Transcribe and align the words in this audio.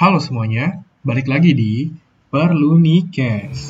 Halo 0.00 0.16
semuanya, 0.16 0.80
balik 1.04 1.28
lagi 1.28 1.52
di 1.52 1.92
Perlu 2.32 2.80
Nikes. 2.80 3.68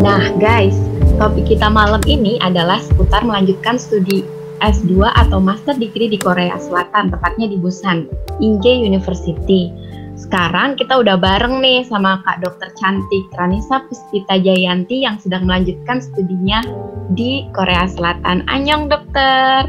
Nah, 0.00 0.32
guys, 0.40 0.72
topik 1.20 1.44
kita 1.44 1.68
malam 1.68 2.00
ini 2.08 2.40
adalah 2.40 2.80
seputar 2.80 3.20
melanjutkan 3.20 3.76
studi 3.76 4.24
S2 4.64 5.12
atau 5.12 5.44
Master 5.44 5.76
Degree 5.76 6.08
di 6.08 6.16
Korea 6.16 6.56
Selatan, 6.56 7.12
tepatnya 7.12 7.52
di 7.52 7.60
Busan, 7.60 8.08
Inge 8.40 8.80
University. 8.80 9.68
Sekarang 10.16 10.80
kita 10.80 10.96
udah 10.96 11.20
bareng 11.20 11.60
nih 11.60 11.84
sama 11.84 12.24
Kak 12.24 12.40
Dokter 12.40 12.72
Cantik 12.80 13.28
Ranisa 13.36 13.84
Puspita 13.92 14.40
Jayanti 14.40 15.04
yang 15.04 15.20
sedang 15.20 15.44
melanjutkan 15.44 16.00
studinya 16.00 16.64
di 17.12 17.44
Korea 17.52 17.84
Selatan. 17.92 18.48
Anyong 18.48 18.88
dokter. 18.88 19.68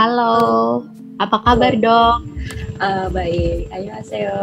Halo. 0.00 0.88
Apa 1.20 1.36
kabar, 1.44 1.72
Dok? 1.76 2.16
Uh, 2.80 3.06
baik, 3.12 3.68
ayo 3.74 3.90
aseo. 4.00 4.40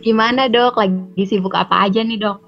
Gimana, 0.00 0.48
Dok? 0.48 0.80
Lagi 0.80 1.24
sibuk 1.28 1.52
apa 1.52 1.88
aja 1.88 2.00
nih, 2.00 2.20
Dok? 2.20 2.38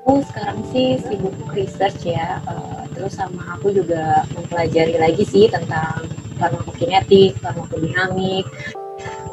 Aku 0.00 0.24
sekarang 0.26 0.60
sih 0.72 0.98
sibuk 1.00 1.36
research 1.52 2.08
ya. 2.08 2.40
Uh, 2.48 2.84
terus 2.96 3.16
sama 3.16 3.56
aku 3.56 3.72
juga 3.72 4.24
mempelajari 4.34 4.96
lagi 4.96 5.24
sih 5.24 5.46
tentang 5.48 6.04
farmakokinetik, 6.36 7.36
farmakodinamik. 7.40 8.44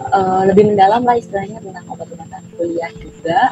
Uh, 0.08 0.48
lebih 0.48 0.72
mendalam 0.72 1.04
lah 1.04 1.20
istilahnya 1.20 1.60
tentang 1.60 1.84
obat-obatan 1.92 2.44
kuliah 2.56 2.92
juga. 3.00 3.52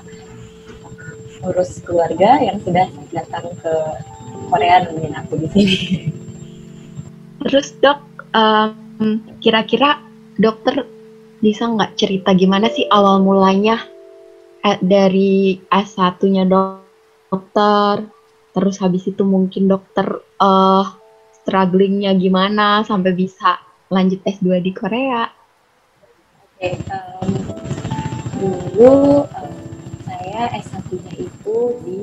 Urus 1.45 1.83
keluarga 1.83 2.41
yang 2.41 2.57
sudah 2.63 2.87
datang 3.13 3.53
ke 3.59 3.75
Korea 4.51 4.85
nemenin 4.85 5.15
aku 5.15 5.33
di 5.39 5.47
sini. 5.51 5.77
Terus 7.45 7.77
dok, 7.77 8.01
um, 8.33 9.21
kira-kira 9.39 10.01
dokter 10.35 10.83
bisa 11.39 11.69
nggak 11.69 11.93
cerita 11.99 12.33
gimana 12.33 12.71
sih 12.71 12.89
awal 12.89 13.21
mulanya 13.21 13.77
eh, 14.65 14.81
dari 14.81 15.61
S1-nya 15.69 16.49
dokter, 16.49 18.07
terus 18.55 18.75
habis 18.81 19.05
itu 19.05 19.21
mungkin 19.21 19.69
dokter 19.69 20.25
uh, 20.41 20.85
strugglingnya 21.43 22.17
gimana 22.17 22.81
sampai 22.81 23.13
bisa 23.13 23.61
lanjut 23.93 24.17
S2 24.25 24.65
di 24.65 24.71
Korea? 24.73 25.29
Oke, 26.55 26.71
okay, 26.71 26.75
um, 26.89 27.31
dulu 28.41 29.27
um, 29.29 29.53
saya 30.07 30.49
S1-nya 30.57 31.13
itu 31.19 31.55
di 31.85 31.99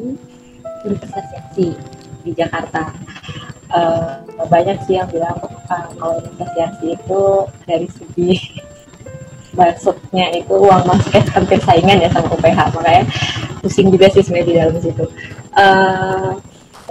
Universitas 0.86 1.26
Yaksi 1.34 2.01
di 2.24 2.32
Jakarta. 2.34 2.92
Uh, 3.72 4.20
banyak 4.52 4.76
sih 4.84 5.00
yang 5.00 5.08
bilang 5.08 5.36
uh, 5.42 5.86
kalau 5.96 6.20
investasi 6.20 6.92
itu 6.92 7.22
dari 7.64 7.88
segi 7.88 8.60
masuknya 9.58 10.28
itu 10.36 10.52
uang 10.52 10.84
masuknya 10.84 11.24
hampir 11.32 11.60
saingan 11.64 12.00
ya 12.00 12.08
sama 12.12 12.28
UPH 12.36 12.60
makanya 12.76 13.04
pusing 13.64 13.88
juga 13.88 14.12
sih 14.12 14.20
sebenarnya 14.20 14.48
di 14.48 14.54
dalam 14.60 14.76
situ. 14.80 15.06
Uh, 15.56 16.36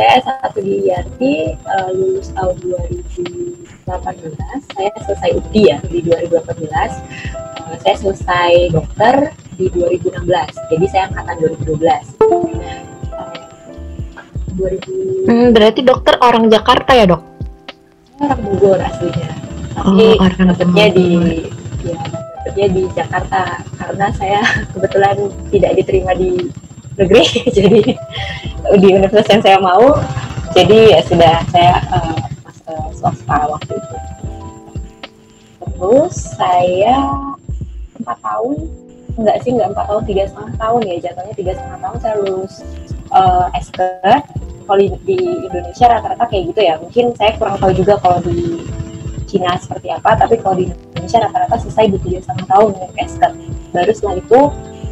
saya 0.02 0.18
satu 0.24 0.64
di 0.64 0.88
Yanti 0.88 1.52
uh, 1.68 1.92
lulus 1.92 2.32
tahun 2.32 2.56
2018 2.64 3.84
saya 4.72 4.92
selesai 5.04 5.30
UDI 5.36 5.62
ya 5.68 5.78
di 5.86 6.00
2018 6.02 6.72
uh, 6.72 6.88
saya 7.84 7.96
selesai 8.00 8.72
dokter 8.72 9.36
di 9.60 9.68
2016 9.70 10.24
jadi 10.72 10.86
saya 10.90 11.04
angkatan 11.12 11.36
2012 11.68 13.01
2000. 14.62 15.26
Hmm, 15.26 15.48
berarti 15.50 15.82
dokter 15.82 16.16
orang 16.22 16.46
Jakarta 16.54 16.92
ya 16.94 17.06
dok? 17.10 17.22
Orang 18.22 18.40
Bogor 18.46 18.78
aslinya. 18.78 19.34
Tapi 19.74 20.06
oh, 20.22 20.30
dapetnya 20.30 20.86
di 20.94 21.10
ya 21.82 21.98
dapetnya 22.42 22.68
di 22.74 22.84
Jakarta 22.94 23.62
karena 23.78 24.08
saya 24.18 24.42
kebetulan 24.74 25.18
tidak 25.50 25.72
diterima 25.78 26.12
di 26.18 26.50
negeri 26.98 27.26
jadi 27.58 27.82
di 28.78 28.88
universitas 28.92 29.30
yang 29.32 29.42
saya 29.42 29.58
mau 29.62 29.98
jadi 30.52 31.00
ya 31.00 31.02
sudah 31.08 31.36
saya 31.50 31.74
uh, 31.96 32.18
masuk 32.44 32.82
swasta 32.98 33.38
waktu 33.48 33.74
itu 33.78 33.98
terus 35.62 36.16
saya 36.36 36.98
empat 38.02 38.18
tahun 38.20 38.58
enggak 39.16 39.38
sih 39.46 39.52
enggak 39.56 39.70
empat 39.72 39.86
tahun 39.88 40.04
tiga 40.06 40.24
setengah 40.28 40.54
tahun 40.60 40.82
ya 40.86 40.96
jatuhnya 41.10 41.36
tiga 41.38 41.52
setengah 41.56 41.80
tahun 41.80 41.98
saya 42.02 42.16
lulus 42.20 42.54
uh, 43.16 43.48
S 43.56 43.72
kalau 44.66 44.80
di 45.06 45.18
Indonesia 45.20 45.86
rata-rata 45.90 46.26
kayak 46.30 46.44
gitu 46.54 46.62
ya. 46.62 46.74
Mungkin 46.80 47.06
saya 47.18 47.32
kurang 47.38 47.58
tahu 47.60 47.72
juga 47.76 47.98
kalau 48.00 48.20
di 48.24 48.66
Cina 49.32 49.56
seperti 49.56 49.88
apa 49.88 50.20
tapi 50.20 50.36
kalau 50.44 50.60
di 50.60 50.68
Indonesia 50.68 51.24
rata-rata 51.24 51.56
selesai 51.64 51.96
di 51.96 51.98
tiga 52.04 52.20
setengah 52.20 52.48
tahun 52.52 52.70
untuk 52.76 52.92
esket 53.00 53.32
baru 53.72 53.92
setelah 53.96 54.16
itu 54.20 54.40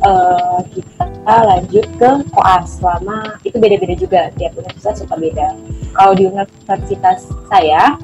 uh, 0.08 0.60
kita 0.72 1.36
lanjut 1.44 1.86
ke 2.00 2.10
koas 2.32 2.80
selama 2.80 3.36
itu 3.44 3.58
beda-beda 3.60 3.96
juga. 4.00 4.22
Tiap 4.40 4.56
universitas 4.56 5.04
suka 5.04 5.16
beda. 5.20 5.48
Kalau 5.92 6.14
di 6.16 6.24
universitas 6.32 7.28
saya 7.52 8.00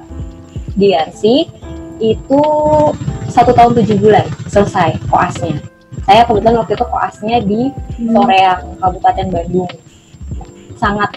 di 0.75 0.91
RC 0.91 1.23
itu 2.03 2.41
satu 3.31 3.55
tahun 3.55 3.79
tujuh 3.79 3.97
bulan 4.03 4.27
selesai 4.51 4.99
koasnya. 5.07 5.55
Saya 6.03 6.21
kebetulan 6.27 6.61
waktu 6.61 6.75
itu 6.77 6.85
koasnya 6.85 7.37
di 7.41 7.61
hmm. 7.71 8.11
Soreang 8.13 8.61
Kabupaten 8.77 9.27
Bandung. 9.31 9.71
Sangat 10.75 11.15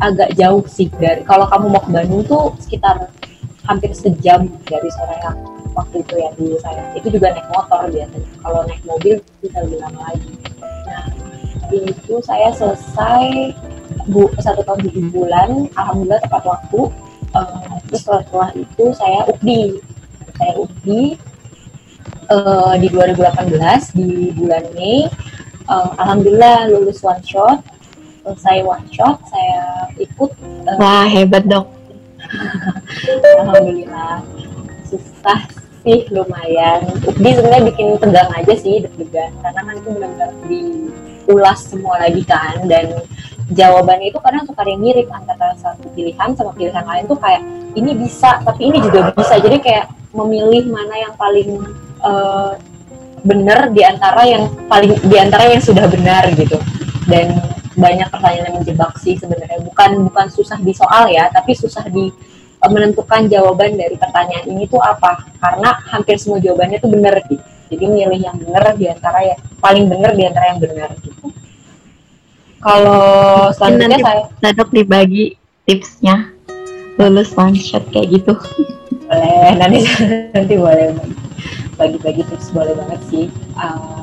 agak 0.00 0.32
jauh 0.34 0.64
sih 0.64 0.88
dari 0.96 1.22
kalau 1.28 1.44
kamu 1.48 1.66
mau 1.76 1.82
ke 1.84 1.90
Bandung 1.92 2.22
tuh 2.24 2.56
sekitar 2.60 3.12
hampir 3.68 3.92
sejam 3.92 4.48
dari 4.66 4.88
yang 5.22 5.36
waktu 5.76 6.02
itu 6.02 6.14
ya 6.18 6.28
dulu 6.34 6.56
saya. 6.64 6.82
Itu 6.96 7.08
juga 7.12 7.36
naik 7.36 7.48
motor 7.52 7.86
biasanya. 7.92 8.30
Kalau 8.42 8.60
naik 8.66 8.82
mobil 8.88 9.14
bisa 9.44 9.58
lebih 9.62 9.78
lama 9.84 10.00
lagi. 10.10 10.32
Nah 10.88 11.06
itu 11.70 12.14
saya 12.26 12.50
selesai 12.50 13.54
bu 14.10 14.26
satu 14.40 14.64
tahun 14.66 14.90
tujuh 14.90 15.04
bulan. 15.14 15.70
Alhamdulillah 15.78 16.20
tepat 16.24 16.42
waktu. 16.48 16.80
Uh, 17.30 17.78
terus 17.86 18.02
setelah, 18.02 18.50
itu 18.58 18.90
saya 18.98 19.22
UPDI 19.30 19.78
saya 20.34 20.52
UPDI 20.58 21.14
uh, 22.26 22.74
di 22.74 22.88
2018 22.90 23.54
di 23.94 24.34
bulan 24.34 24.64
Mei. 24.74 25.06
Uh, 25.70 25.94
alhamdulillah 26.02 26.66
lulus 26.74 27.06
one 27.06 27.22
shot 27.22 27.62
selesai 28.30 28.62
one 28.62 28.86
shot 28.94 29.18
saya 29.26 29.90
ikut 29.98 30.30
uh, 30.70 30.78
wah 30.78 31.06
hebat 31.10 31.42
dok. 31.50 31.66
Alhamdulillah. 33.42 34.22
Susah 34.86 35.40
sih 35.82 36.06
lumayan. 36.14 36.86
Ukdi 37.02 37.30
sebenarnya 37.34 37.64
bikin 37.74 37.98
tegang 37.98 38.30
aja 38.30 38.54
sih 38.54 38.86
deg-degan 38.86 39.34
karena 39.42 39.60
kan 39.66 39.74
itu 39.74 39.88
benar-benar 39.90 40.30
diulas 40.46 41.58
semua 41.66 41.94
lagi 41.98 42.22
kan 42.22 42.62
dan 42.70 43.02
jawabannya 43.50 44.14
itu 44.14 44.18
kadang 44.22 44.46
suka 44.46 44.62
yang 44.62 44.78
mirip 44.78 45.08
antara 45.10 45.58
satu 45.58 45.90
pilihan 45.90 46.30
sama 46.38 46.54
pilihan 46.54 46.86
lain 46.86 47.04
tuh 47.10 47.18
kayak 47.18 47.42
ini 47.74 47.98
bisa 47.98 48.38
tapi 48.46 48.70
ini 48.70 48.78
juga 48.78 49.10
bisa. 49.10 49.34
Jadi 49.42 49.58
kayak 49.58 49.90
memilih 50.14 50.70
mana 50.70 50.94
yang 50.94 51.14
paling 51.18 51.50
uh, 52.02 52.54
benar 53.20 53.68
di 53.74 53.82
antara 53.84 54.22
yang 54.24 54.48
paling 54.70 54.96
di 55.02 55.16
antara 55.18 55.50
yang 55.50 55.62
sudah 55.62 55.90
benar 55.90 56.30
gitu. 56.38 56.58
Dan 57.10 57.49
banyak 57.80 58.08
pertanyaan 58.12 58.46
yang 58.52 58.56
menjebak 58.60 58.92
sih 59.00 59.16
sebenarnya. 59.16 59.64
Bukan 59.64 60.06
bukan 60.12 60.26
susah 60.28 60.60
di 60.60 60.76
soal 60.76 61.08
ya 61.08 61.32
tapi 61.32 61.56
susah 61.56 61.88
di 61.88 62.12
e, 62.60 62.66
menentukan 62.68 63.26
jawaban 63.26 63.80
dari 63.80 63.96
pertanyaan 63.96 64.44
ini 64.46 64.68
tuh 64.68 64.84
apa. 64.84 65.24
Karena 65.40 65.80
hampir 65.88 66.20
semua 66.20 66.38
jawabannya 66.38 66.78
tuh 66.78 66.92
benar 66.92 67.16
gitu 67.24 67.40
jadi 67.70 67.86
milih 67.86 68.20
yang 68.20 68.36
benar 68.36 68.74
di 68.74 68.90
antara 68.90 69.22
yang 69.22 69.40
paling 69.62 69.86
benar 69.86 70.12
di 70.18 70.26
antara 70.26 70.46
yang 70.50 70.60
benar 70.60 70.90
gitu. 71.06 71.30
Kalau 72.60 73.48
selanjutnya 73.56 73.96
nanti, 73.96 74.04
saya 74.04 74.22
Nadok 74.42 74.68
dibagi 74.74 75.24
tipsnya. 75.64 76.34
Lulus 77.00 77.32
one 77.32 77.56
shot 77.56 77.86
kayak 77.94 78.20
gitu. 78.20 78.36
Boleh 79.08 79.56
nanti 79.56 79.86
nanti 80.36 80.54
boleh. 80.58 80.92
Bagi-bagi 81.80 82.28
tips 82.28 82.52
boleh 82.52 82.76
banget 82.76 83.00
sih. 83.08 83.24
Uh, 83.56 83.99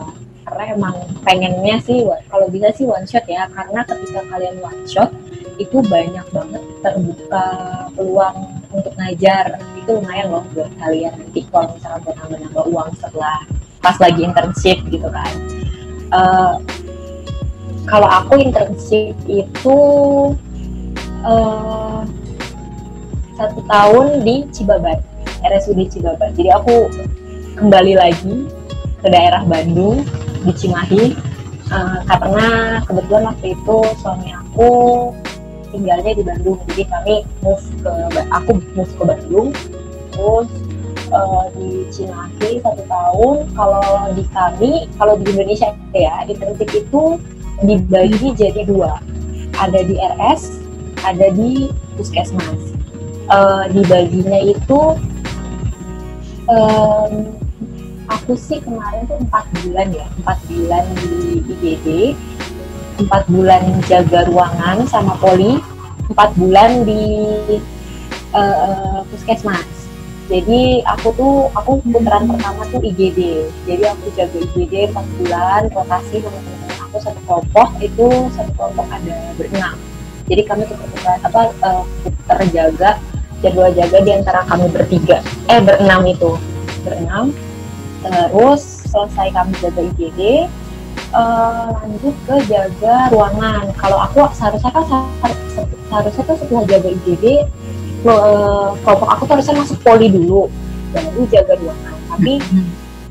karena 0.47 0.63
emang 0.79 0.95
pengennya 1.27 1.75
sih 1.83 2.07
kalau 2.31 2.47
bisa 2.47 2.71
sih 2.71 2.87
one 2.87 3.03
shot 3.03 3.27
ya. 3.27 3.51
Karena 3.51 3.83
ketika 3.83 4.23
kalian 4.31 4.63
one 4.63 4.83
shot 4.87 5.11
itu 5.59 5.83
banyak 5.83 6.23
banget 6.31 6.63
terbuka 6.79 7.45
peluang 7.91 8.63
untuk 8.71 8.95
ngajar. 8.95 9.59
Itu 9.75 9.99
lumayan 9.99 10.31
loh 10.31 10.47
buat 10.55 10.71
kalian 10.79 11.19
nanti 11.19 11.43
kalau 11.51 11.75
misalnya 11.75 11.99
buat 12.07 12.15
nambah-nambah 12.23 12.63
uang 12.71 12.89
setelah 12.95 13.37
pas 13.83 13.99
lagi 13.99 14.23
internship 14.23 14.77
gitu 14.87 15.07
kan. 15.11 15.33
Uh, 16.15 16.55
kalau 17.83 18.07
aku 18.07 18.39
internship 18.39 19.19
itu 19.27 19.77
uh, 21.27 22.07
satu 23.35 23.59
tahun 23.67 24.23
di 24.23 24.47
Cibabat 24.55 25.03
RSUD 25.43 25.91
Cibabat. 25.91 26.39
Jadi 26.39 26.55
aku 26.55 26.87
kembali 27.59 27.99
lagi 27.99 28.47
ke 29.07 29.15
daerah 29.15 29.47
Bandung 29.47 30.03
di 30.43 30.51
Cimahi. 30.51 31.15
Uh, 31.67 31.99
karena 32.07 32.79
kebetulan 32.87 33.23
waktu 33.31 33.47
itu 33.55 33.77
suami 34.03 34.35
aku 34.35 34.71
tinggalnya 35.71 36.11
di 36.11 36.23
Bandung. 36.27 36.59
Jadi 36.67 36.83
kami 36.91 37.15
move 37.39 37.63
ke 37.79 37.93
aku 38.35 38.51
move 38.75 38.91
ke 38.99 39.03
Bandung. 39.07 39.47
Terus 40.11 40.51
uh, 41.15 41.47
di 41.55 41.87
Cimahi 41.87 42.59
satu 42.59 42.83
tahun. 42.83 43.35
Kalau 43.55 44.11
di 44.11 44.23
kami 44.35 44.71
kalau 44.99 45.15
di 45.23 45.31
Indonesia 45.31 45.71
ya 45.95 46.27
internship 46.27 46.67
itu 46.75 47.15
dibagi 47.63 48.35
jadi 48.35 48.67
dua. 48.67 48.99
Ada 49.55 49.87
di 49.87 49.95
RS 49.95 50.59
ada 51.07 51.31
di 51.31 51.71
puskesmas. 51.95 52.75
Uh, 53.27 53.67
dibaginya 53.71 54.39
itu 54.39 54.95
um, 56.47 57.11
aku 58.07 58.33
sih 58.39 58.59
kemarin 58.63 59.03
tuh 59.07 59.19
empat 59.19 59.45
bulan 59.63 59.87
ya 59.91 60.07
empat 60.23 60.37
bulan 60.47 60.83
di 61.03 61.43
IGD 61.43 61.87
empat 62.97 63.23
bulan 63.29 63.63
jaga 63.85 64.25
ruangan 64.25 64.87
sama 64.89 65.13
poli 65.21 65.61
empat 66.07 66.33
bulan 66.39 66.87
di 66.87 67.03
uh, 68.31 69.03
puskesmas. 69.11 69.67
Jadi 70.27 70.83
aku 70.83 71.15
tuh 71.15 71.35
aku 71.55 71.79
putaran 71.87 72.27
pertama 72.27 72.67
tuh 72.67 72.83
IGD 72.83 73.47
jadi 73.63 73.95
aku 73.95 74.11
jaga 74.15 74.37
IGD 74.55 74.91
empat 74.91 75.07
bulan 75.19 75.61
rotasi 75.71 76.19
sama 76.19 76.39
teman-teman 76.43 76.77
aku 76.87 76.97
satu 76.99 77.19
kelompok 77.27 77.69
itu 77.79 78.07
satu 78.35 78.51
kelompok 78.55 78.87
ada 78.91 79.15
berenam. 79.35 79.75
Jadi 80.27 80.41
kami 80.43 80.63
tukar 80.67 81.15
apa 81.23 81.41
uh, 81.63 81.83
terjaga 82.27 82.99
jadwal 83.39 83.71
jaga 83.71 83.97
di 84.03 84.11
antara 84.11 84.43
kami 84.47 84.67
bertiga. 84.67 85.23
Eh 85.47 85.63
berenam 85.63 86.03
itu. 86.03 86.35
Berenam 86.83 87.31
terus 88.01 88.61
selesai 88.87 89.33
kami 89.33 89.53
jaga 89.59 89.81
IGD 89.81 90.47
uh, 91.13 91.17
eh, 91.17 91.67
lanjut 91.85 92.15
ke 92.27 92.35
jaga 92.49 92.95
ruangan. 93.13 93.63
Kalau 93.77 93.97
aku 94.01 94.27
seharusnya 94.35 94.71
kan 94.73 94.83
seharusnya 95.89 96.23
tuh 96.25 96.37
setelah 96.39 96.63
jaga 96.67 96.89
IGD 96.91 97.25
uh, 98.07 98.75
kelompok 98.83 99.09
aku 99.09 99.21
tuh 99.25 99.33
harusnya 99.39 99.55
masuk 99.61 99.77
poli 99.83 100.07
dulu 100.11 100.51
baru 100.91 101.21
jaga 101.31 101.53
ruangan. 101.59 101.95
Tapi 102.11 102.33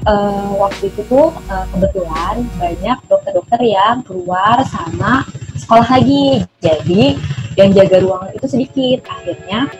uh, 0.08 0.50
waktu 0.60 0.90
itu 0.90 1.00
tuh 1.06 1.32
uh, 1.50 1.64
kebetulan 1.74 2.46
banyak 2.58 2.98
dokter-dokter 3.06 3.60
yang 3.62 4.02
keluar 4.04 4.60
sama 4.68 5.24
sekolah 5.56 5.86
lagi. 5.86 6.44
Jadi 6.60 7.16
yang 7.56 7.72
jaga 7.72 8.02
ruangan 8.02 8.32
itu 8.36 8.46
sedikit. 8.48 8.98
Akhirnya 9.08 9.70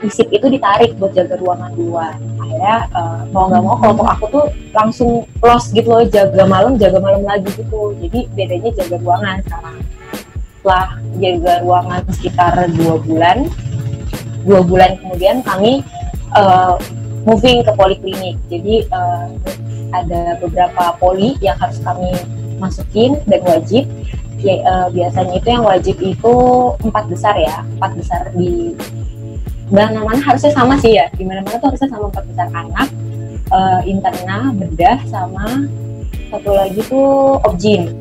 isip 0.00 0.32
itu 0.32 0.46
ditarik 0.48 0.96
buat 0.96 1.12
jaga 1.12 1.36
ruangan 1.36 1.70
duluan 1.76 2.16
akhirnya 2.40 2.76
uh, 2.96 3.20
mau 3.30 3.46
nggak 3.46 3.62
mau 3.62 3.76
kelompok 3.78 4.06
aku 4.10 4.24
tuh 4.32 4.46
langsung 4.74 5.10
lost 5.38 5.70
gitu 5.70 5.86
loh 5.86 6.02
jaga 6.06 6.42
malam 6.46 6.74
jaga 6.78 6.98
malam 6.98 7.22
lagi 7.22 7.46
gitu. 7.54 7.94
Jadi 8.02 8.26
bedanya 8.34 8.70
jaga 8.74 8.96
ruangan 8.98 9.36
sekarang. 9.46 9.78
Setelah 10.60 10.86
jaga 11.22 11.52
ruangan 11.64 12.00
sekitar 12.12 12.54
dua 12.74 12.94
bulan 13.00 13.38
dua 14.44 14.60
bulan 14.64 14.90
kemudian 14.98 15.36
kami 15.46 15.86
uh, 16.34 16.74
moving 17.22 17.62
ke 17.62 17.72
poliklinik. 17.74 18.36
Jadi 18.50 18.88
uh, 18.90 19.30
ada 19.90 20.38
beberapa 20.38 20.94
poli 20.98 21.34
yang 21.42 21.58
harus 21.58 21.78
kami 21.82 22.14
masukin 22.58 23.18
dan 23.30 23.40
wajib. 23.46 23.86
Ya, 24.40 24.56
uh, 24.64 24.88
biasanya 24.88 25.36
itu 25.36 25.48
yang 25.52 25.68
wajib 25.68 25.96
itu 26.00 26.34
empat 26.80 27.12
besar 27.12 27.36
ya 27.36 27.60
empat 27.76 27.92
besar 27.92 28.22
di 28.32 28.72
dan 29.70 29.94
mana 29.94 30.18
harusnya 30.18 30.52
sama 30.52 30.74
sih 30.82 30.98
ya. 30.98 31.06
Di 31.14 31.22
mana 31.22 31.40
mana 31.46 31.56
tuh 31.62 31.72
harusnya 31.72 31.88
sama 31.90 32.10
empat 32.10 32.24
besar 32.26 32.48
anak 32.50 32.88
uh, 33.54 33.80
interna 33.86 34.50
bedah 34.54 34.98
sama 35.06 35.66
satu 36.30 36.50
lagi 36.54 36.80
tuh 36.86 37.38
objin. 37.46 37.94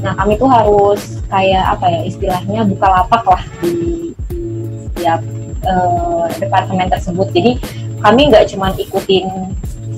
Nah 0.00 0.16
kami 0.16 0.40
tuh 0.40 0.48
harus 0.48 1.20
kayak 1.28 1.76
apa 1.76 1.86
ya 1.88 2.00
istilahnya 2.08 2.60
buka 2.68 2.86
lapak 2.88 3.24
lah 3.28 3.42
di, 3.60 4.12
di 4.32 4.42
setiap 4.88 5.20
uh, 5.68 6.24
departemen 6.40 6.88
tersebut. 6.88 7.28
Jadi 7.36 7.60
kami 8.00 8.32
nggak 8.32 8.48
cuma 8.52 8.72
ikutin 8.76 9.28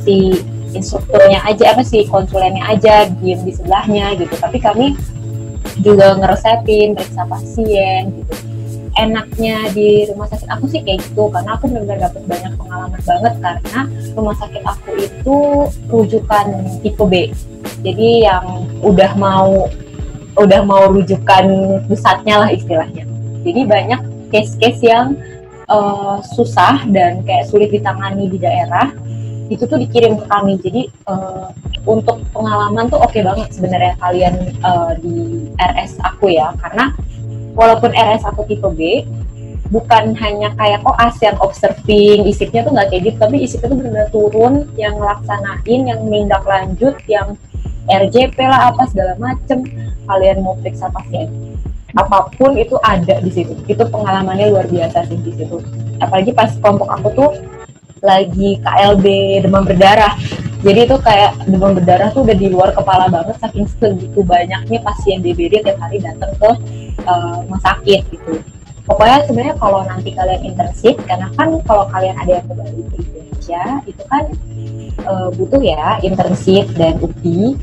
si 0.03 0.43
instrukturnya 0.75 1.39
aja 1.47 1.77
apa 1.77 1.87
sih 1.87 2.09
konsulennya 2.11 2.67
aja 2.67 3.07
diem 3.23 3.39
di 3.47 3.53
sebelahnya 3.55 4.19
gitu. 4.19 4.35
Tapi 4.35 4.59
kami 4.59 4.99
juga 5.79 6.19
ngeresepin 6.19 6.99
periksa 6.99 7.25
pasien 7.31 8.11
gitu 8.23 8.52
enaknya 9.01 9.73
di 9.73 10.05
rumah 10.13 10.29
sakit 10.29 10.49
aku 10.53 10.65
sih 10.69 10.81
kayak 10.85 11.01
gitu 11.01 11.33
karena 11.33 11.57
aku 11.57 11.65
benar-benar 11.69 12.11
dapet 12.11 12.23
banyak 12.29 12.53
pengalaman 12.61 13.01
banget 13.01 13.35
karena 13.41 13.81
rumah 14.13 14.37
sakit 14.37 14.63
aku 14.63 14.91
itu 15.01 15.37
rujukan 15.89 16.47
tipe 16.85 17.05
B. 17.09 17.15
Jadi 17.83 18.09
yang 18.29 18.69
udah 18.85 19.13
mau 19.17 19.67
udah 20.37 20.61
mau 20.65 20.89
rujukan 20.93 21.47
pusatnya 21.89 22.45
lah 22.45 22.51
istilahnya. 22.53 23.05
Jadi 23.43 23.61
banyak 23.69 24.01
case-case 24.33 24.81
yang 24.85 25.17
uh, 25.69 26.21
susah 26.37 26.85
dan 26.89 27.21
kayak 27.25 27.49
sulit 27.49 27.69
ditangani 27.73 28.29
di 28.29 28.39
daerah 28.41 28.93
itu 29.53 29.69
tuh 29.69 29.77
dikirim 29.77 30.17
ke 30.21 30.25
kami. 30.29 30.57
Jadi 30.61 30.89
uh, 31.09 31.53
untuk 31.85 32.23
pengalaman 32.31 32.87
tuh 32.89 33.03
oke 33.03 33.11
okay 33.11 33.27
banget 33.27 33.51
sebenarnya 33.53 33.93
kalian 33.99 34.35
uh, 34.63 34.95
di 35.01 35.51
RS 35.59 35.99
aku 36.01 36.31
ya 36.31 36.55
karena 36.63 36.95
walaupun 37.53 37.93
RS 37.93 38.25
atau 38.29 38.43
tipe 38.45 38.69
B 38.73 39.07
bukan 39.73 40.13
hanya 40.21 40.53
kayak 40.61 40.85
koas 40.85 41.17
yang 41.25 41.37
observing 41.41 42.29
isipnya 42.29 42.61
tuh 42.61 42.77
nggak 42.77 42.93
kayak 42.93 43.03
gitu 43.09 43.17
tapi 43.17 43.37
isipnya 43.41 43.73
tuh 43.73 43.79
benar-benar 43.81 44.09
turun 44.13 44.55
yang 44.77 45.01
ngelaksanain 45.01 45.81
yang 45.89 46.01
mindak 46.05 46.45
lanjut 46.45 46.93
yang 47.09 47.41
RJP 47.89 48.37
lah 48.47 48.71
apa 48.71 48.87
segala 48.87 49.19
macem 49.19 49.67
kalian 50.07 50.43
mau 50.45 50.55
periksa 50.59 50.87
pasien. 50.91 51.27
Apa 51.93 52.31
pun 52.39 52.57
itu 52.57 52.79
ada 52.81 53.21
di 53.21 53.31
situ. 53.33 53.53
Itu 53.69 53.85
pengalamannya 53.91 54.55
luar 54.55 54.67
biasa 54.71 55.05
sih 55.11 55.19
di 55.19 55.33
situ. 55.35 55.61
Apalagi 56.01 56.33
pas 56.33 56.55
kelompok 56.57 56.89
aku 56.89 57.09
tuh 57.13 57.31
lagi 58.03 58.59
KLB 58.63 59.07
demam 59.45 59.67
berdarah. 59.67 60.15
Jadi 60.63 60.79
itu 60.87 60.97
kayak 61.03 61.43
demam 61.51 61.75
berdarah 61.75 62.15
tuh 62.15 62.23
udah 62.23 62.37
di 62.39 62.49
luar 62.49 62.71
kepala 62.71 63.11
banget 63.11 63.35
saking 63.43 63.67
segitu 63.67 64.23
banyaknya 64.23 64.79
pasien 64.81 65.19
DBD 65.19 65.67
tiap 65.67 65.79
hari 65.83 65.99
datang 65.99 66.33
ke 66.39 66.51
uh, 67.07 67.59
sakit 67.61 68.01
gitu. 68.11 68.43
Pokoknya 68.83 69.23
sebenarnya 69.31 69.57
kalau 69.63 69.81
nanti 69.87 70.11
kalian 70.11 70.43
internship 70.43 70.99
karena 71.07 71.31
kan 71.39 71.55
kalau 71.63 71.87
kalian 71.95 72.19
ada 72.19 72.43
yang 72.43 72.47
kembali 72.51 72.83
ke 72.91 72.97
Indonesia 72.99 73.63
itu 73.87 74.03
kan 74.11 74.25
uh, 75.07 75.29
butuh 75.39 75.63
ya 75.63 76.03
internship 76.03 76.67
dan 76.75 76.99
UPI 76.99 77.55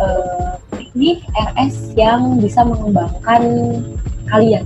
uh, 0.00 0.56
ini 0.96 1.20
RS 1.36 1.92
yang 2.00 2.40
bisa 2.40 2.64
mengembangkan 2.64 3.42
kalian. 4.32 4.64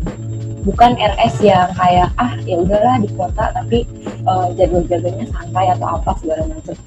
Bukan 0.63 0.95
RS 0.95 1.43
yang 1.43 1.75
kayak 1.75 2.15
ah 2.21 2.39
ya 2.47 2.63
udahlah 2.63 3.03
di 3.03 3.11
kota 3.19 3.51
tapi 3.51 3.83
uh, 4.31 4.55
jadwal-jadwalnya 4.55 5.27
santai 5.35 5.75
atau 5.75 5.99
apa 5.99 6.15
segala 6.23 6.47
macam. 6.47 6.79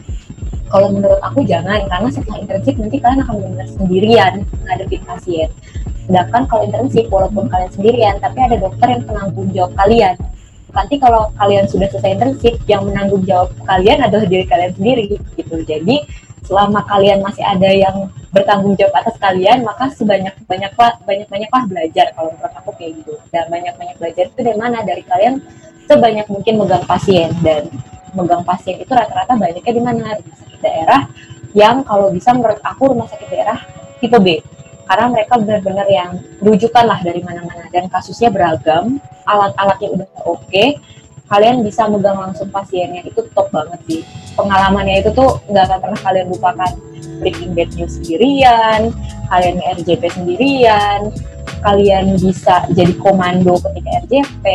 Kalau 0.72 0.90
menurut 0.90 1.22
aku 1.22 1.44
jangan 1.44 1.86
karena 1.92 2.10
setelah 2.10 2.40
internship 2.40 2.76
nanti 2.80 2.98
kalian 3.04 3.22
akan 3.28 3.36
benar 3.46 3.68
sendirian 3.68 4.34
ngadepin 4.64 5.04
pasien 5.04 5.52
sedangkan 6.04 6.44
kalau 6.52 6.62
internship 6.68 7.08
walaupun 7.08 7.48
kalian 7.48 7.72
sendirian 7.72 8.16
tapi 8.20 8.40
ada 8.44 8.56
dokter 8.60 8.88
yang 8.92 9.04
penanggung 9.08 9.48
jawab 9.56 9.72
kalian. 9.80 10.16
Nanti 10.74 10.96
kalau 10.98 11.30
kalian 11.38 11.66
sudah 11.70 11.88
selesai 11.94 12.18
internship 12.18 12.56
yang 12.66 12.84
menanggung 12.90 13.24
jawab 13.24 13.54
kalian 13.70 14.02
adalah 14.02 14.26
diri 14.26 14.46
kalian 14.50 14.74
sendiri 14.74 15.04
gitu. 15.38 15.58
Jadi 15.64 16.04
selama 16.44 16.84
kalian 16.84 17.24
masih 17.24 17.46
ada 17.46 17.70
yang 17.72 18.12
bertanggung 18.36 18.76
jawab 18.76 19.00
atas 19.00 19.16
kalian 19.22 19.64
maka 19.64 19.88
sebanyak 19.96 20.34
banyak 20.50 20.74
banyak 21.08 21.28
banyaklah 21.30 21.64
belajar 21.70 22.12
kalau 22.18 22.34
menurut 22.36 22.54
aku 22.58 22.72
kayak 22.76 23.00
gitu. 23.00 23.14
Dan 23.32 23.48
banyak 23.48 23.74
banyak 23.78 23.96
belajar 24.02 24.24
itu 24.28 24.40
dari 24.42 24.58
mana? 24.60 24.78
Dari 24.84 25.04
kalian 25.08 25.34
sebanyak 25.88 26.28
mungkin 26.28 26.54
megang 26.60 26.86
pasien. 26.90 27.30
Dan 27.40 27.70
megang 28.18 28.44
pasien 28.44 28.82
itu 28.82 28.92
rata-rata 28.92 29.38
banyaknya 29.40 29.72
di 29.72 29.84
mana? 29.84 30.04
Sakit 30.20 30.60
daerah 30.60 31.02
yang 31.54 31.86
kalau 31.86 32.10
bisa 32.10 32.34
menurut 32.34 32.58
aku 32.66 32.92
rumah 32.92 33.06
sakit 33.06 33.30
daerah 33.30 33.62
tipe 34.02 34.18
B 34.18 34.42
karena 34.84 35.06
mereka 35.12 35.34
benar-benar 35.40 35.88
yang 35.88 36.12
rujukan 36.44 36.86
lah 36.86 37.00
dari 37.00 37.24
mana-mana 37.24 37.68
dan 37.72 37.88
kasusnya 37.88 38.30
beragam 38.30 39.00
alat-alatnya 39.24 39.90
udah 39.96 40.08
oke 40.28 40.44
okay, 40.48 40.76
kalian 41.32 41.64
bisa 41.64 41.88
megang 41.88 42.20
langsung 42.20 42.52
pasiennya 42.52 43.08
itu 43.08 43.24
top 43.32 43.48
banget 43.50 43.80
sih 43.88 44.02
pengalamannya 44.36 45.02
itu 45.02 45.10
tuh 45.16 45.40
nggak 45.48 45.64
akan 45.72 45.80
pernah 45.80 46.00
kalian 46.04 46.28
lupakan 46.28 46.72
breaking 47.24 47.52
bad 47.56 47.72
news 47.80 47.96
sendirian 47.96 48.92
kalian 49.32 49.58
RJP 49.80 50.04
sendirian 50.12 51.10
kalian 51.64 52.20
bisa 52.20 52.68
jadi 52.76 52.92
komando 53.00 53.56
ketika 53.72 53.90
RJP 54.04 54.46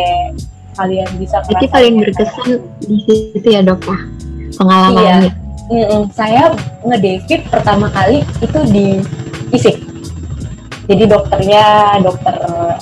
kalian 0.78 1.10
bisa 1.18 1.42
Jadi 1.42 1.66
paling 1.66 1.94
berkesan 1.98 2.62
di 2.86 2.96
situ 3.02 3.48
ya 3.50 3.66
dok 3.66 3.82
ya 3.82 3.98
pengalamannya. 4.58 5.30
Iya. 5.68 5.86
Mm 5.86 6.02
Saya 6.16 6.56
ngedevid 6.80 7.44
pertama 7.52 7.92
kali 7.92 8.24
itu 8.40 8.60
di 8.72 8.86
ISIK. 9.52 9.97
Jadi 10.88 11.04
dokternya 11.04 11.64
dokter 12.00 12.34
uh, 12.48 12.74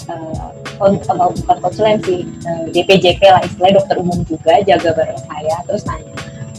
bukan 0.78 1.56
konsulen 1.58 1.98
sih 2.06 2.22
uh, 2.46 2.70
eh, 2.70 2.70
DPJP 2.70 3.18
lah 3.26 3.42
istilahnya 3.42 3.82
dokter 3.82 3.96
umum 3.98 4.22
juga 4.28 4.62
jaga 4.62 4.94
bareng 4.94 5.18
saya 5.26 5.56
terus 5.66 5.82
nanya 5.88 6.14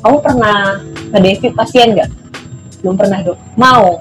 kamu 0.07 0.17
pernah 0.21 0.79
ngedevid 1.11 1.51
pasien 1.57 1.97
nggak? 1.97 2.09
Belum 2.79 2.95
pernah 2.95 3.19
dok. 3.25 3.37
Mau, 3.57 3.97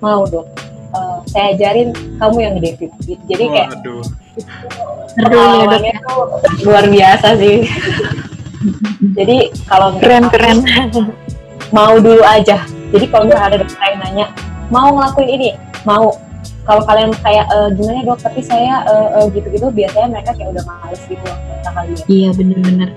mau 0.00 0.24
dok. 0.24 0.46
Uh, 0.94 1.18
saya 1.30 1.52
ajarin 1.52 1.90
kamu 2.16 2.36
yang 2.40 2.52
ngedevid. 2.56 2.90
Gitu. 3.04 3.22
Jadi 3.28 3.44
kayak 3.52 3.68
ya. 3.70 3.94
Pengalamannya 5.14 5.94
tuh 6.02 6.22
luar 6.66 6.84
biasa 6.88 7.38
sih. 7.38 7.68
Jadi 9.18 9.52
kalau 9.68 9.94
Keren 10.00 10.26
keren. 10.32 10.58
mau 11.74 11.98
dulu 12.00 12.22
aja. 12.24 12.64
Jadi 12.94 13.04
kalau 13.10 13.26
misalnya 13.26 13.46
ada 13.50 13.56
dokter 13.62 13.78
yang 13.82 14.00
nanya, 14.00 14.26
mau 14.70 14.94
ngelakuin 14.94 15.30
ini, 15.38 15.48
mau. 15.82 16.14
Kalau 16.64 16.82
kalian 16.82 17.12
kayak 17.14 17.46
"Eh, 17.46 17.68
gimana 17.72 18.00
dok, 18.02 18.18
tapi 18.18 18.40
saya 18.40 18.80
eh, 18.84 19.08
eh, 19.14 19.26
gitu-gitu, 19.30 19.68
biasanya 19.68 20.08
mereka 20.10 20.30
kayak 20.32 20.48
udah 20.50 20.64
males 20.64 21.02
gitu 21.04 21.20
loh 21.20 21.36
kata 21.36 21.70
kalian. 21.70 21.98
Iya 22.06 22.30
bener-bener. 22.32 22.90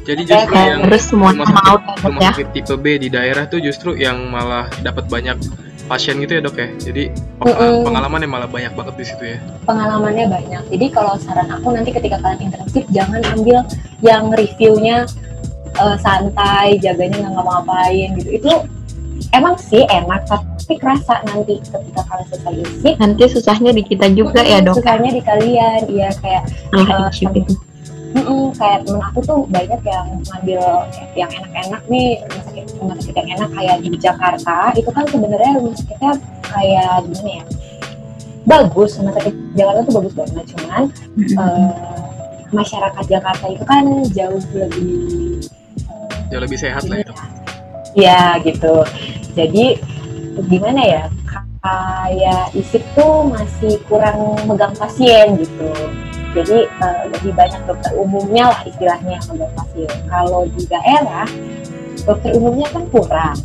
Jadi 0.00 0.22
Kayak 0.24 0.40
justru 0.42 0.54
yang 0.58 0.80
Terus 0.82 1.02
semua 1.04 1.30
rumah 1.30 1.46
mau 1.46 1.60
sakit, 1.76 1.84
dok 1.84 1.96
rumah 2.02 2.20
ya. 2.20 2.30
sakit 2.32 2.46
tipe 2.50 2.74
B 2.74 2.84
di 2.96 3.08
daerah 3.08 3.44
tuh 3.44 3.60
justru 3.60 3.90
yang 3.94 4.16
malah 4.26 4.66
dapat 4.80 5.04
banyak 5.06 5.36
pasien 5.84 6.16
gitu 6.16 6.32
ya 6.32 6.40
dok 6.40 6.56
ya. 6.56 6.68
Jadi 6.80 7.02
peng- 7.36 7.52
Mm-mm. 7.52 7.84
pengalaman 7.84 8.20
yang 8.20 8.32
malah 8.32 8.48
banyak 8.48 8.72
banget 8.72 8.94
di 8.96 9.04
situ 9.04 9.24
ya. 9.26 9.38
Pengalamannya 9.62 10.24
banyak. 10.26 10.62
Jadi 10.70 10.86
kalau 10.88 11.14
saran 11.18 11.50
aku 11.50 11.68
nanti 11.70 11.90
ketika 11.90 12.16
kalian 12.16 12.48
intensif, 12.48 12.88
jangan 12.88 13.20
ambil 13.28 13.60
yang 14.00 14.32
reviewnya 14.32 15.04
eh, 15.76 15.96
santai, 15.98 16.80
jaganya 16.80 17.20
nggak 17.20 17.32
ngapa-ngapain 17.36 18.08
gitu. 18.16 18.30
Itu 18.32 18.52
emang 19.30 19.54
sih 19.56 19.82
enak, 19.86 20.26
tapi 20.26 20.74
kerasa 20.78 21.22
nanti 21.26 21.58
ketika 21.62 22.02
kalian 22.06 22.26
selesai 22.30 22.54
isi, 22.62 22.90
Nanti 22.98 23.22
susahnya 23.26 23.70
di 23.70 23.82
kita 23.82 24.06
juga 24.10 24.42
ya 24.42 24.58
dok. 24.62 24.78
Susahnya 24.78 25.10
di 25.10 25.22
kalian, 25.22 25.80
iya 25.90 26.08
kayak 26.18 26.42
Eh, 26.74 26.86
issue 27.10 27.30
gitu. 27.34 27.54
Mm-mm, 28.10 28.50
kayak 28.58 28.82
temen 28.82 28.98
aku 28.98 29.22
tuh 29.22 29.46
banyak 29.46 29.78
yang 29.86 30.06
ngambil 30.26 30.62
yang 31.14 31.30
enak-enak 31.30 31.78
nih 31.86 32.18
rumah 32.26 32.42
sakit 32.42 32.66
rumah 32.82 32.94
sakit 32.98 33.14
yang 33.14 33.28
enak 33.38 33.50
kayak 33.54 33.76
di 33.86 33.90
Jakarta 33.94 34.56
itu 34.74 34.90
kan 34.90 35.06
sebenarnya 35.06 35.52
rumah 35.62 35.74
sakitnya 35.78 36.12
kayak 36.42 37.06
gimana 37.06 37.30
ya 37.38 37.44
bagus 38.50 38.98
rumah 38.98 39.14
sakit 39.14 39.34
Jakarta 39.54 39.80
tuh 39.86 39.94
bagus 40.02 40.14
banget 40.18 40.44
cuman 40.50 40.82
eh, 41.22 41.70
masyarakat 42.50 43.04
Jakarta 43.06 43.46
itu 43.46 43.62
kan 43.62 43.84
jauh 44.10 44.42
lebih 44.58 44.90
Jauh 46.34 46.42
lebih 46.42 46.58
sehat 46.58 46.82
lah 46.90 46.98
itu. 46.98 47.14
ya 47.94 48.42
gitu 48.42 48.74
jadi 49.34 49.78
gimana 50.48 50.80
ya 50.82 51.02
kayak 51.60 52.56
isip 52.56 52.80
tuh 52.96 53.28
masih 53.28 53.76
kurang 53.86 54.40
megang 54.48 54.72
pasien 54.76 55.36
gitu. 55.36 55.68
Jadi 56.32 56.64
eh, 56.64 57.02
lebih 57.10 57.32
banyak 57.36 57.60
dokter 57.68 57.92
umumnya 57.98 58.54
lah 58.54 58.60
istilahnya 58.64 59.20
yang 59.20 59.26
megang 59.28 59.52
pasien. 59.52 59.90
Kalau 60.08 60.42
di 60.48 60.62
daerah 60.70 61.28
dokter 62.08 62.30
umumnya 62.32 62.66
kan 62.72 62.84
kurang. 62.88 63.36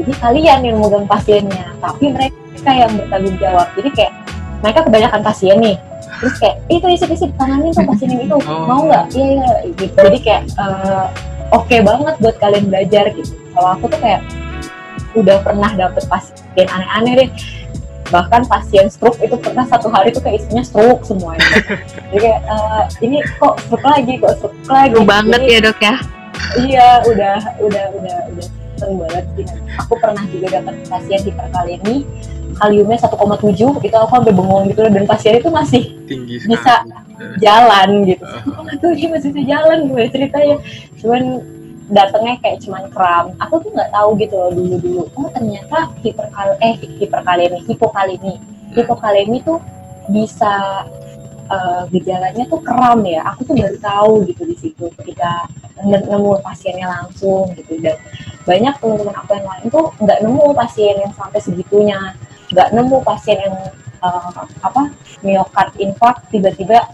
Jadi 0.00 0.12
kalian 0.18 0.60
yang 0.66 0.76
megang 0.82 1.06
pasiennya 1.06 1.66
tapi 1.78 2.10
mereka 2.10 2.70
yang 2.74 2.90
bertanggung 2.98 3.36
jawab. 3.38 3.68
Jadi 3.78 3.90
kayak 3.94 4.12
mereka 4.60 4.80
kebanyakan 4.88 5.20
pasien 5.22 5.56
nih. 5.62 5.76
Terus 6.20 6.34
kayak 6.36 6.56
itu 6.68 6.86
isip 6.90 7.08
isip 7.14 7.30
tanganin 7.38 7.70
tuh 7.70 7.86
pasien 7.86 8.18
itu. 8.18 8.36
Oh. 8.50 8.66
mau 8.66 8.82
nggak? 8.82 9.14
Iya 9.14 9.26
iya 9.30 9.50
gitu. 9.78 9.94
Jadi 9.94 10.18
kayak 10.18 10.42
eh, 10.58 11.06
oke 11.54 11.76
banget 11.86 12.14
buat 12.18 12.36
kalian 12.42 12.66
belajar 12.66 13.04
gitu. 13.14 13.30
Kalau 13.54 13.68
aku 13.78 13.84
tuh 13.86 14.00
kayak 14.02 14.20
udah 15.14 15.36
pernah 15.42 15.70
dapet 15.74 16.04
pasien 16.06 16.66
aneh-aneh 16.68 17.12
deh. 17.26 17.30
Bahkan 18.10 18.50
pasien 18.50 18.90
stroke 18.90 19.22
itu 19.22 19.38
pernah 19.38 19.62
satu 19.70 19.86
hari 19.86 20.10
tuh 20.10 20.18
kayak 20.22 20.42
isinya 20.42 20.64
stroke 20.66 21.06
semuanya. 21.06 21.46
Jadi 22.10 22.18
kayak 22.26 22.40
eh, 22.42 22.82
ini 23.06 23.18
kok 23.38 23.54
stroke 23.62 23.86
lagi 23.86 24.12
kok 24.18 24.32
stroke 24.42 24.58
lagi? 24.66 24.94
Seru 24.94 25.02
banget 25.06 25.40
Jadi, 25.40 25.54
ya 25.54 25.58
dok 25.62 25.78
ya. 25.78 25.94
iya 26.58 26.88
udah 27.06 27.38
udah 27.62 27.84
udah 27.94 28.16
udah 28.34 28.46
seru 28.74 28.94
banget 29.06 29.24
sih. 29.38 29.46
Aku 29.78 29.94
pernah 30.02 30.24
juga 30.26 30.46
dapat 30.58 30.74
pasien 30.90 31.20
hiperkalemi 31.22 31.96
kaliumnya 32.58 32.98
1,7 32.98 33.54
itu 33.56 33.96
aku 33.96 34.10
sampai 34.10 34.34
bengong 34.34 34.64
gitu 34.74 34.80
loh. 34.82 34.92
Dan 34.92 35.04
pasien 35.06 35.38
itu 35.38 35.48
masih 35.48 35.82
Tinggi 36.10 36.42
Bisa. 36.42 36.82
sekali. 36.82 37.38
jalan 37.38 37.88
gitu. 38.08 38.24
Uh, 38.24 38.74
tuh 38.80 38.90
dia 38.96 39.08
masih 39.12 39.28
bisa 39.30 39.44
jalan 39.54 39.78
gimana 39.86 40.08
ceritanya. 40.08 40.56
Cuman 40.98 41.22
datangnya 41.90 42.38
kayak 42.40 42.58
cuman 42.62 42.86
kram. 42.94 43.34
Aku 43.42 43.58
tuh 43.60 43.70
nggak 43.74 43.90
tahu 43.90 44.10
gitu 44.22 44.34
loh 44.38 44.50
dulu 44.54 44.76
dulu 44.78 45.02
oh 45.18 45.28
ternyata 45.34 45.90
hiperkal 46.00 46.54
eh 46.62 46.74
hiperkalemi 46.98 47.58
hipokalemi. 47.66 48.34
Hipokalemi 48.72 49.38
tuh 49.42 49.58
bisa 50.08 50.86
eh, 51.50 51.82
gejalanya 51.90 52.46
tuh 52.46 52.62
kram 52.62 53.02
ya. 53.02 53.26
Aku 53.34 53.42
tuh 53.42 53.54
baru 53.58 53.78
tahu 53.82 54.12
gitu 54.30 54.42
di 54.46 54.56
situ 54.56 54.86
ketika 55.02 55.50
ne- 55.82 56.06
nemu 56.06 56.38
pasiennya 56.40 56.86
langsung 56.86 57.50
gitu. 57.58 57.76
Dan 57.82 57.98
banyak 58.46 58.74
teman-teman 58.78 59.14
aku 59.20 59.30
yang 59.36 59.46
lain 59.50 59.66
tuh 59.68 59.86
nggak 59.98 60.18
nemu 60.22 60.44
pasien 60.54 60.94
yang 61.02 61.12
sampai 61.12 61.40
segitunya. 61.42 62.14
Nggak 62.54 62.68
nemu 62.70 62.96
pasien 63.02 63.38
yang 63.42 63.56
eh, 64.06 64.42
apa 64.62 64.94
miokard 65.26 65.74
infarct 65.82 66.30
tiba-tiba 66.30 66.86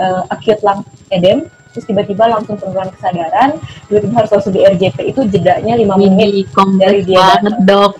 eh, 0.00 0.22
acute 0.32 0.64
lung 0.64 0.80
edem 1.12 1.44
terus 1.74 1.90
tiba-tiba 1.90 2.30
langsung 2.30 2.54
penurunan 2.54 2.88
kesadaran 2.94 3.58
tiba-tiba 3.90 4.14
harus 4.22 4.30
langsung 4.30 4.54
di 4.54 4.62
RJP 4.62 5.10
itu 5.10 5.20
jedanya 5.26 5.74
5 5.74 5.98
menit 5.98 6.46
Ini 6.46 6.78
dari 6.78 7.00
dia 7.02 7.42
banget 7.42 7.56
dok. 7.66 7.92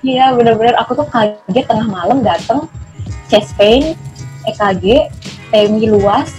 Iya 0.00 0.32
bener-bener. 0.32 0.74
Aku 0.80 0.96
tuh 0.96 1.04
kaget 1.08 1.66
tengah 1.68 1.88
malam 1.90 2.24
dateng 2.24 2.70
chest 3.26 3.52
pain, 3.58 3.98
EKG, 4.46 5.10
TMI 5.50 5.84
luas, 5.90 6.30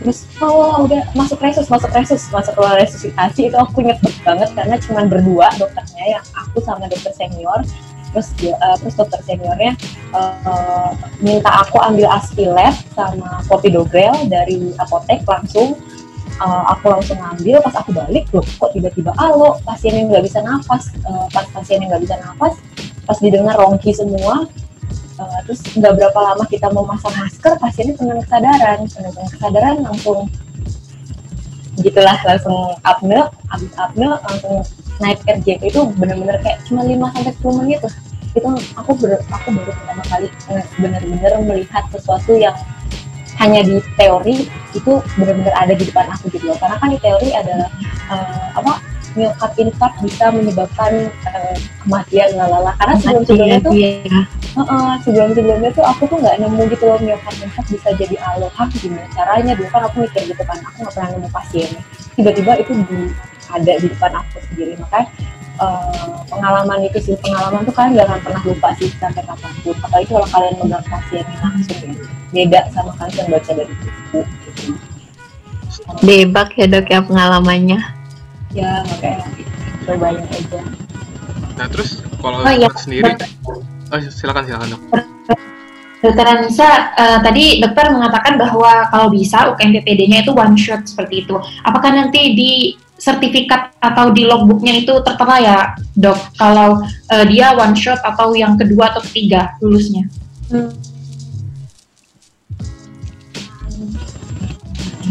terus 0.00 0.26
oh 0.40 0.88
udah 0.88 1.06
masuk 1.12 1.38
resus, 1.44 1.68
masuk 1.68 1.92
resus, 1.92 2.24
masuk 2.32 2.56
ruang 2.56 2.80
resusitasi. 2.80 3.52
Itu 3.52 3.60
aku 3.60 3.84
inget 3.84 4.00
banget 4.24 4.50
karena 4.56 4.76
cuma 4.80 5.04
berdua 5.06 5.52
dokternya 5.60 6.18
yang 6.18 6.24
aku 6.34 6.58
sama 6.64 6.88
dokter 6.88 7.12
senior 7.14 7.62
terus 8.12 8.28
eh, 8.44 8.76
terus 8.78 8.94
dokter 8.94 9.20
seniornya 9.24 9.72
eh, 10.14 10.90
minta 11.24 11.50
aku 11.64 11.80
ambil 11.80 12.12
aspilet 12.12 12.76
sama 12.92 13.40
clopidogrel 13.48 14.28
dari 14.28 14.76
apotek 14.78 15.24
langsung 15.24 15.80
Eh, 16.42 16.64
aku 16.74 16.90
langsung 16.90 17.20
ngambil 17.20 17.60
pas 17.62 17.76
aku 17.76 17.92
balik 17.94 18.24
loh 18.34 18.42
kok 18.42 18.72
tiba-tiba 18.72 19.12
alo 19.20 19.60
pasien 19.68 19.94
yang 19.94 20.06
nggak 20.10 20.24
bisa 20.24 20.40
nafas 20.40 20.90
Eh, 20.90 21.26
pas 21.30 21.46
pasien 21.52 21.78
yang 21.84 21.92
nggak 21.92 22.02
bisa 22.08 22.16
nafas 22.18 22.56
pas 23.04 23.18
didengar 23.20 23.54
rongki 23.60 23.92
semua 23.94 24.48
eh, 25.22 25.38
terus 25.46 25.60
nggak 25.76 25.92
berapa 25.92 26.18
lama 26.18 26.44
kita 26.48 26.72
mau 26.72 26.88
masang 26.88 27.14
masker 27.14 27.60
pasiennya 27.60 27.94
penuh 27.94 28.18
kesadaran 28.26 28.78
penuh 28.90 29.12
kesadaran 29.12 29.76
langsung 29.84 30.26
gitulah 31.80 32.18
langsung 32.28 32.76
apne 32.84 33.32
habis 33.48 33.72
apne 33.80 34.08
langsung 34.28 34.60
naik 35.00 35.24
RJP 35.24 35.72
itu 35.72 35.80
bener-bener 35.96 36.36
kayak 36.44 36.60
cuma 36.68 36.84
5 36.84 37.00
sampai 37.16 37.32
10 37.40 37.60
menit 37.64 37.80
lah. 37.80 37.94
Itu 38.32 38.48
aku 38.76 38.90
ber, 38.96 39.20
aku 39.28 39.48
baru 39.52 39.72
pertama 39.76 40.02
kali 40.08 40.28
bener-bener 40.80 41.32
melihat 41.44 41.84
sesuatu 41.92 42.32
yang 42.36 42.56
hanya 43.40 43.64
di 43.64 43.80
teori 43.96 44.46
itu 44.76 44.92
benar-benar 45.16 45.54
ada 45.56 45.72
di 45.72 45.84
depan 45.88 46.06
aku 46.12 46.28
gitu 46.32 46.52
loh. 46.52 46.58
Karena 46.60 46.76
kan 46.76 46.88
di 46.92 47.00
teori 47.00 47.28
adalah 47.32 47.68
eh, 48.12 48.46
apa 48.56 48.72
myokard 49.12 49.52
infarct 49.60 49.96
bisa 50.00 50.24
menyebabkan 50.32 50.92
eh, 51.12 51.56
kematian 51.84 52.30
lalala 52.36 52.72
karena 52.80 52.94
sebelum 52.96 53.22
sebelumnya 53.28 53.60
tuh 53.60 53.72
Iya, 53.72 54.20
sebelum 55.00 55.28
sebelumnya 55.32 55.70
tuh 55.72 55.84
aku 55.84 56.04
tuh 56.04 56.20
nggak 56.20 56.36
nemu 56.44 56.62
gitu 56.72 56.84
loh 56.84 56.98
myokard 57.00 57.36
infarct 57.40 57.68
bisa 57.72 57.88
jadi 57.96 58.16
aloha 58.20 58.64
gimana. 58.76 59.08
Caranya 59.16 59.52
dulu 59.56 59.68
kan 59.72 59.82
aku 59.88 59.96
mikir 60.04 60.22
gitu 60.28 60.42
kan 60.44 60.58
aku 60.60 60.76
nggak 60.84 60.94
pernah 60.96 61.10
nemu 61.16 61.28
pasiennya 61.32 61.82
tiba-tiba 62.12 62.52
itu 62.60 62.72
di, 62.76 62.98
ada 63.48 63.72
di 63.80 63.86
depan 63.88 64.12
aku 64.12 64.36
sendiri. 64.52 64.72
Makanya 64.76 65.08
eh, 65.60 66.12
pengalaman 66.28 66.78
itu 66.84 66.98
sih 67.00 67.14
pengalaman 67.20 67.64
tuh 67.64 67.74
kalian 67.76 68.04
jangan 68.04 68.18
pernah 68.20 68.42
lupa 68.44 68.68
sih 68.76 68.88
sampai 69.00 69.22
kapan 69.24 69.52
pun. 69.64 69.76
Apalagi 69.80 70.06
kalau 70.12 70.28
kalian 70.28 70.54
megang 70.60 70.86
pasiennya 70.88 71.36
langsung 71.40 71.80
ya 71.80 71.94
beda 72.32 72.60
sama 72.72 72.92
kalian 72.96 73.26
baca 73.28 73.50
dari 73.52 73.74
buku 73.76 74.20
gitu. 74.24 74.72
Debak 76.04 76.52
ya 76.60 76.66
dok 76.68 76.86
ya 76.92 77.00
pengalamannya. 77.00 78.01
Ya 78.52 78.84
makanya 78.86 79.26
cobain 79.88 80.22
aja 80.28 80.60
Nah 81.52 81.66
terus 81.68 82.00
kalau 82.22 82.40
Oh, 82.40 82.48
iya. 82.48 82.68
sendiri, 82.80 83.12
oh 83.92 83.98
silakan 84.08 84.48
silakan 84.48 84.72
dok. 84.72 84.82
Dokter 86.02 86.26
Anissa, 86.26 86.90
eh, 86.98 87.18
tadi 87.22 87.60
dokter 87.62 87.92
mengatakan 87.94 88.34
bahwa 88.34 88.88
kalau 88.90 89.12
bisa 89.12 89.52
UKM 89.54 89.70
PPD-nya 89.78 90.26
itu 90.26 90.32
one 90.34 90.56
shot 90.58 90.82
seperti 90.88 91.22
itu. 91.22 91.36
Apakah 91.62 91.94
nanti 91.94 92.34
di 92.34 92.52
sertifikat 92.98 93.76
atau 93.78 94.10
di 94.10 94.26
logbooknya 94.26 94.82
itu 94.82 94.96
tertera 95.06 95.36
ya 95.38 95.58
dok? 95.94 96.18
Kalau 96.40 96.82
eh, 97.12 97.24
dia 97.30 97.54
one 97.54 97.76
shot 97.78 98.00
atau 98.02 98.34
yang 98.34 98.58
kedua 98.58 98.90
atau 98.90 99.04
ketiga 99.06 99.54
lulusnya? 99.62 100.08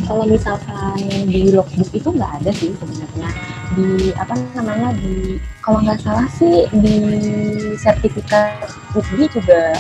Kalau 0.08 0.24
misalkan 0.28 0.98
di 1.28 1.52
logbook 1.54 1.90
itu 1.94 2.10
nggak 2.12 2.32
ada 2.42 2.52
sih 2.54 2.72
sebenarnya. 2.78 3.30
Di 3.72 4.12
apa 4.20 4.34
namanya 4.58 4.92
di 5.00 5.40
kalau 5.64 5.80
nggak 5.82 6.00
salah 6.04 6.28
sih 6.32 6.68
di 6.76 6.98
sertifikat 7.80 8.68
UPI 8.98 9.26
juga 9.32 9.78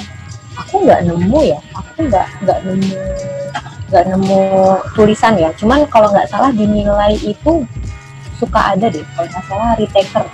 aku 0.58 0.86
nggak 0.86 1.08
nemu 1.08 1.40
ya. 1.46 1.60
Aku 1.76 2.08
nggak 2.08 2.28
nggak 2.46 2.60
nemu 2.66 3.00
nggak 3.92 4.06
nemu 4.08 4.42
tulisan 4.96 5.36
ya. 5.36 5.50
Cuman 5.60 5.84
kalau 5.92 6.10
nggak 6.14 6.30
salah 6.32 6.52
dinilai 6.56 7.20
itu 7.20 7.68
suka 8.40 8.74
ada 8.78 8.88
deh. 8.88 9.04
Kalau 9.16 9.28
nggak 9.28 9.46
salah 9.46 9.76
retaker. 9.76 10.26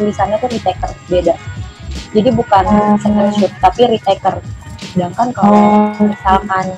Tulisannya 0.00 0.36
tuh 0.40 0.48
retaker 0.52 0.90
beda. 1.08 1.34
Jadi 2.14 2.28
bukan 2.32 2.64
Oh. 2.64 2.96
second 2.96 3.32
shoot 3.36 3.52
tapi 3.60 3.84
retaker. 3.88 4.40
Sedangkan 4.96 5.28
kalau 5.36 5.92
misalkan 6.00 6.72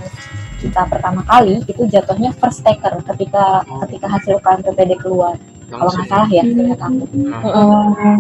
kita 0.59 0.83
pertama 0.91 1.23
kali 1.23 1.63
itu 1.65 1.83
jatuhnya 1.87 2.35
first 2.37 2.67
taker 2.67 2.99
ketika 3.15 3.63
Oh. 3.65 3.79
ketika 3.87 4.07
hasil 4.11 4.43
UKMPPD 4.43 4.99
keluar 4.99 5.39
kalau 5.71 5.87
langsung 5.87 6.03
nggak 6.03 6.11
salah 6.11 6.29
ya 6.29 6.43
aku 6.43 7.05
Nah, 7.15 7.43
Oh, 7.45 8.17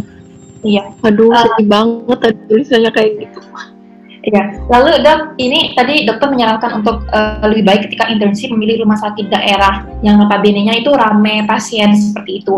iya. 0.62 0.82
Aduh, 1.02 1.30
Ah. 1.32 1.42
sedih 1.46 1.66
banget 1.66 2.18
tadi 2.20 2.38
tulisannya 2.46 2.90
kayak 2.92 3.10
gitu. 3.24 3.40
Iya. 4.18 4.42
Lalu 4.68 5.00
dok, 5.00 5.20
ini 5.40 5.72
tadi 5.72 6.04
dokter 6.04 6.28
menyarankan 6.28 6.84
untuk 6.84 7.06
eh, 7.08 7.40
lebih 7.48 7.64
baik 7.64 7.80
ketika 7.88 8.10
internship 8.12 8.52
memilih 8.52 8.84
rumah 8.84 8.98
sakit 8.98 9.30
daerah 9.30 9.86
yang 10.04 10.20
notabene-nya 10.20 10.76
itu 10.76 10.90
ramai 10.92 11.46
pasien 11.48 11.94
seperti 11.96 12.44
itu. 12.44 12.54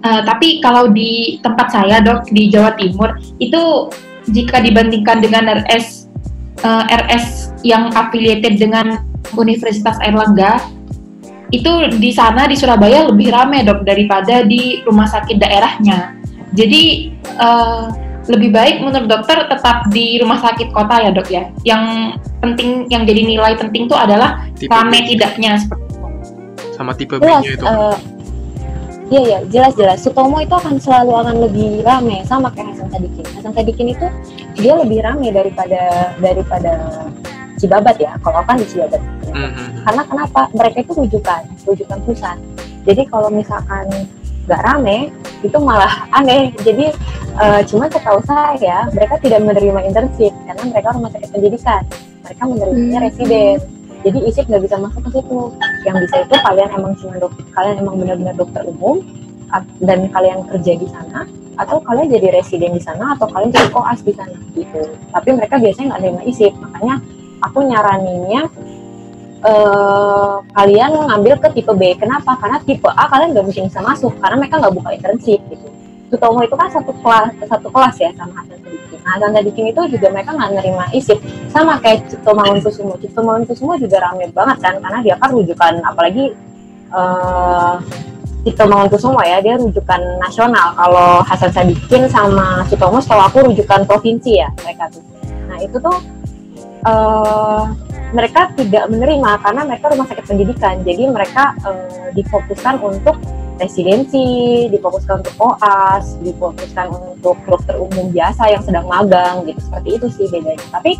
Eh, 0.00 0.20
tapi 0.26 0.60
kalau 0.60 0.90
di 0.90 1.38
tempat 1.40 1.72
saya 1.72 2.02
dok 2.04 2.28
di 2.28 2.50
Jawa 2.50 2.74
Timur 2.76 3.16
itu 3.38 3.88
jika 4.28 4.60
dibandingkan 4.60 5.24
dengan 5.24 5.48
RS 5.64 6.10
eh, 6.60 6.84
RS 6.92 7.49
yang 7.62 7.92
affiliated 7.92 8.56
dengan 8.56 9.04
Universitas 9.36 10.00
Airlangga 10.00 10.60
itu 11.50 11.70
di 11.98 12.14
sana 12.14 12.46
di 12.46 12.54
Surabaya 12.54 13.10
lebih 13.10 13.34
ramai 13.34 13.66
dok 13.66 13.82
daripada 13.82 14.46
di 14.46 14.80
rumah 14.86 15.06
sakit 15.10 15.36
daerahnya. 15.42 16.14
Jadi 16.54 17.10
eh, 17.26 17.84
lebih 18.30 18.54
baik 18.54 18.86
menurut 18.86 19.10
dokter 19.10 19.42
tetap 19.50 19.90
di 19.90 20.22
rumah 20.22 20.38
sakit 20.38 20.70
kota 20.70 21.02
ya 21.02 21.10
dok 21.10 21.26
ya. 21.26 21.50
Yang 21.66 22.14
penting 22.38 22.86
yang 22.88 23.02
jadi 23.02 23.22
nilai 23.26 23.58
penting 23.58 23.90
itu 23.90 23.96
adalah 23.98 24.46
tipe 24.54 24.70
ramai 24.70 25.02
B 25.02 25.14
tidaknya 25.14 25.58
seperti 25.58 25.84
itu. 25.90 25.98
sama 26.80 26.96
tipe 26.96 27.20
jelas 27.20 27.44
B-nya 27.44 27.50
itu. 27.60 27.64
eh, 27.66 27.96
iya 29.10 29.20
iya 29.20 29.38
jelas 29.52 29.72
jelas 29.76 29.98
Sutomo 30.00 30.40
itu 30.40 30.54
akan 30.54 30.80
selalu 30.80 31.12
akan 31.12 31.36
lebih 31.44 31.84
rame 31.84 32.24
sama 32.24 32.48
kayak 32.56 32.72
Hasan 32.72 32.88
Sadikin 32.88 33.24
Hasan 33.36 33.52
Sadikin 33.52 33.86
itu 33.92 34.06
dia 34.56 34.72
lebih 34.80 35.04
rame 35.04 35.28
daripada 35.28 36.14
daripada 36.24 36.72
Cibabat 37.60 37.96
ya 37.96 38.16
kalau 38.20 38.40
kan 38.42 38.56
di 38.56 38.64
Cibabat. 38.64 39.02
Mhm. 39.30 39.86
karena 39.86 40.02
kenapa? 40.02 40.40
Mereka 40.50 40.76
itu 40.82 40.92
rujukan 40.96 41.42
rujukan 41.62 41.98
pusat. 42.02 42.34
Jadi 42.82 43.06
kalau 43.06 43.28
misalkan 43.30 43.86
nggak 44.44 44.60
rame 44.64 45.12
itu 45.40 45.54
malah 45.56 46.08
aneh. 46.10 46.50
Jadi 46.58 46.90
eh, 47.36 47.60
cuma 47.64 47.86
setahu 47.86 48.18
saya 48.24 48.90
mereka 48.90 49.20
tidak 49.20 49.40
menerima 49.40 49.80
internship 49.86 50.34
karena 50.42 50.64
mereka 50.66 50.88
rumah 50.92 51.10
sakit 51.10 51.30
pendidikan. 51.30 51.82
Mereka 52.20 52.42
menerimanya 52.42 52.98
Hmm. 52.98 53.06
residen. 53.06 53.56
Jadi 54.00 54.18
isip 54.26 54.44
nggak 54.48 54.62
bisa 54.64 54.76
masuk 54.76 55.00
ke 55.06 55.10
situ. 55.14 55.40
Yang 55.84 55.96
bisa 56.08 56.16
itu 56.24 56.34
kalian 56.40 56.68
emang 56.72 56.92
cuma 56.96 57.14
dok 57.16 57.32
kalian 57.52 57.76
emang 57.78 57.94
benar-benar 58.00 58.34
dokter 58.34 58.62
umum 58.64 59.04
dan 59.78 60.08
kalian 60.08 60.40
kerja 60.46 60.72
di 60.74 60.88
sana 60.88 61.22
atau 61.54 61.76
kalian 61.84 62.08
jadi 62.08 62.32
residen 62.32 62.72
di 62.72 62.80
sana 62.80 63.12
atau 63.12 63.28
kalian 63.28 63.52
jadi 63.52 63.68
koas 63.68 64.00
di 64.00 64.10
sana 64.10 64.34
gitu. 64.56 64.80
Tapi 65.12 65.28
mereka 65.36 65.60
biasanya 65.60 65.94
nggak 65.94 66.00
nerima 66.02 66.22
isip. 66.24 66.52
Makanya 66.56 66.96
aku 67.42 67.58
nyaraninnya 67.64 68.48
eh 69.40 70.34
kalian 70.52 70.92
ngambil 71.08 71.40
ke 71.40 71.48
tipe 71.56 71.72
B. 71.72 71.96
Kenapa? 71.96 72.36
Karena 72.36 72.60
tipe 72.60 72.88
A 72.92 73.08
kalian 73.08 73.32
nggak 73.32 73.44
mungkin 73.48 73.64
bisa 73.72 73.80
masuk 73.80 74.12
karena 74.20 74.36
mereka 74.36 74.60
nggak 74.60 74.74
buka 74.76 74.88
internship 74.92 75.40
gitu. 75.48 75.68
Sutomo 76.10 76.42
itu 76.42 76.58
kan 76.58 76.68
satu 76.68 76.92
kelas 77.00 77.32
satu 77.46 77.70
kelas 77.70 77.96
ya 78.02 78.10
sama 78.18 78.42
Hasan 78.42 78.58
Sadikin. 78.60 78.98
Nah, 79.00 79.10
Hasan 79.16 79.30
Sadikin 79.30 79.64
itu 79.70 79.82
juga 79.96 80.06
mereka 80.10 80.30
nggak 80.36 80.50
nerima 80.58 80.84
isip 80.92 81.16
sama 81.48 81.80
kayak 81.80 82.04
Cipto 82.10 82.36
Mangunkusumo. 82.36 82.98
Cipto 83.00 83.20
Mangunkusumo 83.24 83.72
juga 83.80 83.96
rame 84.04 84.28
banget 84.28 84.58
kan 84.60 84.74
karena 84.76 84.98
dia 85.00 85.14
kan 85.16 85.30
rujukan 85.32 85.72
apalagi 85.88 86.34
eh 86.92 87.74
Cipto 88.44 88.64
Mangunkusumo 88.68 89.20
ya 89.24 89.40
dia 89.40 89.56
rujukan 89.56 90.00
nasional. 90.20 90.76
Kalau 90.76 91.24
Hasan 91.24 91.48
Sadikin 91.54 92.10
sama 92.12 92.60
Sutomo 92.68 93.00
setahu 93.00 93.24
aku 93.24 93.38
rujukan 93.54 93.88
provinsi 93.88 94.36
ya 94.36 94.52
mereka 94.60 94.90
tuh. 94.92 95.00
Nah 95.48 95.56
itu 95.62 95.80
tuh 95.80 95.96
eh 96.84 97.64
mereka 98.10 98.50
tidak 98.58 98.90
menerima 98.90 99.38
karena 99.38 99.62
mereka 99.66 99.94
rumah 99.94 100.06
sakit 100.10 100.24
pendidikan. 100.26 100.82
Jadi 100.82 101.06
mereka 101.06 101.54
eh, 101.62 102.10
difokuskan 102.18 102.82
untuk 102.82 103.16
residensi 103.60 104.66
difokuskan 104.72 105.20
untuk 105.20 105.34
koas 105.36 106.16
difokuskan 106.24 106.88
untuk 106.96 107.36
dokter 107.44 107.76
umum 107.76 108.08
biasa 108.08 108.50
yang 108.50 108.62
sedang 108.64 108.88
magang 108.88 109.46
gitu. 109.46 109.60
Seperti 109.62 109.88
itu 110.00 110.06
sih 110.10 110.26
bedanya. 110.32 110.66
Tapi 110.72 110.96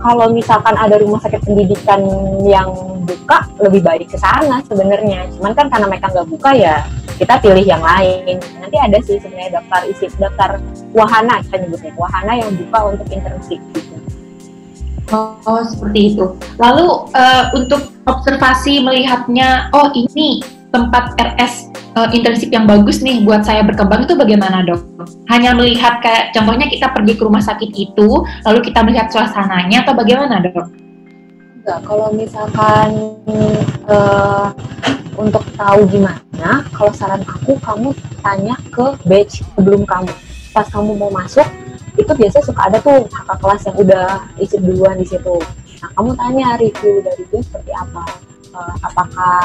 kalau 0.00 0.32
misalkan 0.32 0.74
ada 0.76 0.96
rumah 0.96 1.20
sakit 1.20 1.44
pendidikan 1.44 2.00
yang 2.44 2.72
buka 3.04 3.46
lebih 3.60 3.80
baik 3.84 4.10
ke 4.10 4.18
sana 4.20 4.60
sebenarnya. 4.68 5.28
Cuman 5.38 5.52
kan 5.56 5.70
karena 5.70 5.86
mereka 5.88 6.12
nggak 6.12 6.28
buka 6.28 6.50
ya 6.56 6.84
kita 7.16 7.40
pilih 7.40 7.64
yang 7.64 7.80
lain. 7.80 8.36
Nanti 8.60 8.76
ada 8.76 8.98
sih 9.00 9.16
sebenarnya 9.16 9.60
daftar 9.60 9.80
isi 9.88 10.08
daftar 10.18 10.50
wahana 10.92 11.40
kita 11.46 11.56
nyebutnya 11.62 11.92
wahana 11.96 12.32
yang 12.36 12.50
buka 12.58 12.78
untuk 12.96 13.06
internship 13.12 13.60
gitu 13.72 13.89
Oh, 15.10 15.62
seperti 15.66 16.14
itu. 16.14 16.24
Lalu 16.62 16.86
eh, 17.18 17.44
untuk 17.58 17.90
observasi 18.06 18.82
melihatnya, 18.82 19.70
oh 19.74 19.90
ini 19.90 20.42
tempat 20.70 21.18
RS 21.18 21.74
eh, 21.98 22.08
internship 22.14 22.54
yang 22.54 22.70
bagus 22.70 23.02
nih 23.02 23.26
buat 23.26 23.42
saya 23.42 23.66
berkembang 23.66 24.06
itu 24.06 24.14
bagaimana 24.14 24.62
dok? 24.62 24.80
Hanya 25.26 25.54
melihat 25.58 25.98
kayak 25.98 26.30
contohnya 26.30 26.70
kita 26.70 26.94
pergi 26.94 27.18
ke 27.18 27.22
rumah 27.26 27.42
sakit 27.42 27.70
itu, 27.74 28.08
lalu 28.46 28.58
kita 28.62 28.86
melihat 28.86 29.10
suasananya 29.10 29.82
atau 29.82 29.98
bagaimana 29.98 30.38
dok? 30.38 30.70
Enggak, 31.60 31.78
kalau 31.84 32.08
misalkan 32.14 32.88
eh, 33.90 34.46
untuk 35.18 35.42
tahu 35.58 35.80
gimana, 35.90 36.64
kalau 36.70 36.92
saran 36.94 37.20
aku 37.26 37.58
kamu 37.60 37.90
tanya 38.22 38.54
ke 38.70 38.94
batch 39.04 39.42
sebelum 39.58 39.82
kamu. 39.82 40.14
Pas 40.50 40.66
kamu 40.66 40.98
mau 40.98 41.10
masuk, 41.14 41.46
itu 42.00 42.12
biasanya 42.16 42.44
suka 42.44 42.60
ada 42.66 42.78
tuh 42.80 43.04
kakak 43.08 43.38
kelas 43.38 43.62
yang 43.68 43.76
udah 43.76 44.06
isi 44.40 44.56
duluan 44.58 44.96
di 44.96 45.06
situ. 45.06 45.36
Nah, 45.80 45.90
kamu 45.96 46.10
tanya 46.16 46.48
review 46.60 47.00
dari 47.04 47.22
dia 47.28 47.40
seperti 47.40 47.72
apa. 47.72 48.04
Eh, 48.50 48.74
apakah 48.82 49.40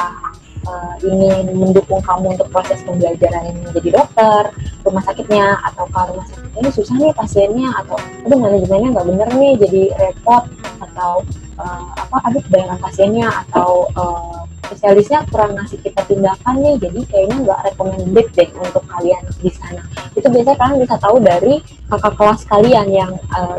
eh, 0.66 0.94
ini 1.06 1.54
mendukung 1.54 2.02
kamu 2.02 2.36
untuk 2.36 2.48
proses 2.50 2.82
pembelajaran 2.82 3.54
menjadi 3.62 4.02
dokter, 4.02 4.42
rumah 4.82 5.02
sakitnya, 5.06 5.56
atau 5.62 5.86
rumah 5.86 6.26
sakitnya 6.26 6.60
ini 6.60 6.70
susah 6.72 6.94
nih 6.98 7.14
pasiennya, 7.14 7.68
atau 7.84 7.96
aduh 8.26 8.38
manajemennya 8.40 8.88
nggak 8.96 9.06
bener 9.06 9.28
nih 9.36 9.52
jadi 9.62 9.82
repot, 10.00 10.44
atau 10.82 11.22
eh, 11.60 11.88
apa 11.96 12.16
aduh 12.26 12.44
bayangan 12.50 12.78
pasiennya 12.82 13.28
atau 13.46 13.88
eh, 13.94 14.40
spesialisnya 14.66 15.22
kurang 15.30 15.54
ngasih 15.54 15.78
kita 15.78 16.02
tindakan 16.10 16.54
nih 16.58 16.74
jadi 16.82 17.00
kayaknya 17.06 17.36
nggak 17.46 17.60
recommended 17.70 18.26
deh 18.34 18.50
untuk 18.58 18.84
kalian 18.90 19.22
di 19.38 19.50
sana 19.54 19.82
itu 20.16 20.26
biasanya 20.32 20.56
kalian 20.56 20.78
bisa 20.80 20.96
tahu 20.96 21.16
dari 21.20 21.54
kakak 21.92 22.14
kelas 22.16 22.40
kalian 22.48 22.88
yang 22.88 23.12
eh, 23.36 23.58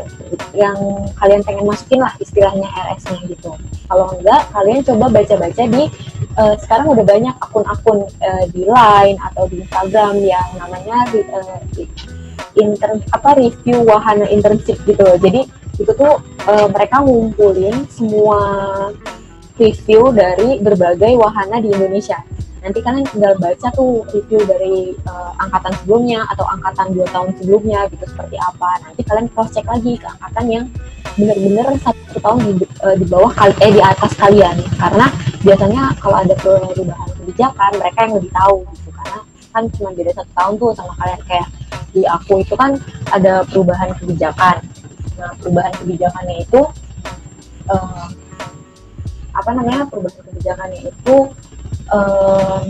yang 0.58 0.78
kalian 1.14 1.40
pengen 1.46 1.64
masukin 1.64 2.02
lah 2.02 2.12
istilahnya 2.18 2.66
RS-nya 2.66 3.22
gitu 3.30 3.54
kalau 3.86 4.10
enggak 4.18 4.42
kalian 4.50 4.82
coba 4.82 5.06
baca-baca 5.08 5.62
di 5.70 5.84
eh, 6.34 6.54
sekarang 6.58 6.86
udah 6.90 7.04
banyak 7.06 7.34
akun-akun 7.38 7.98
eh, 8.18 8.44
di 8.50 8.66
Line 8.66 9.18
atau 9.22 9.46
di 9.46 9.62
Instagram 9.62 10.14
yang 10.18 10.48
namanya 10.58 11.06
di, 11.14 11.20
di- 11.78 11.90
intern 12.58 12.98
apa 13.14 13.38
review 13.38 13.86
wahana 13.86 14.26
internship 14.26 14.82
gitu 14.82 14.98
loh. 14.98 15.14
jadi 15.14 15.46
itu 15.78 15.92
tuh 15.94 16.18
eh, 16.42 16.66
mereka 16.74 17.06
ngumpulin 17.06 17.86
semua 17.86 18.42
review 19.58 20.14
dari 20.14 20.62
berbagai 20.62 21.18
wahana 21.18 21.58
di 21.58 21.68
Indonesia. 21.74 22.22
Nanti 22.58 22.78
kalian 22.82 23.06
tinggal 23.06 23.38
baca 23.38 23.68
tuh 23.70 24.02
review 24.10 24.40
dari 24.42 24.92
eh, 24.92 25.30
angkatan 25.38 25.72
sebelumnya 25.82 26.26
atau 26.34 26.44
angkatan 26.50 26.90
dua 26.94 27.06
tahun 27.14 27.30
sebelumnya 27.38 27.86
gitu 27.94 28.04
seperti 28.10 28.36
apa. 28.38 28.82
Nanti 28.82 29.00
kalian 29.06 29.26
cross 29.30 29.54
check 29.54 29.66
lagi 29.66 29.94
ke 29.94 30.06
angkatan 30.06 30.44
yang 30.50 30.64
benar-benar 31.18 31.66
satu 31.82 32.18
tahun 32.18 32.38
di, 32.58 32.66
eh, 32.66 32.96
di 32.98 33.06
bawah 33.06 33.30
kali 33.34 33.54
eh 33.62 33.70
di 33.74 33.82
atas 33.82 34.12
kalian 34.14 34.56
karena 34.78 35.06
biasanya 35.42 35.82
kalau 35.98 36.16
ada 36.22 36.34
perubahan 36.38 37.08
kebijakan 37.18 37.70
mereka 37.78 37.98
yang 38.06 38.14
lebih 38.18 38.30
tahu 38.34 38.56
gitu 38.74 38.90
karena 38.94 39.18
kan 39.50 39.62
cuma 39.74 39.90
beda 39.94 40.12
satu 40.14 40.30
tahun 40.34 40.52
tuh 40.58 40.70
sama 40.78 40.92
kalian 40.98 41.20
kayak 41.26 41.48
di 41.90 42.02
aku 42.04 42.44
itu 42.44 42.54
kan 42.54 42.78
ada 43.10 43.42
perubahan 43.46 43.90
kebijakan. 43.98 44.56
Nah 45.18 45.30
perubahan 45.42 45.72
kebijakannya 45.78 46.36
itu 46.42 46.60
eh, 47.70 48.06
apa 49.34 49.50
namanya 49.54 49.86
perubahan 49.86 50.22
kebijakannya 50.26 50.80
itu 50.90 51.16
em, 51.92 52.64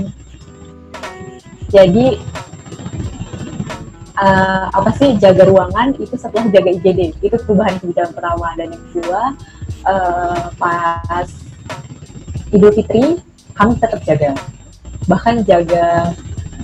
jadi 1.69 2.07
eh, 4.19 4.67
apa 4.73 4.91
sih 4.99 5.15
jaga 5.21 5.47
ruangan 5.47 5.95
itu 6.01 6.15
setelah 6.17 6.49
jaga 6.51 6.69
IGD 6.75 7.21
itu 7.23 7.37
perubahan 7.45 7.79
kebijakan 7.79 8.13
pertama 8.17 8.49
dan 8.57 8.75
yang 8.75 8.85
kedua 8.91 9.23
eh, 9.87 10.45
pas 10.59 11.29
Idul 12.49 12.73
Fitri 12.73 13.21
kami 13.53 13.77
tetap 13.77 14.01
jaga. 14.07 14.33
Bahkan 15.05 15.45
jaga 15.45 16.17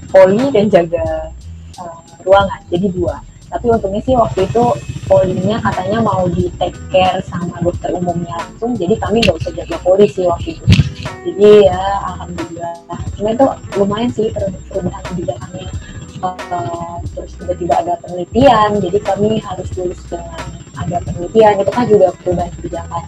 poli 0.08 0.48
dan 0.54 0.72
jaga 0.72 1.28
eh, 1.76 1.98
ruangan. 2.24 2.60
Jadi 2.72 2.86
dua. 2.94 3.20
Tapi 3.52 3.70
untungnya 3.70 4.02
sih 4.02 4.16
waktu 4.16 4.48
itu 4.48 4.64
polinya 5.06 5.60
katanya 5.60 6.00
mau 6.00 6.26
di 6.26 6.48
take 6.58 6.74
care 6.88 7.20
sama 7.28 7.60
dokter 7.60 7.92
umumnya 7.92 8.34
langsung. 8.40 8.72
Jadi 8.74 8.96
kami 8.96 9.20
nggak 9.20 9.36
usah 9.36 9.52
jaga 9.52 9.76
poli 9.84 10.08
sih 10.08 10.24
waktu 10.24 10.56
itu 10.56 10.64
jadi 11.24 11.72
ya 11.72 11.82
alhamdulillah. 12.14 13.00
Cuma 13.16 13.28
itu 13.32 13.46
lumayan 13.80 14.10
sih 14.12 14.28
per- 14.30 14.52
perubahan 14.68 15.02
kebijakannya 15.08 15.68
Eh, 16.24 16.96
terus 17.12 17.36
tiba-tiba 17.36 17.84
ada 17.84 18.00
penelitian 18.00 18.80
jadi 18.80 18.96
kami 19.04 19.44
harus 19.44 19.68
lulus 19.76 20.00
dengan 20.08 20.40
ada 20.72 20.96
penelitian. 21.04 21.60
Itu 21.60 21.68
kan 21.68 21.84
juga 21.84 22.16
perubahan 22.24 22.50
kebijakan 22.56 23.04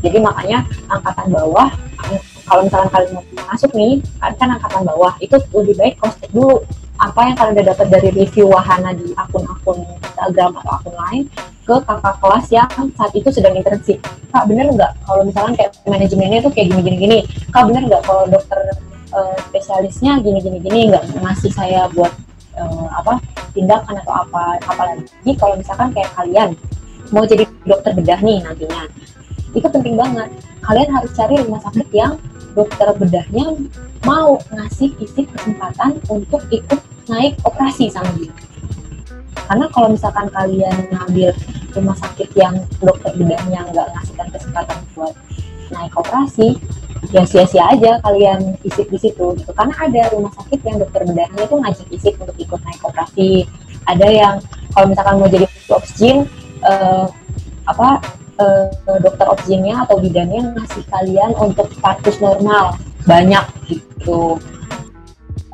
jadi 0.00 0.18
makanya 0.22 0.58
angkatan 0.88 1.26
bawah 1.32 1.68
kalau 2.46 2.62
misalkan 2.62 2.90
kalian 2.94 3.10
mau 3.18 3.24
masuk 3.50 3.70
nih 3.74 3.98
kan 4.22 4.48
angkatan 4.54 4.82
bawah 4.86 5.12
itu 5.18 5.36
lebih 5.50 5.74
baik 5.74 5.94
cross 5.98 6.16
check 6.22 6.30
dulu. 6.30 6.62
Apa 6.96 7.28
yang 7.28 7.36
kalian 7.36 7.54
udah 7.60 7.66
dapat 7.76 7.86
dari 7.92 8.08
review 8.08 8.48
wahana 8.48 8.96
di 8.96 9.12
akun-akun 9.12 9.84
Instagram 10.00 10.56
atau 10.56 10.72
akun 10.80 10.94
lain 10.96 11.22
ke 11.66 11.74
kakak 11.82 12.16
kelas 12.24 12.46
yang 12.48 12.70
saat 12.96 13.12
itu 13.12 13.28
sedang 13.28 13.52
internship. 13.52 14.00
Kak 14.32 14.48
bener 14.48 14.70
nggak? 14.72 14.96
Kalau 15.04 15.22
misalkan 15.26 15.52
kayak 15.60 15.76
manajemennya 15.84 16.40
tuh 16.40 16.52
kayak 16.54 16.72
gini 16.72 16.80
gini 16.86 16.96
gini 16.96 17.18
kak 17.52 17.68
bener 17.68 17.82
nggak 17.84 18.02
kalau 18.06 18.24
dokter 18.30 18.58
uh, 19.12 19.36
spesialisnya 19.50 20.22
gini 20.24 20.38
gini 20.40 20.58
gini 20.62 20.80
nggak 20.88 21.04
ngasih 21.20 21.52
saya 21.52 21.84
buat 21.92 22.14
uh, 22.56 22.88
apa 22.96 23.20
tindakan 23.52 24.00
atau 24.00 24.14
apa 24.24 24.56
apalagi 24.64 25.32
kalau 25.36 25.58
misalkan 25.58 25.92
kayak 25.92 26.08
kalian 26.16 26.56
mau 27.10 27.28
jadi 27.28 27.44
dokter 27.66 27.92
bedah 27.92 28.20
nih 28.22 28.40
nantinya. 28.40 28.88
Itu 29.52 29.66
penting 29.68 30.00
banget. 30.00 30.32
Kalian 30.64 30.88
harus 30.94 31.10
cari 31.12 31.34
rumah 31.44 31.60
sakit 31.60 31.88
yang 31.92 32.16
dokter 32.56 32.88
bedahnya 32.96 33.52
mau 34.08 34.40
ngasih 34.48 34.96
isi 34.98 35.28
kesempatan 35.28 36.00
untuk 36.08 36.40
ikut 36.48 36.80
naik 37.06 37.36
operasi 37.44 37.92
sama 37.92 38.08
dia. 38.16 38.32
Karena 39.46 39.68
kalau 39.70 39.92
misalkan 39.92 40.26
kalian 40.32 40.90
ngambil 40.90 41.30
rumah 41.76 41.96
sakit 42.00 42.32
yang 42.34 42.56
dokter 42.80 43.12
bedahnya 43.14 43.68
nggak 43.70 43.88
ngasihkan 43.94 44.28
kesempatan 44.32 44.78
buat 44.96 45.12
naik 45.70 45.92
operasi 45.94 46.56
ya 47.12 47.22
sia-sia 47.28 47.62
aja 47.70 48.00
kalian 48.02 48.56
isip 48.64 48.88
di 48.88 48.98
situ 48.98 49.36
gitu. 49.36 49.50
Karena 49.52 49.74
ada 49.76 50.02
rumah 50.16 50.32
sakit 50.34 50.60
yang 50.64 50.80
dokter 50.80 51.04
bedahnya 51.04 51.42
itu 51.44 51.56
ngajak 51.60 51.88
isip 51.92 52.14
untuk 52.18 52.36
ikut 52.40 52.60
naik 52.64 52.80
operasi. 52.82 53.46
Ada 53.86 54.08
yang 54.10 54.34
kalau 54.74 54.86
misalkan 54.90 55.14
mau 55.22 55.28
jadi 55.30 55.46
oksigen 55.70 56.26
uh, 56.66 57.06
apa 57.66 58.02
uh, 58.40 58.98
dokter 59.00 59.26
oksigennya 59.28 59.84
atau 59.88 60.00
bidannya 60.00 60.56
ngasih 60.56 60.84
kalian 60.88 61.32
untuk 61.36 61.72
status 61.76 62.16
normal. 62.20 62.76
Banyak 63.04 63.44
gitu. 63.68 64.40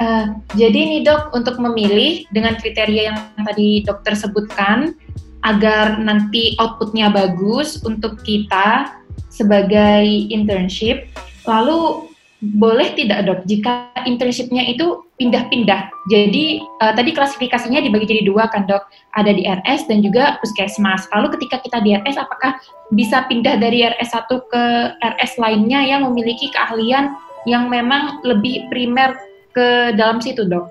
Uh, 0.03 0.35
jadi 0.59 0.75
nih 0.75 1.01
dok, 1.07 1.31
untuk 1.37 1.62
memilih 1.62 2.27
dengan 2.35 2.59
kriteria 2.59 3.03
yang 3.14 3.18
tadi 3.47 3.87
dokter 3.87 4.18
sebutkan, 4.18 4.99
agar 5.42 5.99
nanti 5.99 6.55
outputnya 6.59 7.11
bagus 7.11 7.83
untuk 7.83 8.23
kita 8.23 8.99
sebagai 9.31 10.07
internship, 10.31 11.11
lalu 11.47 12.12
boleh 12.42 12.90
tidak 12.98 13.22
dok 13.22 13.40
jika 13.46 13.94
internshipnya 14.02 14.66
itu 14.66 15.07
pindah-pindah. 15.14 15.87
Jadi 16.11 16.59
uh, 16.83 16.90
tadi 16.90 17.14
klasifikasinya 17.14 17.78
dibagi 17.78 18.11
jadi 18.11 18.26
dua 18.26 18.50
kan 18.50 18.66
dok, 18.66 18.83
ada 19.14 19.31
di 19.31 19.46
RS 19.46 19.87
dan 19.87 20.02
juga 20.02 20.42
puskesmas. 20.42 21.07
Lalu 21.14 21.38
ketika 21.38 21.62
kita 21.62 21.78
di 21.87 21.94
RS, 21.94 22.18
apakah 22.18 22.59
bisa 22.90 23.22
pindah 23.31 23.62
dari 23.62 23.87
RS 23.87 24.18
1 24.18 24.26
ke 24.26 24.62
RS 24.98 25.38
lainnya 25.38 25.87
yang 25.87 26.02
memiliki 26.02 26.50
keahlian 26.50 27.14
yang 27.46 27.70
memang 27.70 28.18
lebih 28.26 28.66
primer 28.74 29.14
ke 29.55 29.94
dalam 29.94 30.18
situ 30.18 30.42
dok? 30.42 30.66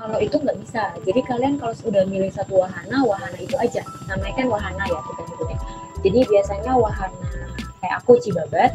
Kalau 0.00 0.16
itu 0.16 0.40
nggak 0.40 0.56
bisa. 0.64 0.88
Jadi 1.04 1.20
kalian 1.28 1.60
kalau 1.60 1.76
sudah 1.76 2.08
milih 2.08 2.32
satu 2.32 2.64
wahana, 2.64 3.04
wahana 3.04 3.36
itu 3.36 3.52
aja. 3.60 3.84
Namanya 4.08 4.40
kan 4.40 4.46
wahana 4.48 4.82
ya 4.88 5.00
kita 5.04 5.20
nyebutnya. 5.28 5.58
Jadi 6.00 6.18
biasanya 6.32 6.72
wahana 6.72 7.28
kayak 7.84 7.94
aku 8.00 8.16
Cibabat, 8.20 8.72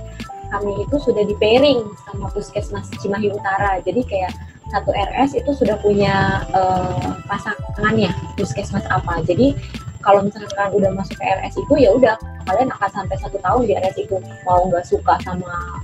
kami 0.56 0.88
itu 0.88 0.96
sudah 1.04 1.24
di 1.28 1.36
pairing 1.36 1.84
sama 2.08 2.32
puskesmas 2.32 2.88
Cimahi 3.04 3.28
Utara. 3.36 3.84
Jadi 3.84 4.08
kayak 4.08 4.32
satu 4.72 4.96
RS 4.96 5.36
itu 5.36 5.52
sudah 5.52 5.76
punya 5.84 6.48
uh, 6.56 7.20
pasangannya 7.28 8.16
puskesmas 8.40 8.88
apa. 8.88 9.20
Jadi 9.28 9.52
kalau 10.00 10.24
misalkan 10.24 10.72
udah 10.72 10.96
masuk 10.96 11.20
ke 11.20 11.26
RS 11.28 11.60
itu 11.60 11.74
ya 11.76 11.92
udah 11.92 12.16
kalian 12.48 12.72
akan 12.72 12.90
sampai 12.94 13.18
satu 13.20 13.38
tahun 13.44 13.68
di 13.68 13.74
RS 13.76 13.98
itu 14.08 14.16
mau 14.48 14.64
nggak 14.70 14.86
suka 14.88 15.20
sama 15.26 15.82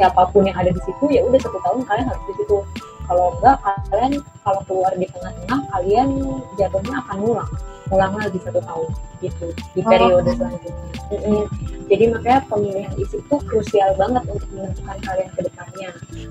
siapa 0.00 0.24
pun 0.32 0.48
yang 0.48 0.56
ada 0.56 0.72
di 0.72 0.80
situ 0.82 1.04
ya 1.12 1.20
udah 1.22 1.38
satu 1.38 1.58
tahun 1.60 1.84
kalian 1.84 2.06
harus 2.08 2.24
di 2.26 2.34
situ 2.42 2.56
kalau 3.04 3.36
enggak 3.38 3.56
kalian 3.92 4.12
kalau 4.40 4.60
keluar 4.64 4.92
di 4.96 5.06
tengah-tengah 5.12 5.60
kalian 5.68 6.08
jatuhnya 6.56 6.94
akan 7.04 7.16
ngulang 7.20 7.50
ngulang 7.92 8.16
lagi 8.16 8.40
satu 8.40 8.64
tahun 8.64 8.88
gitu 9.20 9.46
di 9.76 9.80
periode 9.84 10.32
oh. 10.32 10.36
selanjutnya 10.40 10.72
mm-hmm. 11.12 11.44
jadi 11.92 12.04
makanya 12.08 12.40
pemilihan 12.48 12.92
isi 12.96 13.20
itu 13.20 13.36
krusial 13.44 13.92
banget 14.00 14.24
untuk 14.32 14.48
menentukan 14.56 14.96
kalian 15.04 15.30
ke 15.36 15.40
depannya 15.44 15.90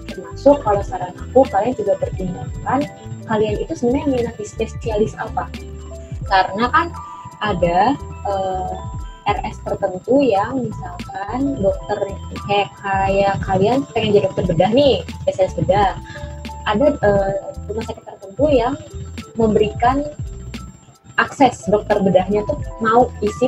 termasuk 0.09 0.57
kalau 0.65 0.81
saran 0.81 1.13
aku 1.13 1.45
kalian 1.53 1.77
juga 1.77 1.93
pertimbangkan 2.01 2.81
kalian 3.29 3.55
itu 3.61 3.73
sebenarnya 3.77 4.07
minat 4.09 4.35
di 4.41 4.45
spesialis 4.49 5.13
apa 5.21 5.45
karena 6.25 6.65
kan 6.73 6.87
ada 7.45 7.93
uh, 8.25 8.73
RS 9.29 9.61
tertentu 9.61 10.25
yang 10.25 10.65
misalkan 10.65 11.61
dokter 11.61 11.97
kayak 12.49 12.69
kayak 12.81 13.35
kalian 13.45 13.85
pengen 13.93 14.17
jadi 14.17 14.25
dokter 14.33 14.49
bedah 14.49 14.71
nih 14.73 15.05
spesialis 15.21 15.53
bedah 15.61 15.93
ada 16.65 16.97
uh, 17.05 17.31
rumah 17.69 17.85
sakit 17.85 18.01
tertentu 18.01 18.45
yang 18.49 18.73
memberikan 19.37 20.09
akses 21.21 21.69
dokter 21.69 22.01
bedahnya 22.01 22.41
tuh 22.49 22.57
mau 22.81 23.13
isi 23.21 23.47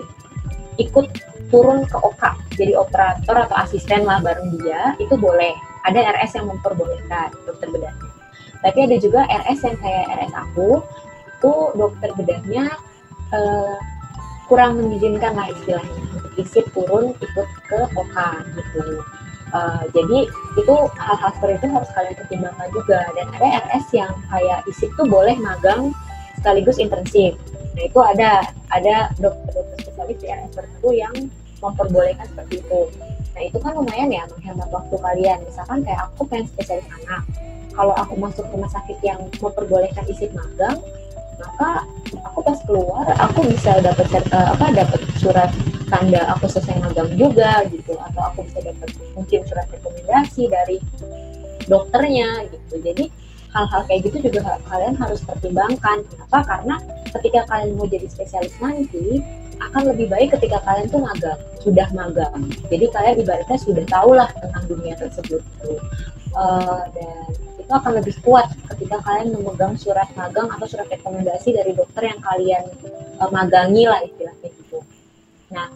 ikut 0.77 1.09
turun 1.49 1.85
ke 1.89 1.97
OK 1.97 2.43
jadi 2.53 2.77
operator 2.77 3.49
atau 3.49 3.55
asisten 3.65 4.05
lah 4.05 4.21
bareng 4.21 4.53
dia 4.61 4.93
itu 5.01 5.17
boleh. 5.17 5.53
Ada 5.83 6.15
RS 6.15 6.39
yang 6.39 6.47
memperbolehkan 6.47 7.33
dokter 7.43 7.67
bedahnya. 7.67 8.09
Tapi 8.63 8.77
ada 8.87 8.95
juga 9.01 9.27
RS 9.27 9.59
yang 9.67 9.77
kayak 9.83 10.03
RS 10.15 10.33
aku 10.37 10.69
itu 11.27 11.53
dokter 11.75 12.09
bedahnya 12.15 12.65
uh, 13.35 13.75
kurang 14.47 14.79
mengizinkan 14.79 15.35
lah 15.35 15.49
istilahnya. 15.51 16.01
Untuk 16.15 16.31
isi 16.39 16.61
turun 16.71 17.17
ikut 17.19 17.47
ke 17.67 17.79
OK 17.97 18.17
gitu. 18.55 19.01
Uh, 19.53 19.85
jadi 19.93 20.25
itu 20.57 20.75
hal-hal 20.97 21.29
seperti 21.37 21.61
itu 21.61 21.67
harus 21.69 21.89
kalian 21.93 22.15
pertimbangkan 22.15 22.69
juga. 22.71 22.99
Dan 23.17 23.27
ada 23.33 23.47
RS 23.67 23.85
yang 23.91 24.13
kayak 24.29 24.63
isip 24.69 24.89
tuh 24.95 25.09
boleh 25.09 25.35
magang 25.41 25.91
sekaligus 26.39 26.79
internship. 26.79 27.35
Nah 27.73 27.83
itu 27.85 27.99
ada 27.99 28.31
ada 28.69 28.95
dokter-dokter 29.17 29.77
spesialis 29.81 30.21
RS 30.21 30.51
tertentu 30.53 30.89
yang 30.93 31.13
memperbolehkan 31.59 32.25
seperti 32.29 32.61
itu. 32.61 32.81
Nah 33.33 33.41
itu 33.41 33.57
kan 33.57 33.71
lumayan 33.73 34.09
ya 34.13 34.23
menghemat 34.29 34.69
waktu 34.69 34.95
kalian. 34.99 35.39
Misalkan 35.47 35.81
kayak 35.81 36.01
aku 36.11 36.21
pengen 36.29 36.45
spesialis 36.53 36.87
anak, 37.01 37.23
kalau 37.73 37.93
aku 37.97 38.13
masuk 38.19 38.45
rumah 38.53 38.69
sakit 38.69 38.97
yang 39.01 39.19
memperbolehkan 39.41 40.05
isip 40.05 40.29
magang, 40.37 40.77
maka 41.41 41.85
aku 42.21 42.39
pas 42.45 42.59
keluar 42.65 43.05
aku 43.17 43.39
bisa 43.49 43.81
dapat 43.81 44.05
uh, 44.29 44.53
apa 44.53 44.65
dapat 44.73 45.01
surat 45.17 45.49
tanda 45.89 46.21
aku 46.33 46.45
selesai 46.49 46.77
magang 46.81 47.09
juga 47.17 47.65
gitu 47.69 47.97
atau 47.97 48.21
aku 48.33 48.45
bisa 48.49 48.59
dapat 48.65 48.89
mungkin 49.17 49.39
surat 49.49 49.65
rekomendasi 49.69 50.43
dari 50.49 50.77
dokternya 51.65 52.49
gitu 52.53 52.75
jadi 52.81 53.05
hal-hal 53.53 53.81
kayak 53.85 54.09
gitu 54.09 54.33
juga 54.33 54.57
kalian 54.67 54.97
harus 54.97 55.21
pertimbangkan. 55.21 56.01
Kenapa? 56.09 56.39
Karena 56.43 56.75
ketika 57.13 57.39
kalian 57.47 57.77
mau 57.77 57.85
jadi 57.85 58.07
spesialis 58.09 58.53
nanti 58.57 59.21
akan 59.61 59.93
lebih 59.93 60.09
baik 60.09 60.33
ketika 60.35 60.59
kalian 60.65 60.89
tuh 60.89 61.01
magang 61.05 61.39
sudah 61.61 61.87
magang. 61.93 62.33
Jadi 62.67 62.85
kalian 62.89 63.15
ibaratnya 63.21 63.57
sudah 63.61 63.85
tahu 63.87 64.11
lah 64.17 64.29
tentang 64.35 64.63
dunia 64.67 64.97
tersebut 64.97 65.41
uh, 66.35 66.83
dan 66.91 67.25
itu 67.63 67.71
akan 67.71 67.93
lebih 67.95 68.15
kuat 68.25 68.51
ketika 68.75 68.99
kalian 69.07 69.31
memegang 69.39 69.77
surat 69.79 70.09
magang 70.19 70.51
atau 70.51 70.67
surat 70.67 70.89
rekomendasi 70.91 71.55
dari 71.55 71.71
dokter 71.71 72.11
yang 72.11 72.19
kalian 72.19 72.63
uh, 73.23 73.29
magangi 73.31 73.87
lah 73.87 74.03
istilahnya 74.03 74.49
gitu. 74.51 74.83
Nah, 75.53 75.71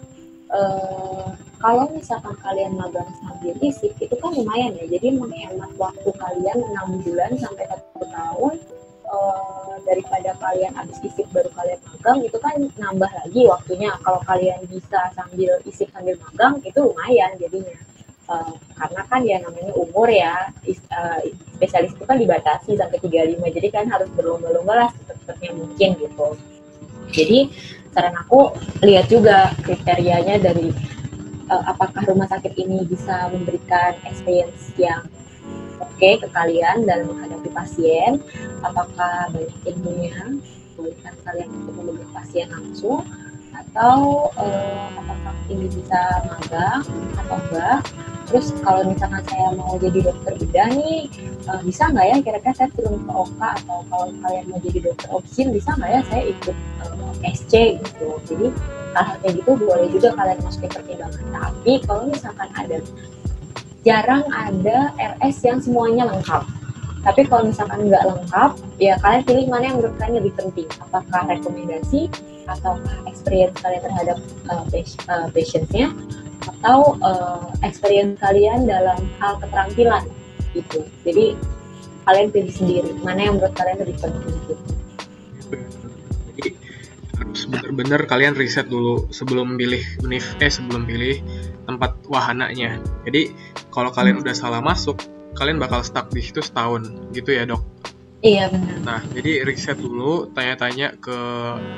uh, 0.57 1.29
kalau 1.57 1.89
misalkan 1.93 2.33
kalian 2.41 2.73
magang 2.77 3.09
sambil 3.21 3.53
isip 3.61 3.93
itu 3.97 4.15
kan 4.17 4.33
lumayan 4.33 4.77
ya, 4.77 4.85
jadi 4.97 5.13
menghemat 5.13 5.71
waktu 5.77 6.09
kalian 6.17 6.57
6 6.61 7.05
bulan 7.05 7.31
sampai 7.37 7.65
satu 7.69 8.05
tahun 8.09 8.53
uh, 9.09 9.75
daripada 9.85 10.37
kalian 10.37 10.73
habis 10.77 10.97
isip 11.01 11.25
baru 11.33 11.49
kalian 11.57 11.79
magang 11.81 12.19
itu 12.25 12.37
kan 12.37 12.55
nambah 12.77 13.11
lagi 13.25 13.41
waktunya. 13.49 13.89
Kalau 14.05 14.21
kalian 14.25 14.59
bisa 14.69 15.13
sambil 15.17 15.57
isip 15.65 15.89
sambil 15.93 16.17
magang 16.21 16.61
itu 16.61 16.79
lumayan 16.81 17.31
jadinya. 17.41 17.77
Uh, 18.27 18.51
karena 18.75 19.01
kan 19.07 19.23
ya 19.23 19.39
namanya 19.39 19.71
umur 19.79 20.11
ya 20.11 20.51
is, 20.67 20.83
uh, 20.91 21.23
spesialis 21.55 21.95
itu 21.95 22.03
kan 22.03 22.19
dibatasi 22.19 22.75
sampai 22.75 22.99
35 22.99 23.39
jadi 23.55 23.67
kan 23.71 23.87
harus 23.87 24.11
berlomba-lomba 24.19 24.83
lah 24.83 24.89
secepatnya 24.91 25.55
mungkin 25.55 25.95
gitu 25.95 26.35
jadi 27.15 27.47
saran 27.93 28.15
aku 28.17 28.53
lihat 28.83 29.07
juga 29.11 29.51
kriterianya 29.63 30.41
dari 30.41 30.71
uh, 31.51 31.63
apakah 31.67 32.03
rumah 32.07 32.27
sakit 32.29 32.53
ini 32.55 32.83
bisa 32.87 33.31
memberikan 33.31 33.95
experience 34.07 34.71
yang 34.75 35.05
oke 35.79 35.91
okay 35.95 36.19
ke 36.19 36.27
kalian 36.31 36.85
dalam 36.87 37.11
menghadapi 37.11 37.49
pasien 37.53 38.21
apakah 38.61 39.31
banyak 39.31 39.57
ilmunya 39.65 40.17
membolehkan 40.77 41.13
kalian 41.25 41.49
untuk 41.49 41.73
memegang 41.81 42.11
pasien 42.13 42.47
langsung 42.53 43.01
atau 43.65 44.29
uh, 44.37 44.87
apakah 44.93 45.35
ini 45.49 45.65
bisa 45.71 46.01
magang 46.27 46.83
atau 47.17 47.37
enggak? 47.49 47.79
Terus 48.27 48.51
kalau 48.59 48.83
misalkan 48.83 49.23
saya 49.23 49.55
mau 49.55 49.79
jadi 49.79 50.11
dokter 50.11 50.35
bedah 50.35 50.69
nih 50.75 51.07
uh, 51.47 51.61
bisa 51.63 51.87
nggak 51.87 52.05
ya? 52.11 52.15
Kira-kira 52.19 52.53
saya 52.53 52.69
turun 52.75 52.99
ke 53.07 53.11
OK 53.11 53.39
atau 53.39 53.79
kalau 53.87 54.07
kalian 54.19 54.45
mau 54.51 54.59
jadi 54.59 54.79
dokter 54.91 55.07
opsin 55.09 55.55
bisa 55.55 55.71
nggak 55.79 55.91
ya 55.91 56.01
saya 56.11 56.23
ikut 56.35 56.57
uh, 56.83 57.11
SC 57.23 57.53
gitu? 57.79 58.07
Jadi 58.27 58.47
hal-hal 58.97 59.15
kayak 59.23 59.33
gitu 59.39 59.51
boleh 59.61 59.87
juga 59.93 60.09
kalian 60.17 60.39
masukin 60.43 60.71
pertimbangan. 60.73 61.25
Tapi 61.31 61.71
kalau 61.87 62.03
misalkan 62.11 62.49
ada 62.57 62.77
jarang 63.87 64.23
ada 64.35 64.91
RS 64.99 65.37
yang 65.47 65.59
semuanya 65.63 66.11
lengkap 66.11 66.43
tapi 67.07 67.23
kalau 67.23 67.47
misalkan 67.47 67.87
nggak 67.87 68.03
lengkap, 68.03 68.51
ya 68.83 68.99
kalian 68.99 69.23
pilih 69.23 69.45
mana 69.47 69.63
yang 69.71 69.75
menurut 69.79 69.95
kalian 69.95 70.15
lebih 70.19 70.33
penting. 70.35 70.67
Apakah 70.83 71.23
rekomendasi 71.31 72.11
atau 72.51 72.75
experience 73.07 73.55
kalian 73.63 73.79
terhadap 73.79 74.17
uh, 74.51 75.27
patientnya 75.31 75.95
atau 76.43 76.99
uh, 76.99 77.47
experience 77.63 78.19
kalian 78.19 78.67
dalam 78.67 78.99
hal 79.23 79.39
keterampilan 79.39 80.03
gitu. 80.51 80.83
Jadi 81.07 81.39
kalian 82.03 82.27
pilih 82.31 82.51
sendiri 82.51 82.91
mana 83.03 83.31
yang 83.31 83.39
menurut 83.39 83.55
kalian 83.55 83.77
lebih 83.87 83.97
penting 84.03 84.35
gitu. 84.43 84.53
Jadi 86.35 86.49
harus 87.23 87.41
benar-benar 87.47 88.01
kalian 88.03 88.35
riset 88.35 88.67
dulu 88.67 89.07
sebelum 89.15 89.55
pilih 89.55 89.83
univ 90.03 90.27
eh 90.43 90.51
sebelum 90.51 90.83
pilih 90.83 91.23
tempat 91.63 91.95
wahananya. 92.11 92.79
Jadi 93.07 93.31
kalau 93.71 93.91
kalian 93.95 94.23
udah 94.23 94.35
salah 94.35 94.59
masuk, 94.63 94.99
kalian 95.37 95.61
bakal 95.61 95.85
stuck 95.85 96.09
di 96.09 96.25
situ 96.25 96.41
setahun 96.41 96.89
gitu 97.13 97.31
ya 97.31 97.45
dok? 97.45 97.61
Iya 98.25 98.49
benar. 98.49 98.75
Nah 98.81 99.01
jadi 99.13 99.45
riset 99.45 99.77
dulu 99.77 100.33
tanya-tanya 100.33 100.97
ke 100.97 101.17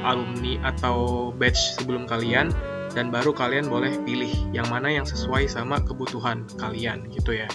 alumni 0.08 0.72
atau 0.72 1.30
batch 1.36 1.76
sebelum 1.76 2.08
kalian 2.08 2.56
dan 2.96 3.12
baru 3.12 3.36
kalian 3.36 3.68
boleh 3.68 4.00
pilih 4.08 4.32
yang 4.56 4.66
mana 4.72 4.90
yang 4.90 5.04
sesuai 5.04 5.52
sama 5.52 5.84
kebutuhan 5.84 6.48
kalian 6.56 7.12
gitu 7.12 7.36
ya. 7.36 7.52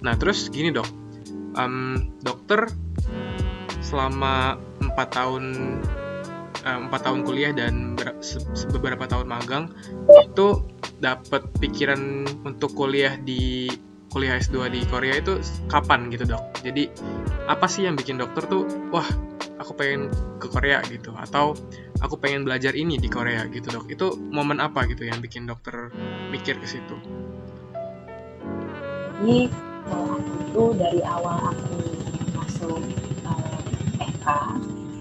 Nah 0.00 0.14
terus 0.14 0.46
gini 0.48 0.70
dok. 0.70 0.86
Um, 1.58 2.14
dokter 2.22 2.70
selama 3.82 4.54
empat 4.78 5.08
tahun 5.10 5.44
empat 6.62 7.00
tahun 7.02 7.26
kuliah 7.26 7.50
dan 7.50 7.98
beberapa 8.70 9.08
tahun 9.08 9.26
magang 9.26 9.64
itu 10.22 10.62
dapat 11.02 11.42
pikiran 11.58 12.28
untuk 12.44 12.76
kuliah 12.76 13.16
di 13.18 13.72
kuliah 14.10 14.36
S2 14.42 14.74
di 14.74 14.82
Korea 14.90 15.22
itu 15.22 15.38
kapan 15.70 16.10
gitu 16.10 16.26
dok? 16.26 16.42
Jadi 16.66 16.90
apa 17.46 17.70
sih 17.70 17.86
yang 17.86 17.94
bikin 17.94 18.18
dokter 18.18 18.44
tuh 18.50 18.66
wah 18.90 19.06
aku 19.62 19.72
pengen 19.78 20.10
ke 20.42 20.50
Korea 20.50 20.82
gitu 20.90 21.14
atau 21.14 21.54
aku 22.02 22.18
pengen 22.18 22.42
belajar 22.42 22.74
ini 22.74 22.98
di 22.98 23.06
Korea 23.06 23.46
gitu 23.46 23.70
dok? 23.70 23.86
Itu 23.86 24.18
momen 24.18 24.58
apa 24.58 24.84
gitu 24.90 25.06
yang 25.06 25.22
bikin 25.22 25.46
dokter 25.46 25.94
mikir 26.34 26.58
ke 26.58 26.66
situ? 26.66 26.98
Jadi 29.22 29.46
kalau 29.86 30.18
aku 30.18 30.30
itu 30.42 30.64
dari 30.74 31.00
awal 31.06 31.38
aku 31.54 31.76
masuk 32.34 32.80
uh, 33.28 33.58
eh, 34.02 34.10
FK, 34.10 34.26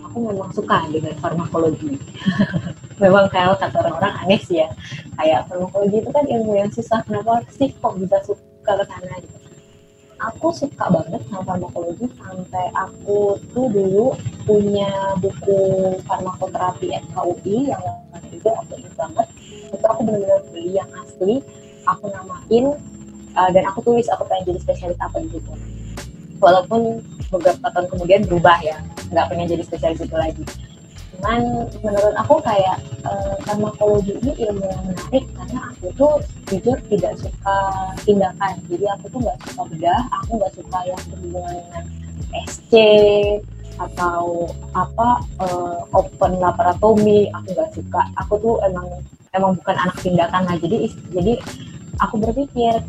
aku 0.05 0.17
memang 0.29 0.49
suka 0.53 0.85
dengan 0.93 1.17
farmakologi. 1.17 1.97
memang 3.01 3.31
kalau 3.31 3.55
kata 3.55 3.79
orang-orang 3.79 4.13
aneh 4.27 4.41
sih 4.43 4.59
ya, 4.59 4.69
kayak 5.15 5.47
farmakologi 5.47 6.03
itu 6.03 6.09
kan 6.11 6.25
ilmu 6.27 6.53
yang 6.59 6.69
susah. 6.69 6.99
Kenapa 7.07 7.47
sih 7.55 7.71
kok 7.79 7.95
bisa 7.95 8.19
suka 8.27 8.48
ke 8.77 8.85
sana 8.85 9.13
gitu. 9.23 9.37
Aku 10.19 10.51
suka 10.51 10.85
banget 10.91 11.23
sama 11.31 11.47
farmakologi 11.47 12.11
sampai 12.19 12.65
aku 12.75 13.39
tuh 13.55 13.67
dulu 13.71 14.11
punya 14.43 15.15
buku 15.23 15.95
farmakoterapi 16.03 16.91
FKUI 17.07 17.71
yang 17.71 17.79
lama 17.79 18.19
juga 18.27 18.51
aku 18.59 18.71
ingat 18.77 18.93
banget. 18.99 19.27
Itu 19.71 19.85
aku 19.87 20.01
benar-benar 20.03 20.41
beli 20.51 20.75
yang 20.75 20.89
asli 20.99 21.39
aku 21.87 22.11
namain 22.11 22.65
uh, 23.33 23.49
dan 23.53 23.63
aku 23.69 23.79
tulis 23.85 24.07
aku 24.11 24.27
pengen 24.27 24.53
jadi 24.53 24.59
spesialis 24.61 24.99
apa 25.01 25.17
di 25.23 25.29
situ 25.33 25.53
walaupun 26.39 27.03
beberapa 27.29 27.67
tahun 27.71 27.87
kemudian 27.91 28.21
berubah 28.25 28.57
ya 28.63 28.77
nggak 29.11 29.25
pengen 29.29 29.47
jadi 29.49 29.63
spesialis 29.65 30.01
itu 30.01 30.15
lagi 30.15 30.43
cuman 31.19 31.67
menurut 31.83 32.15
aku 32.15 32.39
kayak 32.47 32.79
uh, 33.03 33.35
ini 34.07 34.31
ilmu 34.47 34.63
yang 34.63 34.83
menarik 34.87 35.25
karena 35.35 35.59
aku 35.67 35.85
tuh 35.99 36.15
jujur 36.47 36.79
tidak 36.87 37.13
suka 37.19 37.57
tindakan. 38.07 38.55
Jadi 38.71 38.85
aku 38.87 39.05
tuh 39.11 39.19
nggak 39.27 39.39
suka 39.43 39.61
bedah 39.67 40.01
aku 40.23 40.31
nggak 40.39 40.53
suka 40.55 40.79
yang 40.87 41.01
berhubungan 41.11 41.55
dengan 41.59 41.83
SC 42.47 42.73
atau 43.79 44.47
apa 44.75 45.23
uh, 45.43 45.83
open 45.91 46.39
laparatomi 46.39 47.27
aku 47.35 47.51
nggak 47.51 47.71
suka. 47.75 48.01
Aku 48.23 48.39
tuh 48.39 48.55
emang 48.63 48.87
emang 49.35 49.59
bukan 49.59 49.75
anak 49.75 49.99
tindakan 49.99 50.47
lah. 50.47 50.55
Jadi 50.55 50.87
jadi 51.11 51.33
aku 51.99 52.15
berpikir 52.23 52.79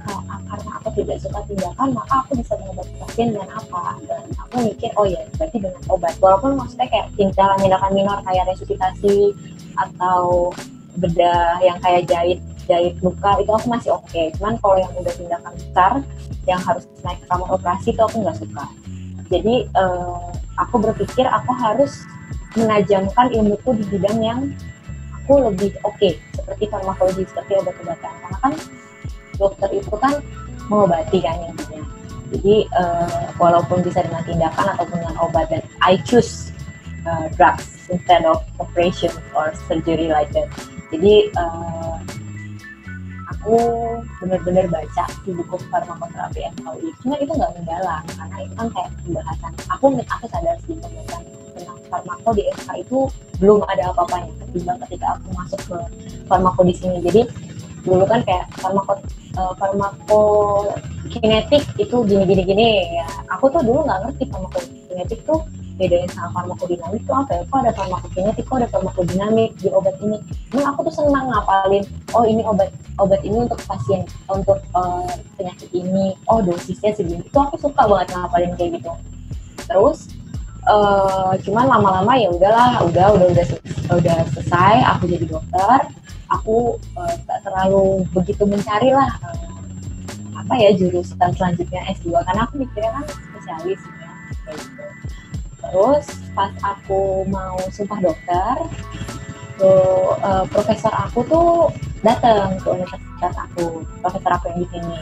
karena 0.46 0.70
aku 0.78 0.88
tidak 0.98 1.18
suka 1.22 1.42
tindakan 1.46 1.94
maka 1.94 2.22
aku 2.22 2.38
bisa 2.38 2.54
mengobati 2.58 2.94
pasien 3.02 3.34
dengan 3.34 3.50
apa? 3.54 3.98
Dan 4.06 4.22
aku 4.38 4.54
mikir 4.66 4.90
oh 4.94 5.06
ya 5.06 5.22
berarti 5.36 5.58
dengan 5.58 5.82
obat. 5.90 6.14
Walaupun 6.22 6.58
maksudnya 6.58 6.88
kayak 6.90 7.06
tindakan-tindakan 7.18 7.90
minor 7.94 8.18
kayak 8.22 8.46
resusitasi 8.50 9.34
atau 9.78 10.50
bedah 10.98 11.62
yang 11.62 11.78
kayak 11.82 12.06
jahit 12.10 12.38
jahit 12.66 12.94
luka 13.02 13.38
itu 13.42 13.50
aku 13.50 13.66
masih 13.66 13.90
oke. 13.94 14.06
Okay. 14.06 14.30
cuman 14.38 14.54
kalau 14.62 14.76
yang 14.78 14.92
udah 14.94 15.14
tindakan 15.14 15.52
besar 15.58 15.92
yang 16.46 16.60
harus 16.62 16.86
naik 17.02 17.18
ke 17.22 17.26
kamar 17.26 17.48
operasi 17.50 17.88
itu 17.90 18.02
aku 18.02 18.16
nggak 18.22 18.38
suka. 18.38 18.64
Jadi 19.30 19.54
uh, 19.78 20.30
aku 20.58 20.74
berpikir 20.82 21.26
aku 21.26 21.50
harus 21.54 22.06
menajamkan 22.58 23.30
ilmuku 23.30 23.78
di 23.78 23.84
bidang 23.94 24.18
yang 24.22 24.40
aku 25.22 25.50
lebih 25.50 25.70
oke 25.86 25.94
okay, 25.98 26.18
seperti 26.34 26.66
farmakologi 26.70 27.22
seperti 27.26 27.52
obat-obatan. 27.58 28.12
Karena 28.22 28.38
kan 28.38 28.52
dokter 29.40 29.72
itu 29.72 29.90
kan 29.96 30.20
mengobati 30.68 31.18
kan 31.24 31.40
intinya. 31.48 31.82
Jadi 32.30 32.70
uh, 32.78 33.34
walaupun 33.42 33.82
bisa 33.82 34.06
dengan 34.06 34.22
tindakan 34.22 34.66
ataupun 34.78 35.02
dengan 35.02 35.16
obat 35.18 35.50
dan 35.50 35.64
I 35.82 35.98
choose 36.06 36.54
uh, 37.08 37.26
drugs 37.34 37.66
instead 37.90 38.22
of 38.22 38.46
operation 38.62 39.10
or 39.34 39.50
surgery 39.66 40.06
like 40.06 40.30
that. 40.30 40.46
Jadi 40.94 41.34
uh, 41.34 41.98
aku 43.34 43.56
benar-benar 44.22 44.70
baca 44.70 45.04
di 45.26 45.30
buku 45.34 45.58
farmakoterapi 45.70 46.54
FKUI. 46.54 46.88
Cuma 47.02 47.14
itu 47.18 47.32
nggak 47.34 47.52
mendalam 47.58 48.02
karena 48.14 48.36
itu 48.46 48.54
kan 48.54 48.68
kayak 48.70 48.90
pembahasan. 49.02 49.52
Aku 49.74 49.84
aku 49.90 50.24
sadar 50.30 50.56
sih 50.66 50.78
pembahasan 50.78 51.22
tentang 51.58 51.78
farmako 51.90 52.30
di 52.38 52.42
FK 52.62 52.68
itu 52.86 52.98
belum 53.42 53.66
ada 53.66 53.90
apa-apanya 53.90 54.30
ketimbang 54.46 54.78
ketika 54.86 55.18
aku 55.18 55.28
masuk 55.34 55.60
ke 55.66 55.76
farmako 56.30 56.62
di 56.62 56.74
sini. 56.78 57.02
Jadi 57.02 57.22
dulu 57.82 58.04
kan 58.06 58.22
kayak 58.22 58.46
farmako 58.60 59.02
uh, 59.38 59.54
farmakokinetik 59.58 61.62
itu 61.78 62.04
gini 62.06 62.24
gini 62.26 62.42
gini 62.42 62.96
ya 62.98 63.06
aku 63.30 63.50
tuh 63.52 63.62
dulu 63.62 63.84
nggak 63.86 64.02
ngerti 64.08 64.24
farmakokinetik 64.30 65.26
tuh 65.28 65.44
bedain 65.80 66.12
sama 66.12 66.28
farmakodinamik 66.36 67.00
tuh 67.08 67.16
apa 67.16 67.40
ya? 67.40 67.42
Kok 67.48 67.58
ada 67.64 67.72
farmakokinetik 67.72 68.44
kok 68.44 68.56
ada 68.60 68.68
farmakodinamik 68.68 69.56
di 69.56 69.72
obat 69.72 69.96
ini? 70.04 70.20
Emang 70.52 70.76
aku 70.76 70.92
tuh 70.92 70.94
senang 71.00 71.32
ngapalin 71.32 71.84
oh 72.12 72.28
ini 72.28 72.44
obat 72.44 72.68
obat 73.00 73.24
ini 73.24 73.48
untuk 73.48 73.56
pasien 73.64 74.04
untuk 74.28 74.60
uh, 74.76 75.08
penyakit 75.40 75.72
ini. 75.72 76.20
Oh 76.28 76.44
dosisnya 76.44 76.92
segini. 76.92 77.24
Itu 77.24 77.40
aku 77.40 77.56
suka 77.56 77.88
banget 77.88 78.12
ngapalin 78.12 78.52
kayak 78.60 78.76
gitu. 78.76 78.92
Terus 79.64 80.12
uh, 80.68 81.32
cuman 81.40 81.64
lama-lama 81.64 82.12
ya 82.20 82.28
udahlah 82.28 82.84
udah 82.84 83.16
udah 83.16 83.26
udah 83.32 83.46
udah 83.96 84.16
selesai 84.36 84.84
aku 84.84 85.08
jadi 85.08 85.32
dokter 85.32 85.88
aku 86.30 86.78
uh, 86.94 87.14
tak 87.26 87.42
terlalu 87.42 88.06
begitu 88.14 88.46
mencari 88.46 88.94
lah 88.94 89.10
uh, 89.26 89.50
apa 90.38 90.54
ya 90.56 90.70
jurusan 90.74 91.30
selanjutnya 91.36 91.82
S2 91.94 92.14
karena 92.26 92.40
aku 92.46 92.54
mikirnya 92.58 92.90
kan 92.94 93.06
spesialis 93.06 93.80
ya 93.82 94.10
gitu. 94.54 94.84
Terus 95.60 96.06
pas 96.32 96.50
aku 96.64 97.28
mau 97.28 97.60
sumpah 97.68 98.00
dokter, 98.00 98.54
tuh 99.60 100.16
uh, 100.24 100.44
profesor 100.48 100.90
aku 100.90 101.20
tuh 101.28 101.50
datang 102.00 102.56
ke 102.58 102.68
universitas 102.72 103.34
aku, 103.36 103.84
profesor 104.00 104.32
aku 104.32 104.50
yang 104.50 104.58
di 104.64 104.68
sini. 104.72 104.98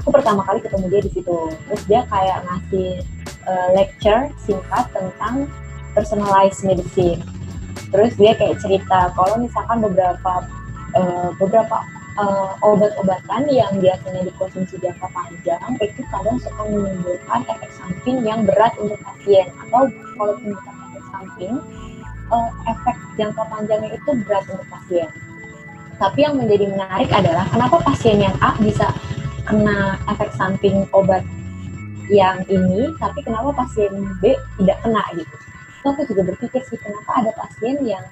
Aku 0.00 0.08
pertama 0.08 0.40
kali 0.48 0.64
ketemu 0.64 0.86
dia 0.88 1.02
di 1.04 1.10
situ. 1.12 1.38
Terus 1.68 1.82
dia 1.84 2.00
kayak 2.08 2.46
ngasih 2.48 3.04
uh, 3.44 3.68
lecture 3.76 4.32
singkat 4.40 4.88
tentang 4.96 5.44
personalized 5.92 6.64
medicine 6.64 7.20
terus 7.88 8.12
dia 8.20 8.36
kayak 8.36 8.60
cerita 8.60 9.12
kalau 9.16 9.40
misalkan 9.40 9.80
beberapa 9.80 10.32
uh, 10.96 11.30
beberapa 11.40 11.84
uh, 12.18 12.52
obat-obatan 12.60 13.46
yang 13.48 13.72
biasanya 13.78 14.26
dikonsumsi 14.28 14.76
jangka 14.82 15.08
panjang 15.14 15.62
itu 15.80 16.02
kadang 16.10 16.36
suka 16.42 16.62
menimbulkan 16.66 17.40
efek 17.46 17.70
samping 17.78 18.26
yang 18.26 18.42
berat 18.44 18.74
untuk 18.76 18.98
pasien. 19.00 19.48
Atau 19.64 19.88
kalau 20.18 20.34
bukan 20.42 20.74
efek 20.90 21.04
samping 21.14 21.54
uh, 22.34 22.50
efek 22.66 22.96
jangka 23.16 23.42
panjangnya 23.46 23.90
itu 23.94 24.10
berat 24.26 24.44
untuk 24.50 24.68
pasien. 24.68 25.08
Tapi 25.98 26.18
yang 26.22 26.38
menjadi 26.38 26.70
menarik 26.70 27.10
adalah 27.10 27.44
kenapa 27.50 27.82
pasien 27.82 28.22
yang 28.22 28.34
A 28.38 28.54
bisa 28.62 28.86
kena 29.48 29.98
efek 30.06 30.30
samping 30.36 30.84
obat 30.92 31.24
yang 32.08 32.40
ini 32.48 32.92
tapi 32.96 33.20
kenapa 33.20 33.52
pasien 33.52 33.92
B 34.20 34.32
tidak 34.60 34.78
kena 34.80 35.02
gitu 35.16 35.36
aku 35.84 36.02
juga 36.10 36.22
berpikir 36.34 36.62
sih 36.66 36.78
kenapa 36.80 37.22
ada 37.22 37.30
pasien 37.34 37.78
yang 37.86 38.04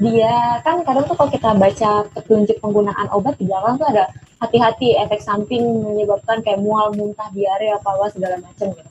dia 0.00 0.58
kan 0.64 0.80
kadang 0.80 1.04
tuh 1.04 1.12
kalau 1.12 1.28
kita 1.28 1.52
baca 1.54 1.90
petunjuk 2.16 2.56
penggunaan 2.64 3.06
obat 3.12 3.36
di 3.36 3.44
belakang 3.44 3.76
tuh 3.76 3.88
ada 3.92 4.08
hati-hati 4.40 4.96
efek 4.96 5.20
samping 5.20 5.60
menyebabkan 5.84 6.40
kayak 6.40 6.64
mual, 6.64 6.88
muntah, 6.96 7.28
diare, 7.36 7.76
apa 7.76 7.84
apa 7.92 8.08
segala 8.08 8.40
macam 8.40 8.72
gitu. 8.72 8.90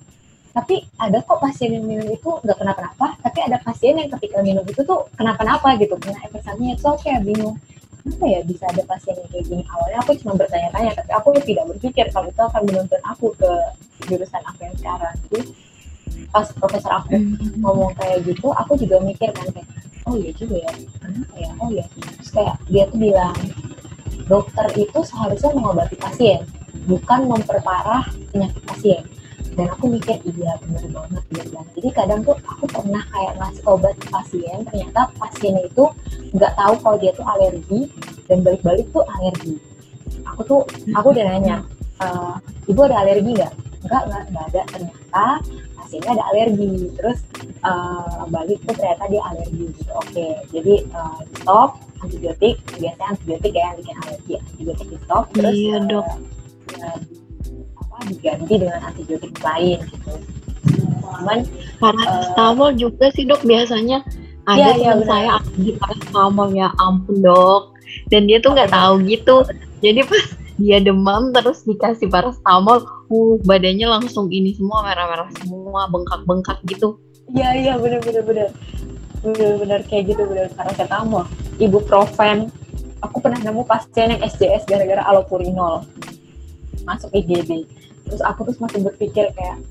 Tapi 0.54 0.86
ada 1.02 1.18
kok 1.26 1.42
pasien 1.42 1.74
yang 1.74 1.86
minum 1.90 2.06
itu 2.14 2.30
nggak 2.46 2.58
kenapa-napa, 2.58 3.18
tapi 3.26 3.40
ada 3.42 3.58
pasien 3.66 3.98
yang 3.98 4.10
ketika 4.14 4.38
minum 4.46 4.62
itu 4.70 4.82
tuh 4.86 5.10
kenapa-napa 5.18 5.74
gitu, 5.82 5.98
kena 5.98 6.22
efek 6.26 6.42
sampingnya 6.46 6.78
itu 6.78 6.86
oke 6.86 7.10
bingung. 7.26 7.58
Kenapa 8.00 8.26
ya 8.30 8.40
bisa 8.46 8.66
ada 8.70 8.84
pasien 8.86 9.14
yang 9.18 9.30
kayak 9.34 9.46
gini? 9.50 9.64
Awalnya 9.66 9.98
aku 10.06 10.12
cuma 10.22 10.34
bertanya-tanya, 10.38 10.92
tapi 10.94 11.12
aku 11.14 11.30
tidak 11.42 11.66
berpikir 11.74 12.06
kalau 12.14 12.28
itu 12.30 12.42
akan 12.42 12.62
menuntun 12.70 13.02
aku 13.06 13.28
ke 13.38 13.52
jurusan 14.06 14.42
aku 14.46 14.60
yang 14.70 14.76
sekarang. 14.78 15.16
Jadi 15.30 15.42
pas 16.28 16.48
profesor 16.56 16.92
aku 17.04 17.16
ngomong 17.60 17.96
kayak 17.96 18.28
gitu, 18.28 18.52
aku 18.52 18.76
juga 18.76 19.00
mikir 19.00 19.32
kan 19.32 19.48
kayak, 19.54 19.68
oh 20.06 20.16
iya 20.20 20.32
juga 20.36 20.56
ya, 20.60 20.72
kenapa 21.00 21.36
ya? 21.40 21.52
Oh 21.60 21.70
iya. 21.72 21.86
Terus 22.20 22.30
kayak 22.34 22.56
dia 22.68 22.84
tuh 22.92 23.00
bilang, 23.00 23.38
dokter 24.30 24.68
itu 24.78 25.00
seharusnya 25.02 25.52
mengobati 25.58 25.96
pasien, 25.98 26.46
bukan 26.86 27.26
memperparah 27.26 28.06
penyakit 28.30 28.64
pasien. 28.66 29.02
Dan 29.58 29.66
aku 29.76 29.92
mikir, 29.92 30.22
iya 30.24 30.56
bener 30.62 30.88
banget 30.94 31.24
dia 31.34 31.44
bilang. 31.50 31.68
Jadi 31.74 31.90
kadang 31.92 32.20
tuh 32.24 32.38
aku 32.48 32.66
pernah 32.70 33.04
kayak 33.12 33.34
ngasih 33.42 33.64
obat 33.66 33.96
ke 33.98 34.08
pasien, 34.08 34.58
ternyata 34.70 35.10
pasiennya 35.18 35.68
itu 35.68 35.84
nggak 36.38 36.54
tahu 36.56 36.74
kalau 36.80 36.98
dia 37.02 37.12
tuh 37.18 37.26
alergi, 37.26 37.90
dan 38.30 38.46
balik-balik 38.46 38.88
tuh 38.94 39.04
alergi. 39.18 39.58
Aku 40.30 40.42
tuh, 40.46 40.62
aku 40.94 41.08
udah 41.12 41.26
nanya, 41.26 41.66
"Eh, 42.00 42.34
ibu 42.70 42.80
ada 42.86 43.02
alergi 43.02 43.34
nggak? 43.34 43.54
Enggak, 43.84 44.04
enggak, 44.06 44.24
enggak 44.30 44.46
ada. 44.46 44.62
Ternyata 44.70 45.26
pasiennya 45.90 46.12
ada 46.14 46.26
alergi. 46.30 46.70
Terus 46.94 47.20
eh, 47.66 48.22
balik 48.30 48.62
tuh 48.62 48.76
ternyata 48.78 49.04
dia 49.10 49.22
alergi 49.26 49.66
gitu. 49.74 49.92
Oke, 49.98 50.28
jadi 50.54 50.74
eh, 50.86 51.20
stop 51.42 51.82
antibiotik. 52.06 52.62
Biasanya 52.78 53.08
antibiotik 53.10 53.52
ya 53.52 53.64
yang 53.66 53.76
bikin 53.82 53.96
alergi. 54.06 54.34
Antibiotik 54.38 54.88
di 54.94 54.98
stop. 55.02 55.24
Terus 55.34 55.56
Iya, 55.58 55.74
eh, 55.74 55.82
dok. 55.90 56.06
eh, 56.78 56.98
apa, 57.74 57.96
diganti 58.06 58.54
dengan 58.54 58.80
antibiotik 58.86 59.34
lain 59.42 59.80
gitu. 59.82 60.14
Cuman 61.10 61.40
Paracetamol 61.82 62.70
juga 62.78 63.10
sih 63.10 63.26
dok 63.26 63.42
biasanya 63.42 64.06
ada 64.46 64.54
Iya, 64.56 64.70
iya, 64.78 64.92
teman 64.94 65.00
benar. 65.02 65.10
saya 65.10 65.32
di 65.58 65.72
paracetamol 65.74 66.48
ya 66.54 66.68
ampun 66.78 67.18
dok 67.20 67.74
dan 68.14 68.30
dia 68.30 68.38
tuh 68.38 68.54
nggak 68.54 68.70
tahu 68.70 68.94
gitu 69.06 69.42
jadi 69.80 70.04
pas 70.06 70.26
dia 70.60 70.78
demam 70.84 71.32
terus 71.32 71.64
dikasih 71.64 72.12
paracetamol 72.12 72.84
uh 73.10 73.36
badannya 73.42 73.88
langsung 73.90 74.30
ini 74.30 74.54
semua 74.54 74.86
merah-merah 74.86 75.30
semua 75.42 75.90
bengkak-bengkak 75.90 76.62
gitu. 76.70 77.02
Iya 77.30 77.50
iya 77.58 77.74
benar 77.78 78.02
benar 78.02 78.24
benar 78.26 78.50
benar 79.22 79.52
benar 79.60 79.80
kayak 79.86 80.16
gitu 80.16 80.24
benar 80.26 80.48
paracetamol 80.56 81.28
ibuprofen 81.60 82.48
aku 83.04 83.18
pernah 83.20 83.40
nemu 83.44 83.68
pasien 83.68 84.16
yang 84.16 84.22
SJS 84.24 84.70
gara-gara 84.70 85.04
allopurinol. 85.10 85.84
Masuk 86.86 87.10
IGD 87.14 87.66
terus 88.10 88.22
aku 88.26 88.50
terus 88.50 88.58
masih 88.58 88.82
berpikir 88.82 89.30
kayak 89.38 89.62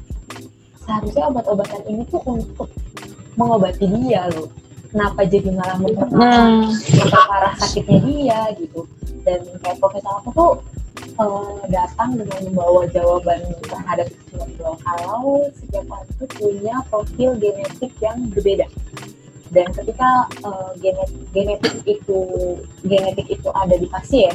seharusnya 0.83 1.29
obat-obatan 1.29 1.83
ini 1.91 2.03
tuh 2.07 2.23
untuk 2.27 2.71
mengobati 3.35 3.87
dia 3.87 4.27
loh. 4.35 4.51
Kenapa 4.89 5.21
jadi 5.29 5.53
malah 5.53 5.77
memperparah 5.77 6.65
memperparah 6.65 7.55
sakitnya 7.61 7.99
dia 8.09 8.41
gitu? 8.57 8.89
Dan 9.21 9.45
kayak 9.61 9.77
profesor 9.77 10.25
aku 10.25 10.31
tuh 10.33 10.53
eh, 11.05 11.61
datang 11.71 12.19
dengan 12.19 12.41
membawa 12.51 12.87
jawaban 12.91 13.41
terhadap 13.65 14.09
itu 14.11 14.69
kalau 14.85 15.47
setiap 15.55 15.87
orang 15.91 16.09
itu 16.11 16.25
punya 16.37 16.75
profil 16.91 17.31
genetik 17.39 17.93
yang 18.03 18.19
berbeda 18.31 18.67
dan 19.55 19.69
ketika 19.73 20.11
eh, 20.45 20.71
genet- 20.83 21.19
genetik 21.33 21.77
itu 21.87 22.21
genetik 22.85 23.27
itu 23.31 23.49
ada 23.55 23.75
di 23.75 23.87
pasien 23.89 24.35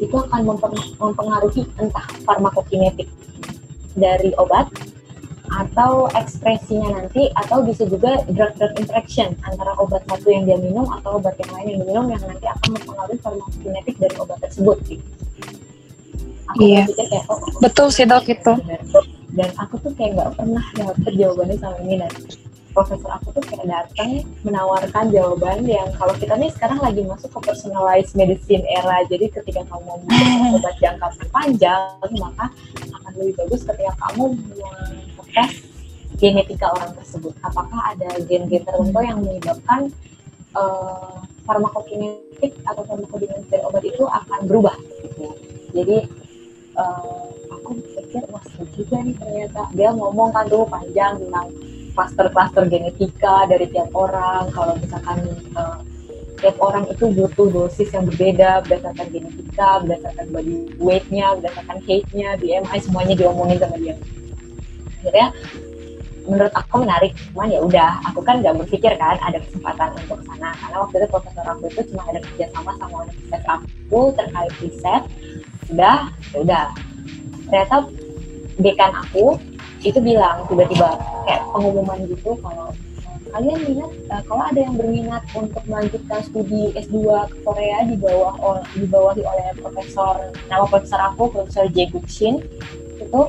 itu 0.00 0.16
akan 0.16 0.56
mempengaruhi 0.96 1.68
entah 1.76 2.08
farmakokinetik 2.24 3.08
dari 3.92 4.32
obat 4.40 4.72
atau 5.50 6.06
ekspresinya 6.14 6.94
nanti 6.94 7.26
atau 7.34 7.66
bisa 7.66 7.82
juga 7.82 8.22
drug 8.30 8.54
drug 8.54 8.72
interaction 8.78 9.34
antara 9.42 9.74
obat 9.82 10.06
satu 10.06 10.30
yang 10.30 10.46
dia 10.46 10.58
minum 10.62 10.86
atau 10.94 11.18
obat 11.18 11.34
yang 11.42 11.50
lain 11.58 11.66
yang 11.74 11.78
diminum 11.82 12.06
yang 12.14 12.22
nanti 12.22 12.46
akan 12.46 12.68
mempengaruhi 12.78 13.18
farmakokinetik 13.18 13.96
dari 13.98 14.14
obat 14.22 14.38
tersebut 14.46 14.78
gitu. 14.86 15.04
Aku 16.50 16.60
Iya. 16.60 16.82
kayak 16.88 17.24
oh, 17.30 17.38
Betul 17.60 17.86
sih 17.90 18.04
dok 18.04 18.26
itu. 18.26 18.52
benar. 18.58 18.82
dan 19.30 19.46
aku 19.54 19.78
tuh 19.78 19.94
kayak 19.94 20.18
nggak 20.18 20.30
pernah 20.34 20.64
dapet 20.74 21.12
jawabannya 21.14 21.54
sama 21.54 21.78
ini 21.86 22.02
dan 22.02 22.10
profesor 22.70 23.10
aku 23.14 23.30
tuh 23.30 23.42
kayak 23.46 23.62
datang 23.62 24.26
menawarkan 24.42 25.06
jawaban 25.10 25.62
yang 25.66 25.86
kalau 25.94 26.10
kita 26.14 26.34
nih 26.34 26.50
sekarang 26.50 26.82
lagi 26.82 27.06
masuk 27.06 27.30
ke 27.34 27.40
personalized 27.46 28.14
medicine 28.14 28.66
era 28.66 29.06
jadi 29.06 29.30
ketika 29.30 29.62
kamu 29.70 29.86
mau 29.86 29.98
obat 30.58 30.74
jangka 30.82 31.08
panjang 31.30 31.94
maka 32.18 32.50
akan 32.90 33.12
lebih 33.18 33.34
bagus 33.38 33.62
ketika 33.62 33.94
kamu 34.02 34.34
mengetes 34.34 35.52
genetika 36.18 36.66
orang 36.74 36.90
tersebut 36.94 37.34
apakah 37.40 37.80
ada 37.86 38.10
gen-gen 38.26 38.66
tertentu 38.66 38.98
yang 38.98 39.22
menyebabkan 39.22 39.94
eh, 40.54 41.14
farmakokinetik 41.46 42.52
atau 42.66 42.82
farmakodinamik 42.82 43.46
dari 43.46 43.62
obat 43.62 43.82
itu 43.82 44.02
akan 44.06 44.38
berubah 44.46 44.74
gitu. 45.06 45.26
jadi 45.70 45.96
eh, 46.80 47.52
aku 47.52 47.70
pikir 47.76 48.22
wah 48.32 48.42
seru 48.48 48.64
juga 48.74 48.96
nih 49.04 49.14
ternyata. 49.20 49.62
Dia 49.76 49.90
ngomong 49.92 50.32
kan 50.32 50.44
tuh 50.48 50.64
panjang 50.66 51.20
tentang 51.20 51.46
klaster-klaster 51.92 52.64
genetika 52.66 53.44
dari 53.46 53.66
tiap 53.68 53.92
orang. 53.92 54.48
Kalau 54.56 54.74
misalkan 54.80 55.18
eh, 55.54 55.78
tiap 56.40 56.56
orang 56.58 56.88
itu 56.88 57.04
butuh 57.12 57.48
dosis 57.52 57.92
yang 57.92 58.08
berbeda 58.08 58.64
berdasarkan 58.64 59.06
genetika 59.12 59.84
berdasarkan 59.84 60.26
body 60.32 60.56
weight-nya 60.80 61.36
berdasarkan 61.36 61.78
height-nya 61.84 62.40
BMI 62.40 62.78
semuanya 62.80 63.14
diomongin 63.14 63.60
sama 63.60 63.76
dia. 63.76 63.96
Akhirnya 65.00 65.28
menurut 66.28 66.52
aku 66.52 66.74
menarik 66.84 67.12
cuman 67.32 67.48
ya 67.48 67.60
udah 67.64 67.90
aku 68.08 68.20
kan 68.24 68.40
nggak 68.40 68.56
berpikir 68.56 68.92
kan 68.96 69.20
ada 69.20 69.40
kesempatan 69.40 69.92
untuk 70.00 70.20
sana. 70.24 70.52
Karena 70.56 70.76
waktu 70.84 70.94
itu 71.00 71.06
profesor 71.12 71.44
aku 71.44 71.64
itu 71.68 71.80
cuma 71.92 72.02
ada 72.08 72.20
kerjasama 72.24 72.70
sama 72.80 72.96
universitas 73.04 73.44
aku 73.44 74.00
terkait 74.16 74.52
riset 74.64 75.02
udah 75.72 75.98
ya 76.34 76.38
udah. 76.42 76.66
Ternyata 77.50 77.76
dekan 78.60 78.92
aku 78.94 79.38
itu 79.80 79.96
bilang 79.98 80.44
tiba-tiba 80.46 81.00
kayak 81.24 81.40
pengumuman 81.56 82.04
gitu 82.04 82.36
kalau 82.44 82.68
kalian 83.30 83.62
minat 83.62 83.90
eh, 84.10 84.22
kalau 84.26 84.42
ada 84.42 84.60
yang 84.60 84.74
berminat 84.76 85.22
untuk 85.38 85.62
melanjutkan 85.70 86.20
studi 86.26 86.74
S2 86.76 87.30
ke 87.30 87.36
Korea 87.46 87.86
di 87.86 87.96
bawah 87.96 88.34
ol- 88.42 88.66
dibawahi 88.76 89.22
oleh 89.22 89.54
profesor 89.56 90.34
nama 90.50 90.66
profesor 90.66 91.00
aku 91.00 91.30
profesor 91.30 91.64
Jae 91.70 91.88
Guk 91.88 92.04
Shin 92.10 92.42
itu 92.98 93.20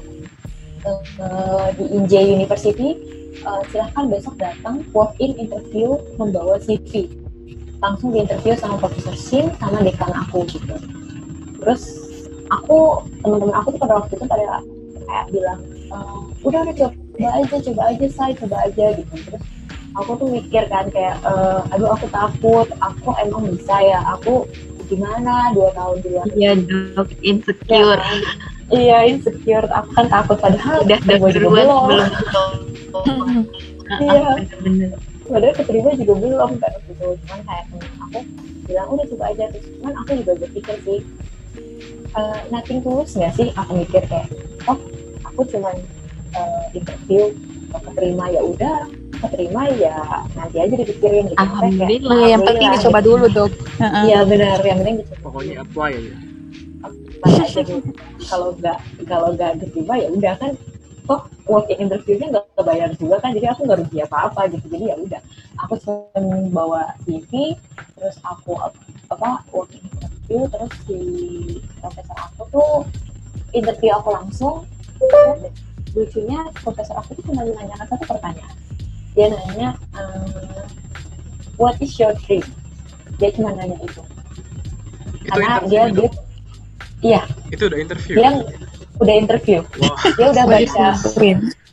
eh, 0.84 1.68
di 1.78 1.86
Inje 1.96 2.20
University 2.20 2.98
eh, 3.40 3.62
silahkan 3.70 4.10
besok 4.10 4.36
datang 4.42 4.82
walk 4.92 5.14
in 5.22 5.38
interview 5.38 5.96
membawa 6.18 6.58
CV 6.60 7.08
langsung 7.80 8.12
diinterview 8.12 8.58
sama 8.58 8.82
profesor 8.82 9.16
Shin 9.16 9.54
sama 9.62 9.86
dekan 9.86 10.12
aku 10.14 10.44
gitu. 10.50 10.76
Terus 11.62 12.01
aku 12.52 12.78
teman-teman 13.24 13.56
aku 13.56 13.68
tuh 13.74 13.80
pada 13.80 13.94
waktu 14.04 14.14
itu 14.20 14.26
pada 14.28 14.60
kayak 15.08 15.26
bilang 15.32 15.60
"Eh, 15.92 16.18
udah 16.44 16.60
udah 16.68 16.76
coba 16.76 17.28
aja 17.32 17.56
coba 17.64 17.82
aja 17.92 18.06
saya 18.12 18.34
coba 18.36 18.56
aja 18.68 18.86
gitu. 18.96 19.14
Terus 19.28 19.44
aku 19.96 20.12
tuh 20.20 20.28
mikir 20.30 20.64
kan 20.68 20.86
kayak 20.92 21.16
eh, 21.24 21.60
aduh 21.72 21.90
aku 21.96 22.06
takut 22.12 22.68
aku 22.80 23.08
emang 23.24 23.44
bisa 23.52 23.76
ya 23.82 24.00
aku 24.16 24.46
gimana 24.92 25.56
dua 25.56 25.72
tahun 25.72 25.98
di 26.04 26.08
luar 26.12 26.26
iya 26.36 26.52
dok 26.60 27.10
insecure. 27.24 28.00
Ya, 28.00 28.20
iya 28.72 28.98
insecure 29.08 29.68
aku 29.72 29.90
kan 29.96 30.08
takut 30.12 30.38
padahal 30.40 30.84
udah 30.84 31.00
duluan 31.32 31.66
belum. 31.68 31.84
belum 31.88 32.10
Iya. 33.92 34.40
bener-bener. 34.40 34.92
Padahal 35.28 35.56
keterima 35.56 35.92
juga 36.00 36.14
belum 36.16 36.50
kan 36.60 36.72
gitu. 36.88 37.08
Cuman 37.28 37.40
kayak 37.44 37.66
aku 38.08 38.20
bilang 38.68 38.88
udah 38.88 39.06
coba 39.12 39.24
aja. 39.36 39.44
Terus 39.52 39.66
cuman 39.80 39.94
aku 40.00 40.12
juga 40.24 40.34
berpikir 40.40 40.76
sih 40.88 41.00
eh, 42.12 42.40
nothing 42.50 42.80
tulus 42.82 43.16
nggak 43.16 43.34
sih 43.34 43.48
aku 43.54 43.72
mikir 43.78 44.04
kayak 44.08 44.28
oh 44.68 44.78
aku 45.24 45.42
cuman 45.48 45.76
eh, 46.34 46.64
interview 46.74 47.32
kalau 47.72 47.82
keterima 47.92 48.26
ya 48.28 48.42
udah 48.44 48.78
keterima 49.22 49.62
ya 49.78 49.98
nanti 50.34 50.58
aja 50.60 50.76
dipikirin 50.76 51.30
gitu 51.30 51.38
Maksudnya 51.38 51.88
kayak, 51.88 52.02
Alhamdulillah. 52.02 52.18
Yang 52.18 52.42
penting 52.42 52.42
alhamdulillah 52.42 52.74
dicoba 52.76 53.00
gitu. 53.00 53.08
dulu 53.08 53.26
dok. 53.30 53.52
Heeh. 53.78 54.04
iya 54.04 54.20
benar 54.26 54.58
yang 54.62 54.78
penting 54.82 54.96
dicoba 55.00 55.22
Pokoknya 55.22 55.56
apply 55.62 55.92
gitu. 55.94 56.18
kalau 58.30 58.50
nggak 58.58 58.78
kalau 59.06 59.28
nggak 59.38 59.52
diterima 59.62 59.94
ya 59.98 60.08
udah 60.10 60.34
kan 60.36 60.52
toh 61.02 61.22
working 61.46 61.80
interviewnya 61.80 62.28
nggak 62.32 62.46
kebayar 62.56 62.90
juga 62.98 63.16
kan 63.20 63.30
jadi 63.34 63.48
aku 63.54 63.62
nggak 63.66 63.80
rugi 63.86 63.98
apa 64.02 64.18
apa 64.30 64.42
gitu 64.50 64.66
jadi 64.70 64.86
ya 64.90 64.96
udah 64.98 65.22
aku 65.60 65.74
cuma 65.78 66.22
bawa 66.50 66.82
CV 67.04 67.54
terus 67.94 68.18
aku 68.24 68.58
ap- 68.58 68.78
apa 69.10 69.44
working 69.52 69.82
interview 69.86 70.21
terus 70.48 70.74
si 70.88 71.00
profesor 71.80 72.18
aku 72.18 72.42
tuh 72.52 72.74
interview 73.52 73.92
aku 73.96 74.10
langsung 74.16 74.64
lucunya 75.92 76.40
profesor 76.64 76.96
aku 77.00 77.20
tuh 77.20 77.24
cuma 77.32 77.44
menanyakan 77.44 77.86
satu 77.88 78.06
pertanyaan. 78.08 78.56
Dia 79.12 79.28
nanya 79.28 79.70
ehm, 80.00 80.64
what 81.60 81.76
is 81.84 82.00
your 82.00 82.16
dream? 82.24 82.46
Dia 83.20 83.36
cuma 83.36 83.52
nanya 83.52 83.76
itu. 83.84 84.02
Itu 85.22 85.30
karena 85.36 85.60
interview 85.60 85.70
dia 85.70 85.84
itu? 85.84 85.96
dia 86.00 86.10
iya. 87.04 87.22
Itu 87.52 87.64
udah 87.68 87.80
interview. 87.80 88.16
dia 88.16 88.32
udah 89.02 89.16
interview. 89.18 89.60
Wah, 89.82 90.00
dia 90.16 90.28
udah 90.32 90.46
baca. 90.48 90.88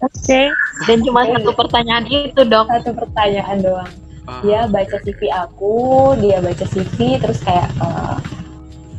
Oke. 0.03 0.41
Dan 0.87 0.99
cuma 1.03 1.27
satu 1.27 1.51
pertanyaan 1.55 2.05
itu 2.11 2.43
dok. 2.43 2.67
satu 2.71 2.91
pertanyaan 2.97 3.59
doang. 3.63 3.93
Ah, 4.29 4.45
dia 4.45 4.69
baca 4.69 4.97
CV 5.01 5.33
aku 5.33 6.13
dia 6.21 6.37
baca 6.45 6.61
CV 6.69 7.17
terus 7.17 7.41
kayak 7.41 7.65
eh, 7.81 8.17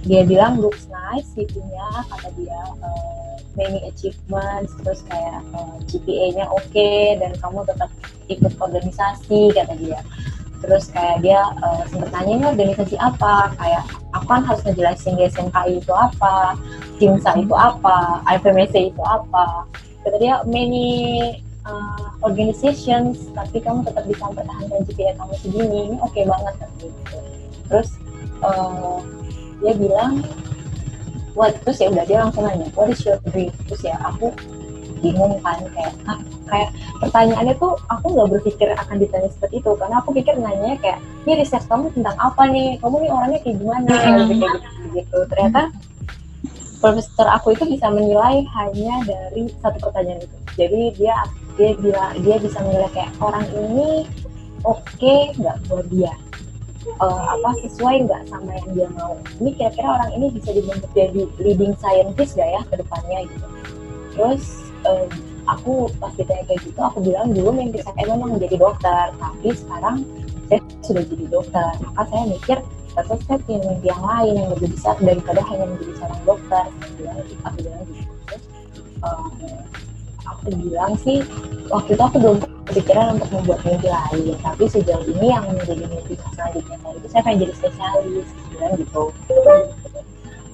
dia 0.10 0.26
bilang 0.26 0.58
looks 0.58 0.90
nice 0.90 1.30
CV-nya 1.38 1.86
kata 2.10 2.34
dia 2.34 2.62
eh, 2.82 3.34
many 3.54 3.78
achievements 3.86 4.74
terus 4.82 5.06
kayak 5.06 5.46
eh, 5.54 5.76
GPA-nya 5.86 6.50
oke 6.50 6.90
dan 7.22 7.32
kamu 7.38 7.62
tetap 7.70 7.94
ikut 8.26 8.54
organisasi 8.58 9.54
kata 9.54 9.78
dia. 9.78 10.02
Terus 10.66 10.90
kayak 10.90 11.22
dia 11.22 11.46
eh, 11.62 11.84
sempet 11.94 12.10
nanya 12.10 12.34
ini 12.42 12.46
organisasi 12.58 12.98
apa? 12.98 13.54
Kayak 13.62 13.86
aku 14.18 14.26
kan 14.26 14.42
harus 14.50 14.66
ngejelasin 14.66 15.14
di 15.14 15.30
SMKI 15.30 15.78
itu 15.78 15.94
apa 15.94 16.58
Simsa 16.98 17.38
itu 17.38 17.54
apa 17.54 18.26
IFMSC 18.34 18.90
itu 18.90 19.04
apa. 19.06 19.70
Kata 20.02 20.18
dia 20.18 20.42
many 20.50 21.38
uh, 21.70 22.18
organizations 22.26 23.30
tapi 23.38 23.62
kamu 23.62 23.86
tetap 23.86 24.04
bisa 24.10 24.26
mempertahankan 24.26 24.80
GPA 24.90 25.14
kamu 25.22 25.34
segini 25.38 25.78
ini 25.92 25.96
oke 26.02 26.18
banget 26.18 26.54
kan 26.58 26.70
gitu. 26.82 27.20
Terus 27.70 27.90
uh, 28.42 29.00
dia 29.60 29.74
bilang 29.76 30.24
what 31.36 31.56
terus 31.64 31.80
ya 31.80 31.88
udah 31.92 32.06
dia 32.08 32.18
langsung 32.24 32.44
nanya 32.48 32.68
what 32.76 32.90
is 32.92 33.02
your 33.04 33.20
dream? 33.32 33.52
Terus 33.68 33.82
ya 33.88 33.96
aku 34.04 34.32
bingung 35.00 35.40
kan 35.40 35.56
kayak 35.72 35.96
ah, 36.12 36.20
kayak 36.52 36.70
pertanyaannya 37.00 37.56
tuh 37.56 37.80
aku 37.88 38.12
nggak 38.12 38.30
berpikir 38.36 38.68
akan 38.76 39.00
ditanya 39.00 39.32
seperti 39.32 39.64
itu 39.64 39.72
karena 39.80 39.96
aku 40.04 40.12
pikir 40.12 40.36
nanya 40.36 40.76
kayak 40.84 41.00
ini 41.24 41.40
riset 41.40 41.64
kamu 41.72 41.88
tentang 41.96 42.16
apa 42.20 42.44
nih? 42.52 42.76
Kamu 42.84 42.96
nih 43.00 43.12
orangnya 43.12 43.40
kayak 43.44 43.58
gimana? 43.60 43.88
Kayak 43.88 44.28
gitu, 44.28 44.46
gitu, 44.48 44.80
gitu. 44.96 45.18
ternyata 45.32 45.62
profesor 46.80 47.28
aku 47.28 47.56
itu 47.56 47.64
bisa 47.68 47.88
menilai 47.92 48.44
hanya 48.56 48.94
dari 49.04 49.52
satu 49.60 49.78
pertanyaan 49.84 50.24
itu. 50.24 50.38
Jadi 50.60 50.82
dia 51.00 51.16
dia 51.60 51.72
bila 51.76 52.04
dia 52.24 52.36
bisa 52.40 52.58
menilai 52.64 52.92
kayak 52.96 53.12
orang 53.20 53.44
ini 53.52 54.08
oke 54.64 55.16
nggak 55.40 55.58
buat 55.68 55.88
dia 55.92 56.14
Eh, 56.98 57.24
apa 57.32 57.50
sesuai 57.64 58.10
nggak 58.10 58.22
sama 58.28 58.50
yang 58.60 58.70
dia 58.74 58.88
mau? 58.98 59.14
Ini 59.38 59.50
kira-kira 59.56 59.88
orang 60.02 60.12
ini 60.18 60.26
bisa 60.34 60.50
dibentuk 60.52 60.92
jadi 60.98 61.22
leading 61.40 61.74
scientist 61.78 62.36
gak 62.36 62.50
ya 62.50 62.62
ke 62.66 62.76
depannya 62.82 63.20
gitu? 63.30 63.48
Terus 64.18 64.44
eh, 64.84 65.06
aku 65.46 65.88
pas 66.02 66.12
ditanya 66.18 66.44
kayak 66.50 66.60
gitu 66.66 66.80
aku 66.82 67.00
bilang 67.00 67.32
dulu 67.32 67.56
mimpi 67.56 67.80
saya 67.86 68.04
memang 68.04 68.36
menjadi 68.36 68.58
dokter 68.60 69.16
tapi 69.16 69.50
sekarang 69.56 69.98
saya 70.50 70.60
sudah 70.84 71.04
jadi 71.08 71.26
dokter. 71.30 71.70
Maka 71.88 72.02
saya 72.10 72.24
mikir 72.28 72.58
ternyata 72.90 73.16
saya 73.24 73.38
punya 73.48 73.60
mimpi 73.64 73.88
yang 73.88 74.04
lain 74.04 74.34
yang 74.36 74.50
lebih 74.58 74.68
besar 74.76 74.96
daripada 75.00 75.42
hanya 75.46 75.66
menjadi 75.72 75.94
seorang 76.04 76.22
dokter. 76.28 76.64
Saya 76.68 76.92
bilang 77.00 77.18
aku 77.48 77.58
bilang 77.64 77.84
gitu. 77.88 78.12
Terus 78.28 78.44
eh, 79.08 79.28
aku 80.28 80.48
bilang 80.52 80.94
sih 81.00 81.18
waktu 81.72 81.96
itu 81.96 82.04
aku 82.04 82.18
belum 82.20 82.38
kepikiran 82.70 83.18
untuk 83.18 83.30
membuat 83.34 83.60
mimpi 83.66 83.90
lain. 83.90 84.38
Tapi 84.40 84.64
sejauh 84.70 85.06
ini 85.10 85.28
yang 85.34 85.44
menjadi 85.50 85.84
mimpi 85.90 86.14
selanjutnya 86.38 86.78
saya 86.80 86.94
itu 86.96 87.08
saya 87.10 87.22
pengen 87.26 87.40
jadi 87.42 87.54
spesialis 87.58 88.28
bilang 88.54 88.74
gitu. 88.78 89.04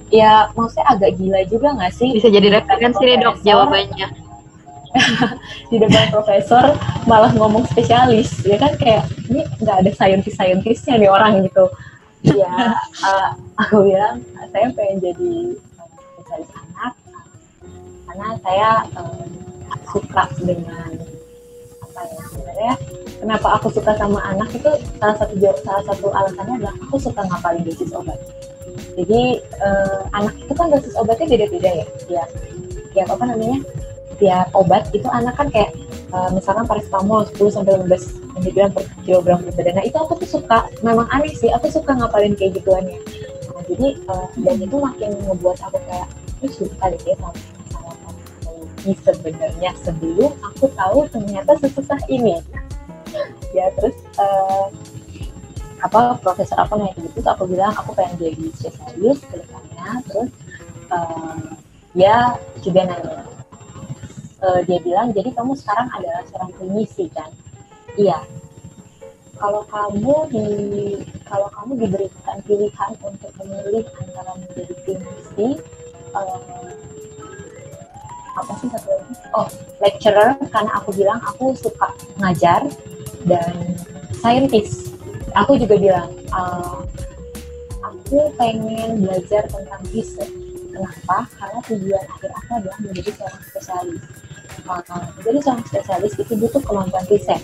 Ya 0.08 0.32
maksudnya 0.54 0.86
agak 0.88 1.10
gila 1.20 1.40
juga 1.50 1.68
nggak 1.76 1.92
sih? 1.92 2.08
Bisa 2.16 2.28
jadi 2.32 2.48
referensi 2.62 3.02
nih 3.04 3.18
dok 3.20 3.36
jawabannya. 3.44 4.08
di 5.70 5.76
depan 5.76 6.08
profesor 6.08 6.72
malah 7.04 7.32
ngomong 7.36 7.68
spesialis. 7.68 8.40
Ya 8.48 8.56
kan 8.56 8.72
kayak 8.80 9.04
ini 9.28 9.44
nggak 9.60 9.76
ada 9.84 9.90
saintis 9.92 10.34
saintisnya 10.38 10.96
nih 10.96 11.10
orang 11.12 11.44
gitu. 11.44 11.68
Ya 12.24 12.48
eh, 13.08 13.28
aku 13.60 13.92
bilang 13.92 14.24
saya 14.50 14.72
pengen 14.72 14.96
jadi 15.04 15.32
eh, 15.52 15.88
spesialis 16.16 16.50
anak. 16.54 16.92
Karena 18.08 18.28
saya 18.40 18.70
eh, 18.88 19.26
suka 19.90 20.24
dengan 20.40 21.15
ya 22.04 22.22
sebenarnya 22.28 22.72
kenapa 23.20 23.48
aku 23.56 23.68
suka 23.72 23.92
sama 23.96 24.20
anak 24.28 24.48
itu 24.52 24.70
salah 25.00 25.16
satu 25.16 25.34
salah 25.64 25.84
satu 25.88 26.06
alasannya 26.12 26.54
adalah 26.60 26.74
aku 26.84 26.96
suka 27.00 27.20
ngapalin 27.24 27.64
dosis 27.64 27.90
obat 27.96 28.18
jadi 28.96 29.22
eh, 29.40 30.00
anak 30.12 30.34
itu 30.40 30.52
kan 30.52 30.68
dosis 30.68 30.94
obatnya 31.00 31.26
beda-beda 31.36 31.70
ya 31.84 31.86
ya 32.08 32.24
ya 32.96 33.04
apa 33.08 33.24
namanya 33.28 33.60
tiap 34.16 34.48
obat 34.56 34.88
itu 34.96 35.08
anak 35.08 35.36
kan 35.36 35.48
kayak 35.52 35.72
eh, 36.12 36.30
misalkan 36.32 36.64
paracetamol 36.64 37.24
10 37.36 37.56
sampai 37.56 37.72
15 37.84 38.26
mg 38.36 38.58
per 38.72 38.84
kilogram 39.04 39.40
berat 39.44 39.56
badan. 39.56 39.74
Nah 39.80 39.84
itu 39.84 39.96
aku 39.96 40.12
tuh 40.20 40.40
suka, 40.40 40.68
memang 40.84 41.08
aneh 41.08 41.32
sih, 41.32 41.48
aku 41.52 41.72
suka 41.72 41.96
ngapalin 41.96 42.36
kayak 42.36 42.60
gituannya. 42.60 43.00
Nah, 43.48 43.62
jadi 43.64 43.96
eh, 43.96 44.26
dan 44.44 44.56
itu 44.60 44.76
makin 44.76 45.10
ngebuat 45.24 45.58
aku 45.64 45.78
kayak, 45.88 46.08
ini 46.44 46.48
suka 46.52 46.84
deh 46.92 47.00
ya 47.04 47.16
sama 47.16 47.55
farmakologi 48.86 48.94
sebenarnya 49.02 49.70
sebelum 49.82 50.32
aku 50.52 50.70
tahu 50.74 50.98
ternyata 51.10 51.58
sesusah 51.58 51.98
ini. 52.06 52.38
ya 53.56 53.72
terus 53.72 53.96
eh, 54.20 54.66
apa 55.80 56.20
profesor 56.20 56.60
apa 56.60 56.76
gitu, 56.92 57.08
terus 57.16 57.26
aku 57.26 57.48
bilang 57.48 57.72
aku 57.72 57.96
pengen 57.96 58.20
jadi 58.20 58.46
spesialis 58.52 59.24
ke 59.24 59.40
depannya, 59.40 59.88
terus 60.06 60.30
eh, 60.92 61.36
dia 61.96 62.36
juga 62.60 62.80
nanya. 62.84 63.24
Eh, 64.44 64.60
dia 64.68 64.78
bilang 64.84 65.10
jadi 65.16 65.32
kamu 65.32 65.56
sekarang 65.56 65.88
adalah 65.96 66.22
seorang 66.28 66.52
klinisi 66.60 67.08
kan? 67.10 67.32
Iya. 67.96 68.20
Kalau 69.36 69.68
kamu 69.68 70.14
di 70.32 70.46
kalau 71.28 71.48
kamu 71.52 71.72
diberikan 71.76 72.36
pilihan 72.44 72.92
untuk 73.04 73.32
memilih 73.36 73.84
antara 74.00 74.32
menjadi 74.40 74.74
klinisi 74.84 75.60
apa 78.36 78.52
sih 78.60 78.68
satu 78.68 78.88
lagi? 78.92 79.12
Oh 79.32 79.48
lecturer 79.80 80.36
karena 80.52 80.70
aku 80.76 80.90
bilang 80.92 81.20
aku 81.24 81.56
suka 81.56 81.92
ngajar 82.20 82.68
dan 83.24 83.52
scientist 84.20 84.92
aku 85.32 85.56
juga 85.60 85.76
bilang 85.76 86.08
eh, 86.12 86.78
aku 87.82 88.30
pengen 88.36 89.02
belajar 89.02 89.48
tentang 89.48 89.82
riset 89.90 90.30
kenapa? 90.76 91.16
Karena 91.40 91.58
tujuan 91.64 92.04
akhir 92.04 92.30
aku 92.36 92.50
adalah 92.60 92.78
menjadi 92.84 93.10
seorang 93.16 93.42
spesialis. 93.48 94.02
Uh, 94.66 95.06
jadi 95.22 95.38
seorang 95.40 95.64
spesialis 95.68 96.12
itu 96.18 96.32
butuh 96.36 96.62
kemampuan 96.64 97.06
riset 97.06 97.38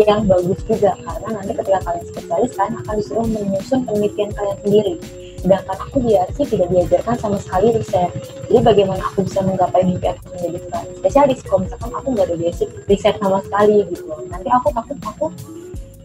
yang 0.00 0.24
bagus 0.24 0.60
juga 0.64 0.96
karena 0.96 1.28
nanti 1.36 1.52
ketika 1.52 1.80
kalian 1.84 2.06
spesialis 2.08 2.52
kalian 2.56 2.74
akan 2.80 2.94
disuruh 2.96 3.26
menyusun 3.28 3.80
penelitian 3.84 4.30
kalian 4.32 4.58
sendiri 4.64 4.94
sedangkan 5.42 5.76
aku 5.82 5.96
di 6.06 6.14
RC 6.14 6.38
tidak 6.54 6.68
diajarkan 6.70 7.16
sama 7.18 7.36
sekali 7.42 7.74
riset. 7.74 8.10
Jadi 8.46 8.60
bagaimana 8.62 9.02
aku 9.10 9.26
bisa 9.26 9.42
menggapai 9.42 9.82
mimpi 9.82 10.06
aku 10.06 10.22
menjadi 10.38 10.58
seorang 10.62 10.86
spesialis? 11.02 11.38
Kalau 11.42 11.60
misalkan 11.66 11.90
aku 11.90 12.08
nggak 12.14 12.26
ada 12.30 12.36
basic 12.38 12.68
riset 12.86 13.14
sama 13.18 13.38
sekali 13.42 13.76
gitu. 13.90 14.12
Nanti 14.30 14.48
aku 14.54 14.68
takut 14.70 14.98
aku 15.02 15.26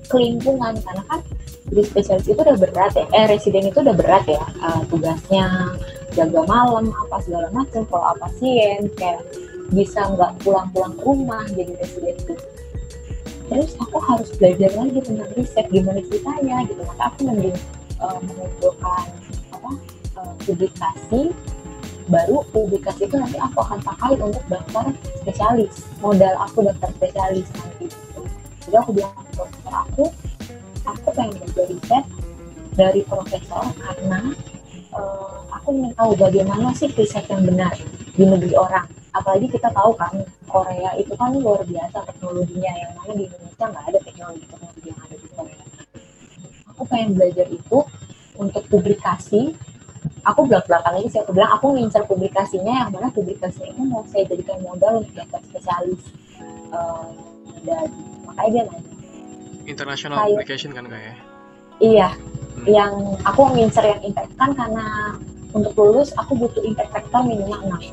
kelimpungan 0.10 0.74
karena 0.82 1.04
kan 1.06 1.20
jadi 1.70 1.82
spesialis 1.86 2.26
itu 2.26 2.42
udah 2.42 2.58
berat 2.58 2.94
ya. 2.98 3.06
Eh 3.14 3.26
residen 3.30 3.64
itu 3.70 3.80
udah 3.86 3.96
berat 3.96 4.26
ya 4.26 4.44
uh, 4.66 4.82
tugasnya 4.90 5.46
jaga 6.18 6.42
malam 6.50 6.90
apa 6.90 7.22
segala 7.22 7.48
macam 7.54 7.86
kalau 7.86 8.06
apa 8.10 8.26
pasien 8.26 8.90
kayak 8.98 9.22
bisa 9.70 10.02
nggak 10.18 10.34
pulang-pulang 10.42 10.98
ke 10.98 11.02
rumah 11.06 11.46
jadi 11.54 11.74
residen 11.78 12.18
itu. 12.18 12.34
Terus 13.48 13.72
aku 13.80 14.02
harus 14.02 14.34
belajar 14.36 14.74
lagi 14.76 15.00
tentang 15.06 15.30
riset 15.38 15.66
gimana 15.70 16.02
ceritanya 16.10 16.66
gitu. 16.66 16.82
Maka 16.84 17.04
aku 17.14 17.20
mending 17.30 17.58
uh, 18.02 18.20
mengumpulkan 18.24 19.06
apa 19.68 20.24
uh, 20.24 20.34
publikasi. 20.48 21.22
Baru 22.08 22.40
publikasi 22.56 23.04
itu 23.04 23.20
nanti 23.20 23.36
aku 23.36 23.60
akan 23.60 23.84
pakai 23.84 24.16
untuk 24.16 24.40
daftar 24.48 24.96
spesialis 25.20 25.84
modal 26.00 26.40
aku 26.40 26.64
daftar 26.64 26.90
spesialis. 26.96 27.48
Nanti 27.52 27.92
jadi 28.64 28.80
aku 28.80 28.96
bilang 28.96 29.12
ke 29.12 29.24
profesor 29.36 29.74
aku 29.76 30.04
aku 30.88 31.08
pengen 31.12 31.36
belajar 31.36 31.68
riset 31.68 32.06
dari 32.80 33.02
profesor 33.04 33.64
karena 33.76 34.32
eh, 34.96 35.38
aku 35.52 35.68
ingin 35.76 35.92
tahu 36.00 36.12
bagaimana 36.16 36.72
sih 36.72 36.88
riset 36.96 37.28
yang 37.28 37.44
benar 37.44 37.76
di 38.16 38.24
negeri 38.24 38.56
orang. 38.56 38.88
Apalagi 39.12 39.52
kita 39.52 39.68
tahu 39.76 39.92
kan 40.00 40.16
Korea 40.48 40.96
itu 40.96 41.12
kan 41.20 41.36
luar 41.36 41.68
biasa 41.68 42.08
teknologinya. 42.08 42.72
Yang 42.72 42.92
mana 42.96 43.12
di 43.20 43.24
Indonesia 43.28 43.66
nggak 43.68 43.84
ada 43.84 44.00
teknologi 44.00 44.44
teknologi 44.48 44.88
yang 44.88 45.00
ada 45.04 45.16
di 45.20 45.28
Korea. 45.36 45.64
Aku 46.72 46.84
pengen 46.88 47.10
belajar 47.20 47.48
itu 47.52 47.78
untuk 48.38 48.64
publikasi 48.68 49.54
aku 50.24 50.46
belak 50.46 50.66
belakan 50.66 50.98
lagi 50.98 51.08
sih. 51.10 51.20
Aku 51.20 51.34
bilang 51.34 51.52
aku 51.52 51.74
ngincar 51.74 52.04
publikasinya 52.06 52.74
yang 52.86 52.90
mana 52.90 53.10
publikasinya 53.10 53.68
itu 53.68 53.82
mau 53.84 54.04
saya 54.08 54.24
jadikan 54.26 54.62
modal 54.62 55.02
untuk 55.02 55.14
daftar 55.14 55.42
spesialis 55.44 56.02
Eh, 56.68 57.08
dan 57.64 57.88
makanya 58.24 58.50
dia 58.52 58.64
nanya. 58.68 58.92
International 59.66 60.18
Kayak- 60.20 60.32
application 60.36 60.72
kan 60.72 60.86
kayak 60.86 61.16
iya. 61.80 62.10
Hmm. 62.12 62.66
yang 62.68 62.94
aku 63.24 63.42
ngincer 63.54 63.84
yang 63.84 64.02
impact 64.04 64.36
kan 64.36 64.52
karena 64.52 65.16
untuk 65.52 65.72
lulus 65.76 66.12
aku 66.16 66.36
butuh 66.36 66.60
impact 66.62 66.92
factor 66.92 67.24
minimal 67.24 67.60
6 67.64 67.88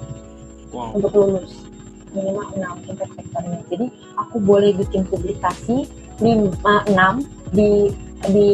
wow. 0.75 0.91
Untuk 0.91 1.13
lulus 1.15 1.63
minimal 2.11 2.47
6 2.51 2.91
impact 2.91 3.13
factornya. 3.15 3.59
Jadi 3.71 3.87
aku 4.19 4.37
boleh 4.39 4.75
bikin 4.75 5.07
publikasi 5.07 5.87
5 6.19 6.51
6 6.91 7.23
di 7.51 7.95
di 8.27 8.49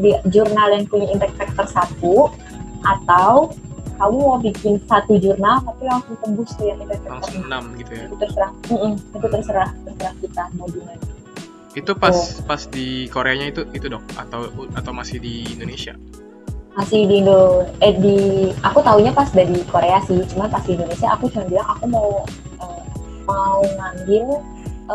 di 0.00 0.10
jurnal 0.32 0.68
yang 0.72 0.84
punya 0.88 1.06
impact 1.12 1.36
factor 1.36 1.66
satu 1.68 2.14
atau 2.80 3.52
kamu 4.00 4.16
mau 4.16 4.40
bikin 4.40 4.80
satu 4.88 5.20
jurnal 5.20 5.60
tapi 5.60 5.84
langsung 5.84 6.16
tembus 6.24 6.50
tuh 6.56 6.72
yang 6.72 6.80
impact 6.80 7.04
factor 7.04 7.16
langsung 7.20 7.42
enam. 7.44 7.62
6 7.76 7.80
gitu 7.84 7.92
ya? 7.92 8.04
Itu 8.08 8.16
terserah. 8.16 8.52
Mm-mm, 8.72 8.92
itu 8.96 9.26
terserah 9.28 9.68
terserah 9.84 10.14
kita 10.24 10.42
mau 10.56 10.66
gimana. 10.72 11.02
Itu 11.76 11.92
pas 11.94 12.16
pas 12.48 12.62
di 12.66 13.06
Koreanya 13.12 13.46
itu 13.52 13.62
itu 13.76 13.86
dok 13.86 14.02
atau 14.16 14.50
atau 14.74 14.92
masih 14.96 15.20
di 15.20 15.46
Indonesia? 15.52 15.94
Masih 16.74 17.04
di 17.06 17.20
Indo 17.20 17.68
eh 17.84 17.94
di 17.94 18.18
aku 18.64 18.80
taunya 18.80 19.12
pas 19.12 19.28
dari 19.30 19.60
Korea 19.68 20.00
sih 20.08 20.24
cuma 20.32 20.48
pas 20.48 20.64
di 20.64 20.74
Indonesia 20.74 21.12
aku 21.12 21.28
cuma 21.30 21.44
bilang 21.46 21.68
aku 21.68 21.84
mau 21.86 22.08
eh, 22.64 22.82
mau 23.28 23.60
ngambil 23.62 24.26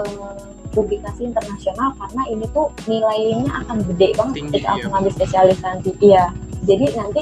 eh, 0.01 0.54
publikasi 0.75 1.31
internasional 1.31 1.95
karena 1.95 2.21
ini 2.27 2.45
tuh 2.51 2.67
nilainya 2.85 3.47
akan 3.63 3.77
gede 3.93 4.11
banget 4.19 4.35
Tinggi, 4.35 4.51
ketika 4.59 4.67
aku 4.75 4.83
iya. 4.83 4.91
ngambil 4.91 5.11
spesialis 5.15 5.59
nanti 5.63 5.89
iya 6.03 6.25
jadi 6.67 6.85
nanti 6.99 7.21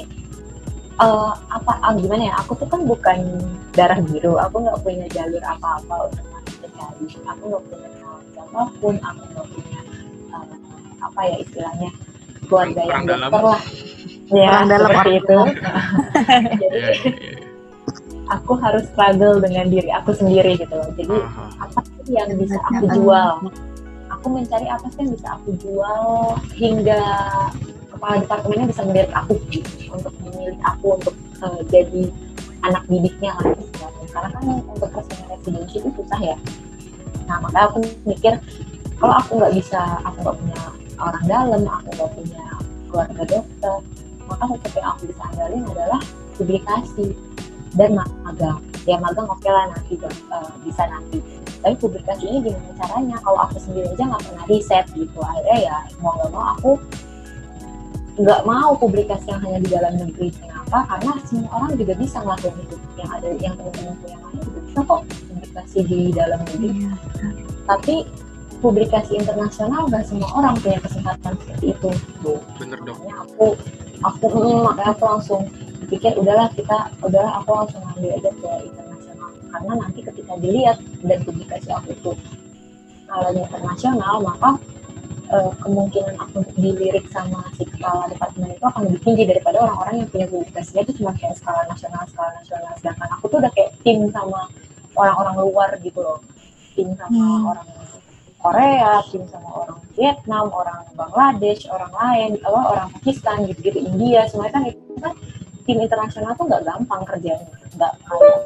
eh, 0.98 1.34
apa 1.38 1.72
ah, 1.86 1.94
gimana 1.94 2.24
ya 2.28 2.36
aku 2.42 2.58
tuh 2.58 2.68
kan 2.68 2.82
bukan 2.84 3.18
darah 3.78 4.00
biru 4.02 4.42
aku 4.42 4.56
nggak 4.66 4.80
punya 4.82 5.06
jalur 5.14 5.44
apa-apa 5.46 6.10
untuk 6.10 6.26
masuk 6.34 6.54
spesialis 6.58 7.14
aku 7.30 7.44
nggak 7.54 7.64
punya 7.70 7.88
kenal 7.94 8.18
siapa 8.34 8.62
pun 8.82 8.96
aku 8.98 9.22
nggak 9.32 9.48
punya 9.54 9.80
eh, 10.34 10.46
apa 11.06 11.20
ya 11.30 11.36
istilahnya 11.46 11.90
keluarga 12.50 12.82
yang 12.84 13.04
dokter 13.08 13.42
lah. 13.42 13.62
Ya 14.34 14.66
dalam. 14.66 14.90
seperti 14.90 15.12
itu. 15.20 15.40
Jadi 16.64 16.78
iya, 16.80 16.90
iya. 16.90 17.43
Aku 18.30 18.56
harus 18.60 18.88
struggle 18.92 19.40
dengan 19.44 19.68
diri 19.68 19.90
aku 19.92 20.16
sendiri 20.16 20.56
gitu 20.60 20.74
loh. 20.74 20.90
Jadi 20.96 21.18
apa 21.60 21.80
sih 22.04 22.14
yang 22.16 22.30
bisa 22.40 22.60
aku 22.72 22.86
jual? 22.96 23.30
Aku 24.20 24.26
mencari 24.32 24.68
apa 24.70 24.88
sih 24.94 25.00
yang 25.04 25.12
bisa 25.18 25.28
aku 25.36 25.50
jual 25.60 26.04
hingga 26.56 27.02
kepala 27.92 28.20
departemennya 28.22 28.68
bisa 28.72 28.82
melihat 28.88 29.12
aku 29.16 29.34
gitu, 29.52 29.70
untuk 29.92 30.14
memilih 30.24 30.60
aku 30.64 31.00
untuk 31.00 31.16
eh, 31.44 31.62
jadi 31.72 32.04
anak 32.64 32.84
didiknya 32.88 33.32
lah 33.40 33.52
istilahnya. 33.60 34.08
karena 34.14 34.30
kan 34.30 34.44
untuk 34.70 34.90
persaingan 34.94 35.28
residensi 35.34 35.76
itu 35.82 35.90
susah 35.98 36.20
ya. 36.22 36.38
Nah 37.28 37.38
makanya 37.42 37.66
aku 37.74 37.80
mikir 38.06 38.34
kalau 39.02 39.16
aku 39.20 39.32
nggak 39.42 39.54
bisa 39.58 39.82
aku 40.06 40.18
nggak 40.22 40.38
punya 40.38 40.62
orang 41.02 41.26
dalam 41.28 41.62
aku 41.66 41.90
nggak 41.98 42.12
punya 42.14 42.44
keluarga 42.88 43.24
dokter 43.26 43.78
maka 44.30 44.44
sesuatu 44.56 44.78
yang 44.80 44.90
aku 44.96 45.04
bisa 45.12 45.24
andalin 45.34 45.64
adalah 45.68 46.02
publikasi 46.40 47.06
dan 47.74 47.98
magang. 47.98 48.60
Ya 48.84 49.00
magang 49.00 49.28
oke 49.30 49.48
lah 49.48 49.72
nanti 49.72 49.96
eh, 50.00 50.52
bisa 50.66 50.84
nanti. 50.90 51.20
Tapi 51.64 51.76
publikasi 51.80 52.28
ini 52.28 52.52
gimana 52.52 52.72
caranya? 52.76 53.16
Kalau 53.24 53.40
aku 53.48 53.56
sendiri 53.56 53.88
aja 53.96 54.04
nggak 54.04 54.24
pernah 54.28 54.46
riset 54.52 54.86
gitu. 54.92 55.20
Akhirnya 55.24 55.58
ya 55.72 55.78
mau 56.04 56.12
nggak 56.20 56.32
mau 56.36 56.46
aku 56.58 56.72
nggak 58.14 58.42
mau 58.46 58.72
publikasi 58.78 59.26
yang 59.32 59.42
hanya 59.42 59.60
di 59.64 59.70
dalam 59.72 59.94
negeri. 59.96 60.30
Kenapa? 60.36 60.78
Karena 60.86 61.12
semua 61.24 61.52
orang 61.56 61.72
juga 61.80 61.94
bisa 61.96 62.18
ngelakuin 62.20 62.58
itu. 62.60 62.76
Yang 63.00 63.10
ada 63.10 63.28
yang 63.40 63.54
teman-temanku 63.56 64.06
yang 64.12 64.22
lain 64.28 64.38
juga 64.44 64.60
bisa 64.60 64.80
kok 64.84 65.02
publikasi 65.08 65.78
di 65.88 66.00
dalam 66.12 66.40
negeri. 66.44 66.70
Tapi 67.64 67.96
publikasi 68.60 69.12
internasional 69.20 69.88
nggak 69.88 70.04
semua 70.08 70.30
orang 70.36 70.56
punya 70.60 70.80
kesempatan 70.84 71.32
seperti 71.40 71.66
itu. 71.72 71.90
Gitu 71.92 72.34
bener 72.60 72.80
dok 72.84 72.98
makanya 73.04 73.16
aku 73.28 73.48
aku 74.04 74.26
mm, 74.30 74.60
makanya 74.68 74.92
aku 74.96 75.04
langsung 75.08 75.42
pikir 75.88 76.12
udahlah 76.20 76.48
kita 76.56 76.92
udahlah 77.04 77.40
aku 77.44 77.50
langsung 77.56 77.82
ambil 77.96 78.12
aja 78.18 78.32
ke 78.32 78.50
internasional. 78.68 79.30
Karena 79.52 79.72
nanti 79.80 80.00
ketika 80.04 80.34
dilihat 80.40 80.78
dan 81.04 81.20
publikasi 81.24 81.70
aku 81.72 81.90
itu 81.96 82.12
skalanya 83.06 83.42
internasional 83.46 84.16
maka 84.24 84.50
eh, 85.30 85.52
kemungkinan 85.62 86.16
aku 86.18 86.38
dilirik 86.58 87.06
sama 87.14 87.46
si 87.58 87.64
kepala 87.68 88.10
departemen 88.10 88.56
itu 88.58 88.66
akan 88.66 88.82
lebih 88.90 89.02
tinggi 89.06 89.24
daripada 89.30 89.58
orang-orang 89.62 89.96
yang 90.04 90.10
punya 90.10 90.28
publikasinya 90.32 90.82
itu 90.88 90.94
cuma 91.02 91.12
kayak 91.18 91.36
skala 91.38 91.62
nasional 91.70 92.04
skala 92.10 92.32
nasional. 92.42 92.74
Sedangkan 92.80 93.10
aku 93.20 93.26
tuh 93.30 93.38
udah 93.44 93.52
kayak 93.54 93.72
tim 93.86 94.10
sama 94.10 94.50
orang-orang 94.98 95.36
luar 95.46 95.70
gitu 95.82 96.00
loh. 96.02 96.20
Tim 96.74 96.90
sama 96.98 97.14
Hmm. 97.14 97.50
orang 97.54 97.68
Korea, 98.44 99.00
tim 99.08 99.24
sama 99.32 99.50
orang 99.64 99.80
Vietnam, 99.96 100.52
orang 100.52 100.84
Bangladesh, 101.00 101.64
orang 101.72 101.94
lain, 101.96 102.30
apa, 102.44 102.60
orang 102.76 102.88
Pakistan, 103.00 103.48
gitu-gitu, 103.48 103.80
India, 103.80 104.28
semuanya 104.28 104.60
kan 104.60 104.64
itu 104.68 104.94
kan 105.00 105.14
tim 105.64 105.80
internasional 105.80 106.36
tuh 106.36 106.46
nggak 106.52 106.64
gampang 106.68 107.02
kerjanya, 107.08 107.48
nggak 107.80 107.94
kayak 108.04 108.40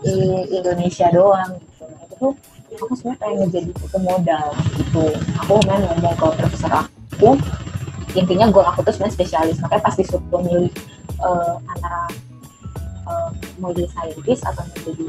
di 0.00 0.16
Indonesia 0.48 1.06
doang 1.12 1.60
gitu. 1.60 1.84
Nah, 1.84 2.00
itu 2.08 2.14
tuh 2.16 2.32
aku 2.80 2.94
sebenarnya 2.96 3.20
pengen 3.20 3.36
ngejadi 3.44 3.70
itu 3.72 3.98
modal 4.00 4.46
gitu. 4.80 5.04
Aku 5.44 5.52
main 5.68 5.80
ngomong 5.84 6.14
ke 6.16 6.26
profesor 6.40 6.72
aku, 6.72 7.36
intinya 8.16 8.48
goal 8.48 8.64
aku 8.64 8.80
tuh 8.80 8.92
sebenarnya 8.96 9.16
spesialis, 9.16 9.60
makanya 9.60 9.82
pasti 9.84 10.08
disuruh 10.08 10.40
milih 10.40 10.72
eh, 11.20 11.54
antara 11.68 12.08
eh, 13.06 13.30
mau 13.62 13.70
jadi 13.72 13.88
scientist 13.94 14.42
atau 14.44 14.62
mau 14.66 14.78
jadi 14.92 15.06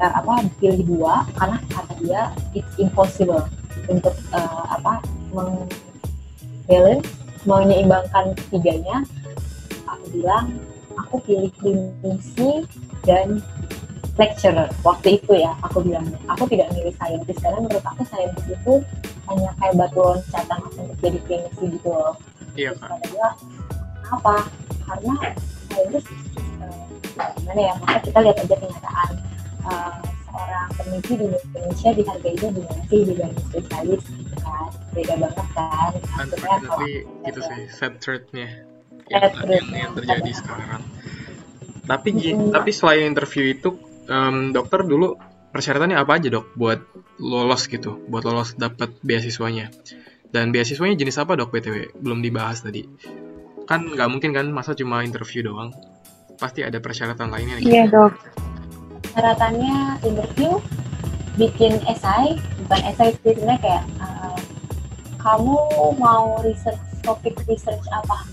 eh, 0.00 0.12
apa 0.14 0.32
pilih 0.62 0.82
dua 0.86 1.26
karena 1.36 1.56
kata 1.70 1.92
dia 2.02 2.22
it's 2.54 2.74
impossible 2.78 3.44
untuk 3.90 4.14
eh, 4.32 4.64
apa 4.70 5.02
meng 5.34 5.66
balance 6.64 7.08
menyeimbangkan 7.44 8.32
ketiganya 8.48 9.04
aku 9.84 10.04
bilang 10.16 10.46
aku 10.96 11.16
pilih 11.26 11.50
klinisi 11.60 12.64
dan 13.04 13.44
lecturer. 14.14 14.70
Waktu 14.86 15.18
itu 15.18 15.32
ya 15.34 15.52
aku 15.62 15.82
bilang 15.82 16.06
aku 16.30 16.46
tidak 16.46 16.70
milih 16.74 16.94
scientist 16.96 17.40
karena 17.42 17.58
menurut 17.60 17.84
aku 17.84 18.02
scientist 18.06 18.46
itu 18.46 18.74
hanya 19.26 19.50
kayak 19.58 19.74
batu 19.74 20.00
loncatan 20.00 20.60
untuk 20.78 20.96
jadi 21.02 21.18
klinisi 21.26 21.64
gitu 21.78 21.88
loh. 21.90 22.14
Iya 22.54 22.70
kak. 22.78 22.94
dia 23.10 23.28
kenapa 24.04 24.34
karena 24.86 25.14
scientist 25.66 26.08
eh, 26.08 26.53
gimana 27.14 27.60
ya? 27.60 27.74
Maka 27.80 27.98
kita 28.02 28.18
lihat 28.20 28.36
aja 28.42 28.56
kenyataan 28.58 29.10
eh, 29.64 29.94
seorang 30.26 30.68
peneliti 30.74 31.12
di 31.14 31.26
Indonesia 31.30 31.90
dihargainya 31.94 32.48
gimana 32.50 32.82
sih? 32.90 33.00
Dibanding 33.06 33.44
spesialis 33.48 34.02
gitu 34.10 34.36
kan? 34.42 34.68
Beda 34.94 35.14
banget 35.18 35.46
kan? 35.54 35.90
Maksudnya 35.94 36.36
kalau 36.42 36.54
unfortunately 36.58 36.92
itu 37.26 37.40
sih 37.40 37.60
sad 37.70 37.92
truth-nya 38.02 38.48
yang, 39.10 39.32
yang, 39.46 39.66
yang 39.70 39.92
terjadi 39.94 40.30
sekarang. 40.34 40.82
Tapi 41.84 42.08
Mm-mm. 42.16 42.50
tapi 42.50 42.70
selain 42.72 43.12
interview 43.12 43.52
itu 43.52 43.76
em, 44.08 44.56
dokter 44.56 44.80
dulu 44.82 45.20
persyaratannya 45.52 46.00
apa 46.00 46.18
aja 46.18 46.28
dok 46.32 46.56
buat 46.56 46.80
lolos 47.20 47.68
gitu 47.70 48.00
buat 48.08 48.24
lolos 48.24 48.56
dapat 48.56 48.96
beasiswanya? 49.04 49.70
Dan 50.34 50.50
beasiswanya 50.50 50.98
jenis 50.98 51.20
apa 51.20 51.38
dok 51.38 51.54
btw 51.54 51.94
belum 52.00 52.24
dibahas 52.24 52.64
tadi. 52.64 52.88
Kan 53.68 53.92
nggak 53.94 54.08
mungkin 54.10 54.34
kan 54.34 54.50
masa 54.50 54.74
cuma 54.74 55.04
interview 55.06 55.46
doang 55.46 55.70
pasti 56.44 56.60
ada 56.60 56.76
persyaratan 56.76 57.32
lainnya 57.32 57.56
gitu. 57.64 57.72
Iya 57.72 57.84
dok. 57.88 58.12
syaratannya 59.14 60.02
interview 60.02 60.58
bikin 61.38 61.78
esai 61.86 62.34
bukan 62.66 62.80
esai 62.90 63.14
sih 63.22 63.32
sebenarnya 63.32 63.60
kayak 63.62 63.84
eh, 64.02 64.38
kamu 65.22 65.56
mau 65.96 66.36
research 66.44 66.82
topik 67.00 67.32
research 67.48 67.86
apa? 67.94 68.26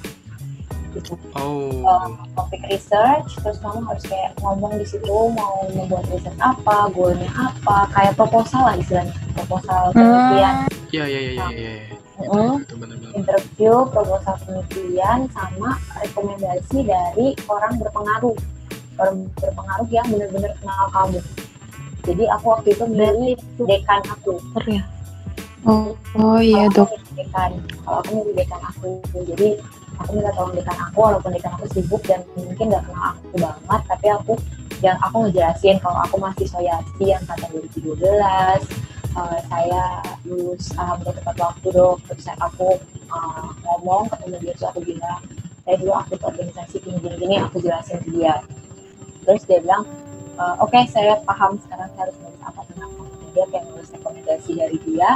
Gitu. 0.91 1.15
Oh. 1.39 1.87
Um, 1.87 2.19
topik 2.35 2.59
research 2.67 3.31
terus 3.39 3.63
kamu 3.63 3.79
harus 3.87 4.03
kayak 4.09 4.35
ngomong 4.43 4.75
di 4.75 4.83
situ 4.83 5.31
mau 5.31 5.63
membuat 5.71 6.03
research 6.11 6.35
apa 6.43 6.91
goalnya 6.91 7.31
apa 7.31 7.87
kayak 7.95 8.13
proposal 8.19 8.67
lah 8.67 8.75
istilahnya 8.75 9.15
proposal 9.37 9.95
penelitian. 9.95 10.55
Iya 10.91 11.05
iya 11.07 11.19
iya 11.31 11.47
iya 11.55 11.71
itu 12.25 12.75
benar-benar 12.77 13.11
interview 13.17 13.73
proposal 13.89 14.35
penelitian 14.45 15.19
sama 15.33 15.69
rekomendasi 15.99 16.77
dari 16.85 17.27
orang 17.49 17.73
berpengaruh. 17.81 18.37
Orang 18.99 19.15
berpengaruh 19.39 19.89
yang 19.89 20.07
benar-benar 20.11 20.51
kenal 20.61 20.85
kamu. 20.93 21.19
Jadi 22.01 22.23
aku 22.33 22.45
waktu 22.49 22.69
itu 22.73 22.85
milih 22.89 23.37
dekan 23.61 24.01
aku. 24.09 24.33
Ya? 24.65 24.83
Oh, 25.65 25.93
oh 26.17 26.39
iya 26.41 26.65
Kalau 26.73 26.89
dok. 26.89 26.89
dekan. 27.13 27.51
Kalau 27.85 27.97
aku 28.01 28.11
milih 28.21 28.33
dekan 28.41 28.61
aku. 28.65 28.89
Jadi 29.13 29.49
aku 30.01 30.09
minta 30.17 30.31
tolong 30.33 30.53
dekan 30.57 30.77
aku 30.89 30.97
walaupun 30.97 31.29
dekan 31.33 31.53
aku 31.57 31.65
sibuk 31.73 32.01
dan 32.09 32.25
mungkin 32.33 32.73
nggak 32.73 32.83
kenal 32.89 33.05
aku 33.13 33.35
banget 33.37 33.81
tapi 33.85 34.07
aku 34.09 34.33
yang 34.81 34.97
aku 34.97 35.29
ngejelasin 35.29 35.77
kalau 35.77 35.99
aku 36.01 36.15
masih 36.17 36.45
soyasi 36.49 37.03
yang 37.13 37.21
kata 37.29 37.45
2012 37.53 38.01
eh, 39.11 39.39
saya 39.49 39.83
lulus 40.27 40.71
alhamdulillah 40.75 41.17
tepat 41.19 41.35
waktu 41.39 41.67
dok 41.75 41.97
terus 42.07 42.23
saya 42.23 42.37
aku 42.39 42.69
eh, 42.91 43.47
ngomong 43.65 44.07
ketemu 44.11 44.35
dia 44.39 44.53
terus 44.55 44.67
aku 44.71 44.79
bilang 44.83 45.21
saya 45.61 45.75
dulu 45.77 45.93
aktif 45.93 46.19
organisasi 46.25 46.75
gini 46.81 46.97
gini 46.99 47.15
gini 47.21 47.35
aku 47.37 47.61
jelasin 47.61 48.01
ke 48.01 48.09
dia. 48.11 48.35
Terus 49.21 49.43
dia 49.45 49.59
bilang 49.61 49.83
"Eh, 50.35 50.55
oke 50.63 50.79
saya 50.89 51.19
paham 51.23 51.59
sekarang 51.61 51.89
saya 51.93 52.09
harus 52.09 52.17
nulis 52.23 52.41
apa 52.41 52.61
tentang 52.67 52.91
kamu." 52.91 53.29
dia 53.31 53.45
kayak 53.47 53.65
nulis 53.71 53.89
rekomendasi 53.95 54.51
dari 54.59 54.77
dia 54.83 55.09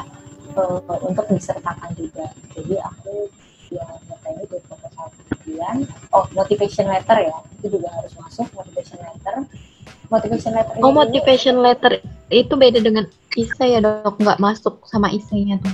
eh, 0.55 0.79
untuk 1.03 1.25
disertakan 1.31 1.91
juga. 1.97 2.27
Jadi 2.53 2.75
aku 2.79 3.27
ya 3.73 3.85
ngertain 4.05 4.37
itu 4.45 4.55
proposal 4.69 5.09
penelitian 5.45 5.87
oh 6.13 6.25
motivation 6.33 6.85
letter 6.89 7.17
ya 7.29 7.35
itu 7.61 7.77
juga 7.77 7.89
harus 7.93 8.13
masuk 8.17 8.47
motivation 8.53 8.99
letter 9.01 9.35
motivation 10.07 10.51
letter 10.53 10.73
Oh, 10.79 10.89
ini- 10.89 10.97
motivation 10.97 11.55
letter 11.59 11.91
itu 12.29 12.53
beda 12.53 12.79
dengan 12.79 13.05
isai 13.35 13.75
ya 13.75 13.79
dok, 13.79 14.17
nggak 14.17 14.39
masuk 14.39 14.81
sama 14.85 15.09
isainya 15.09 15.59
tuh. 15.59 15.73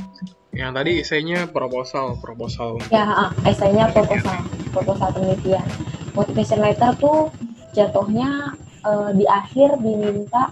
Yang 0.51 0.71
tadi 0.75 0.91
esainya 0.99 1.39
proposal, 1.47 2.19
proposal. 2.19 2.75
Ya, 2.91 3.07
ah, 3.07 3.31
esainya 3.47 3.87
proposal, 3.89 4.35
proposal 4.69 5.07
penelitian. 5.11 5.63
Motivation 6.11 6.59
letter 6.59 6.91
tuh 6.97 7.31
jatuhnya 7.71 8.51
eh, 8.81 9.09
di 9.13 9.23
akhir 9.23 9.79
diminta 9.79 10.51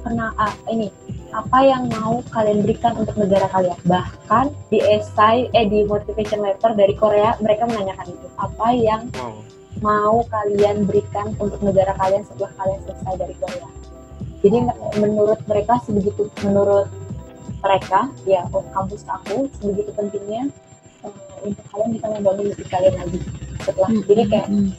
kena 0.00 0.30
ah, 0.36 0.54
ini 0.68 0.86
apa 1.30 1.62
yang 1.62 1.86
mau 1.90 2.22
kalian 2.28 2.62
berikan 2.62 2.94
untuk 2.94 3.14
negara 3.16 3.46
kalian. 3.48 3.78
Bahkan 3.84 4.50
di 4.68 4.78
esai 4.80 5.50
eh 5.50 5.66
di 5.66 5.82
motivation 5.82 6.40
letter 6.40 6.74
dari 6.74 6.94
Korea 6.94 7.34
mereka 7.38 7.66
menanyakan 7.66 8.06
itu 8.08 8.26
apa 8.36 8.68
yang 8.70 9.02
Wow. 9.14 9.34
Mau 9.78 10.26
kalian 10.26 10.84
berikan 10.84 11.30
untuk 11.38 11.62
negara 11.62 11.94
kalian 11.94 12.26
setelah 12.26 12.50
kalian 12.58 12.80
selesai 12.84 13.14
dari 13.16 13.34
Korea. 13.38 13.68
Jadi 14.40 14.58
menurut 14.98 15.40
mereka 15.46 15.78
sebegitu 15.86 16.26
menurut 16.42 16.90
mereka 17.60 18.08
ya 18.24 18.42
kampus 18.50 19.04
aku 19.06 19.46
sebegitu 19.60 19.92
pentingnya 19.92 20.48
eh, 21.04 21.12
untuk 21.44 21.64
kalian 21.70 21.90
bisa 21.94 22.06
membangun 22.08 22.48
negeri 22.50 22.66
kalian 22.72 22.94
lagi 22.96 23.18
setelah 23.60 23.88
Hmm, 23.92 24.02
jadi 24.08 24.22
kayak 24.32 24.46
hmm. 24.48 24.70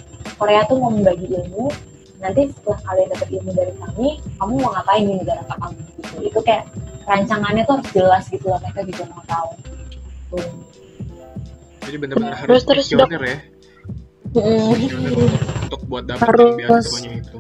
Korea 0.42 0.62
tuh 0.66 0.82
mau 0.82 0.90
membagi 0.90 1.30
ilmu 1.30 1.70
nanti 2.18 2.50
setelah 2.50 2.80
kalian 2.90 3.08
dapat 3.14 3.28
ilmu 3.38 3.52
dari 3.54 3.74
kami 3.78 4.08
kamu 4.42 4.54
mau 4.58 4.72
ngapain 4.74 5.04
di 5.06 5.14
negara 5.22 5.42
kamu 5.46 5.78
gitu 5.78 6.16
itu 6.26 6.40
kayak 6.42 6.66
rancangannya 7.06 7.64
tuh 7.66 7.74
harus 7.78 7.90
jelas 7.94 8.24
gitu 8.30 8.46
loh 8.50 8.60
mereka 8.62 8.82
juga 8.86 9.04
mau 9.14 9.24
tahu 9.30 9.50
Tuh. 10.32 10.48
Jadi 11.86 11.98
benar-benar 11.98 12.34
harus 12.40 12.66
Terus- 12.66 12.88
terus, 12.88 12.98
Dok. 12.98 13.10
ya. 13.14 13.38
Untuk 14.36 15.82
buat 15.88 16.04
dapat 16.08 16.24
Harus. 16.24 16.52
beasiswanya 16.56 17.12
itu. 17.20 17.38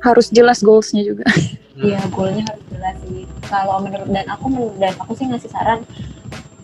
Harus 0.00 0.26
jelas 0.32 0.58
goalsnya 0.60 1.02
juga. 1.04 1.26
Hmm. 1.26 1.58
Iya, 1.80 1.96
goalnya 2.12 2.44
harus 2.44 2.64
jelas 2.68 2.96
sih. 3.08 3.24
Kalau 3.48 3.80
menurut 3.80 4.12
dan 4.12 4.28
aku 4.28 4.52
menurut 4.52 4.76
dan 4.76 4.92
aku 5.00 5.16
sih 5.16 5.24
ngasih 5.24 5.48
saran 5.48 5.80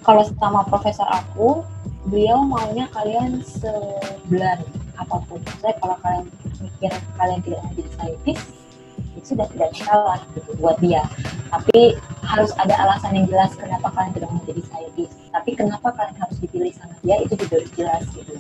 kalau 0.07 0.23
sama 0.39 0.63
profesor 0.71 1.09
aku, 1.11 1.67
beliau 2.07 2.45
maunya 2.47 2.87
kalian 2.95 3.43
sebulan 3.43 4.63
apa 4.95 5.17
pun. 5.27 5.43
Saya 5.59 5.75
kalau 5.83 5.99
kalian 6.05 6.31
mikir 6.63 6.93
kalian 7.19 7.41
tidak 7.43 7.59
mau 7.67 7.73
jadi 7.75 7.91
scientist, 7.99 8.45
itu 9.19 9.27
sudah 9.35 9.47
tidak 9.51 9.71
salah 9.75 10.23
gitu 10.39 10.53
buat 10.63 10.79
dia. 10.79 11.03
Tapi 11.51 11.99
harus 12.23 12.55
ada 12.55 12.77
alasan 12.87 13.19
yang 13.19 13.27
jelas 13.27 13.57
kenapa 13.59 13.91
kalian 13.97 14.13
tidak 14.15 14.31
mau 14.31 14.43
jadi 14.47 14.63
scientist. 14.69 15.15
Tapi 15.35 15.51
kenapa 15.59 15.89
kalian 15.91 16.17
harus 16.23 16.37
dipilih 16.39 16.73
sama 16.79 16.95
dia 17.03 17.17
itu 17.25 17.35
juga 17.35 17.55
harus 17.59 17.73
jelas 17.75 18.05
gitu. 18.15 18.35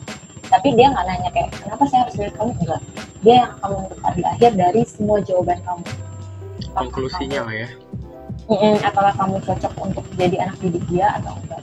Tapi 0.67 0.83
dia 0.83 0.91
nggak 0.91 1.07
nanya 1.07 1.31
kayak 1.31 1.51
kenapa 1.63 1.83
saya 1.87 2.01
harus 2.03 2.15
pilih 2.19 2.35
kamu 2.35 2.51
enggak. 2.59 2.83
Dia 3.23 3.35
yang 3.39 3.51
akan 3.55 3.69
menentukan 3.71 4.13
di 4.19 4.23
akhir 4.27 4.51
dari 4.59 4.83
semua 4.83 5.17
jawaban 5.23 5.59
kamu. 5.63 5.85
Apakah 5.87 6.75
Konklusinya 6.83 7.41
lah 7.47 7.55
ya. 7.55 7.69
Mm-mm, 8.51 8.75
apakah 8.83 9.13
kamu 9.15 9.37
cocok 9.47 9.73
untuk 9.79 10.05
jadi 10.19 10.37
anak 10.43 10.59
didik 10.59 10.83
dia 10.91 11.07
atau 11.23 11.39
enggak. 11.39 11.63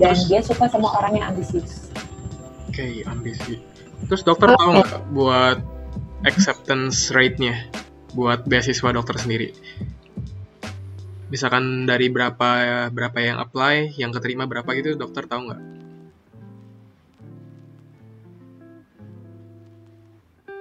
Dan 0.00 0.16
Terus- 0.16 0.24
dia 0.24 0.40
suka 0.40 0.64
sama 0.72 0.88
orang 0.96 1.20
yang 1.20 1.26
ambisius. 1.36 1.92
Oke, 2.72 3.04
ambisi. 3.04 3.60
Terus 4.08 4.24
dokter 4.24 4.56
tahu 4.56 4.80
nggak 4.80 4.92
buat 5.12 5.58
acceptance 6.24 7.12
rate-nya 7.12 7.68
buat 8.16 8.48
beasiswa 8.48 8.88
dokter 8.88 9.20
sendiri? 9.20 9.52
Misalkan 11.28 11.84
dari 11.84 12.08
berapa 12.08 12.88
berapa 12.88 13.18
yang 13.20 13.36
apply, 13.36 14.00
yang 14.00 14.16
keterima 14.16 14.48
berapa 14.48 14.72
gitu, 14.80 14.96
dokter 14.96 15.28
tahu 15.28 15.52
nggak? 15.52 15.60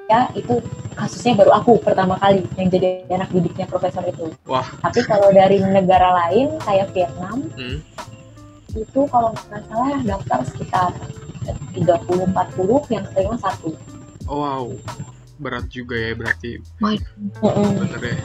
Ya, 0.08 0.32
itu 0.34 0.64
kasusnya 0.96 1.36
baru 1.36 1.52
aku 1.52 1.84
pertama 1.84 2.16
kali 2.18 2.48
yang 2.56 2.72
jadi 2.72 3.04
anak 3.12 3.28
didiknya 3.30 3.68
profesor 3.68 4.02
itu. 4.08 4.32
Wah, 4.48 4.64
Tapi 4.80 5.04
kalau 5.04 5.30
dari 5.30 5.60
negara 5.60 6.16
lain 6.26 6.56
kayak 6.64 6.96
Vietnam 6.96 7.44
hmm, 7.60 7.84
itu 8.72 9.02
kalau 9.12 9.36
nggak 9.36 9.62
salah 9.68 10.00
daftar 10.02 10.40
sekitar 10.48 10.90
30-40 11.76 12.32
yang 12.88 13.04
keterima 13.12 13.38
satu. 13.38 13.76
oh, 14.28 14.40
wow, 14.44 14.66
berat 15.40 15.68
juga 15.70 15.96
ya 15.96 16.12
berarti 16.12 16.60
Mm-mm. 16.82 17.70
bener 17.80 18.02
ya. 18.04 18.18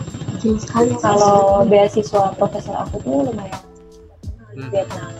Sekali 0.58 0.98
Kalau 0.98 1.62
beasiswa 1.66 2.34
profesor 2.34 2.74
aku 2.78 2.98
tuh 3.02 3.30
lumayan 3.30 3.58
di 4.50 4.58
Hmm. 4.58 4.70
Vietnam. 4.70 5.10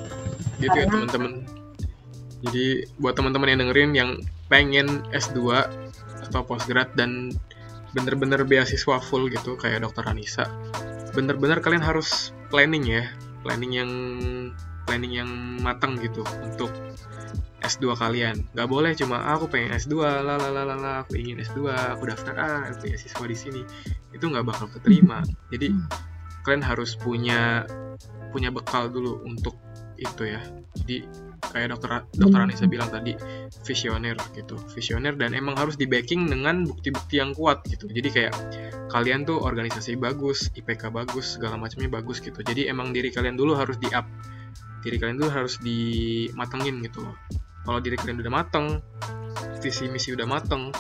Gitu 0.59 0.77
ya 0.77 0.87
teman-teman. 0.87 1.33
Jadi 2.43 2.65
buat 2.99 3.15
teman-teman 3.15 3.49
yang 3.49 3.61
dengerin 3.63 3.91
yang 3.95 4.11
pengen 4.47 4.87
S2 5.11 5.63
atau 6.33 6.49
postgrad 6.49 6.89
dan 6.97 7.29
bener-bener 7.93 8.41
beasiswa 8.49 8.97
full 9.05 9.29
gitu 9.29 9.61
kayak 9.61 9.85
dokter 9.85 10.01
Anissa, 10.09 10.49
bener-bener 11.13 11.61
kalian 11.61 11.85
harus 11.85 12.33
planning 12.49 12.89
ya, 12.89 13.05
planning 13.45 13.73
yang 13.77 13.93
planning 14.89 15.13
yang 15.13 15.31
matang 15.61 16.01
gitu 16.01 16.25
untuk 16.41 16.73
S2 17.63 17.95
kalian. 17.95 18.43
Gak 18.57 18.67
boleh 18.67 18.97
cuma 18.99 19.23
"Ah, 19.23 19.39
aku 19.39 19.47
pengen 19.47 19.77
S2, 19.77 20.03
lah 20.03 20.25
lah 20.25 20.37
lah 20.41 20.65
lah, 20.67 20.79
lah, 20.79 20.95
aku 21.07 21.15
ingin 21.21 21.39
S2, 21.39 21.71
aku 21.71 22.11
daftar 22.11 22.35
ah 22.41 22.65
beasiswa 22.81 23.25
di 23.29 23.37
sini. 23.37 23.63
Itu 24.11 24.33
nggak 24.33 24.45
bakal 24.49 24.67
keterima. 24.73 25.23
Jadi 25.53 25.71
kalian 26.43 26.65
harus 26.65 26.99
punya 26.99 27.63
punya 28.35 28.51
bekal 28.51 28.91
dulu 28.91 29.23
untuk 29.23 29.55
itu 30.01 30.27
ya. 30.27 30.43
Jadi 30.83 31.07
kayak 31.51 31.75
dokter 31.75 32.07
dokter 32.15 32.39
Anissa 32.39 32.71
bilang 32.71 32.87
tadi 32.93 33.19
visioner 33.67 34.15
gitu, 34.37 34.55
visioner 34.71 35.19
dan 35.19 35.35
emang 35.35 35.59
harus 35.59 35.75
di 35.75 35.91
backing 35.91 36.31
dengan 36.31 36.63
bukti-bukti 36.63 37.19
yang 37.19 37.35
kuat 37.35 37.67
gitu. 37.67 37.91
Jadi 37.91 38.09
kayak 38.15 38.33
kalian 38.93 39.27
tuh 39.27 39.43
organisasi 39.43 39.99
bagus, 39.99 40.53
IPK 40.55 40.95
bagus, 40.95 41.41
segala 41.41 41.59
macamnya 41.59 41.91
bagus 41.91 42.23
gitu. 42.23 42.39
Jadi 42.45 42.71
emang 42.71 42.95
diri 42.95 43.11
kalian 43.11 43.35
dulu 43.35 43.59
harus 43.59 43.81
di 43.83 43.91
up, 43.91 44.07
diri 44.87 44.97
kalian 45.03 45.19
dulu 45.19 45.31
harus 45.33 45.59
dimatengin 45.59 46.79
gitu 46.87 47.03
loh. 47.03 47.17
Kalau 47.67 47.79
diri 47.83 47.99
kalian 47.99 48.23
udah 48.23 48.33
mateng, 48.33 48.79
visi 49.59 49.91
misi 49.91 50.15
udah 50.15 50.27
mateng, 50.27 50.71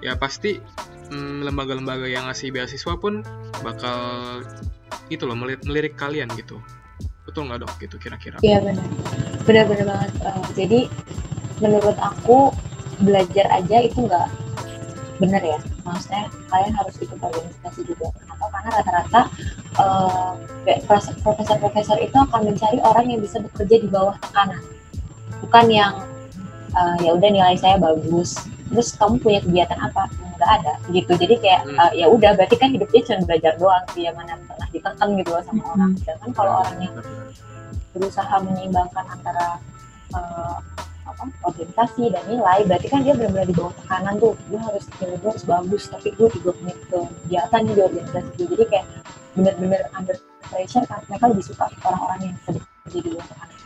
ya 0.00 0.16
pasti 0.16 0.56
mm, 1.10 1.44
lembaga-lembaga 1.44 2.06
yang 2.06 2.28
ngasih 2.28 2.52
beasiswa 2.52 2.94
pun 2.96 3.20
bakal 3.64 3.98
itu 5.08 5.24
loh 5.24 5.36
melirik, 5.36 5.64
melirik 5.64 5.94
kalian 5.96 6.28
gitu. 6.36 6.60
Betul 7.28 7.48
nggak 7.48 7.60
dok 7.60 7.72
gitu 7.78 7.96
kira-kira? 8.00 8.40
Iya 8.40 8.58
benar, 8.64 8.86
benar-benar 9.44 9.84
banget. 9.84 10.12
Eh, 10.24 10.44
jadi 10.56 10.80
menurut 11.60 11.98
aku 12.00 12.52
belajar 13.04 13.46
aja 13.52 13.76
itu 13.84 13.98
nggak 14.08 14.28
benar 15.18 15.42
ya. 15.44 15.58
Maksudnya 15.84 16.30
kalian 16.48 16.72
harus 16.74 16.94
ikut 17.02 17.18
organisasi 17.20 17.80
juga. 17.84 18.10
Kenapa? 18.16 18.44
Karena 18.48 18.70
rata-rata 18.80 19.20
pros- 20.88 21.14
profesor-profesor 21.22 21.98
itu 22.00 22.16
akan 22.16 22.40
mencari 22.48 22.78
orang 22.82 23.06
yang 23.12 23.20
bisa 23.22 23.38
bekerja 23.42 23.76
di 23.82 23.88
bawah 23.88 24.16
tekanan, 24.24 24.62
bukan 25.44 25.66
yang 25.68 25.92
eh, 26.74 26.96
ya 27.04 27.10
udah 27.12 27.28
nilai 27.28 27.56
saya 27.56 27.76
bagus. 27.80 28.40
Terus 28.68 28.88
kamu 28.96 29.14
punya 29.20 29.40
kegiatan 29.44 29.78
apa? 29.80 30.02
Nggak 30.36 30.50
ada 30.60 30.72
gitu. 30.92 31.12
Jadi 31.16 31.34
kayak 31.40 31.60
Hmm. 31.66 31.78
eh, 31.80 31.92
ya 32.04 32.06
udah 32.12 32.30
berarti 32.36 32.56
kan 32.60 32.68
hidupnya 32.72 33.00
cuma 33.08 33.20
belajar 33.26 33.52
doang. 33.56 33.84
Dia 33.96 34.10
mana 34.12 34.34
pernah 34.44 34.68
ditekan 34.70 35.08
gitu 35.18 35.30
loh 35.32 35.42
sama 35.44 35.62
orang. 35.74 35.90
Sedangkan 35.98 36.30
kalau 36.36 36.52
orangnya 36.62 36.90
berusaha 37.96 38.34
menyeimbangkan 38.44 39.04
antara 39.08 39.46
eh, 40.14 40.56
apa 41.08 41.24
organisasi 41.40 42.12
dan 42.12 42.20
nilai 42.28 42.68
berarti 42.68 42.86
kan 42.92 43.00
dia 43.00 43.16
benar-benar 43.16 43.48
di 43.48 43.56
bawah 43.56 43.72
tekanan 43.80 44.14
tuh 44.20 44.36
gue 44.52 44.60
harus 44.60 44.84
nilai 45.00 45.16
gue 45.16 45.30
harus 45.32 45.46
bagus 45.48 45.82
tapi 45.88 46.08
gue 46.12 46.28
juga 46.36 46.50
punya 46.52 46.74
kegiatan 46.92 47.60
di 47.64 47.80
organisasi 47.80 48.28
gue 48.36 48.46
jadi 48.52 48.64
kayak 48.68 48.86
benar-benar 49.32 49.82
under 49.96 50.16
pressure 50.52 50.84
kan 50.84 51.00
mereka 51.08 51.24
lebih 51.32 51.44
suka 51.48 51.64
orang-orang 51.80 52.20
yang 52.28 52.36
sedih 52.44 53.00
di 53.02 53.08
bawah 53.16 53.24
tekanan 53.24 53.58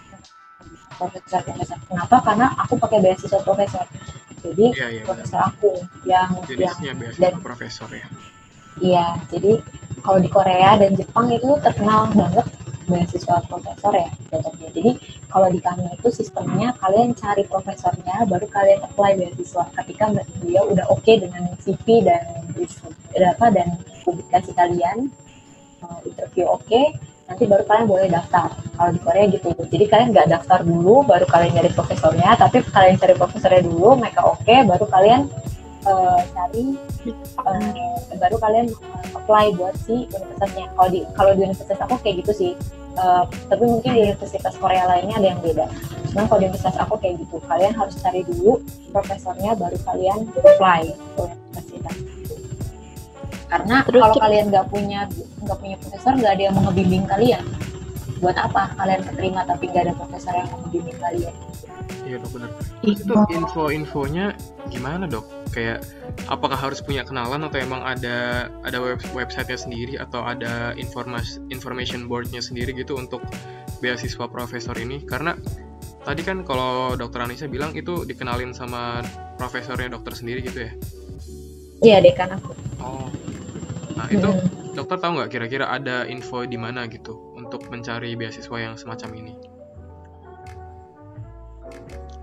profesor 0.94 1.40
profesor 1.42 1.78
kenapa 1.90 2.16
karena 2.22 2.46
aku 2.62 2.74
pakai 2.78 2.98
beasiswa 3.02 3.40
profesor 3.42 3.84
jadi 4.42 4.66
iya. 4.74 4.86
benar. 4.86 5.06
profesor 5.06 5.40
aku 5.46 5.70
yang 6.02 6.30
yang 6.34 6.46
Jenisnya 6.50 6.92
beasiswa 6.98 7.22
dan- 7.22 7.42
profesor 7.42 7.88
ya. 7.90 8.06
Iya, 8.80 9.06
jadi 9.28 9.52
kalau 10.00 10.18
di 10.18 10.30
Korea 10.32 10.80
dan 10.80 10.96
Jepang 10.96 11.28
itu 11.28 11.60
terkenal 11.60 12.08
banget 12.16 12.48
beasiswa 12.88 13.36
profesor 13.46 13.92
ya 13.94 14.10
jatuhnya. 14.32 14.68
Jadi 14.74 14.90
kalau 15.30 15.48
di 15.52 15.60
kami 15.62 15.86
itu 15.92 16.08
sistemnya 16.10 16.74
kalian 16.82 17.14
cari 17.14 17.46
profesornya, 17.46 18.26
baru 18.26 18.48
kalian 18.50 18.80
apply 18.82 19.20
beasiswa. 19.20 19.68
Ketika 19.76 20.10
beliau 20.42 20.72
udah 20.72 20.88
oke 20.90 21.12
dengan 21.12 21.54
CV 21.62 22.02
dan 22.02 22.24
apa 23.22 23.46
dan 23.54 23.78
publikasi 24.02 24.50
kalian, 24.56 25.12
eh, 25.84 25.98
interview 26.08 26.48
oke, 26.48 26.82
nanti 27.32 27.48
baru 27.48 27.64
kalian 27.64 27.86
boleh 27.88 28.08
daftar. 28.12 28.52
Kalau 28.76 28.90
di 28.92 29.00
Korea 29.00 29.24
gitu. 29.32 29.48
Jadi 29.56 29.84
kalian 29.88 30.08
nggak 30.12 30.28
daftar 30.28 30.60
dulu, 30.60 31.00
baru 31.08 31.24
kalian 31.24 31.56
cari 31.56 31.70
profesornya, 31.72 32.36
tapi 32.36 32.60
kalian 32.60 33.00
cari 33.00 33.14
profesornya 33.16 33.62
dulu, 33.64 33.96
mereka 33.96 34.20
oke, 34.28 34.54
baru 34.68 34.84
kalian 34.92 35.20
eh, 35.88 36.20
cari 36.36 36.64
eh, 37.08 38.16
baru 38.20 38.36
kalian 38.36 38.66
eh, 38.68 39.16
apply 39.16 39.56
buat 39.56 39.74
si 39.88 40.04
universitasnya. 40.12 40.68
Kalau 40.76 40.88
di 40.92 41.00
kalau 41.16 41.32
di 41.32 41.40
universitas 41.48 41.80
aku 41.80 41.96
kayak 42.04 42.20
gitu 42.20 42.32
sih. 42.36 42.52
Eh, 42.92 43.24
tapi 43.48 43.64
mungkin 43.64 43.96
di 43.96 44.12
universitas 44.12 44.52
Korea 44.60 44.84
lainnya 44.84 45.16
ada 45.16 45.28
yang 45.32 45.40
beda. 45.40 45.64
Cuman 46.12 46.28
kalau 46.28 46.40
di 46.44 46.46
universitas 46.52 46.76
aku 46.76 47.00
kayak 47.00 47.24
gitu, 47.24 47.40
kalian 47.48 47.72
harus 47.72 47.96
cari 47.96 48.20
dulu 48.28 48.60
profesornya, 48.92 49.56
baru 49.56 49.80
kalian 49.88 50.28
apply 50.36 50.92
ke 50.92 51.22
universitas. 51.24 51.96
Karena 53.52 53.84
Terus- 53.84 54.00
kalau 54.00 54.16
kalian 54.16 54.44
nggak 54.48 54.66
punya 54.72 55.00
nggak 55.44 55.58
punya 55.60 55.76
profesor, 55.76 56.12
nggak 56.16 56.32
ada 56.32 56.42
yang 56.48 56.54
mau 56.56 56.64
ngebimbing 56.72 57.04
kalian. 57.04 57.44
buat 58.22 58.38
apa 58.38 58.70
kalian 58.78 59.02
keterima 59.02 59.42
tapi 59.42 59.66
gak 59.66 59.82
ada 59.82 59.98
profesor 59.98 60.30
yang 60.30 60.46
membimbing 60.54 60.94
kalian 60.94 61.34
Iya 62.06 62.22
dok 62.22 62.30
benar. 62.30 62.50
Iya. 62.86 62.94
Itu 63.02 63.14
info-infonya 63.34 64.26
gimana 64.70 65.10
dok? 65.10 65.26
Kayak 65.50 65.82
apakah 66.30 66.54
harus 66.54 66.78
punya 66.78 67.02
kenalan 67.02 67.42
atau 67.42 67.58
emang 67.58 67.82
ada 67.82 68.46
ada 68.62 68.78
web 68.78 69.02
websitenya 69.10 69.58
sendiri 69.58 69.94
atau 69.98 70.22
ada 70.22 70.70
informasi 70.78 71.42
information 71.50 72.06
boardnya 72.06 72.38
sendiri 72.38 72.70
gitu 72.78 72.94
untuk 72.94 73.26
beasiswa 73.82 74.30
profesor 74.30 74.78
ini? 74.78 75.02
Karena 75.02 75.34
tadi 76.02 76.22
kan 76.22 76.46
kalau 76.46 76.94
dokter 76.94 77.26
Anissa 77.26 77.50
bilang 77.50 77.74
itu 77.74 78.06
dikenalin 78.06 78.54
sama 78.54 79.02
profesornya 79.34 79.90
dokter 79.90 80.14
sendiri 80.14 80.46
gitu 80.46 80.62
ya? 80.62 80.72
iya 81.82 81.98
dekan 81.98 82.38
aku 82.38 82.54
Oh, 82.78 83.10
nah 84.02 84.10
itu 84.10 84.26
Mm. 84.26 84.74
dokter 84.74 84.98
tahu 84.98 85.12
nggak 85.14 85.30
kira-kira 85.30 85.70
ada 85.70 86.02
info 86.10 86.42
di 86.42 86.58
mana 86.58 86.90
gitu 86.90 87.14
untuk 87.38 87.70
mencari 87.70 88.18
beasiswa 88.18 88.56
yang 88.58 88.74
semacam 88.74 89.10
ini? 89.14 89.34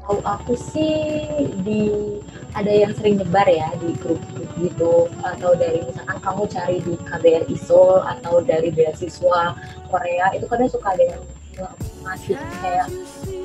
tahu 0.09 0.25
aku 0.25 0.57
sih 0.57 0.97
di 1.61 1.93
ada 2.57 2.73
yang 2.73 2.97
sering 2.97 3.21
nyebar 3.21 3.45
ya 3.45 3.69
di 3.77 3.93
grup-grup 4.01 4.49
gitu 4.57 5.05
atau 5.21 5.53
dari 5.53 5.85
misalkan 5.85 6.17
kamu 6.25 6.43
cari 6.49 6.77
di 6.81 6.97
KBRI 6.97 7.53
Seoul 7.53 8.01
atau 8.01 8.41
dari 8.41 8.73
beasiswa 8.73 9.53
Korea 9.85 10.33
itu 10.33 10.49
kadang 10.49 10.65
suka 10.65 10.97
ada 10.97 11.13
yang 11.13 11.23
ngasih 12.01 12.41
kayak 12.65 12.89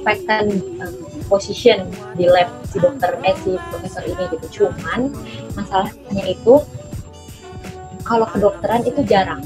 vacant 0.08 0.52
um, 0.80 0.94
position 1.28 1.84
di 2.16 2.32
lab 2.32 2.48
si 2.64 2.80
dokter 2.80 3.12
eh 3.28 3.36
si 3.44 3.60
profesor 3.68 4.00
ini 4.08 4.24
gitu 4.32 4.64
cuman 4.64 5.12
masalahnya 5.52 6.24
itu 6.32 6.64
kalau 8.04 8.28
kedokteran 8.28 8.84
itu 8.84 9.00
jarang. 9.08 9.40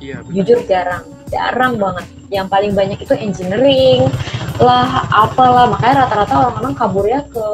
Iya 0.00 0.24
benar. 0.24 0.32
jujur 0.34 0.58
jarang. 0.66 1.04
Jarang 1.30 1.72
banget. 1.78 2.06
Yang 2.30 2.46
paling 2.50 2.72
banyak 2.74 2.98
itu 2.98 3.14
engineering 3.14 4.10
lah 4.58 5.06
apalah. 5.14 5.70
Makanya 5.70 6.04
rata-rata 6.04 6.34
orang-orang 6.46 6.74
kaburnya 6.74 7.20
ke 7.30 7.46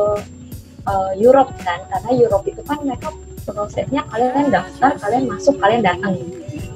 uh, 0.89 1.13
Europe 1.21 1.53
kan. 1.61 1.85
Karena 1.93 2.11
Europe 2.17 2.47
itu 2.49 2.63
kan 2.65 2.81
mereka 2.81 3.13
prosesnya 3.47 4.03
kalian 4.11 4.51
daftar 4.51 4.99
kalian 4.99 5.25
masuk 5.31 5.55
kalian 5.61 5.83
datang. 5.85 6.19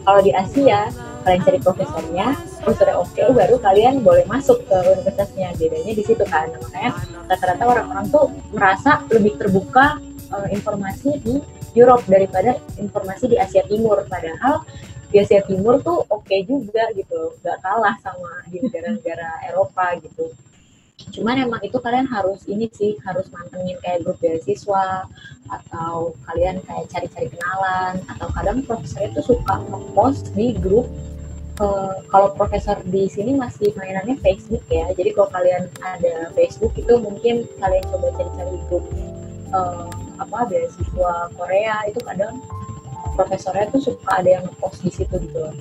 Kalau 0.05 0.21
di 0.23 0.31
Asia 0.31 0.91
kalian 1.21 1.43
cari 1.45 1.59
profesornya 1.61 2.27
profesornya 2.65 2.97
oke 2.97 3.23
baru 3.37 3.57
kalian 3.61 4.05
boleh 4.05 4.25
masuk 4.29 4.61
ke 4.69 4.77
universitasnya. 4.99 5.55
Bedanya 5.57 5.93
di 5.97 6.05
situ 6.05 6.25
kan. 6.29 6.51
Makanya 6.51 6.91
rata-rata 7.31 7.65
orang-orang 7.65 8.07
tuh 8.11 8.27
merasa 8.53 9.01
lebih 9.09 9.39
terbuka 9.39 10.03
uh, 10.35 10.47
informasi 10.51 11.11
di 11.23 11.35
Europe 11.75 12.05
daripada 12.07 12.59
informasi 12.79 13.31
di 13.31 13.37
Asia 13.39 13.63
Timur. 13.67 14.03
Padahal 14.07 14.67
di 15.11 15.19
Asia 15.19 15.43
Timur 15.43 15.83
tuh 15.83 16.07
oke 16.07 16.37
juga 16.47 16.87
gitu 16.95 17.35
nggak 17.43 17.59
kalah 17.63 17.99
sama 17.99 18.47
di 18.47 18.63
negara-negara 18.63 19.29
Eropa 19.51 19.99
gitu. 19.99 20.31
Cuman 21.11 21.43
emang 21.43 21.61
itu 21.65 21.81
kalian 21.81 22.07
harus 22.07 22.45
ini 22.47 22.69
sih 22.71 22.95
harus 23.03 23.27
mantengin 23.33 23.81
kayak 23.83 24.05
grup 24.05 24.21
beasiswa 24.21 25.09
atau 25.49 26.15
kalian 26.29 26.61
kayak 26.63 26.87
cari-cari 26.93 27.33
kenalan 27.33 28.05
atau 28.07 28.29
kadang 28.37 28.63
profesornya 28.63 29.11
tuh 29.17 29.35
suka 29.35 29.65
ngepost 29.73 30.31
di 30.37 30.55
grup 30.61 30.87
eh, 31.59 31.95
kalau 32.13 32.37
profesor 32.37 32.79
di 32.87 33.09
sini 33.09 33.35
masih 33.35 33.73
mainannya 33.75 34.21
Facebook 34.21 34.63
ya. 34.69 34.93
Jadi 34.95 35.17
kalau 35.17 35.33
kalian 35.33 35.67
ada 35.81 36.31
Facebook 36.37 36.77
itu 36.77 36.93
mungkin 37.01 37.49
kalian 37.59 37.85
coba 37.91 38.07
cari-cari 38.15 38.57
grup 38.69 38.85
eh, 39.57 40.10
apa 40.21 40.39
beasiswa 40.47 41.33
Korea 41.35 41.77
itu 41.89 42.01
kadang 42.05 42.39
profesornya 43.17 43.73
tuh 43.73 43.81
suka 43.81 44.21
ada 44.21 44.29
yang 44.41 44.45
ngepost 44.47 44.85
di 44.85 44.91
situ 44.93 45.15
gitu 45.17 45.39
loh. 45.41 45.55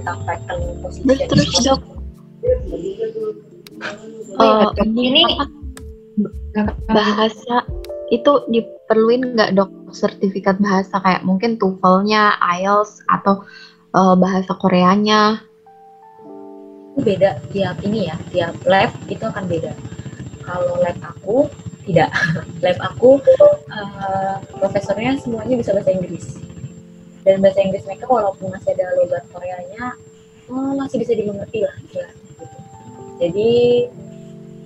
Tentang 0.00 0.18
vacant 0.24 0.60
position. 0.80 1.28
Terus 1.28 1.48
dok, 1.60 1.80
eh, 4.40 4.66
ini 4.96 5.22
bahasa 6.88 7.56
itu 8.08 8.32
diperluin 8.48 9.36
nggak 9.36 9.52
dok? 9.60 9.70
Sertifikat 9.92 10.56
bahasa 10.56 11.04
kayak 11.04 11.20
mungkin 11.28 11.60
TOEFL-nya, 11.60 12.40
IELTS 12.40 13.04
atau 13.12 13.44
eh, 13.92 14.14
bahasa 14.16 14.56
Koreanya? 14.56 15.52
itu 16.92 17.00
beda 17.00 17.40
tiap 17.56 17.80
ini 17.88 18.12
ya 18.12 18.16
tiap 18.28 18.54
lab 18.68 18.92
itu 19.08 19.24
akan 19.24 19.48
beda. 19.48 19.72
Kalau 20.44 20.76
lab 20.84 20.98
aku 21.00 21.48
tidak. 21.84 22.10
Lab 22.64 22.78
aku 22.80 23.18
eh, 23.22 24.36
profesornya 24.56 25.18
semuanya 25.18 25.54
bisa 25.58 25.74
bahasa 25.74 25.90
Inggris. 25.90 26.38
Dan 27.22 27.38
bahasa 27.38 27.62
Inggris 27.62 27.86
mereka 27.86 28.10
walaupun 28.10 28.50
masih 28.50 28.74
ada 28.74 28.86
logat 28.98 29.22
Koreanya 29.30 29.94
eh, 30.50 30.72
masih 30.78 30.96
bisa 30.98 31.12
dimengerti 31.14 31.62
lah 31.62 31.76
ya 31.94 32.08
jadi 33.22 33.52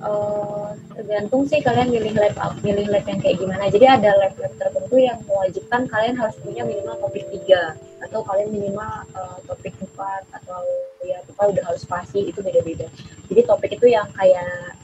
eh, 0.01 0.69
tergantung 0.97 1.45
sih 1.45 1.61
kalian 1.61 1.93
milih 1.93 2.17
lab 2.17 2.57
milih 2.64 2.89
lab 2.89 3.05
yang 3.05 3.21
kayak 3.21 3.37
gimana. 3.37 3.69
Jadi 3.69 3.85
ada 3.85 4.11
lab 4.17 4.33
lab 4.41 4.53
tertentu 4.57 4.97
yang 4.97 5.21
mewajibkan 5.29 5.85
kalian 5.93 6.17
harus 6.17 6.37
punya 6.41 6.64
minimal 6.64 6.97
topik 7.05 7.29
3 7.29 7.77
atau 8.09 8.25
kalian 8.25 8.49
minimal 8.49 9.05
eh, 9.12 9.39
topik 9.45 9.77
4 9.77 10.41
atau 10.41 10.62
ya 11.05 11.21
pokoknya 11.29 11.61
udah 11.61 11.64
harus 11.69 11.85
pasti 11.85 12.33
itu 12.33 12.41
beda-beda. 12.41 12.89
Jadi 13.29 13.41
topik 13.45 13.77
itu 13.77 13.93
yang 13.93 14.09
kayak 14.17 14.76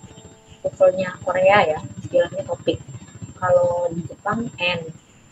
TOEFL-nya 0.62 1.10
Korea 1.26 1.58
ya 1.66 1.80
istilahnya 2.00 2.42
topik 2.46 2.78
kalau 3.42 3.90
di 3.90 4.06
Jepang 4.06 4.46
N. 4.62 4.80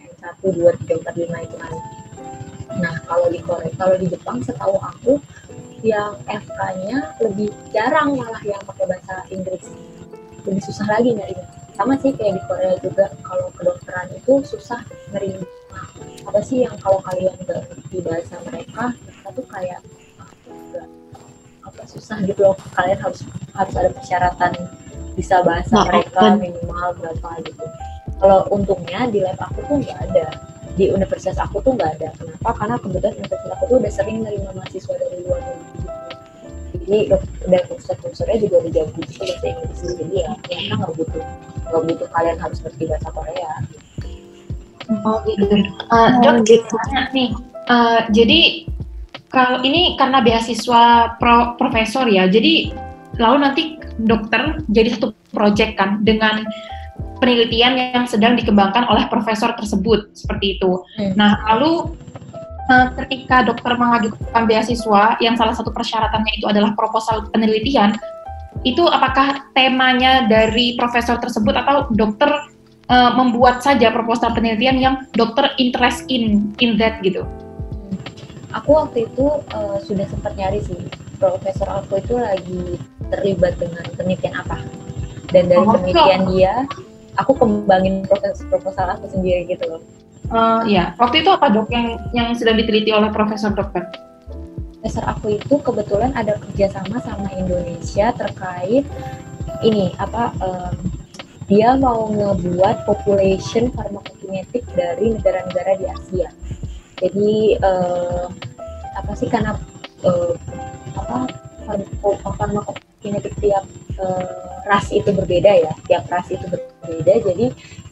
N 0.03 0.11
1, 0.19 0.43
2, 0.43 0.75
3, 0.91 0.99
4, 1.07 1.31
5 1.31 1.47
itu 1.47 1.57
kan. 1.57 1.75
Nah 2.83 2.95
kalau 3.07 3.27
di 3.31 3.39
Korea 3.43 3.71
kalau 3.79 3.95
di 3.95 4.07
Jepang 4.11 4.43
setahu 4.43 4.77
aku 4.83 5.23
yang 5.81 6.19
FK-nya 6.29 7.17
lebih 7.25 7.49
jarang 7.73 8.19
malah 8.19 8.43
yang 8.45 8.61
pakai 8.67 8.85
bahasa 8.91 9.25
Inggris. 9.33 9.65
Lebih 10.45 10.63
susah 10.67 10.87
lagi 10.91 11.17
nyarinya. 11.17 11.47
Sama 11.79 11.97
sih 11.97 12.13
kayak 12.13 12.37
di 12.37 12.43
Korea 12.45 12.75
juga 12.85 13.09
kalau 13.25 13.49
kedokteran 13.57 14.13
itu 14.13 14.45
susah 14.45 14.85
nerima. 15.15 15.47
Apa 16.29 16.41
sih 16.45 16.69
yang 16.69 16.77
kalau 16.83 17.01
kalian 17.09 17.33
nggak 17.41 17.65
ngerti 17.73 17.99
bahasa 18.05 18.37
mereka 18.45 18.93
tuh 19.33 19.47
kayak 19.49 19.81
ah, 20.21 20.29
apa 21.65 21.83
susah 21.89 22.21
gitu 22.27 22.41
loh. 22.45 22.57
Kalian 22.77 23.01
harus 23.01 23.25
harus 23.57 23.75
ada 23.79 23.91
persyaratan 23.95 24.53
bisa 25.17 25.43
bahasa 25.43 25.73
Nah, 25.75 25.85
mereka 25.89 26.21
open. 26.21 26.35
minimal 26.43 26.89
berapa 26.99 27.29
gitu. 27.47 27.65
Kalau 28.21 28.41
untungnya 28.53 29.01
di 29.09 29.19
lab 29.25 29.41
aku 29.41 29.61
tuh 29.65 29.77
nggak 29.81 29.99
ada. 30.11 30.27
Di 30.79 30.93
universitas 30.93 31.37
aku 31.41 31.61
tuh 31.65 31.75
nggak 31.75 31.91
ada. 31.99 32.09
Kenapa? 32.15 32.51
Karena 32.57 32.77
kebetulan 32.79 33.15
universitas 33.17 33.53
aku 33.57 33.65
tuh 33.69 33.77
udah 33.81 33.93
sering 33.93 34.19
nerima 34.23 34.51
mahasiswa 34.55 34.95
dari 34.97 35.19
luar 35.25 35.41
negeri 35.41 35.71
gitu. 35.81 35.91
Jadi 36.71 36.99
dok 37.11 37.23
dan 37.51 37.63
profesor-profesornya 37.67 38.37
juga 38.47 38.55
udah 38.63 38.73
jago 38.73 39.01
juga 39.03 39.25
bahasa 39.27 39.47
Inggris 39.47 39.81
jadi 39.95 40.15
ya 40.15 40.31
mereka 40.39 40.75
nggak 40.79 40.93
butuh 40.99 41.25
nggak 41.71 41.83
butuh 41.87 42.09
kalian 42.15 42.39
harus 42.39 42.59
ngerti 42.63 42.83
bahasa 42.87 43.09
Korea. 43.11 43.53
Oh 45.07 45.17
gitu. 45.23 45.47
Uh, 45.91 46.09
dok, 46.19 46.43
tanya 46.47 47.03
nih. 47.15 47.31
Uh, 47.71 48.01
jadi 48.11 48.41
kalau 49.31 49.63
ini 49.63 49.95
karena 49.95 50.19
beasiswa 50.19 51.15
pro, 51.23 51.55
profesor 51.55 52.11
ya, 52.11 52.27
jadi 52.27 52.75
lalu 53.21 53.37
nanti 53.45 53.63
dokter 54.01 54.65
jadi 54.73 54.97
satu 54.97 55.13
proyek 55.31 55.77
kan 55.77 56.01
dengan 56.03 56.43
penelitian 57.21 57.77
yang 57.77 58.05
sedang 58.09 58.35
dikembangkan 58.35 58.89
oleh 58.89 59.05
profesor 59.13 59.53
tersebut 59.55 60.11
seperti 60.17 60.57
itu. 60.57 60.81
Hmm. 60.97 61.13
Nah 61.15 61.37
lalu 61.53 61.93
uh, 62.73 62.89
ketika 63.05 63.45
dokter 63.45 63.77
mengajukan 63.77 64.43
beasiswa 64.49 65.21
yang 65.21 65.37
salah 65.37 65.53
satu 65.53 65.69
persyaratannya 65.71 66.33
itu 66.41 66.49
adalah 66.49 66.73
proposal 66.73 67.29
penelitian, 67.29 67.95
itu 68.65 68.83
apakah 68.89 69.45
temanya 69.53 70.27
dari 70.27 70.75
profesor 70.81 71.21
tersebut 71.21 71.53
atau 71.53 71.93
dokter 71.93 72.33
uh, 72.89 73.13
membuat 73.15 73.61
saja 73.61 73.93
proposal 73.93 74.33
penelitian 74.33 74.81
yang 74.81 74.95
dokter 75.13 75.53
interest 75.61 76.09
in 76.09 76.51
in 76.65 76.81
that 76.81 77.05
gitu. 77.05 77.29
Aku 78.55 78.71
waktu 78.77 79.07
itu 79.11 79.27
eh, 79.55 79.79
sudah 79.85 80.07
sempat 80.11 80.33
nyari 80.37 80.61
sih. 80.65 80.79
Profesor 81.21 81.69
aku 81.69 82.01
itu 82.01 82.17
lagi 82.17 82.81
terlibat 83.13 83.61
dengan 83.61 83.85
penelitian 83.95 84.35
apa. 84.41 84.59
Dan 85.31 85.53
dari 85.53 85.63
Oh, 85.63 85.75
penelitian 85.77 86.23
dia 86.33 86.55
aku 87.21 87.37
kembangin 87.37 88.07
proses 88.09 88.41
proposal 88.49 88.97
aku 88.97 89.07
sendiri 89.13 89.45
gitu 89.47 89.67
loh. 89.69 89.83
Uh, 90.31 90.63
ya, 90.63 90.95
waktu 90.97 91.27
itu 91.27 91.31
apa 91.35 91.51
dok 91.51 91.69
yang 91.75 91.99
yang 92.15 92.29
sedang 92.39 92.55
diteliti 92.55 92.95
oleh 92.95 93.11
profesor 93.11 93.51
dokter? 93.51 93.83
profesor 94.81 95.05
aku 95.05 95.37
itu 95.37 95.61
kebetulan 95.61 96.17
ada 96.17 96.41
kerjasama 96.41 97.05
sama 97.05 97.29
Indonesia 97.37 98.17
terkait 98.17 98.89
ini 99.61 99.93
apa 100.01 100.33
em, 100.41 100.75
dia 101.53 101.77
mau 101.77 102.09
ngebuat 102.09 102.89
population 102.89 103.69
farmakokinetik 103.77 104.65
dari 104.73 105.21
negara-negara 105.21 105.77
di 105.77 105.85
Asia. 105.85 106.33
Jadi 107.01 107.57
eh, 107.57 108.25
apa 108.97 109.13
sih 109.17 109.29
karena 109.33 109.57
eh, 110.05 110.33
apa 110.95 111.27
farmako- 111.65 112.21
farmakokinetik 112.37 113.35
tiap 113.41 113.65
eh, 113.97 114.47
ras 114.69 114.87
itu 114.93 115.09
berbeda 115.09 115.53
ya, 115.65 115.73
tiap 115.89 116.05
ras 116.13 116.29
itu 116.29 116.45
berbeda. 116.45 117.15
Jadi 117.33 117.47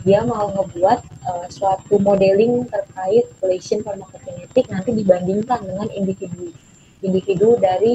dia 0.05 0.21
mau 0.23 0.53
ngebuat 0.53 1.01
eh, 1.03 1.47
suatu 1.49 1.97
modeling 1.97 2.69
terkait 2.69 3.25
population 3.41 3.81
farmakokinetik 3.81 4.69
nanti 4.69 4.93
dibandingkan 4.93 5.65
dengan 5.65 5.89
individu 5.97 6.53
individu 7.03 7.55
dari 7.63 7.95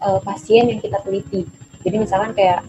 uh, 0.00 0.20
pasien 0.22 0.68
yang 0.70 0.80
kita 0.80 0.98
teliti. 1.02 1.44
Jadi 1.84 1.96
misalkan 2.00 2.32
kayak 2.34 2.64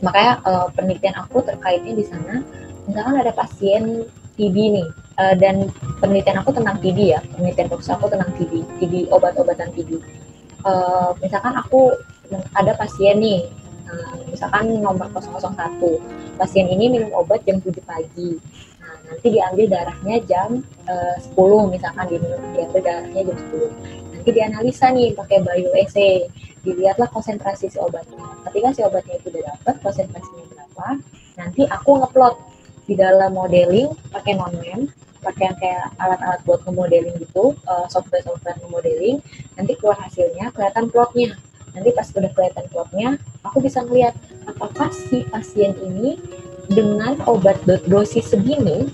makanya 0.00 0.40
uh, 0.48 0.66
penelitian 0.72 1.16
aku 1.20 1.44
terkaitnya 1.44 1.92
di 1.92 2.04
sana, 2.06 2.40
misalkan 2.88 3.20
ada 3.20 3.32
pasien 3.36 4.08
TB 4.36 4.56
nih, 4.56 4.88
uh, 5.20 5.34
dan 5.36 5.68
penelitian 6.00 6.40
aku 6.40 6.56
tentang 6.56 6.80
TB 6.80 6.98
ya, 7.12 7.20
penelitian 7.36 7.68
fokus 7.68 7.92
aku 7.92 8.08
tentang 8.08 8.32
TB, 8.40 8.52
TB 8.80 9.12
obat-obatan 9.12 9.68
TB. 9.76 10.00
Uh, 10.64 11.12
misalkan 11.20 11.52
aku 11.56 11.92
ada 12.56 12.72
pasien 12.76 13.20
nih, 13.20 13.44
uh, 13.88 14.16
misalkan 14.32 14.80
nomor 14.80 15.12
001, 15.12 16.40
pasien 16.40 16.66
ini 16.72 16.88
minum 16.88 17.12
obat 17.12 17.44
jam 17.44 17.60
7 17.60 17.76
pagi, 17.84 18.40
nah 18.80 18.96
nanti 19.12 19.28
diambil 19.28 19.66
darahnya 19.68 20.16
jam 20.24 20.64
uh, 20.88 21.16
10 21.36 21.36
misalkan 21.68 22.04
diminum 22.08 22.40
diambil 22.56 22.80
darahnya 22.80 23.20
jam 23.28 23.36
10 23.52 24.00
nanti 24.20 24.36
dianalisa 24.36 24.92
nih 24.92 25.16
pakai 25.16 25.40
bioassay 25.40 26.28
dilihatlah 26.60 27.08
konsentrasi 27.08 27.72
si 27.72 27.80
obatnya. 27.80 28.20
Ketika 28.44 28.68
si 28.76 28.80
obatnya 28.84 29.16
itu 29.16 29.32
udah 29.32 29.56
dapat 29.56 29.74
konsentrasinya 29.80 30.44
berapa 30.52 30.88
nanti 31.40 31.64
aku 31.64 32.04
ngeplot 32.04 32.36
di 32.84 32.94
dalam 33.00 33.32
modeling 33.32 33.96
pakai 34.12 34.36
non-mem 34.36 34.92
pakai 35.20 35.52
yang 35.52 35.58
kayak 35.60 35.86
alat-alat 36.00 36.40
buat 36.48 36.60
nge-modeling 36.64 37.16
gitu 37.20 37.56
uh, 37.68 37.86
software-software 37.88 38.56
nge-modeling 38.64 39.20
nanti 39.56 39.72
keluar 39.76 39.96
hasilnya 40.00 40.52
kelihatan 40.56 40.88
plotnya 40.88 41.36
nanti 41.76 41.90
pas 41.94 42.08
udah 42.10 42.32
kelihatan 42.34 42.66
plotnya 42.72 43.08
aku 43.46 43.62
bisa 43.62 43.84
ngeliat 43.84 44.16
apakah 44.48 44.90
si 44.90 45.22
pasien 45.28 45.76
ini 45.80 46.18
dengan 46.70 47.18
obat 47.26 47.58
dosis 47.86 48.30
segini 48.30 48.90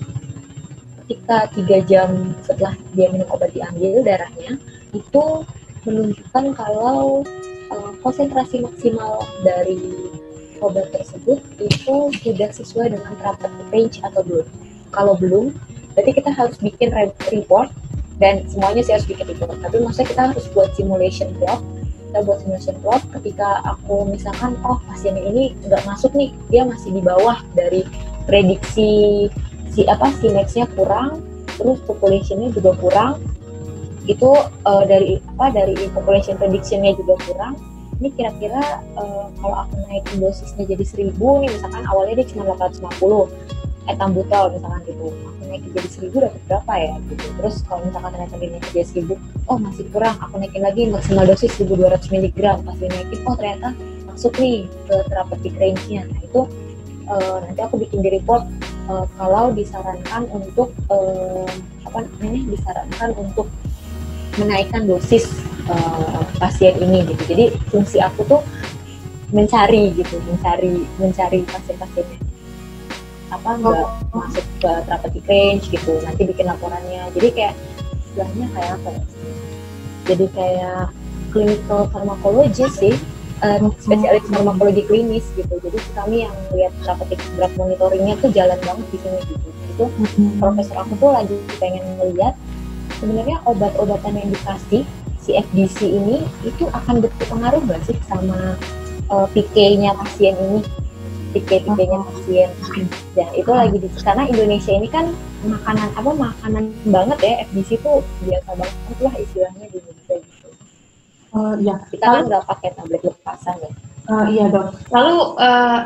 ketika 1.05 1.47
tiga 1.55 1.77
jam 1.87 2.35
setelah 2.43 2.75
dia 2.91 3.07
minum 3.07 3.29
obat 3.31 3.55
diambil 3.55 4.03
darahnya 4.03 4.59
itu 4.91 5.47
menunjukkan 5.87 6.51
kalau 6.57 7.23
uh, 7.71 7.91
konsentrasi 8.03 8.59
maksimal 8.59 9.23
dari 9.43 9.79
obat 10.59 10.89
tersebut 10.91 11.39
itu 11.61 11.95
sudah 12.23 12.49
sesuai 12.49 12.97
dengan 12.97 13.13
therapeutic 13.21 13.67
range 13.71 13.97
atau 14.01 14.21
belum. 14.25 14.47
Kalau 14.89 15.13
belum, 15.19 15.53
berarti 15.97 16.13
kita 16.13 16.29
harus 16.29 16.61
bikin 16.61 16.93
report 17.33 17.73
dan 18.21 18.45
semuanya 18.45 18.85
sih 18.85 18.93
harus 18.93 19.09
bikin 19.09 19.25
report. 19.33 19.57
Tapi 19.65 19.81
maksudnya 19.81 20.07
kita 20.13 20.23
harus 20.29 20.45
buat 20.53 20.69
simulation 20.77 21.33
plot. 21.41 21.65
Kita 22.07 22.19
buat 22.21 22.37
simulation 22.45 22.77
plot 22.85 23.01
ketika 23.17 23.65
aku 23.65 24.05
misalkan, 24.05 24.53
oh 24.61 24.77
pasien 24.85 25.17
ini 25.17 25.57
nggak 25.65 25.81
masuk 25.89 26.13
nih, 26.13 26.29
dia 26.53 26.69
masih 26.69 26.93
di 26.93 27.01
bawah 27.01 27.41
dari 27.57 27.81
prediksi 28.29 29.25
si 29.73 29.81
apa 29.89 30.13
si 30.21 30.29
nya 30.29 30.45
kurang, 30.77 31.25
terus 31.57 31.81
populationnya 31.89 32.53
juga 32.53 32.77
kurang, 32.77 33.17
itu 34.05 34.29
uh, 34.69 34.83
dari 34.85 35.17
apa 35.33 35.49
dari 35.49 35.75
population 35.97 36.37
predictionnya 36.37 36.93
juga 36.93 37.17
kurang 37.25 37.57
ini 37.97 38.13
kira-kira 38.13 38.85
uh, 38.93 39.27
kalau 39.41 39.65
aku 39.65 39.75
naikin 39.89 40.21
dosisnya 40.21 40.63
jadi 40.69 40.85
1000 40.85 41.17
nih 41.17 41.49
misalkan 41.49 41.83
awalnya 41.89 42.21
dia 42.21 42.27
cuma 42.29 42.53
850 42.55 43.66
etambutol 43.87 44.53
misalkan 44.53 44.81
gitu. 44.85 45.07
Aku 45.11 45.41
naikin 45.47 45.71
jadi 45.71 45.89
1000 46.11 46.23
dapat 46.27 46.41
berapa 46.47 46.73
ya 46.75 46.93
gitu. 47.07 47.25
Terus 47.39 47.55
kalau 47.65 47.81
misalkan 47.87 48.09
ternyata 48.13 48.35
naikin 48.37 48.61
jadi 48.71 48.85
1000 49.07 49.47
oh 49.47 49.57
masih 49.57 49.85
kurang. 49.89 50.15
Aku 50.21 50.35
naikin 50.37 50.61
lagi 50.63 50.81
maksimal 50.91 51.23
dosis 51.25 51.51
1200 51.57 52.11
mg 52.11 52.39
pas 52.67 52.77
dinaikin 52.77 53.19
oh 53.23 53.35
ternyata 53.35 53.69
masuk 54.11 54.33
nih 54.37 54.67
ke 54.85 54.95
therapeutic 55.07 55.53
range-nya. 55.57 56.01
Nah 56.05 56.19
itu 56.19 56.41
uh, 57.07 57.37
nanti 57.43 57.59
aku 57.63 57.75
bikin 57.79 57.99
di 58.03 58.09
report 58.13 58.43
uh, 58.91 59.07
kalau 59.15 59.55
disarankan 59.55 60.27
untuk 60.35 60.75
uh, 60.91 61.47
apa 61.87 62.03
namanya 62.03 62.41
disarankan 62.51 63.09
untuk 63.15 63.47
menaikkan 64.37 64.85
dosis 64.85 65.31
uh, 65.71 66.21
pasien 66.37 66.75
ini 66.83 67.07
gitu. 67.07 67.23
Jadi 67.25 67.45
fungsi 67.71 67.97
aku 68.03 68.27
tuh 68.27 68.41
mencari 69.27 69.91
gitu, 69.91 70.19
mencari 70.23 70.87
mencari 70.99 71.43
pasien-pasiennya 71.43 72.27
apa 73.27 73.49
enggak 73.59 73.83
oh. 73.83 73.91
masuk 74.15 74.45
ke 74.63 74.71
therapeutic 74.87 75.25
range 75.27 75.65
gitu. 75.71 75.91
Nanti 76.03 76.21
bikin 76.27 76.45
laporannya. 76.47 77.11
Jadi 77.15 77.27
kayak 77.35 77.53
istilahnya 78.03 78.47
kayak 78.55 78.71
apa 78.79 78.89
ya? 78.89 79.03
Jadi 80.07 80.25
kayak 80.31 80.81
clinical 81.35 81.81
pharmacology 81.91 82.67
sih. 82.71 82.95
Um, 83.37 83.69
spesialis 83.77 84.25
farmakologi 84.33 84.81
klinis 84.89 85.21
gitu 85.37 85.61
jadi 85.61 85.77
kami 85.93 86.25
yang 86.25 86.33
lihat 86.57 86.73
therapeutic 86.81 87.21
drug 87.37 87.53
monitoringnya 87.53 88.17
tuh 88.17 88.33
jalan 88.33 88.57
banget 88.65 88.87
di 88.89 88.97
sini 88.97 89.19
gitu 89.29 89.47
itu 89.77 89.85
hmm. 89.85 90.41
profesor 90.41 90.81
aku 90.81 90.97
tuh 90.97 91.13
lagi 91.13 91.37
pengen 91.61 91.85
melihat 92.01 92.33
sebenarnya 92.97 93.37
obat-obatan 93.45 94.17
yang 94.17 94.29
dikasih 94.33 94.83
si 95.21 95.37
FDC 95.37 95.85
ini 95.85 96.25
itu 96.49 96.65
akan 96.73 97.05
berpengaruh 97.05 97.61
nggak 97.61 97.81
sih 97.85 97.97
sama 98.09 98.57
uh, 99.13 99.27
eh, 99.27 99.27
PK-nya 99.37 99.93
pasien 100.01 100.33
ini 100.33 100.65
PK-PK-nya 101.33 101.99
pasien 102.03 102.49
ya 103.17 103.27
itu 103.33 103.51
lagi 103.51 103.77
di 103.81 103.89
karena 104.01 104.23
Indonesia 104.29 104.73
ini 104.73 104.87
kan 104.87 105.11
makanan 105.43 105.89
apa 105.95 106.11
makanan 106.13 106.63
banget 106.87 107.19
ya. 107.23 107.33
FDC 107.49 107.69
itu 107.79 107.91
biasa 108.25 108.49
banget 108.57 108.97
lah 109.01 109.13
istilahnya 109.17 109.65
di 109.69 109.77
Indonesia 109.79 110.15
gitu. 110.21 110.47
Uh, 111.35 111.53
ya 111.59 111.75
kita 111.91 112.05
kan 112.05 112.23
nggak 112.25 112.43
pakai 112.47 112.69
tablet 112.73 113.01
lepasan 113.03 113.55
ya. 113.61 113.71
Uh, 114.07 114.25
iya 114.31 114.45
dok. 114.47 114.71
Lalu 114.89 115.17
uh, 115.37 115.79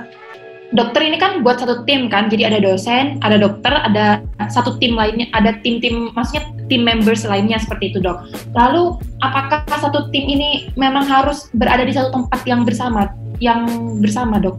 dokter 0.72 1.02
ini 1.04 1.20
kan 1.20 1.44
buat 1.44 1.60
satu 1.60 1.84
tim 1.84 2.08
kan, 2.08 2.32
jadi 2.32 2.48
ada 2.48 2.60
dosen, 2.64 3.20
ada 3.20 3.36
dokter, 3.36 3.76
ada 3.76 4.24
satu 4.48 4.80
tim 4.80 4.96
lainnya, 4.96 5.28
ada 5.36 5.60
tim-tim, 5.60 6.16
maksudnya 6.16 6.48
tim 6.72 6.88
members 6.88 7.28
lainnya 7.28 7.60
seperti 7.60 7.92
itu 7.92 8.00
dok. 8.00 8.24
Lalu 8.56 8.96
apakah 9.20 9.68
satu 9.68 10.08
tim 10.16 10.26
ini 10.32 10.72
memang 10.80 11.04
harus 11.04 11.52
berada 11.52 11.84
di 11.84 11.92
satu 11.92 12.16
tempat 12.16 12.40
yang 12.48 12.64
bersama, 12.64 13.12
yang 13.44 13.68
bersama 14.00 14.40
dok? 14.40 14.56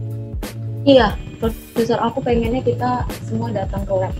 Iya, 0.83 1.15
profesor 1.39 1.99
aku 2.03 2.19
pengennya 2.19 2.59
kita 2.59 3.07
semua 3.23 3.55
datang 3.55 3.87
ke 3.87 3.93
lab. 3.95 4.13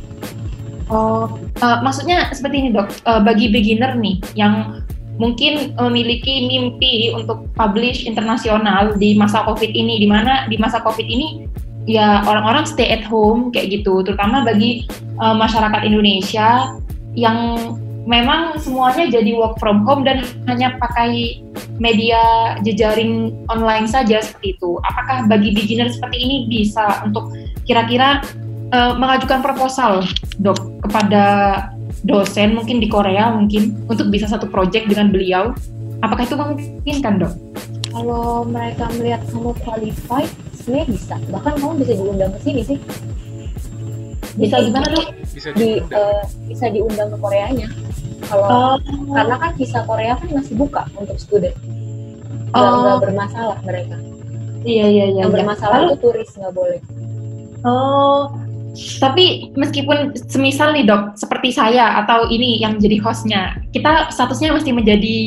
Oh, 0.92 1.40
uh, 1.64 1.78
maksudnya 1.84 2.32
seperti 2.32 2.68
ini 2.68 2.70
dok, 2.76 2.92
uh, 3.08 3.20
bagi 3.24 3.52
beginner 3.52 3.96
nih 4.00 4.20
yang 4.36 4.84
mungkin 5.16 5.76
memiliki 5.78 6.48
mimpi 6.48 7.14
untuk 7.16 7.48
publish 7.56 8.04
internasional 8.08 8.96
di 8.96 9.16
masa 9.16 9.44
COVID 9.48 9.72
ini, 9.72 10.00
di 10.04 10.08
mana 10.08 10.48
di 10.48 10.56
masa 10.60 10.80
COVID 10.84 11.08
ini 11.08 11.48
ya 11.84 12.24
orang-orang 12.24 12.64
stay 12.64 12.92
at 12.96 13.04
home 13.08 13.52
kayak 13.52 13.80
gitu, 13.80 14.04
terutama 14.04 14.44
bagi 14.48 14.88
uh, 15.20 15.36
masyarakat 15.36 15.84
Indonesia 15.84 16.80
yang 17.16 17.60
memang 18.04 18.60
semuanya 18.60 19.08
jadi 19.08 19.32
work 19.36 19.56
from 19.60 19.88
home 19.88 20.04
dan 20.04 20.24
hanya 20.48 20.76
pakai 20.80 21.40
media 21.84 22.56
jejaring 22.64 23.36
online 23.52 23.92
saja 23.92 24.24
seperti 24.24 24.56
itu. 24.56 24.80
Apakah 24.88 25.28
bagi 25.28 25.52
beginner 25.52 25.92
seperti 25.92 26.24
ini 26.24 26.36
bisa 26.48 27.04
untuk 27.04 27.36
kira-kira 27.68 28.24
uh, 28.72 28.96
mengajukan 28.96 29.44
proposal, 29.44 30.08
dok, 30.40 30.80
kepada 30.88 31.24
dosen 32.08 32.56
mungkin 32.56 32.80
di 32.80 32.88
Korea 32.88 33.36
mungkin 33.36 33.84
untuk 33.92 34.08
bisa 34.08 34.32
satu 34.32 34.48
project 34.48 34.88
dengan 34.88 35.12
beliau? 35.12 35.52
Apakah 36.00 36.24
itu 36.24 36.40
memungkinkan, 36.40 37.20
dok? 37.20 37.34
Kalau 37.92 38.48
mereka 38.48 38.88
melihat 38.96 39.22
kamu 39.30 39.52
qualified, 39.68 40.32
sebenarnya 40.56 40.88
bisa 40.88 41.16
bahkan 41.28 41.54
kamu 41.60 41.84
bisa 41.84 41.94
diundang 42.00 42.32
ke 42.32 42.40
sini 42.48 42.62
sih 42.64 42.80
bisa 44.34 44.56
gimana 44.66 44.86
tuh 44.90 45.06
bisa 45.30 45.50
di 45.54 45.78
uh, 45.94 46.24
bisa 46.50 46.66
diundang 46.74 47.10
ke 47.14 47.18
Koreanya 47.22 47.68
kalau 48.28 48.48
oh. 48.48 48.76
karena 49.12 49.36
kan 49.40 49.52
visa 49.56 49.80
Korea 49.84 50.14
kan 50.18 50.28
masih 50.32 50.56
buka 50.56 50.88
untuk 50.96 51.18
student 51.20 51.56
nggak 52.54 52.64
oh. 52.64 52.80
nggak 52.84 53.00
bermasalah 53.10 53.58
mereka 53.66 53.96
iya 54.64 54.86
iya 54.88 55.06
iya 55.12 55.26
yang 55.26 55.32
iya. 55.32 55.36
bermasalah 55.36 55.78
Lalu, 55.84 55.90
itu 55.90 55.98
turis 56.02 56.30
nggak 56.38 56.54
boleh 56.54 56.80
oh 57.68 58.32
tapi 58.74 59.54
meskipun 59.54 60.18
semisal 60.18 60.74
nih 60.74 60.90
dok, 60.90 61.14
seperti 61.14 61.54
saya 61.54 62.02
atau 62.02 62.26
ini 62.26 62.58
yang 62.58 62.82
jadi 62.82 62.98
hostnya, 63.06 63.54
kita 63.70 64.10
statusnya 64.10 64.50
masih 64.50 64.74
menjadi 64.74 65.18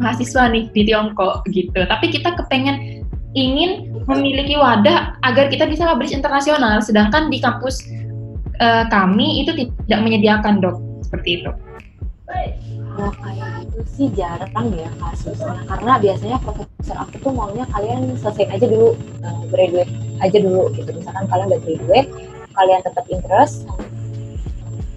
mahasiswa 0.00 0.48
nih 0.48 0.72
di 0.72 0.82
Tiongkok 0.88 1.44
gitu. 1.52 1.76
Tapi 1.76 2.08
kita 2.08 2.32
kepengen 2.40 3.04
ingin 3.36 4.00
memiliki 4.08 4.56
wadah 4.56 5.20
agar 5.28 5.52
kita 5.52 5.68
bisa 5.68 5.84
publish 5.84 6.16
internasional, 6.16 6.80
sedangkan 6.80 7.28
di 7.28 7.36
kampus 7.36 7.84
uh, 8.64 8.88
kami 8.88 9.44
itu 9.44 9.52
tidak 9.52 10.00
menyediakan 10.00 10.64
dok 10.64 10.80
seperti 11.04 11.44
itu. 11.44 11.52
Kalau 12.96 13.12
kayak 13.20 13.68
itu 13.68 13.80
sih 13.92 14.08
jarang 14.16 14.72
ya 14.72 14.88
kasusnya, 14.96 15.52
karena 15.68 15.92
biasanya 16.00 16.36
profesor 16.40 16.96
aku 16.96 17.14
tuh 17.20 17.32
maunya 17.32 17.68
kalian 17.68 18.16
selesai 18.16 18.56
aja 18.56 18.66
dulu, 18.66 18.96
uh, 19.20 19.42
graduate 19.52 19.92
aja 20.24 20.38
dulu 20.40 20.72
gitu. 20.72 20.90
Misalkan 20.96 21.28
kalian 21.28 21.46
udah 21.52 21.60
graduate, 21.60 22.08
kalian 22.56 22.80
tetap 22.80 23.04
interest 23.12 23.68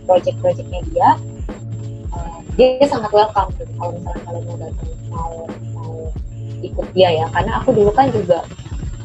project-projectnya 0.07 0.79
dia, 0.89 1.09
uh, 2.15 2.39
dia 2.55 2.87
sangat 2.87 3.11
welcome 3.11 3.51
gitu. 3.59 3.71
Kalau 3.75 3.91
misalnya 3.99 4.21
kalian 4.23 4.43
mau 4.47 4.57
datang 4.57 4.89
mau 5.11 5.35
mau 5.75 5.93
ikut 6.63 6.87
dia 6.95 7.09
ya 7.13 7.25
karena 7.35 7.51
aku 7.59 7.69
dulu 7.75 7.91
kan 7.91 8.07
juga 8.15 8.47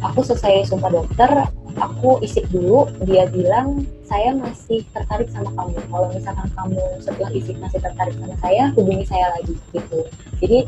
aku 0.07 0.23
selesai 0.23 0.71
sumpah 0.71 0.91
dokter 0.93 1.31
aku 1.79 2.23
isip 2.23 2.47
dulu 2.51 2.87
dia 3.07 3.27
bilang 3.31 3.83
saya 4.07 4.37
masih 4.37 4.85
tertarik 4.95 5.29
sama 5.33 5.51
kamu. 5.57 5.79
Kalau 5.91 6.09
misalkan 6.13 6.49
kamu 6.55 6.83
setelah 7.03 7.31
isip 7.35 7.57
masih 7.59 7.81
tertarik 7.83 8.15
sama 8.21 8.37
saya 8.39 8.71
hubungi 8.77 9.05
saya 9.09 9.27
lagi 9.35 9.55
gitu. 9.75 10.01
Jadi 10.45 10.59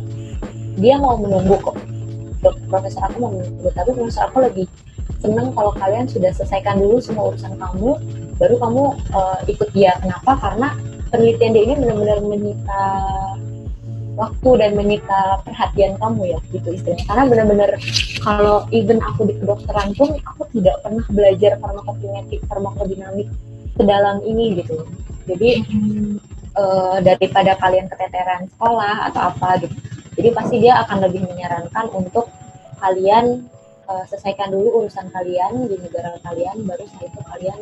dia 0.80 0.94
mau 0.98 1.18
menunggu 1.20 1.56
kok. 1.60 1.76
Profesor 2.70 3.10
aku 3.10 3.16
mau 3.26 3.32
menyebut 3.34 3.74
tapi 3.74 3.90
profesor 3.90 4.30
aku 4.30 4.38
lebih 4.46 4.66
seneng 5.18 5.50
kalau 5.56 5.72
kalian 5.74 6.06
sudah 6.06 6.30
selesaikan 6.30 6.78
dulu 6.78 7.02
semua 7.02 7.34
urusan 7.34 7.58
kamu 7.58 7.98
baru 8.36 8.54
kamu 8.60 8.82
uh, 9.16 9.40
ikut 9.48 9.68
dia. 9.72 9.96
Kenapa? 9.98 10.36
Karena 10.38 10.76
penelitian 11.10 11.52
dia 11.56 11.62
ini 11.64 11.74
benar-benar 11.80 12.18
menyita 12.22 12.82
waktu 14.16 14.50
dan 14.58 14.70
menyita 14.74 15.44
perhatian 15.44 15.94
kamu 16.00 16.34
ya 16.34 16.38
gitu 16.50 16.68
istilahnya. 16.72 17.04
Karena 17.04 17.24
benar-benar 17.28 17.70
kalau 18.24 18.64
even 18.72 18.98
aku 19.04 19.28
di 19.28 19.36
kedokteran 19.36 19.92
pun 19.94 20.16
aku 20.24 20.42
tidak 20.56 20.80
pernah 20.80 21.04
belajar 21.12 21.60
farmakokinetik 21.60 22.40
farmakodinamik 22.48 23.28
sedalam 23.76 24.24
ini 24.24 24.64
gitu. 24.64 24.88
Jadi 25.28 25.50
eh, 26.56 26.96
daripada 27.04 27.52
kalian 27.60 27.86
keteteran 27.92 28.48
sekolah 28.56 29.12
atau 29.12 29.30
apa 29.36 29.62
gitu. 29.62 29.76
Jadi 30.16 30.28
pasti 30.32 30.56
dia 30.64 30.80
akan 30.80 31.04
lebih 31.04 31.28
menyarankan 31.28 31.92
untuk 31.92 32.32
kalian 32.80 33.44
eh, 33.84 34.04
selesaikan 34.08 34.48
dulu 34.48 34.82
urusan 34.84 35.12
kalian 35.12 35.68
di 35.68 35.76
negara 35.76 36.16
kalian 36.24 36.64
baru 36.64 36.88
setelah 36.88 37.12
itu 37.12 37.20
kalian 37.36 37.60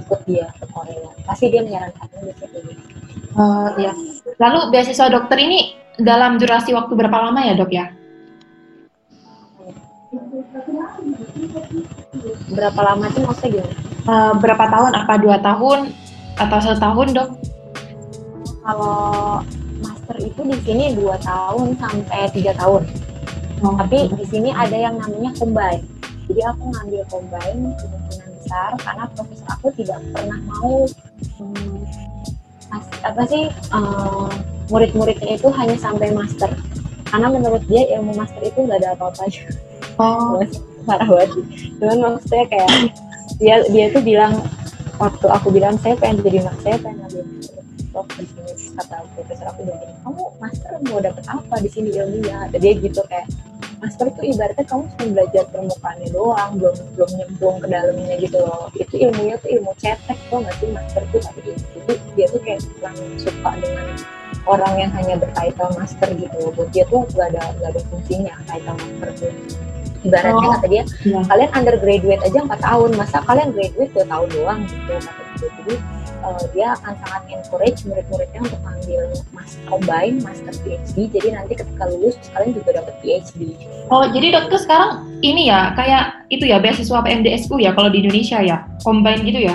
ikut 0.00 0.20
dia 0.28 0.46
ke 0.56 0.66
Korea 0.68 1.08
pasti 1.24 1.48
dia 1.48 1.62
menyarankan 1.64 2.08
biasanya 2.12 2.48
kayak 2.52 2.64
gitu 2.64 2.94
Eh, 3.36 3.68
ya. 3.84 3.92
Lalu 4.40 4.72
beasiswa 4.72 5.12
dokter 5.12 5.36
ini 5.36 5.76
dalam 6.00 6.40
durasi 6.40 6.72
waktu 6.72 6.88
berapa 6.96 7.28
lama 7.28 7.40
ya 7.44 7.52
dok 7.52 7.68
ya? 7.68 7.92
berapa 12.48 12.80
lama 12.80 13.12
sih 13.12 13.20
maksudnya 13.20 13.50
gimana? 13.60 13.74
Eh, 14.06 14.32
berapa 14.40 14.64
tahun? 14.72 14.92
Apa 14.96 15.14
dua 15.20 15.36
tahun 15.44 15.78
atau 16.40 16.58
satu 16.64 16.78
tahun 16.80 17.06
dok? 17.12 17.28
Kalau 18.64 18.96
master 19.84 20.16
itu 20.18 20.40
di 20.40 20.58
sini 20.64 20.84
dua 20.96 21.20
tahun 21.20 21.76
sampai 21.76 22.32
tiga 22.32 22.56
tahun. 22.56 22.88
Tapi 23.60 23.98
di 24.16 24.24
sini 24.28 24.48
ada 24.52 24.74
yang 24.76 24.96
namanya 24.96 25.32
combine. 25.36 25.84
Jadi 26.26 26.40
aku 26.40 26.62
ngambil 26.72 27.02
combine 27.12 27.62
besar 28.46 28.70
karena 28.78 29.04
profesor 29.10 29.48
aku 29.50 29.68
tidak 29.74 29.98
pernah 30.14 30.38
mau 30.46 30.86
hmm, 31.42 31.82
apa 33.02 33.22
sih 33.26 33.50
eh, 33.50 34.30
murid-muridnya 34.70 35.34
itu 35.34 35.50
hanya 35.50 35.74
sampai 35.74 36.14
master. 36.14 36.54
Karena 37.06 37.30
menurut 37.30 37.62
dia 37.66 37.86
ilmu 37.98 38.14
master 38.14 38.42
itu 38.42 38.66
nggak 38.66 38.82
ada 38.82 38.98
apa-apanya. 38.98 39.42
Oh, 39.98 40.38
parah 40.86 41.08
banget 41.10 41.30
cuman 41.82 41.98
maksudnya 41.98 42.46
kayak 42.46 42.70
dia 43.42 43.56
dia 43.74 43.86
tuh 43.90 44.02
bilang 44.06 44.38
waktu 45.02 45.26
aku 45.26 45.50
bilang 45.50 45.74
saya 45.82 45.98
pengen 45.98 46.22
jadi 46.22 46.46
mas 46.46 46.56
saya 46.62 46.78
pengen 46.78 47.02
ngambil 47.02 47.24
master 47.26 47.62
of 47.98 48.06
di 48.14 48.24
sini 48.30 48.52
kata 48.78 48.96
profesor 49.18 49.46
aku 49.50 49.60
bilang 49.66 49.82
kamu 50.06 50.22
master 50.38 50.72
mau 50.86 50.98
dapet 51.02 51.24
apa 51.26 51.54
di 51.58 51.70
sini 51.74 51.88
ilmunya 51.90 52.36
ada 52.46 52.56
dia 52.56 52.72
gitu 52.78 53.02
kayak 53.10 53.26
master 53.82 54.06
tuh 54.12 54.24
ibaratnya 54.24 54.64
kamu 54.64 54.84
cuma 54.96 55.06
belajar 55.12 55.44
permukaannya 55.52 56.08
doang 56.12 56.50
belum 56.56 56.76
belum 56.96 57.10
nyemplung 57.20 57.56
ke 57.60 57.66
dalamnya 57.68 58.14
gitu 58.18 58.38
loh. 58.40 58.66
Itu 58.74 58.94
ilmunya 58.96 59.34
tuh 59.40 59.48
ilmu 59.56 59.72
cetek 59.80 60.18
tuh 60.32 60.38
nggak 60.42 60.54
sih? 60.58 60.68
Master 60.72 61.02
tuh 61.12 61.20
tapi 61.20 61.40
jadi 61.52 61.94
dia 62.16 62.26
tuh 62.32 62.40
kayak 62.42 62.60
kurang 62.80 62.96
suka 63.20 63.50
dengan 63.60 63.86
orang 64.46 64.74
yang 64.78 64.90
hanya 64.94 65.14
bertitle 65.18 65.70
master 65.74 66.08
gitu 66.14 66.38
buat 66.54 66.68
dia 66.70 66.84
tuh 66.86 67.02
gak 67.14 67.34
ada 67.34 67.42
gak 67.58 67.70
ada 67.74 67.80
fungsinya 67.90 68.34
title 68.46 68.76
master 68.78 69.08
tuh. 69.18 69.32
Ibaratnya 70.06 70.46
Oh, 70.46 70.52
kata 70.54 70.66
dia 70.70 70.82
iya. 71.02 71.20
kalian 71.26 71.50
undergraduate 71.50 72.22
aja 72.22 72.38
4 72.46 72.62
tahun 72.62 72.90
masa 72.94 73.18
kalian 73.26 73.50
graduate 73.50 73.92
2 73.92 74.06
tahun 74.06 74.28
doang? 74.30 74.60
Gitu 74.70 74.92
kata 75.02 75.22
dia. 75.34 75.48
Jadi 75.50 75.74
eh, 76.26 76.44
dia 76.52 76.74
akan 76.74 76.92
sangat 77.00 77.22
encourage 77.30 77.80
murid-muridnya 77.86 78.40
untuk 78.42 78.60
ambil 78.62 79.02
mas 79.30 79.54
combine 79.64 80.16
master 80.20 80.52
PhD 80.60 80.96
jadi 81.08 81.28
nanti 81.38 81.54
ketika 81.54 81.84
lulus 81.86 82.18
kalian 82.34 82.52
juga 82.52 82.70
dapat 82.82 82.94
PhD 83.00 83.40
Oh, 83.86 84.02
jadi 84.10 84.34
dokter 84.34 84.58
sekarang 84.58 84.90
ini 85.22 85.46
ya 85.46 85.70
kayak 85.72 86.26
itu 86.26 86.42
ya 86.42 86.58
beasiswa 86.58 86.98
PMDSU 86.98 87.54
ya 87.62 87.70
kalau 87.70 87.86
di 87.86 88.02
Indonesia 88.02 88.42
ya, 88.42 88.66
combine 88.82 89.22
gitu 89.22 89.46
ya. 89.46 89.54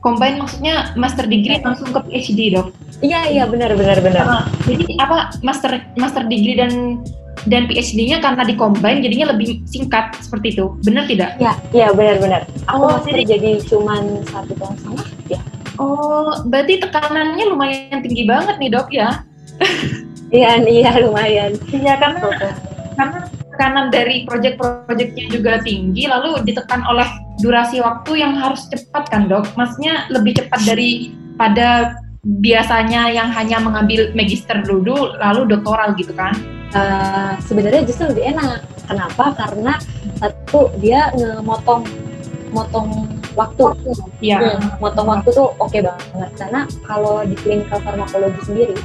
Combine 0.00 0.40
maksudnya 0.40 0.96
master 0.96 1.28
degree 1.28 1.62
langsung 1.62 1.92
ke 1.92 2.00
PhD 2.08 2.56
dok. 2.56 2.72
iya 3.02 3.26
iya 3.28 3.44
benar 3.44 3.74
benar 3.76 3.98
benar 4.00 4.24
Nah, 4.24 4.44
jadi 4.64 4.86
apa 4.96 5.34
master 5.42 5.76
master 5.94 6.22
degree 6.24 6.54
dan 6.54 7.02
dan 7.44 7.66
PhD-nya 7.66 8.22
karena 8.22 8.42
di 8.46 8.54
combine 8.54 9.02
jadinya 9.02 9.34
lebih 9.34 9.62
singkat 9.66 10.14
seperti 10.22 10.54
itu. 10.54 10.74
Benar 10.86 11.04
tidak? 11.06 11.34
iya 11.38 11.54
iya 11.74 11.88
benar 11.90 12.16
benar 12.22 12.40
aku 12.70 12.82
Oh, 12.82 12.90
master 12.94 13.18
jadi- 13.18 13.26
jadi 13.38 13.50
cuman 13.66 14.02
satu 14.30 14.52
tahun 14.54 14.74
setengah 14.78 15.06
ya 15.28 15.40
Oh, 15.80 16.30
berarti 16.46 16.78
tekanannya 16.78 17.44
lumayan 17.48 17.98
tinggi 18.04 18.22
banget 18.28 18.60
nih 18.60 18.70
dok 18.70 18.88
ya? 18.92 19.24
iya 20.30 20.60
iya 20.80 20.90
lumayan 21.00 21.56
Iya 21.72 21.96
karena 21.98 22.20
karena 22.94 23.18
tekanan 23.52 23.86
dari 23.92 24.24
proyek-proyeknya 24.24 25.28
juga 25.28 25.60
tinggi, 25.60 26.08
lalu 26.08 26.40
ditekan 26.44 26.80
oleh 26.88 27.04
durasi 27.40 27.80
waktu 27.80 28.20
yang 28.20 28.32
harus 28.36 28.64
cepat 28.68 29.08
kan 29.12 29.28
dok? 29.28 29.44
Maksudnya 29.56 30.08
lebih 30.08 30.40
cepat 30.40 30.60
dari 30.64 31.12
pada 31.36 31.96
biasanya 32.22 33.12
yang 33.12 33.28
hanya 33.28 33.60
mengambil 33.60 34.08
magister 34.14 34.60
dulu, 34.64 35.12
lalu 35.20 35.48
doktoral 35.52 35.92
gitu 35.96 36.16
kan? 36.16 36.32
Eh, 36.72 37.32
sebenarnya 37.44 37.82
justru 37.84 38.08
lebih 38.08 38.32
enak. 38.32 38.64
Kenapa? 38.88 39.24
Karena 39.36 39.76
satu 40.16 40.72
dia 40.80 41.12
ngemotong 41.12 41.84
motong 42.52 43.08
waktu. 43.36 43.76
Iya. 44.20 44.56
Hmm, 44.56 44.80
motong 44.80 45.08
waktu 45.08 45.28
tuh 45.32 45.52
oke 45.60 45.78
banget. 45.78 46.30
Karena 46.36 46.64
kalau 46.84 47.24
di 47.24 47.36
clinical 47.36 47.80
farmakologi 47.84 48.40
sendiri 48.44 48.76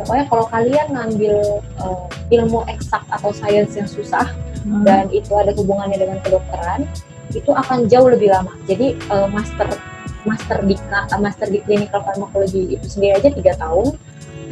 pokoknya 0.00 0.24
kalau 0.26 0.44
kalian 0.48 0.88
ngambil 0.92 1.36
eh, 1.60 2.04
ilmu 2.32 2.64
eksak 2.68 3.04
atau 3.12 3.30
sains 3.30 3.72
yang 3.76 3.88
susah 3.88 4.26
Hmm. 4.62 4.86
dan 4.86 5.10
itu 5.10 5.34
ada 5.34 5.50
hubungannya 5.58 5.98
dengan 5.98 6.22
kedokteran 6.22 6.86
itu 7.34 7.50
akan 7.50 7.90
jauh 7.90 8.06
lebih 8.06 8.30
lama. 8.30 8.54
Jadi 8.70 8.94
eh, 8.94 9.28
master 9.34 9.66
master 10.22 10.62
di 10.62 10.78
master 11.18 11.50
di 11.50 11.58
clinical 11.66 11.98
farmakologi 12.06 12.78
itu 12.78 12.86
sendiri 12.86 13.18
aja 13.18 13.28
tiga 13.34 13.58
tahun 13.58 13.98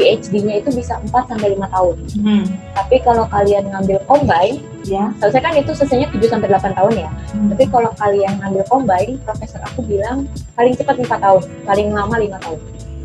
PhD-nya 0.01 0.65
itu 0.65 0.73
bisa 0.73 0.97
4 1.05 1.13
sampai 1.29 1.53
lima 1.53 1.69
tahun 1.69 1.97
Hmm. 2.25 2.45
tapi 2.73 2.97
kalau 3.05 3.29
kalian 3.29 3.69
ngambil 3.69 4.01
combine 4.09 4.65
Ya. 4.81 5.13
selesai 5.21 5.45
kan 5.45 5.53
itu 5.53 5.77
selesainya 5.77 6.09
7 6.09 6.25
sampai 6.25 6.49
8 6.49 6.73
tahun 6.73 6.95
ya 6.97 7.11
tapi 7.53 7.69
kalau 7.69 7.93
kalian 7.95 8.41
ngambil 8.41 8.65
combine 8.65 9.21
profesor 9.23 9.61
aku 9.61 9.85
bilang 9.85 10.25
paling 10.57 10.73
cepat 10.73 10.97
4 10.97 11.21
tahun 11.21 11.43
paling 11.69 11.89
lama 11.93 12.17
lima 12.17 12.41
tahun 12.41 12.57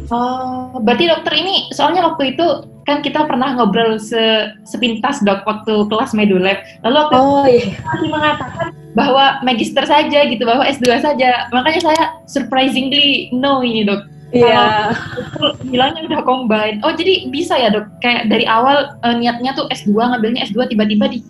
Oh, 0.06 0.78
berarti 0.86 1.10
dokter 1.10 1.34
ini 1.34 1.66
soalnya 1.74 2.06
waktu 2.06 2.38
itu 2.38 2.46
kan 2.86 3.02
kita 3.02 3.26
pernah 3.26 3.58
ngobrol 3.58 3.98
se 3.98 4.54
sepintas 4.62 5.26
dok 5.26 5.42
waktu 5.50 5.90
kelas 5.90 6.14
medulab. 6.14 6.62
Lalu 6.86 7.00
itu 7.02 7.18
oh 7.18 7.46
iya 7.50 7.66
masih 7.82 8.10
mengatakan 8.14 8.68
bahwa 8.94 9.42
magister 9.42 9.82
saja 9.82 10.30
gitu, 10.30 10.46
bahwa 10.46 10.62
S2 10.62 11.02
saja. 11.02 11.50
Makanya 11.50 11.82
saya 11.82 12.04
surprisingly 12.30 13.34
no 13.34 13.66
ini 13.66 13.82
dok. 13.82 14.06
Iya 14.36 14.92
Dokter 15.16 15.44
bilangnya 15.64 16.02
udah 16.12 16.22
combine. 16.28 16.78
Oh 16.84 16.92
jadi 16.92 17.32
bisa 17.32 17.56
ya 17.56 17.72
dok? 17.72 17.88
Kayak 18.04 18.28
dari 18.28 18.46
awal 18.46 19.00
eh, 19.00 19.16
niatnya 19.16 19.56
tuh 19.56 19.66
S2 19.72 20.12
ngambilnya 20.12 20.44
S2 20.46 20.68
tiba-tiba 20.68 21.08
di 21.08 21.24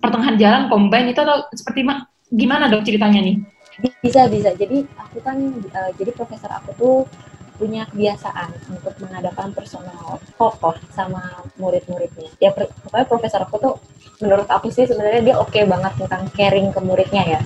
pertengahan 0.00 0.36
jalan 0.36 0.62
combine 0.72 1.12
itu 1.12 1.20
atau 1.20 1.48
seperti 1.56 1.80
ma- 1.84 2.04
gimana 2.30 2.68
dok 2.68 2.84
ceritanya 2.84 3.20
nih? 3.20 3.36
bisa 4.04 4.28
bisa 4.28 4.52
jadi 4.60 4.84
aku 5.00 5.24
kan 5.24 5.36
eh, 5.72 5.90
jadi 5.96 6.10
profesor 6.12 6.52
aku 6.52 6.70
tuh 6.76 6.96
punya 7.56 7.84
kebiasaan 7.88 8.52
untuk 8.72 8.96
mengadakan 9.04 9.52
personal 9.52 10.16
tokoh 10.36 10.76
sama 10.96 11.44
murid-muridnya 11.60 12.28
ya 12.40 12.52
per- 12.56 12.72
pokoknya 12.84 13.06
profesor 13.08 13.40
aku 13.44 13.56
tuh 13.60 13.74
menurut 14.20 14.48
aku 14.48 14.72
sih 14.72 14.88
sebenarnya 14.88 15.20
dia 15.20 15.36
oke 15.36 15.60
banget 15.68 15.92
tentang 15.96 16.28
caring 16.32 16.72
ke 16.72 16.80
muridnya 16.80 17.24
ya 17.24 17.40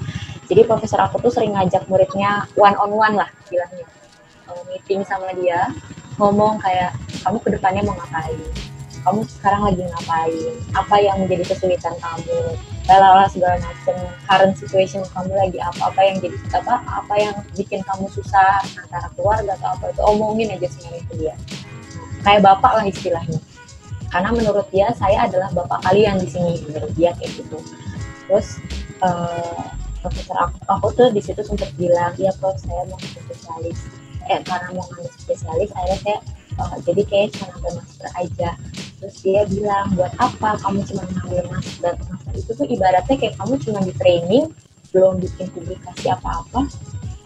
jadi 0.47 0.63
profesor 0.67 1.03
aku 1.03 1.19
tuh 1.23 1.31
sering 1.35 1.55
ngajak 1.55 1.87
muridnya 1.91 2.47
one 2.59 2.79
on 2.79 2.95
one 2.95 3.15
lah 3.19 3.31
bilangnya 3.51 3.87
Eh, 4.55 4.63
meeting 4.71 5.03
sama 5.03 5.35
dia 5.35 5.67
ngomong 6.15 6.63
kayak 6.63 6.95
kamu 7.27 7.43
ke 7.43 7.49
depannya 7.59 7.83
mau 7.83 7.99
ngapain? 7.99 8.39
Kamu 9.03 9.21
sekarang 9.27 9.63
lagi 9.67 9.83
ngapain? 9.83 10.55
Apa 10.79 10.97
yang 11.03 11.17
menjadi 11.21 11.45
kesulitan 11.51 11.93
kamu? 11.99 12.55
Lalala 12.87 13.27
segala 13.27 13.59
macam 13.59 13.97
current 14.31 14.55
situation 14.55 15.03
kamu 15.11 15.35
lagi 15.35 15.59
apa? 15.59 15.91
Apa 15.91 16.01
yang 16.07 16.17
jadi 16.23 16.37
apa 16.55 16.75
apa 16.87 17.15
yang 17.19 17.35
bikin 17.59 17.83
kamu 17.83 18.07
susah 18.15 18.63
antara 18.79 19.11
keluarga 19.19 19.59
atau 19.59 19.75
apa? 19.75 19.85
Itu 19.91 20.01
omongin 20.07 20.55
aja 20.55 20.71
semuanya 20.71 21.03
ke 21.11 21.15
dia. 21.19 21.35
Kayak 22.23 22.47
bapak 22.47 22.73
lah 22.79 22.85
istilahnya. 22.87 23.41
Karena 24.15 24.31
menurut 24.31 24.71
dia 24.71 24.95
saya 24.95 25.27
adalah 25.27 25.51
bapak 25.51 25.83
kalian 25.91 26.23
di 26.23 26.31
sini 26.31 26.63
menurut 26.71 26.95
dia 26.95 27.11
kayak 27.19 27.43
gitu. 27.43 27.59
Terus 28.31 28.63
eh, 29.03 29.65
profesor 29.99 30.37
aku, 30.39 30.57
aku 30.71 30.87
tuh 30.95 31.09
di 31.11 31.19
situ 31.19 31.43
sempat 31.43 31.75
bilang 31.75 32.15
ya 32.15 32.31
prof 32.39 32.55
saya 32.63 32.87
mau 32.87 33.01
spesialis 33.03 34.04
eh 34.31 34.41
karena 34.45 34.69
mau 34.73 34.85
ngambil 34.89 35.11
spesialis 35.21 35.71
akhirnya 35.75 36.17
saya 36.55 36.75
eh, 36.75 36.81
jadi 36.87 37.03
kayak 37.11 37.29
cuma 37.35 37.47
ngambil 37.55 37.73
master 37.83 38.09
aja. 38.15 38.51
Terus 39.03 39.17
dia 39.21 39.43
bilang 39.51 39.87
buat 39.99 40.15
apa? 40.17 40.51
Kamu 40.63 40.81
cuma 40.87 41.03
ngambil 41.05 41.45
master. 41.51 41.93
Master 41.99 42.33
itu 42.35 42.51
tuh 42.55 42.67
ibaratnya 42.69 43.17
kayak 43.19 43.35
kamu 43.37 43.55
cuma 43.61 43.79
di 43.83 43.93
training 43.99 44.45
belum 44.95 45.19
bikin 45.19 45.51
publikasi 45.51 46.07
apa-apa 46.07 46.71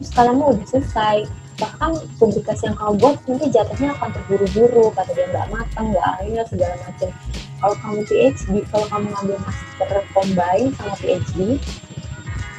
terus 0.00 0.10
kalian 0.14 0.40
udah 0.40 0.66
selesai. 0.66 1.28
Bahkan 1.58 1.90
publikasi 2.22 2.70
yang 2.70 2.78
kamu 2.78 2.92
buat 3.02 3.16
nanti 3.26 3.46
jatuhnya 3.50 3.90
akan 3.98 4.08
terburu-buru 4.14 4.94
kata 4.94 5.10
dia 5.10 5.26
nggak 5.26 5.46
matang 5.50 5.90
nggak 5.90 6.06
akhirnya 6.06 6.44
segala 6.46 6.74
macam 6.86 7.10
kalau 7.58 7.74
kamu 7.82 8.00
PhD 8.06 8.52
kalau 8.70 8.86
kamu 8.86 9.06
ngambil 9.10 9.38
master 9.42 9.90
combine 10.14 10.68
sama 10.78 10.94
PhD 11.02 11.58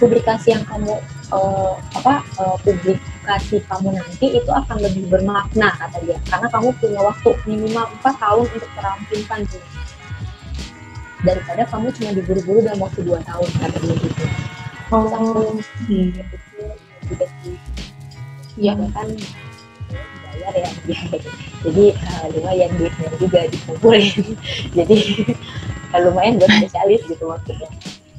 publikasi 0.03 0.51
yang 0.51 0.63
kamu 0.67 0.99
uh, 1.33 1.73
apa 1.95 2.21
uh, 2.41 2.55
publikasi 2.61 3.61
kamu 3.65 3.95
nanti 3.95 4.37
itu 4.37 4.49
akan 4.49 4.77
lebih 4.81 5.09
bermakna 5.09 5.73
kata 5.77 5.97
dia. 6.05 6.17
Karena 6.29 6.47
kamu 6.49 6.69
punya 6.77 6.99
waktu 7.01 7.29
minimal 7.45 7.85
4 8.03 8.23
tahun 8.23 8.45
untuk 8.49 8.71
merampungkan 8.77 9.41
daripada 11.19 11.63
kamu 11.67 11.87
cuma 11.99 12.09
diburu-buru 12.15 12.59
dalam 12.63 12.79
waktu 12.79 13.03
dua 13.03 13.19
tahun 13.27 13.49
kata 13.59 13.77
dia 13.83 13.95
gitu. 13.99 14.25
Oh, 14.89 15.53
iya. 15.85 16.25
juga 17.05 17.25
sih 17.45 17.53
Iya. 18.59 18.75
ya 18.75 18.87
kan 18.91 19.07
bayar 20.29 20.53
ya 20.55 20.69
jadi 21.63 21.85
uh, 21.95 22.25
lumayan 22.35 22.71
duitnya 22.75 23.09
juga 23.19 23.39
dikumpulin. 23.51 24.35
Jadi 24.77 24.97
lumayan 26.05 26.39
buat 26.39 26.51
spesialis 26.53 27.01
gitu 27.07 27.23
maksudnya 27.27 27.67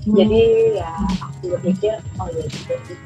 Hmm. 0.01 0.17
jadi 0.17 0.43
ya 0.81 0.93
aku 1.21 1.53
berpikir 1.53 2.01
oh 2.17 2.29
ya 2.33 2.45
juga 2.49 2.75
sih 2.89 2.97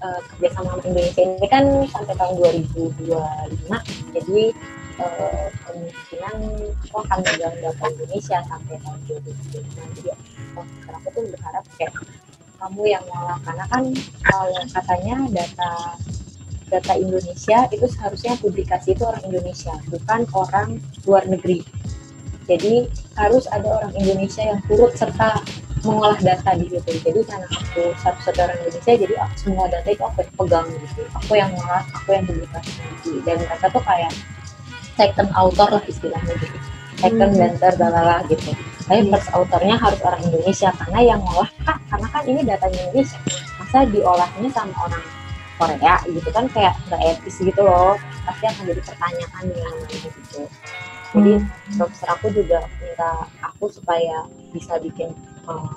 uh, 0.00 0.20
kerjasama 0.32 0.80
sama 0.80 0.82
Indonesia 0.88 1.20
ini 1.20 1.46
kan 1.52 1.64
sampai 1.92 2.14
tahun 2.16 2.34
2025 2.64 3.68
jadi 4.16 4.40
uh, 5.04 5.46
kemungkinan 5.68 6.36
aku 6.88 6.96
akan 7.04 7.18
megang 7.28 7.56
data 7.60 7.84
Indonesia 7.92 8.38
sampai 8.48 8.76
tahun 8.80 8.98
2025 9.04 9.96
jadi 10.00 10.10
oh, 10.56 10.64
sekarang 10.80 11.00
aku 11.04 11.08
tuh 11.12 11.22
berharap 11.28 11.64
kayak 11.76 11.92
kamu 12.60 12.82
yang 12.92 13.04
ngolah 13.08 13.38
karena 13.44 13.64
kan 13.68 13.84
kalau 14.24 14.60
katanya 14.68 15.16
data 15.28 15.72
data 16.70 16.92
Indonesia 16.96 17.58
itu 17.68 17.86
seharusnya 17.90 18.32
publikasi 18.40 18.96
itu 18.96 19.02
orang 19.04 19.24
Indonesia 19.26 19.74
bukan 19.92 20.20
orang 20.32 20.68
luar 21.04 21.24
negeri 21.28 21.64
jadi 22.50 22.90
harus 23.14 23.46
ada 23.54 23.78
orang 23.78 23.94
Indonesia 23.94 24.42
yang 24.42 24.58
turut 24.66 24.90
serta 24.98 25.38
mengolah 25.86 26.18
data 26.20 26.50
di 26.58 26.66
situ. 26.66 26.92
Jadi 27.00 27.20
karena 27.24 27.46
aku 27.46 27.94
satu-satu 28.02 28.38
orang 28.42 28.58
Indonesia 28.66 28.92
jadi 28.98 29.14
aku, 29.22 29.34
semua 29.38 29.64
data 29.70 29.88
itu 29.88 30.02
aku 30.02 30.18
yang 30.20 30.34
pegang 30.36 30.66
gitu 30.74 31.02
aku 31.14 31.32
yang 31.38 31.50
ngolah 31.54 31.84
aku 31.94 32.08
yang 32.12 32.24
publikasi 32.26 33.12
dan 33.24 33.36
mereka 33.40 33.66
tuh 33.70 33.82
kayak 33.86 34.12
second 34.98 35.30
author 35.32 35.68
lah 35.70 35.84
istilahnya 35.86 36.34
gitu. 36.36 36.58
Second 37.00 37.32
Hmm. 37.32 37.80
lalala 37.80 38.20
gitu. 38.28 38.52
Tapi 38.84 39.06
first 39.08 39.30
authornya 39.32 39.78
harus 39.78 40.00
orang 40.04 40.20
Indonesia 40.26 40.68
karena 40.74 41.00
yang 41.14 41.20
ngolah 41.22 41.48
kan 41.64 41.78
karena 41.88 42.08
kan 42.10 42.22
ini 42.26 42.40
datanya 42.44 42.80
Indonesia 42.90 43.18
masa 43.56 43.78
diolahnya 43.88 44.48
sama 44.52 44.74
orang 44.84 45.04
Korea? 45.56 45.94
Gitu 46.04 46.28
kan 46.28 46.44
kayak 46.52 46.74
nggak 46.90 47.00
etis 47.00 47.36
gitu 47.40 47.62
loh. 47.64 47.96
Pasti 48.28 48.44
akan 48.44 48.62
jadi 48.68 48.82
pertanyaan 48.84 49.44
yang 49.54 49.76
gitu 49.88 50.44
jadi 51.10 51.42
profesor 51.74 52.08
aku 52.14 52.26
juga 52.30 52.62
minta 52.78 53.26
aku 53.42 53.66
supaya 53.66 54.30
bisa 54.54 54.78
bikin 54.78 55.10
uh, 55.50 55.74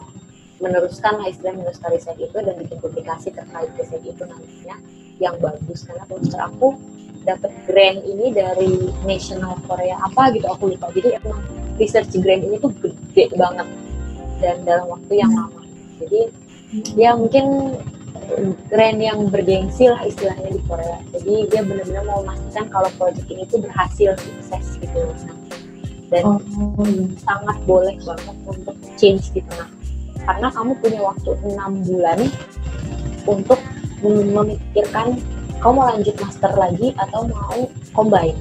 meneruskan 0.62 1.18
lah 1.18 1.28
istilah 1.28 1.58
meneruskan 1.58 1.90
riset 1.90 2.18
itu 2.22 2.38
dan 2.38 2.54
bikin 2.62 2.78
publikasi 2.78 3.34
terkait 3.34 3.70
riset 3.74 4.02
itu 4.06 4.24
nantinya 4.24 4.78
yang 5.18 5.36
bagus. 5.42 5.84
Karena 5.84 6.06
profesor 6.06 6.42
aku 6.46 6.78
dapat 7.26 7.52
grant 7.66 8.00
ini 8.06 8.30
dari 8.30 8.94
National 9.08 9.58
Korea 9.66 9.98
apa 10.06 10.30
gitu 10.38 10.46
aku 10.46 10.78
lupa. 10.78 10.94
Jadi 10.94 11.18
emang 11.18 11.42
research 11.82 12.14
grant 12.22 12.46
ini 12.46 12.62
tuh 12.62 12.70
gede 12.78 13.34
banget 13.34 13.68
dan 14.38 14.62
dalam 14.68 14.86
waktu 14.94 15.14
yang 15.18 15.34
lama. 15.34 15.66
Jadi 15.98 16.30
ya 16.94 17.18
mungkin 17.18 17.74
grant 18.68 19.00
yang 19.00 19.28
bergengsi 19.28 19.88
lah 19.88 20.02
istilahnya 20.04 20.50
di 20.52 20.62
Korea. 20.66 20.98
Jadi 21.14 21.34
dia 21.52 21.62
benar-benar 21.62 22.04
mau 22.06 22.20
memastikan 22.22 22.66
kalau 22.70 22.90
proyek 22.96 23.26
ini 23.28 23.44
tuh 23.48 23.60
berhasil 23.62 24.16
sukses 24.18 24.66
gitu. 24.80 25.02
Dan 26.14 26.24
Oh, 26.30 26.38
sangat 27.26 27.58
boleh 27.66 27.98
banget 28.06 28.38
untuk 28.46 28.78
change 29.02 29.34
gitu 29.34 29.50
nah 29.58 29.66
karena 30.24 30.48
kamu 30.54 30.72
punya 30.78 31.00
waktu 31.04 31.30
enam 31.44 31.82
bulan 31.84 32.20
untuk 33.26 33.60
mem- 34.00 34.32
memikirkan 34.32 35.20
kamu 35.58 35.74
mau 35.74 35.86
lanjut 35.90 36.16
master 36.20 36.52
lagi 36.54 36.94
atau 37.02 37.28
mau 37.28 37.66
combine 37.92 38.38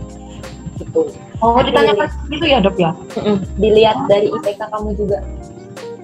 gitu. 0.76 1.10
Oh, 1.40 1.58
ditanyakan 1.58 2.06
gitu 2.28 2.44
ya 2.46 2.58
dok 2.60 2.76
ya? 2.76 2.90
Dilihat 3.56 3.98
dari 4.06 4.30
IPK 4.30 4.58
kamu 4.68 4.94
juga 4.94 5.22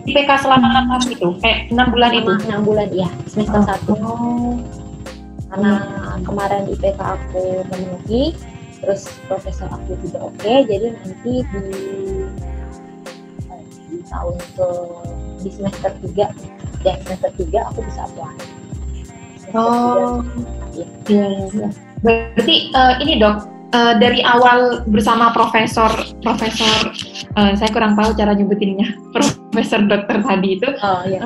IPK 0.08 0.30
selama 0.40 0.66
6 0.72 0.88
tahun 0.88 1.04
itu, 1.14 1.28
eh 1.44 1.56
6 1.68 1.92
bulan 1.92 2.10
itu. 2.16 2.32
Enam 2.48 2.62
bulan 2.64 2.88
ya 2.90 3.08
semester 3.28 3.60
satu 3.64 3.92
Oh, 4.00 4.56
karena 5.48 5.72
kemarin 6.24 6.64
IPK 6.68 7.00
aku 7.00 7.44
memenuhi 7.68 8.36
terus 8.78 9.10
profesor 9.26 9.66
aku 9.68 9.98
juga 10.06 10.30
oke 10.30 10.52
jadi 10.70 10.94
nanti 10.94 11.42
di 11.42 11.62
di 13.88 13.98
tahun 14.06 14.36
ke 14.54 14.68
di 15.42 15.48
semester 15.50 15.90
3 15.98 16.86
ya 16.86 16.94
semester 17.02 17.30
3 17.34 17.68
aku 17.74 17.80
bisa 17.82 18.00
apply 18.06 18.34
Semester 19.38 19.56
Oh. 19.56 20.20
tiga, 20.76 20.84
iya. 21.08 21.26
iya. 21.48 21.68
Berarti 22.04 22.56
eh, 22.70 22.94
ini 23.02 23.12
dok, 23.16 23.36
eh, 23.72 23.94
dari 23.98 24.20
awal 24.24 24.84
bersama 24.88 25.32
profesor, 25.32 25.90
profesor, 26.24 26.92
eh, 27.36 27.52
saya 27.56 27.70
kurang 27.72 27.96
tahu 27.98 28.14
cara 28.16 28.32
nyebutinnya, 28.36 28.96
profesor 29.14 29.84
dokter 29.84 30.20
tadi 30.22 30.60
itu, 30.60 30.68
oh 30.82 31.02
ya 31.08 31.24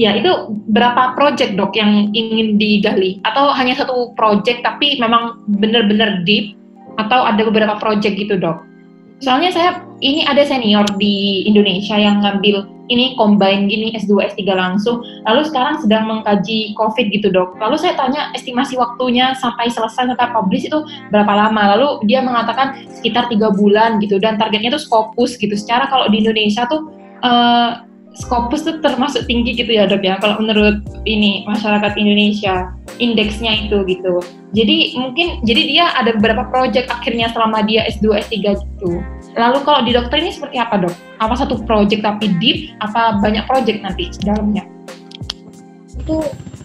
ya 0.00 0.16
itu 0.16 0.56
berapa 0.72 1.12
project 1.12 1.60
dok 1.60 1.76
yang 1.76 2.08
ingin 2.16 2.56
digali? 2.56 3.20
Atau 3.28 3.52
hanya 3.52 3.76
satu 3.76 4.16
project 4.16 4.64
tapi 4.64 4.96
memang 4.96 5.44
benar-benar 5.60 6.24
deep? 6.24 6.56
Atau 6.96 7.20
ada 7.20 7.44
beberapa 7.44 7.76
project 7.76 8.16
gitu 8.16 8.40
dok? 8.40 8.64
Soalnya 9.20 9.52
saya 9.52 9.70
ini 10.00 10.24
ada 10.24 10.40
senior 10.48 10.88
di 10.96 11.44
Indonesia 11.44 12.00
yang 12.00 12.24
ngambil 12.24 12.64
ini 12.90 13.14
combine 13.14 13.70
gini 13.70 13.94
S2 13.94 14.34
S3 14.34 14.42
langsung 14.52 15.00
lalu 15.24 15.46
sekarang 15.46 15.78
sedang 15.78 16.10
mengkaji 16.10 16.74
COVID 16.74 17.06
gitu 17.14 17.30
dok. 17.30 17.56
Lalu 17.62 17.78
saya 17.78 17.94
tanya 17.94 18.34
estimasi 18.34 18.74
waktunya 18.74 19.32
sampai 19.38 19.70
selesai 19.70 20.10
sampai 20.10 20.28
publish 20.34 20.66
itu 20.66 20.82
berapa 21.14 21.30
lama? 21.30 21.78
Lalu 21.78 22.10
dia 22.10 22.20
mengatakan 22.20 22.82
sekitar 22.90 23.30
tiga 23.30 23.54
bulan 23.54 24.02
gitu 24.02 24.18
dan 24.18 24.36
targetnya 24.36 24.74
tuh 24.74 24.82
Scopus 24.82 25.38
gitu. 25.38 25.54
Secara 25.54 25.86
kalau 25.86 26.10
di 26.10 26.20
Indonesia 26.20 26.66
tuh 26.66 26.90
eh, 27.22 27.70
Scopus 28.10 28.66
tuh 28.66 28.82
termasuk 28.82 29.24
tinggi 29.30 29.54
gitu 29.54 29.70
ya 29.70 29.86
dok 29.86 30.02
ya 30.02 30.18
kalau 30.18 30.42
menurut 30.42 30.82
ini 31.06 31.46
masyarakat 31.46 31.94
Indonesia 31.94 32.74
indeksnya 32.98 33.66
itu 33.66 33.86
gitu. 33.86 34.18
Jadi 34.50 34.98
mungkin 34.98 35.40
jadi 35.46 35.62
dia 35.62 35.84
ada 35.94 36.10
beberapa 36.18 36.42
project 36.50 36.90
akhirnya 36.90 37.30
selama 37.30 37.62
dia 37.64 37.86
S2 37.86 38.18
S3 38.26 38.58
gitu. 38.58 38.90
Lalu 39.38 39.58
kalau 39.62 39.80
di 39.86 39.94
dokter 39.94 40.18
ini 40.18 40.34
seperti 40.34 40.58
apa 40.58 40.82
dok? 40.82 40.94
Apa 41.22 41.38
satu 41.38 41.62
project 41.62 42.02
tapi 42.02 42.34
deep? 42.42 42.74
Apa 42.82 43.22
banyak 43.22 43.46
project 43.46 43.78
nanti 43.86 44.10
dalamnya? 44.26 44.66
itu 46.00 46.16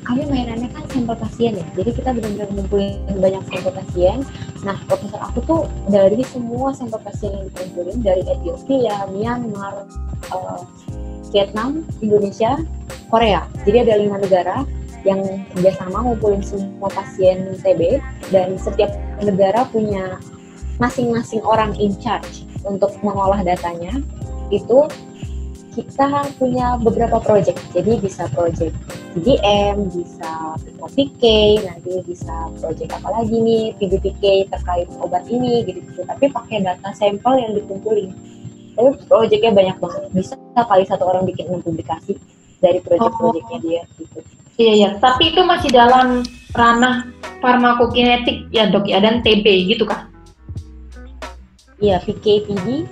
kami 0.06 0.22
mainannya 0.30 0.70
kan 0.74 0.86
sampel 0.90 1.18
pasien 1.18 1.54
ya 1.58 1.68
jadi 1.78 1.90
kita 1.94 2.10
benar-benar 2.18 2.50
ngumpulin 2.54 2.98
banyak 3.22 3.44
sampel 3.50 3.74
pasien 3.74 4.18
nah 4.62 4.78
profesor 4.90 5.22
aku 5.22 5.40
tuh 5.46 5.62
dari 5.90 6.22
semua 6.26 6.74
sampel 6.74 7.02
pasien 7.06 7.30
yang 7.34 7.46
dikumpulin 7.54 7.98
dari 8.02 8.24
Ethiopia, 8.26 9.06
Myanmar, 9.14 9.86
eh, 10.34 10.62
Vietnam, 11.36 11.84
Indonesia, 12.00 12.56
Korea 13.12 13.44
jadi 13.68 13.84
ada 13.84 14.00
lima 14.00 14.16
negara 14.24 14.64
yang 15.04 15.22
kerjasama 15.54 16.02
ngumpulin 16.02 16.42
semua 16.42 16.88
pasien 16.90 17.54
TB 17.60 18.00
dan 18.32 18.56
setiap 18.56 18.96
negara 19.20 19.68
punya 19.70 20.18
masing-masing 20.80 21.44
orang 21.44 21.76
in 21.76 21.94
charge 22.00 22.48
untuk 22.64 22.96
mengolah 23.04 23.44
datanya 23.44 24.00
itu 24.50 24.88
kita 25.76 26.32
punya 26.40 26.80
beberapa 26.80 27.20
project 27.20 27.60
jadi 27.76 28.00
bisa 28.00 28.32
project 28.32 28.74
PDM, 29.16 29.88
bisa 29.96 30.60
PK, 30.92 31.24
nanti 31.64 32.04
bisa 32.04 32.52
project 32.60 32.92
apa 33.00 33.16
lagi 33.16 33.32
nih, 33.40 33.72
PBPK 33.80 34.52
terkait 34.52 34.92
obat 35.00 35.24
ini 35.32 35.64
gitu-gitu. 35.64 36.04
Tapi 36.04 36.28
pakai 36.36 36.68
data 36.68 36.92
sampel 36.92 37.40
yang 37.40 37.56
dikumpulin. 37.56 38.12
Tapi 38.76 38.90
projectnya 39.08 39.52
banyak 39.56 39.78
banget. 39.80 40.02
Bisa 40.12 40.34
kali 40.56 40.84
satu 40.86 41.04
orang 41.08 41.24
bikin 41.24 41.48
enam 41.48 41.64
publikasi 41.64 42.20
dari 42.60 42.80
project-projectnya 42.84 43.60
dia 43.64 43.82
gitu. 44.00 44.20
Iya 44.56 44.74
ya, 44.80 44.90
tapi 45.04 45.36
itu 45.36 45.44
masih 45.44 45.68
dalam 45.72 46.24
ranah 46.56 47.12
farmakokinetik 47.44 48.48
ya 48.56 48.72
dok 48.72 48.88
ya 48.88 49.04
dan 49.04 49.20
TB 49.20 49.44
gitu 49.68 49.84
kan? 49.84 50.08
Iya, 51.84 52.00
PK-PD, 52.08 52.88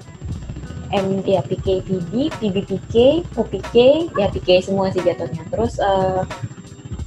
M 0.92 1.08
ya 1.24 1.40
PK-PD, 1.40 2.28
PBPK, 2.36 3.24
OPK, 3.40 3.76
ya 4.20 4.28
PK 4.28 4.68
semua 4.68 4.92
sih 4.92 5.00
jatuhnya. 5.00 5.40
Terus 5.48 5.80
eh 5.80 6.22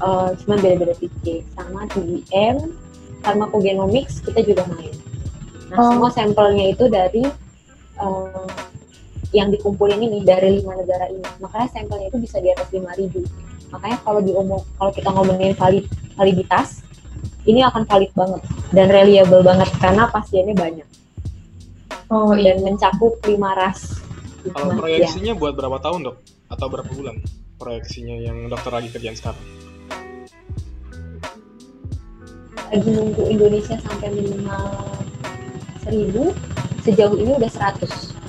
eh, 0.00 0.30
cuma 0.40 0.56
beda-beda 0.56 0.96
PK 0.96 1.44
sama 1.52 1.84
TBM, 1.92 2.72
pharmacogenomics 3.20 4.24
kita 4.24 4.40
juga 4.40 4.64
main. 4.72 4.96
Nah, 5.68 5.76
Oh. 5.76 5.88
semua 5.92 6.10
sampelnya 6.16 6.72
itu 6.72 6.88
dari 6.88 7.28
eh, 8.00 8.48
yang 9.34 9.48
dikumpulin 9.50 9.98
ini 9.98 10.22
dari 10.22 10.60
lima 10.60 10.76
negara 10.78 11.10
ini. 11.10 11.24
Makanya 11.42 11.68
sampelnya 11.72 12.06
itu 12.10 12.18
bisa 12.22 12.38
di 12.38 12.52
atas 12.52 12.68
5000. 12.70 13.22
Makanya 13.74 13.98
kalau 14.06 14.20
diomong 14.22 14.62
kalau 14.78 14.92
kita 14.94 15.08
ngomongin 15.10 15.52
valid 15.58 15.86
validitas 16.14 16.86
ini 17.46 17.62
akan 17.62 17.86
valid 17.86 18.10
banget 18.14 18.42
dan 18.74 18.86
reliable 18.90 19.42
banget 19.42 19.70
karena 19.78 20.04
pasiennya 20.10 20.54
banyak. 20.54 20.88
Oh 22.10 22.34
dan 22.34 22.62
mencakup 22.62 23.18
lima 23.26 23.54
ras. 23.58 23.98
Kalau 24.46 24.70
Nah, 24.70 24.78
proyeksinya 24.78 25.34
buat 25.34 25.58
berapa 25.58 25.82
tahun 25.82 26.06
dok? 26.06 26.16
Atau 26.46 26.70
berapa 26.70 26.86
bulan? 26.94 27.18
Proyeksinya 27.58 28.14
yang 28.22 28.46
dokter 28.46 28.70
lagi 28.70 28.94
kerjaan 28.94 29.18
sekarang? 29.18 29.42
lagi 32.70 32.90
nunggu 32.90 33.22
Indonesia 33.30 33.78
sampai 33.78 34.10
minimal 34.10 34.74
1000 35.86 36.34
sejauh 36.82 37.14
ini 37.14 37.32
udah 37.38 37.50
100 37.50 38.25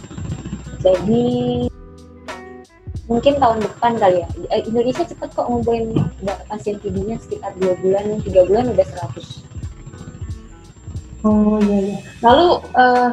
jadi 0.88 1.26
mungkin 3.08 3.34
tahun 3.40 3.60
depan 3.64 3.92
kali 4.00 4.24
ya 4.24 4.28
Eh, 4.52 4.62
Indonesia 4.68 5.04
cepet 5.04 5.30
kok 5.36 5.48
ngumpulin 5.48 5.92
pasien 6.48 6.80
TB-nya 6.80 7.20
sekitar 7.20 7.52
dua 7.60 7.76
bulan 7.80 8.20
tiga 8.24 8.48
bulan 8.48 8.72
udah 8.72 8.88
100 8.88 9.48
Oh 11.26 11.60
iya 11.60 11.78
iya. 11.92 11.98
Lalu 12.24 12.48
eh, 12.78 13.10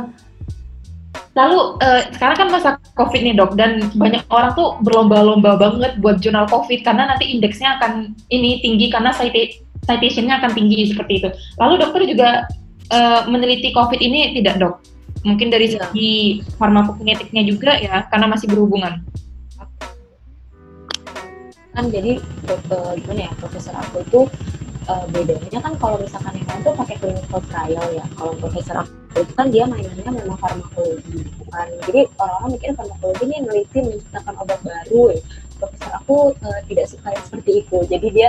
lalu 1.34 1.58
eh, 1.82 2.02
sekarang 2.14 2.36
kan 2.38 2.48
masa 2.52 2.70
COVID 2.94 3.20
nih 3.26 3.34
dok 3.34 3.58
dan 3.58 3.90
banyak 3.98 4.22
orang 4.30 4.54
tuh 4.54 4.78
berlomba-lomba 4.86 5.58
banget 5.58 5.98
buat 5.98 6.22
jurnal 6.22 6.46
COVID 6.46 6.86
karena 6.86 7.10
nanti 7.10 7.26
indeksnya 7.26 7.80
akan 7.80 8.14
ini 8.30 8.62
tinggi 8.62 8.86
karena 8.92 9.10
cita- 9.10 9.58
citationnya 9.88 10.38
akan 10.38 10.52
tinggi 10.54 10.94
seperti 10.94 11.24
itu. 11.24 11.28
Lalu 11.58 11.74
dokter 11.82 12.06
juga 12.06 12.28
eh, 12.92 13.20
meneliti 13.26 13.74
COVID 13.74 13.98
ini 13.98 14.36
tidak 14.38 14.62
dok? 14.62 14.74
Mungkin 15.24 15.48
dari 15.48 15.66
Iya. 15.72 15.88
segi 15.88 16.12
farmakokinetiknya 16.60 17.42
juga 17.48 17.80
ya 17.80 18.04
karena 18.12 18.26
masih 18.28 18.46
berhubungan. 18.52 19.00
kan 21.74 21.90
jadi 21.90 22.22
gimana 23.02 23.20
ya 23.26 23.32
profesor 23.34 23.74
aku 23.74 24.06
itu 24.06 24.20
eh, 24.86 25.04
bedanya 25.10 25.58
kan 25.58 25.74
kalau 25.82 25.98
misalkan 25.98 26.38
yang 26.38 26.46
lain 26.46 26.62
tuh 26.62 26.74
pakai 26.78 26.96
clinical 27.02 27.42
trial 27.50 27.86
ya 27.90 28.06
kalau 28.14 28.30
profesor 28.38 28.78
aku 28.78 29.26
itu 29.26 29.32
kan 29.34 29.50
dia 29.50 29.66
mainannya 29.66 30.06
memang 30.06 30.38
farmakologi 30.38 31.26
bukan 31.34 31.66
jadi 31.90 32.00
orang-orang 32.14 32.50
mikir 32.54 32.70
farmakologi 32.78 33.22
ini 33.26 33.36
neliti 33.42 33.78
menciptakan 33.82 34.34
obat 34.38 34.60
baru 34.62 35.02
ya. 35.18 35.22
profesor 35.58 35.90
aku 35.98 36.16
eh, 36.46 36.60
tidak 36.70 36.86
suka 36.86 37.08
yang 37.10 37.24
seperti 37.26 37.50
itu 37.66 37.78
jadi 37.90 38.06
dia 38.14 38.28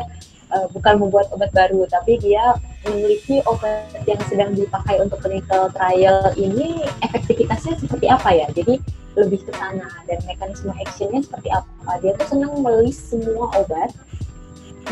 eh, 0.50 0.66
bukan 0.74 0.94
membuat 0.98 1.30
obat 1.30 1.54
baru 1.54 1.86
tapi 1.86 2.18
dia 2.18 2.58
meneliti 2.86 3.41
obat 3.49 3.90
yang 4.06 4.22
sedang 4.30 4.52
dipakai 4.53 5.02
untuk 5.02 5.20
clinical 5.22 5.68
trial 5.74 6.32
ini 6.38 6.86
efektivitasnya 7.02 7.82
seperti 7.82 8.06
apa 8.07 8.30
ya? 8.32 8.48
Jadi 8.53 8.80
lebih 9.18 9.41
ke 9.48 9.52
sana. 9.56 9.88
Dan 10.06 10.20
mekanisme 10.28 10.72
actionnya 10.76 11.24
seperti 11.26 11.49
apa? 11.52 11.99
Dia 12.03 12.14
tuh 12.20 12.28
senang 12.36 12.62
melis 12.62 12.99
semua 12.99 13.49
obat 13.57 13.91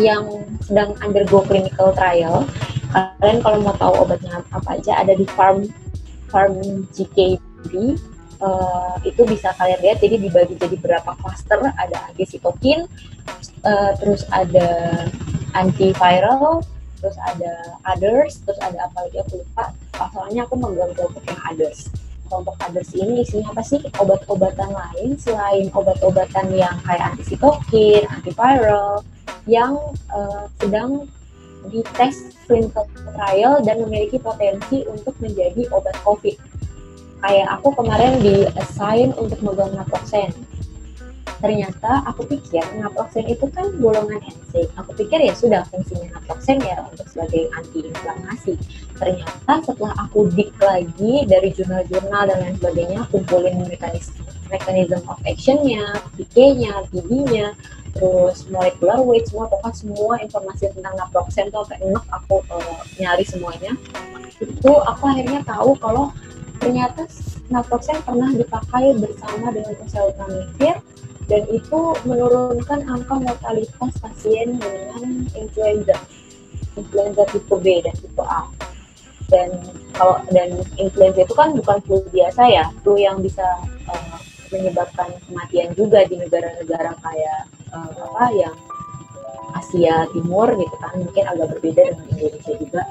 yang 0.01 0.25
sedang 0.65 0.97
undergo 1.05 1.45
clinical 1.45 1.93
trial. 1.93 2.47
Kalian 2.93 3.41
kalau 3.41 3.57
mau 3.61 3.75
tahu 3.77 3.93
obatnya 4.05 4.41
apa 4.53 4.77
aja 4.77 5.01
ada 5.01 5.13
di 5.13 5.25
farm 5.33 5.69
farm 6.29 6.85
GKB 6.93 7.71
eh, 8.41 8.93
itu 9.05 9.21
bisa 9.27 9.53
kalian 9.59 9.79
lihat. 9.83 9.97
Jadi 10.01 10.15
dibagi 10.17 10.55
jadi 10.57 10.75
berapa 10.81 11.13
cluster. 11.21 11.61
Ada 11.77 12.09
antisitokin 12.13 12.89
eh, 13.61 13.91
terus 14.01 14.25
ada 14.33 14.69
antiviral 15.53 16.65
terus 17.03 17.19
ada 17.19 17.75
others 17.83 18.39
terus 18.47 18.59
ada 18.63 18.87
apa 18.87 19.03
lagi 19.03 19.19
aku 19.19 19.43
lupa 19.43 19.75
soalnya 20.15 20.47
aku 20.47 20.55
megang 20.55 20.95
kelompok 20.95 21.23
yang 21.27 21.41
others 21.51 21.91
kelompok 22.31 22.55
others 22.63 22.89
ini 22.95 23.21
isinya 23.21 23.51
apa 23.51 23.61
sih 23.61 23.83
obat-obatan 23.99 24.71
lain 24.71 25.19
selain 25.19 25.67
obat-obatan 25.75 26.49
yang 26.55 26.73
kayak 26.81 27.13
antisitokin, 27.13 28.07
antiviral 28.09 29.03
yang 29.45 29.75
eh, 30.09 30.43
sedang 30.57 31.05
dites 31.69 32.33
clinical 32.47 32.89
trial 33.15 33.61
dan 33.63 33.79
memiliki 33.85 34.19
potensi 34.19 34.83
untuk 34.87 35.15
menjadi 35.23 35.67
obat 35.71 35.95
COVID. 36.03 36.35
Kayak 37.23 37.47
aku 37.55 37.71
kemarin 37.79 38.19
di 38.19 38.43
assign 38.59 39.15
untuk 39.15 39.39
megang 39.39 39.71
naproxen. 39.71 40.33
Ternyata 41.41 42.03
aku 42.09 42.27
pikir 42.27 42.63
naproxen 42.77 43.25
itu 43.29 43.45
kan 43.53 43.69
golongan 43.79 44.19
NSAID. 44.21 44.69
Aku 44.77 44.91
pikir 44.93 45.19
ya 45.23 45.33
sudah 45.33 45.61
fungsinya 45.71 46.17
naproxen 46.17 46.59
ya 46.61 46.83
untuk 46.85 47.07
sebagai 47.09 47.49
antiinflamasi 47.55 48.57
ternyata 48.93 49.53
setelah 49.65 49.93
aku 49.99 50.31
dik 50.31 50.53
lagi 50.63 51.27
dari 51.27 51.49
jurnal-jurnal 51.51 52.23
dan 52.29 52.37
lain 52.39 52.55
sebagainya 52.55 53.03
kumpulin 53.11 53.59
mekanisme 53.67 54.23
mechanism 54.47 55.01
of 55.09 55.17
actionnya, 55.25 55.97
PK-nya, 56.13 56.85
PD-nya, 56.93 57.57
terus 57.97 58.45
molecular 58.53 59.01
weight 59.01 59.25
semua 59.25 59.49
pokoknya 59.49 59.73
semua 59.73 60.13
informasi 60.21 60.69
tentang 60.77 60.93
naproxen 60.93 61.49
tuh 61.49 61.65
sampai 61.65 61.81
enak 61.89 62.05
aku 62.13 62.41
eh, 62.53 62.81
nyari 63.01 63.25
semuanya 63.25 63.73
itu 64.41 64.71
aku 64.73 65.03
akhirnya 65.09 65.41
tahu 65.45 65.77
kalau 65.77 66.09
ternyata 66.57 67.05
naproxen 67.53 67.97
pernah 68.01 68.29
dipakai 68.33 68.97
bersama 68.97 69.53
dengan 69.53 69.73
oseltamivir 69.85 70.75
dan 71.31 71.47
itu 71.47 71.79
menurunkan 72.03 72.83
angka 72.83 73.15
mortalitas 73.15 73.93
pasien 74.03 74.59
dengan 74.59 75.23
influenza. 75.37 75.95
Influenza 76.75 77.23
tipe 77.31 77.55
B 77.63 77.79
dan 77.79 77.95
tipe 77.95 78.23
A. 78.23 78.43
Dan 79.31 79.49
kalau 79.95 80.19
dan 80.35 80.59
influenza 80.75 81.23
itu 81.23 81.33
kan 81.33 81.55
bukan 81.55 81.77
flu 81.87 82.03
biasa 82.11 82.43
ya. 82.51 82.65
Flu 82.83 82.99
yang 82.99 83.23
bisa 83.23 83.45
eh, 83.87 84.17
menyebabkan 84.51 85.09
kematian 85.25 85.71
juga 85.73 86.03
di 86.05 86.19
negara-negara 86.19 86.91
kayak 86.99 87.41
eh, 87.71 87.91
apa 88.03 88.25
yang 88.35 88.55
Asia 89.55 90.03
Timur 90.11 90.51
gitu 90.59 90.75
kan. 90.83 90.93
Mungkin 90.99 91.23
agak 91.23 91.47
berbeda 91.55 91.81
dengan 91.95 92.07
Indonesia 92.19 92.53
juga. 92.59 92.83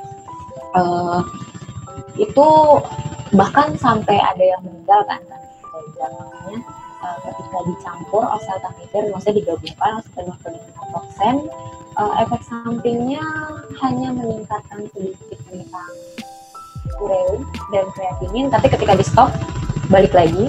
Eh, 0.73 1.21
itu 2.17 2.49
bahkan 3.37 3.77
sampai 3.77 4.17
ada 4.21 4.45
yang 4.45 4.61
meninggal 4.65 5.01
kan 5.09 5.21
kan 5.29 5.43
eh, 7.03 7.19
ketika 7.27 7.59
dicampur 7.67 8.23
oseltamivir 8.25 9.05
maksudnya 9.11 9.37
digabungkan 9.43 9.91
oseltamivir 9.99 10.51
dengan 10.55 10.73
naproxen 10.79 11.37
eh, 11.99 12.13
efek 12.23 12.41
sampingnya 12.47 13.25
hanya 13.83 14.09
meningkatkan 14.15 14.87
sedikit 14.95 15.39
tentang 15.51 15.93
ureum 17.03 17.43
dan 17.75 17.87
kreatinin 17.95 18.47
tapi 18.49 18.67
ketika 18.71 18.95
di 18.95 19.05
stop 19.05 19.31
balik 19.91 20.15
lagi. 20.15 20.49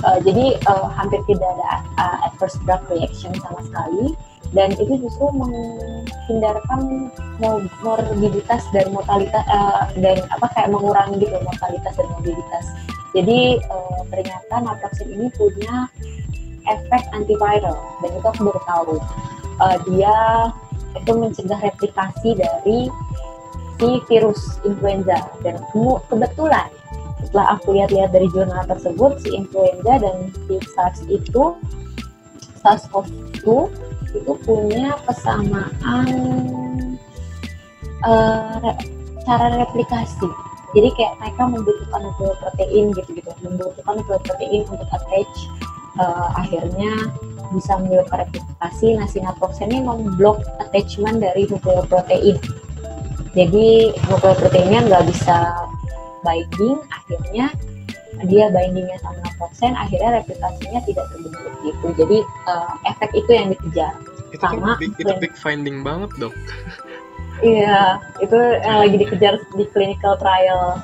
Uh, 0.00 0.16
jadi 0.24 0.56
uh, 0.64 0.88
hampir 0.96 1.20
tidak 1.28 1.44
ada 1.60 1.84
uh, 2.00 2.16
adverse 2.24 2.56
drug 2.64 2.80
reaction 2.88 3.36
sama 3.36 3.60
sekali 3.60 4.16
dan 4.50 4.74
itu 4.78 4.98
justru 4.98 5.30
menghindarkan 5.30 7.10
mor- 7.38 7.70
morbiditas 7.86 8.62
dan 8.74 8.90
mortalitas 8.90 9.44
uh, 9.46 9.86
dan 10.02 10.18
apa 10.34 10.46
kayak 10.54 10.74
mengurangi 10.74 11.22
gitu 11.22 11.36
mortalitas 11.38 11.94
dan 11.94 12.06
morbiditas. 12.18 12.64
Jadi 13.14 13.58
uh, 13.70 14.02
ternyata 14.10 14.54
naproxen 14.62 15.08
ini 15.10 15.26
punya 15.34 15.86
efek 16.66 17.02
antiviral 17.14 17.78
dan 18.02 18.10
itu 18.10 18.26
aku 18.26 18.40
baru 18.50 18.62
tahu. 18.66 18.94
Uh, 19.60 19.76
dia 19.86 20.16
itu 20.98 21.12
mencegah 21.14 21.60
replikasi 21.62 22.34
dari 22.34 22.90
si 23.80 23.90
virus 24.10 24.60
influenza 24.66 25.24
dan 25.40 25.56
kebetulan 26.10 26.68
setelah 27.24 27.56
aku 27.56 27.76
lihat-lihat 27.76 28.10
dari 28.12 28.28
jurnal 28.32 28.64
tersebut 28.66 29.20
si 29.22 29.36
influenza 29.36 30.02
dan 30.02 30.16
si 30.48 30.56
SARS 30.74 31.00
itu 31.08 31.56
SARS-CoV-2 32.60 33.46
itu 34.14 34.32
punya 34.44 34.96
kesamaan 35.06 36.06
eh, 38.06 38.54
re- 38.62 38.80
cara 39.26 39.46
replikasi. 39.60 40.28
Jadi 40.70 40.88
kayak 40.94 41.18
mereka 41.18 41.42
membutuhkan 41.50 42.00
nukleoprotein 42.06 42.94
gitu-gitu 42.94 43.30
membutuhkan 43.42 43.98
nukleoprotein 43.98 44.62
untuk 44.70 44.88
attach 44.94 45.34
eh, 45.98 46.28
akhirnya 46.38 47.10
bisa 47.50 47.74
menyebabkan 47.82 48.26
replikasi 48.26 48.94
nah 48.94 49.06
si 49.10 49.18
naproxen 49.18 49.74
ini 49.74 49.82
memblok 49.82 50.46
attachment 50.62 51.18
dari 51.18 51.50
nukleoprotein 51.50 52.38
jadi 53.34 53.94
nukleoproteinnya 54.10 54.86
nggak 54.86 55.04
bisa 55.10 55.50
binding 56.22 56.78
akhirnya 56.90 57.46
dia 58.28 58.52
bindingnya 58.52 58.98
sama 59.00 59.16
naproxen 59.24 59.72
akhirnya 59.72 60.20
replikasinya 60.20 60.80
tidak 60.84 61.06
terbentuk 61.14 61.52
gitu. 61.64 61.86
Jadi 61.96 62.18
eh, 62.24 62.72
efek 62.90 63.10
itu 63.16 63.30
yang 63.30 63.48
dikejar. 63.54 63.92
Itu 64.30 64.44
kan 64.44 64.58
Sama, 64.60 64.78
big, 64.78 64.92
itu 64.98 65.12
big 65.18 65.34
finding 65.34 65.80
banget 65.82 66.10
dok. 66.20 66.34
iya 67.40 67.96
itu 68.20 68.36
yang 68.36 68.84
lagi 68.84 68.96
dikejar 69.00 69.34
di 69.56 69.64
clinical 69.72 70.14
trial 70.20 70.76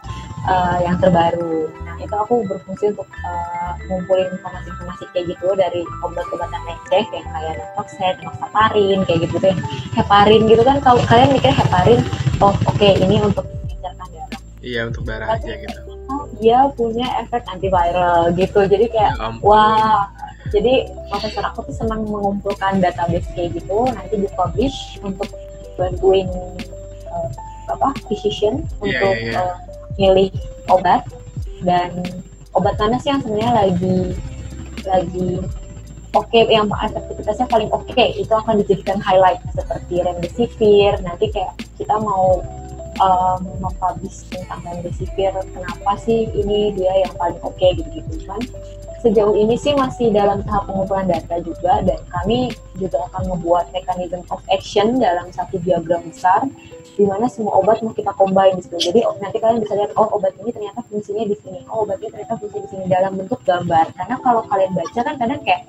eh, 0.49 0.77
yang 0.89 0.97
terbaru. 0.99 1.69
Nah 1.85 1.97
itu 2.01 2.15
aku 2.17 2.45
berfungsi 2.49 2.97
untuk 2.97 3.09
eh, 3.09 3.73
ngumpulin 3.87 4.29
informasi-informasi 4.35 5.05
kayak 5.13 5.25
gitu 5.37 5.49
dari 5.55 5.85
obat-obatan 6.03 6.61
receh 6.65 7.05
yang 7.13 7.29
kayak 7.29 7.55
naproxen, 7.61 8.15
enoxaparin 8.25 9.01
kayak 9.05 9.21
gitu 9.29 9.37
yang 9.45 9.61
heparin 9.95 10.43
gitu 10.49 10.63
kan 10.65 10.81
kalau 10.81 11.01
kalian 11.07 11.31
mikir 11.37 11.53
heparin 11.53 12.01
oh 12.41 12.57
oke 12.67 12.89
ini 12.89 13.21
untuk 13.21 13.45
mengejarkan 13.47 14.09
darah. 14.11 14.41
Iya 14.65 14.81
untuk 14.91 15.03
darah 15.07 15.29
aja 15.39 15.53
gitu. 15.55 15.79
Oh, 16.07 16.25
dia 16.39 16.71
punya 16.79 17.07
efek 17.27 17.43
antiviral 17.51 18.31
gitu. 18.39 18.63
Jadi 18.67 18.87
kayak 18.91 19.13
Ya 19.19 19.27
ampun. 19.27 19.43
wah. 19.51 20.07
Jadi 20.55 20.87
profesor 21.11 21.43
aku 21.43 21.67
tuh 21.67 21.75
senang 21.75 22.07
mengumpulkan 22.07 22.79
database 22.79 23.27
kayak 23.35 23.59
gitu. 23.59 23.91
Nanti 23.91 24.15
dipublish 24.23 25.03
untuk 25.03 25.27
bantuin 25.75 26.31
eh, 27.11 27.29
apa 27.67 27.91
physician 28.07 28.63
Iya, 28.63 28.79
untuk 28.79 29.15
iya, 29.19 29.31
iya. 29.35 29.43
eh, 29.43 29.55
milih 29.99 30.31
obat. 30.71 31.03
Dan 31.67 31.99
obat 32.55 32.79
mana 32.79 32.97
sih 33.03 33.11
yang 33.11 33.19
sebenarnya 33.21 33.53
lagi 33.67 33.99
lagi 34.87 35.43
oke 36.15 36.31
okay, 36.31 36.47
yang 36.47 36.71
efektivitasnya 36.71 37.51
paling 37.51 37.71
oke. 37.75 37.91
Okay, 37.91 38.15
itu 38.15 38.31
akan 38.31 38.63
dijadikan 38.63 39.03
highlight 39.03 39.43
seperti 39.51 39.99
remdesivir. 40.07 40.95
Nanti 41.03 41.35
kayak 41.35 41.59
kita 41.75 41.99
mau 41.99 42.39
um, 43.01 43.41
mempublish 43.63 44.27
tentang 44.29 44.61
remdesivir 44.65 45.33
kenapa 45.53 45.93
sih 46.01 46.29
ini 46.33 46.75
dia 46.75 47.07
yang 47.07 47.13
paling 47.17 47.39
oke 47.43 47.55
okay, 47.57 47.77
gitu 47.77 48.03
gitu 48.03 48.27
kan 48.29 48.41
sejauh 49.05 49.37
ini 49.39 49.55
sih 49.55 49.77
masih 49.77 50.11
dalam 50.11 50.43
tahap 50.43 50.67
pengumpulan 50.67 51.07
data 51.07 51.39
juga 51.45 51.85
dan 51.85 52.01
kami 52.11 52.51
juga 52.75 53.07
akan 53.13 53.37
membuat 53.37 53.71
mechanism 53.71 54.25
of 54.35 54.43
action 54.51 54.99
dalam 54.99 55.31
satu 55.31 55.63
diagram 55.63 56.03
besar 56.09 56.43
di 56.97 57.05
mana 57.05 57.29
semua 57.29 57.61
obat 57.61 57.85
mau 57.85 57.93
kita 57.93 58.09
combine 58.17 58.57
di 58.57 58.65
situ. 58.65 58.91
Jadi 58.91 59.05
oh, 59.05 59.15
nanti 59.21 59.37
kalian 59.37 59.61
bisa 59.61 59.77
lihat 59.77 59.93
oh 60.01 60.09
obat 60.17 60.33
ini 60.41 60.49
ternyata 60.49 60.81
fungsinya 60.89 61.29
di 61.29 61.37
sini, 61.45 61.61
oh 61.69 61.85
obat 61.85 62.01
ini 62.01 62.09
ternyata 62.09 62.41
fungsi 62.41 62.59
di 62.65 62.69
sini 62.73 62.85
dalam 62.89 63.21
bentuk 63.21 63.41
gambar. 63.45 63.93
Karena 63.93 64.17
kalau 64.25 64.43
kalian 64.49 64.73
baca 64.73 65.01
kan 65.05 65.15
kadang 65.21 65.41
kayak 65.45 65.63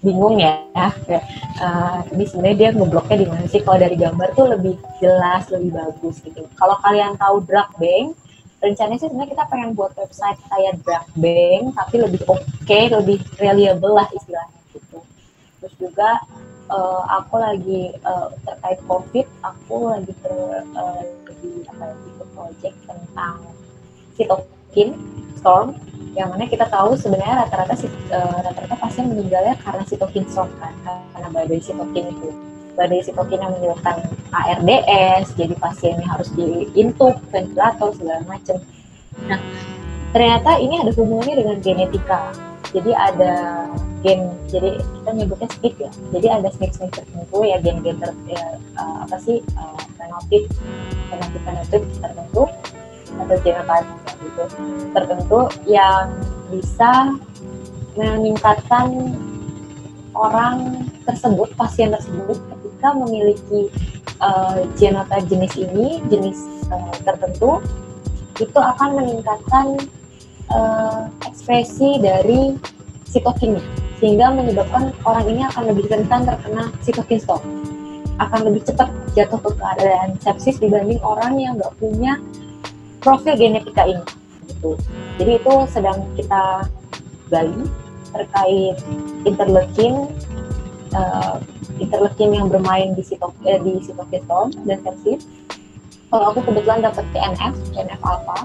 bingung 0.00 0.40
ya, 0.40 0.64
kayak 1.04 1.24
uh, 1.60 2.00
ini 2.12 2.24
sebenarnya 2.24 2.56
dia 2.56 2.70
ngebloknya 2.72 3.16
di 3.20 3.26
mana 3.28 3.44
sih? 3.48 3.60
Kalau 3.60 3.78
dari 3.78 3.96
gambar 4.00 4.28
tuh 4.32 4.46
lebih 4.48 4.74
jelas, 5.00 5.48
lebih 5.52 5.76
bagus 5.76 6.24
gitu. 6.24 6.44
Kalau 6.56 6.76
kalian 6.80 7.20
tahu 7.20 7.44
drug 7.44 7.68
bank, 7.76 8.16
rencananya 8.60 9.00
sih 9.00 9.08
sebenarnya 9.08 9.32
kita 9.32 9.44
pengen 9.48 9.70
buat 9.72 9.92
website 9.96 10.36
kayak 10.52 10.76
drug 10.84 11.06
bank 11.16 11.62
tapi 11.80 11.96
lebih 11.96 12.20
oke 12.28 12.44
okay, 12.60 12.92
lebih 12.92 13.18
reliable 13.40 13.96
lah 13.96 14.04
istilahnya 14.12 14.60
gitu 14.76 15.00
terus 15.60 15.74
juga 15.80 16.20
uh, 16.68 17.02
aku 17.20 17.40
lagi 17.40 17.96
uh, 18.04 18.28
terkait 18.44 18.80
covid 18.84 19.26
aku 19.40 19.96
lagi 19.96 20.12
ter 20.20 20.32
uh, 20.76 21.02
di 21.40 21.64
apa 21.72 21.88
ya, 21.88 21.94
di 22.04 22.10
project 22.36 22.76
tentang 22.84 23.36
sitokin 24.20 24.92
storm 25.40 25.72
yang 26.12 26.28
mana 26.28 26.44
kita 26.44 26.68
tahu 26.68 26.98
sebenarnya 26.98 27.48
rata-rata 27.48 27.74
uh, 28.12 28.38
rata-rata 28.44 28.76
pasien 28.76 29.08
meninggalnya 29.08 29.56
karena 29.64 29.82
sitokin 29.88 30.26
storm 30.28 30.52
kan 30.60 30.74
karena 31.16 31.28
badai 31.32 31.62
sitokin 31.62 32.12
itu 32.12 32.28
badai 32.80 33.04
sitokin 33.04 33.44
yang 33.44 33.52
menyebabkan 33.60 34.00
ARDS, 34.32 35.36
jadi 35.36 35.52
pasiennya 35.60 36.06
harus 36.08 36.32
diintub, 36.32 37.18
ventilator, 37.28 37.92
segala 37.92 38.24
macam. 38.24 38.56
Nah, 39.28 39.36
ternyata 40.16 40.56
ini 40.56 40.80
ada 40.80 40.92
hubungannya 40.96 41.44
dengan 41.44 41.56
genetika. 41.60 42.32
Jadi 42.70 42.94
ada 42.94 43.66
gen, 44.06 44.30
jadi 44.46 44.78
kita 44.78 45.10
nyebutnya 45.12 45.50
SNP 45.50 45.74
ya. 45.76 45.90
Jadi 46.14 46.26
ada 46.30 46.46
SNP-SNP 46.54 47.02
tertentu 47.02 47.38
ya 47.42 47.58
gen-gen 47.58 47.98
ter, 47.98 48.14
ya, 48.30 48.44
uh, 48.78 49.02
apa 49.02 49.18
sih 49.18 49.42
uh, 49.58 49.80
fenotip, 49.98 50.46
fenotip 51.10 51.42
fenotip 51.42 51.82
tertentu 51.98 52.42
atau 53.26 53.36
genotype 53.44 53.88
gitu. 54.24 54.42
Tertentu 54.96 55.40
yang 55.68 56.12
bisa 56.50 57.14
meningkatkan 57.94 59.14
orang 60.14 60.88
tersebut, 61.06 61.54
pasien 61.54 61.94
tersebut 61.94 62.38
ketika 62.38 62.88
memiliki 62.96 63.70
uh, 64.20 64.66
jenis 64.78 65.54
ini, 65.54 66.02
jenis 66.10 66.38
uh, 66.72 66.94
tertentu, 67.06 67.62
itu 68.40 68.58
akan 68.58 68.96
meningkatkan 68.96 69.76
uh, 70.50 71.06
ekspresi 71.28 72.00
dari 72.00 72.56
sitokinnya, 73.06 73.62
sehingga 73.98 74.32
menyebabkan 74.32 74.94
orang 75.04 75.26
ini 75.28 75.42
akan 75.50 75.74
lebih 75.74 75.86
rentan 75.90 76.24
terkena 76.24 76.72
sitokin 76.80 77.20
storm, 77.20 77.42
akan 78.22 78.40
lebih 78.48 78.64
cepat 78.64 78.88
jatuh 79.18 79.40
ke 79.42 79.50
keadaan 79.58 80.14
sepsis 80.22 80.56
dibanding 80.62 81.02
orang 81.02 81.36
yang 81.36 81.58
nggak 81.58 81.74
punya 81.82 82.16
profil 83.00 83.34
genetika 83.36 83.84
ini. 83.88 84.04
Gitu. 84.48 84.76
Jadi 85.20 85.32
itu 85.40 85.54
sedang 85.68 85.98
kita 86.16 86.64
gali 87.32 87.64
terkait 88.10 88.76
interleukin 89.22 90.10
uh, 90.94 91.38
interleukin 91.78 92.34
yang 92.34 92.46
bermain 92.50 92.92
di 92.92 93.02
sitok 93.06 93.32
eh, 93.46 93.58
di 93.62 93.80
sitokistom 93.80 94.52
dan 94.66 94.78
sepsis. 94.84 95.24
Kalau 96.10 96.34
aku 96.34 96.42
kebetulan 96.42 96.82
dapat 96.82 97.06
TNF, 97.14 97.54
TNF 97.70 98.00
alpha, 98.02 98.38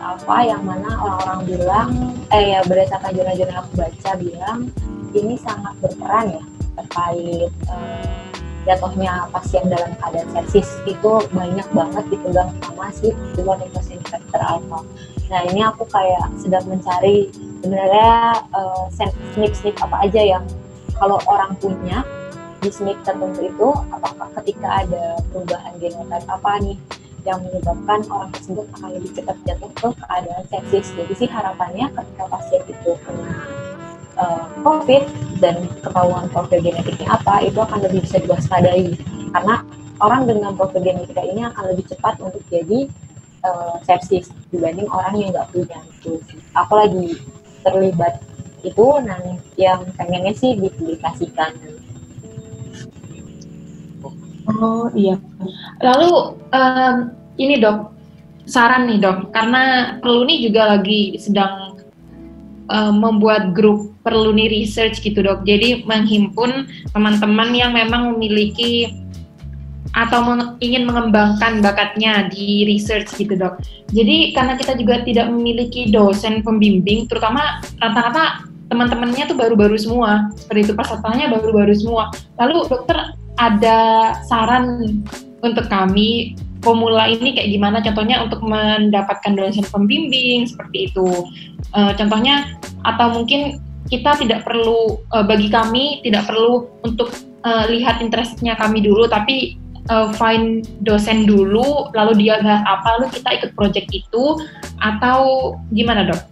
alpha 0.00 0.36
yang 0.40 0.64
mana 0.64 0.88
orang-orang 0.96 1.40
bilang, 1.44 1.90
eh 2.32 2.56
ya 2.56 2.64
berdasarkan 2.64 3.12
jurnal-jurnal 3.12 3.60
aku 3.60 3.72
baca 3.76 4.10
bilang 4.16 4.72
ini 5.12 5.36
sangat 5.40 5.76
berperan 5.84 6.40
ya 6.40 6.42
terkait 6.80 7.52
eh, 7.52 8.27
jatuhnya 8.68 9.32
pasien 9.32 9.64
dalam 9.72 9.96
keadaan 9.96 10.28
sepsis 10.36 10.68
itu 10.84 11.12
banyak 11.32 11.64
banget 11.72 12.04
dipegang 12.12 12.52
sama 12.60 12.92
si 12.92 13.08
guanidinosin 13.40 13.96
reseptor 14.04 14.42
alpha. 14.44 14.84
Nah 15.32 15.40
ini 15.48 15.64
aku 15.64 15.88
kayak 15.88 16.28
sedang 16.36 16.68
mencari 16.68 17.32
sebenarnya 17.64 18.44
uh, 18.52 18.84
snip-snip 19.32 19.74
apa 19.80 20.04
aja 20.04 20.20
yang 20.20 20.44
kalau 21.00 21.16
orang 21.24 21.56
punya 21.56 22.04
di 22.58 22.68
SNP 22.74 23.06
tertentu 23.06 23.40
itu 23.46 23.68
apakah 23.94 24.28
ketika 24.42 24.82
ada 24.82 25.16
perubahan 25.30 25.72
genotype 25.78 26.26
apa 26.26 26.58
nih 26.58 26.76
yang 27.22 27.38
menyebabkan 27.44 28.02
orang 28.10 28.30
tersebut 28.34 28.66
akan 28.78 28.90
lebih 28.98 29.10
cepat 29.14 29.36
jatuh 29.46 29.70
ke 29.74 29.88
keadaan 29.94 30.44
sepsis. 30.50 30.86
Jadi 30.96 31.14
sih 31.14 31.28
harapannya 31.30 31.86
ketika 31.92 32.24
pasien 32.26 32.62
itu 32.66 32.90
kena 33.06 33.32
uh, 34.18 34.50
COVID 34.66 35.02
dan 35.38 35.70
ketahuan 35.80 36.26
profil 36.28 36.60
genetiknya 36.60 37.14
apa, 37.14 37.46
itu 37.46 37.58
akan 37.58 37.78
lebih 37.86 38.04
bisa 38.04 38.18
diwaspadai. 38.20 38.98
Karena 39.32 39.64
orang 40.02 40.26
dengan 40.26 40.52
profil 40.58 40.82
genetika 40.82 41.22
ini 41.22 41.46
akan 41.46 41.64
lebih 41.74 41.86
cepat 41.88 42.20
untuk 42.20 42.42
jadi 42.52 42.90
uh, 43.46 43.78
sepsis 43.86 44.28
dibanding 44.50 44.90
orang 44.90 45.14
yang 45.16 45.30
nggak 45.30 45.48
punya. 45.54 45.78
Itu. 45.98 46.20
Aku 46.58 46.72
lagi 46.74 47.18
terlibat 47.62 48.22
itu 48.66 48.86
nah 49.06 49.18
yang 49.54 49.86
pengennya 49.94 50.34
sih 50.34 50.58
dipublikasikan 50.58 51.54
oh 54.50 54.90
iya 54.98 55.14
lalu 55.78 56.34
um, 56.50 56.94
ini 57.38 57.62
dok 57.62 57.94
saran 58.48 58.90
nih 58.90 58.98
dok 58.98 59.30
karena 59.30 59.94
Perluni 60.02 60.42
juga 60.42 60.74
lagi 60.74 61.14
sedang 61.20 61.77
um, 62.68 63.00
membuat 63.00 63.52
grup 63.52 63.92
Perluni 64.04 64.48
Research 64.48 65.04
gitu 65.04 65.20
dok. 65.20 65.44
Jadi 65.44 65.84
menghimpun 65.84 66.68
teman-teman 66.96 67.52
yang 67.52 67.76
memang 67.76 68.16
memiliki 68.16 68.92
atau 69.96 70.20
ingin 70.60 70.84
mengembangkan 70.84 71.64
bakatnya 71.64 72.28
di 72.28 72.68
research 72.68 73.08
gitu 73.16 73.34
dok. 73.34 73.58
Jadi 73.90 74.36
karena 74.36 74.54
kita 74.60 74.76
juga 74.76 75.00
tidak 75.02 75.32
memiliki 75.32 75.88
dosen 75.88 76.44
pembimbing, 76.44 77.08
terutama 77.08 77.64
rata-rata 77.80 78.44
teman-temannya 78.68 79.24
tuh 79.26 79.36
baru-baru 79.36 79.80
semua. 79.80 80.28
Seperti 80.36 80.70
itu 80.70 80.72
pesertanya 80.76 81.32
baru-baru 81.32 81.72
semua. 81.72 82.12
Lalu 82.36 82.68
dokter 82.68 83.16
ada 83.40 84.12
saran 84.28 85.00
untuk 85.42 85.66
kami 85.70 86.34
pemula 86.58 87.06
ini 87.06 87.34
kayak 87.38 87.50
gimana 87.54 87.78
contohnya 87.78 88.22
untuk 88.26 88.42
mendapatkan 88.42 89.32
dosen 89.38 89.66
pembimbing 89.70 90.46
seperti 90.50 90.90
itu 90.90 91.06
uh, 91.74 91.94
contohnya 91.94 92.58
atau 92.82 93.14
mungkin 93.14 93.62
kita 93.88 94.18
tidak 94.20 94.44
perlu 94.44 95.00
uh, 95.14 95.24
bagi 95.24 95.48
kami 95.48 96.02
tidak 96.02 96.26
perlu 96.26 96.66
untuk 96.82 97.14
uh, 97.46 97.64
lihat 97.70 98.02
interestnya 98.02 98.58
kami 98.58 98.82
dulu 98.82 99.06
tapi 99.06 99.56
uh, 99.88 100.10
find 100.18 100.66
dosen 100.82 101.24
dulu 101.24 101.88
lalu 101.94 102.26
dia 102.26 102.42
bahas 102.42 102.66
apa 102.66 102.98
lalu 102.98 103.06
kita 103.14 103.28
ikut 103.38 103.50
project 103.54 103.88
itu 103.94 104.24
atau 104.82 105.54
gimana 105.74 106.06
dok? 106.06 106.22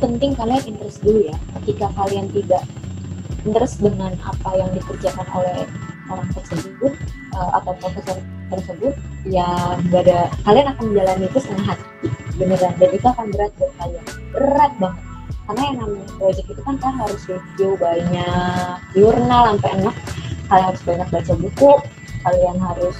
penting 0.00 0.32
kalian 0.32 0.62
interest 0.64 1.04
dulu 1.04 1.28
ya 1.28 1.36
ketika 1.60 1.92
kalian 1.92 2.24
tidak 2.32 2.64
interest 3.44 3.84
dengan 3.84 4.16
apa 4.24 4.50
yang 4.56 4.70
dikerjakan 4.72 5.26
oleh 5.36 5.68
orang 6.12 6.28
tersebut 6.36 6.92
uh, 7.34 7.50
atau 7.60 7.72
profesor 7.80 8.16
tersebut 8.52 8.94
ya 9.24 9.48
ada 9.80 10.28
kalian 10.44 10.66
akan 10.76 10.84
menjalani 10.92 11.24
itu 11.26 11.38
setengah 11.40 11.66
hati. 11.72 12.08
Beneran 12.36 12.72
dan 12.76 12.90
itu 12.92 13.06
akan 13.06 13.26
berat 13.32 13.52
buat 13.56 13.72
kalian. 13.80 14.04
Berat 14.32 14.72
banget. 14.80 15.02
Karena 15.42 15.62
yang 15.68 15.78
namanya 15.82 16.06
project 16.16 16.48
itu 16.48 16.60
kan 16.62 16.74
kalian 16.78 16.98
harus 17.02 17.22
review 17.26 17.70
banyak 17.80 18.74
jurnal 18.94 19.42
sampai 19.52 19.70
enak. 19.80 19.96
Kalian 20.48 20.66
harus 20.68 20.82
banyak 20.84 21.08
baca 21.08 21.32
buku 21.38 21.72
kalian 22.22 22.56
harus 22.62 22.96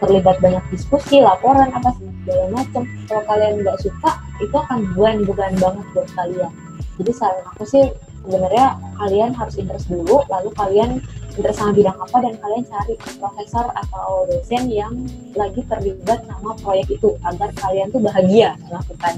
terlibat 0.00 0.36
banyak 0.42 0.64
diskusi 0.72 1.22
laporan 1.22 1.70
apa 1.70 1.94
segala 1.94 2.46
macam. 2.50 2.82
Kalau 3.06 3.22
kalian 3.28 3.52
nggak 3.62 3.78
suka 3.82 4.10
itu 4.42 4.56
akan 4.56 4.78
buan 4.98 5.22
bukan 5.22 5.52
banget 5.60 5.86
buat 5.94 6.08
kalian. 6.18 6.52
Jadi 6.98 7.12
saran 7.14 7.44
aku 7.54 7.64
sih 7.66 7.84
sebenarnya 8.22 8.78
kalian 8.98 9.30
harus 9.34 9.54
interest 9.58 9.90
dulu 9.90 10.22
lalu 10.30 10.50
kalian 10.54 10.90
interest 11.36 11.58
sama 11.58 11.72
bidang 11.72 11.96
apa 11.96 12.16
dan 12.20 12.34
kalian 12.38 12.64
cari 12.68 12.94
profesor 13.16 13.66
atau 13.72 14.28
dosen 14.28 14.68
yang 14.68 14.92
lagi 15.32 15.64
terlibat 15.66 16.20
sama 16.28 16.52
proyek 16.60 16.86
itu 16.92 17.16
agar 17.24 17.48
kalian 17.56 17.88
tuh 17.88 18.00
bahagia 18.04 18.56
melakukan 18.68 19.14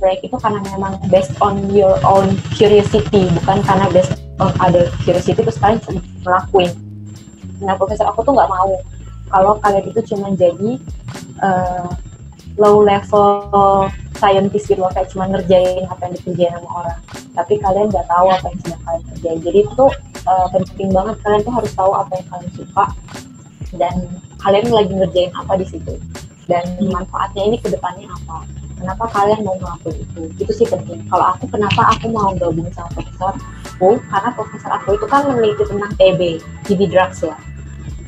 proyek 0.00 0.20
itu 0.24 0.36
karena 0.40 0.60
memang 0.72 0.96
based 1.12 1.36
on 1.44 1.68
your 1.72 1.96
own 2.08 2.36
curiosity 2.56 3.28
bukan 3.40 3.60
karena 3.64 3.86
based 3.92 4.16
on 4.40 4.52
other 4.60 4.88
curiosity 5.04 5.36
terus 5.36 5.60
kalian 5.60 5.80
ngelakuin. 6.24 6.72
Nah 7.60 7.76
profesor 7.76 8.08
aku 8.08 8.24
tuh 8.24 8.32
nggak 8.32 8.48
mau 8.48 8.72
kalau 9.30 9.52
kalian 9.62 9.84
itu 9.92 10.00
cuma 10.12 10.32
jadi 10.34 10.80
uh, 11.44 11.88
low 12.58 12.82
level 12.82 13.88
scientist 14.16 14.68
gitu 14.68 14.84
kayak 14.92 15.08
cuma 15.12 15.28
ngerjain 15.30 15.86
apa 15.88 16.00
yang 16.08 16.12
dikerjain 16.16 16.52
sama 16.56 16.70
orang. 16.84 16.98
Tapi 17.36 17.54
kalian 17.60 17.86
nggak 17.88 18.06
tahu 18.08 18.26
apa 18.28 18.46
yang 18.48 18.58
sedang 18.64 18.82
kalian 18.84 19.04
kerjain. 19.12 19.38
Jadi 19.44 19.58
itu 19.64 19.86
uh, 20.26 20.46
penting 20.52 20.90
banget. 20.92 21.16
Kalian 21.22 21.40
tuh 21.44 21.54
harus 21.54 21.72
tahu 21.72 21.92
apa 21.94 22.12
yang 22.16 22.26
kalian 22.32 22.52
suka. 22.56 22.84
Dan 23.70 23.94
kalian 24.42 24.72
lagi 24.72 24.92
ngerjain 24.92 25.32
apa 25.36 25.52
di 25.60 25.66
situ. 25.68 25.94
Dan 26.50 26.64
manfaatnya 26.90 27.46
ini 27.46 27.56
ke 27.62 27.70
depannya 27.70 28.10
apa? 28.10 28.42
Kenapa 28.80 29.04
kalian 29.12 29.44
mau 29.44 29.54
ngelakuin 29.60 30.02
itu? 30.02 30.22
Itu 30.40 30.52
sih 30.56 30.66
penting. 30.66 31.04
Kalau 31.12 31.36
aku 31.36 31.44
kenapa 31.52 31.94
aku 31.94 32.08
mau 32.10 32.32
gabung 32.32 32.66
sama 32.72 32.88
profesor 32.96 33.36
aku? 33.76 34.00
Karena 34.08 34.30
profesor 34.32 34.70
aku 34.72 34.88
itu 34.96 35.06
kan 35.06 35.28
meneliti 35.28 35.62
tentang 35.68 35.92
TB 36.00 36.20
TB 36.64 36.80
drugs 36.88 37.20
ya. 37.20 37.36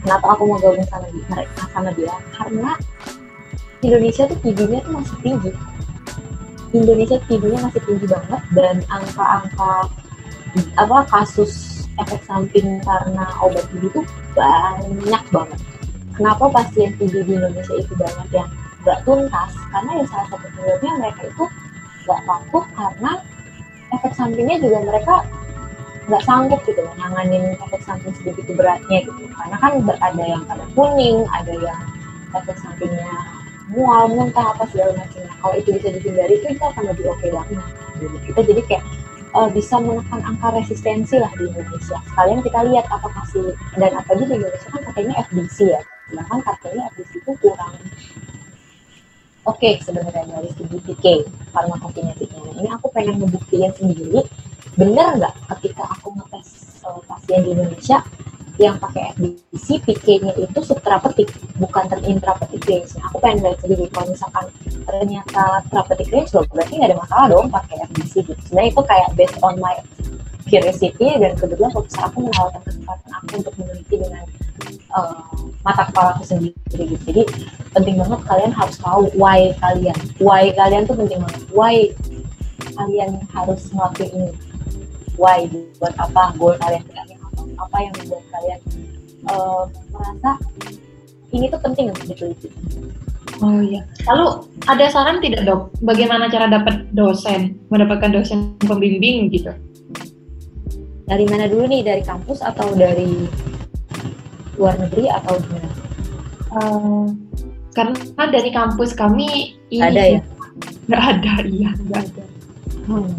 Kenapa 0.03 0.35
aku 0.35 0.49
mau 0.49 0.59
gabung 0.59 0.83
sama 0.89 1.07
dia 1.13 1.45
sama 1.71 1.91
dia? 1.93 2.15
Karena 2.35 2.73
Indonesia 3.85 4.25
tuh 4.27 4.39
TB-nya 4.41 4.81
tuh 4.83 4.93
masih 4.97 5.17
tinggi. 5.21 5.53
Indonesia 6.73 7.17
TB-nya 7.29 7.59
masih 7.69 7.81
tinggi 7.85 8.07
banget. 8.09 8.43
Dan 8.57 8.77
angka-angka 8.89 9.73
apa 10.81 10.99
kasus 11.09 11.72
efek 12.01 12.21
samping 12.25 12.81
karena 12.81 13.27
obat 13.45 13.65
TB 13.69 13.93
itu 13.93 14.01
banyak 14.33 15.25
banget. 15.29 15.61
Kenapa 16.17 16.45
pasien 16.53 16.93
TB 16.97 17.25
di 17.25 17.33
Indonesia 17.37 17.75
itu 17.77 17.93
banyak 17.97 18.29
yang 18.33 18.49
nggak 18.85 18.99
tuntas? 19.05 19.53
Karena 19.73 19.91
ya 20.01 20.05
salah 20.09 20.27
satu 20.33 20.47
penyebabnya 20.57 20.93
mereka 21.01 21.23
itu 21.29 21.45
nggak 22.09 22.21
takut 22.27 22.65
karena 22.77 23.13
efek 23.93 24.13
sampingnya 24.17 24.57
juga 24.61 24.79
mereka 24.85 25.15
nggak 26.11 26.23
sanggup 26.27 26.61
gitu 26.67 26.83
loh 26.83 26.95
nanganin 26.99 27.55
efek 27.63 27.81
samping 27.85 28.13
sebegitu 28.17 28.53
beratnya 28.57 29.05
gitu. 29.05 29.23
Karena 29.37 29.57
kan 29.61 29.73
ada 29.87 30.25
yang 30.25 30.43
pada 30.49 30.65
kuning 30.75 31.29
ada 31.31 31.53
yang 31.53 31.81
efek 32.33 32.57
sampingnya 32.59 33.13
mual 33.73 34.05
muntah 34.11 34.53
apa 34.53 34.69
segala 34.69 34.93
macamnya 35.01 35.33
kalau 35.41 35.55
itu 35.57 35.69
bisa 35.81 35.89
dihindari 35.97 36.37
itu 36.37 36.47
itu 36.53 36.65
akan 36.65 36.85
lebih 36.93 37.09
oke 37.09 37.21
okay 37.21 37.31
banget. 37.33 37.61
Gitu. 38.03 38.17
kita 38.33 38.41
jadi 38.43 38.63
kayak 38.67 38.85
uh, 39.33 39.49
bisa 39.51 39.81
menekan 39.81 40.21
angka 40.25 40.53
resistensi 40.55 41.17
lah 41.19 41.33
di 41.37 41.49
Indonesia. 41.49 41.99
Sekalian 42.13 42.41
kita 42.45 42.61
lihat 42.69 42.87
apakah 42.89 43.25
sih 43.29 43.53
dan 43.77 43.93
apalagi 43.97 44.29
di 44.29 44.35
Indonesia 44.41 44.69
kan 44.69 44.83
katanya 44.93 45.15
FDC 45.29 45.57
ya. 45.73 45.81
Sedangkan 46.09 46.41
katanya 46.45 46.83
FDC 46.95 47.13
itu 47.21 47.33
kurang. 47.41 47.75
Oke 49.43 49.59
okay, 49.59 49.75
sebenarnya 49.83 50.23
dari 50.31 50.51
segi 50.55 50.79
PK 50.87 51.05
farmakokinetiknya. 51.51 52.41
Nah, 52.47 52.55
ini 52.63 52.69
aku 52.71 52.87
pengen 52.95 53.19
membuktikan 53.19 53.75
sendiri. 53.75 54.23
Benar 54.79 55.19
nggak 55.19 55.35
ketika 55.59 55.85
aku 55.99 56.15
ngetes 56.15 56.81
uh, 56.87 57.03
pasien 57.11 57.43
di 57.43 57.51
Indonesia 57.53 58.07
yang 58.61 58.77
pakai 58.77 59.17
FDC 59.17 59.81
PK-nya 59.89 60.33
itu 60.37 60.61
subtherapeutic 60.61 61.33
bukan 61.57 61.89
intrapetic 62.05 62.61
range. 62.69 62.93
Aku 63.09 63.17
pengen 63.23 63.49
lihat 63.49 63.59
sendiri 63.65 63.89
kalau 63.89 64.13
misalkan 64.13 64.45
ternyata 64.85 65.65
therapeutic 65.73 66.09
range 66.13 66.31
loh 66.37 66.45
berarti 66.53 66.77
nggak 66.77 66.91
ada 66.93 66.99
masalah 67.01 67.27
dong 67.33 67.47
pakai 67.49 67.77
FDC 67.89 68.13
gitu. 68.29 68.41
Sebenarnya 68.45 68.71
itu 68.77 68.83
kayak 68.85 69.09
based 69.17 69.39
on 69.41 69.55
my 69.57 69.77
curiosity 70.45 71.09
dan 71.17 71.33
kebetulan 71.41 71.71
profesor 71.73 72.03
aku 72.13 72.19
menawarkan 72.29 72.61
kesempatan 72.61 73.11
aku 73.17 73.33
untuk 73.41 73.55
meneliti 73.57 73.95
dengan 73.97 74.25
uh, 74.93 75.17
mata 75.65 75.83
kepala 75.89 76.09
aku 76.21 76.25
sendiri 76.29 76.53
gitu. 76.77 77.03
Jadi 77.09 77.23
penting 77.73 77.97
banget 77.97 78.21
kalian 78.29 78.53
harus 78.53 78.77
tahu 78.77 79.09
why 79.17 79.57
kalian. 79.65 79.97
Why 80.21 80.53
kalian 80.53 80.85
tuh 80.85 80.97
penting 81.01 81.25
banget. 81.25 81.43
Why 81.57 81.75
kalian 82.77 83.25
harus 83.33 83.73
ngelakuin 83.73 84.13
ini. 84.13 84.33
Why 85.17 85.49
buat 85.81 85.97
apa 85.97 86.37
goal 86.37 86.57
kalian 86.61 86.85
apa 87.59 87.77
yang 87.81 87.93
membuat 88.01 88.25
kalian 88.33 88.61
uh, 89.29 89.65
merasa 89.93 90.31
ini 91.33 91.49
tuh 91.49 91.61
penting 91.65 91.89
untuk 91.91 92.07
diteliti. 92.13 92.49
Oh 93.41 93.59
iya. 93.59 93.83
Lalu 94.07 94.47
ada 94.69 94.85
saran 94.93 95.19
tidak 95.19 95.49
dok? 95.49 95.73
Bagaimana 95.83 96.31
cara 96.31 96.47
dapat 96.47 96.93
dosen, 96.95 97.59
mendapatkan 97.73 98.13
dosen 98.13 98.55
pembimbing 98.63 99.33
gitu? 99.33 99.51
Dari 101.09 101.25
mana 101.27 101.51
dulu 101.51 101.67
nih? 101.67 101.83
Dari 101.83 102.03
kampus 102.07 102.45
atau 102.45 102.71
dari 102.77 103.27
luar 104.61 104.79
negeri 104.79 105.11
atau 105.11 105.35
gimana? 105.43 105.71
Uh, 106.53 107.07
karena 107.73 108.25
dari 108.29 108.51
kampus 108.53 108.93
kami 108.93 109.57
ini 109.73 109.83
ada 109.83 110.03
ya? 110.05 110.21
Nggak 110.87 111.03
ada, 111.03 111.35
iya 111.49 111.71
nggak 111.89 112.01
ada. 112.13 112.25
Hmm. 112.87 113.11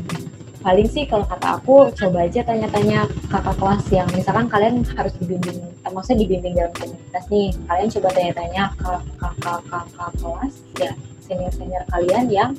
Paling 0.63 0.87
sih 0.87 1.03
kalau 1.03 1.27
kata 1.27 1.59
aku 1.59 1.91
coba 1.91 2.23
aja 2.23 2.39
tanya-tanya 2.39 3.03
kakak 3.27 3.55
kelas 3.59 3.83
yang 3.91 4.07
misalkan 4.15 4.47
kalian 4.47 4.79
harus 4.95 5.11
dibimbing, 5.19 5.59
eh, 5.59 5.91
maksudnya 5.91 6.23
dibimbing 6.23 6.55
dalam 6.55 6.71
komunitas 6.71 7.25
nih. 7.27 7.51
Kalian 7.67 7.89
coba 7.99 8.09
tanya-tanya 8.15 8.63
ke 8.79 8.91
kakak-kakak 9.19 10.11
kelas 10.23 10.55
ya 10.79 10.91
senior-senior 11.27 11.83
kalian 11.91 12.25
yang 12.31 12.51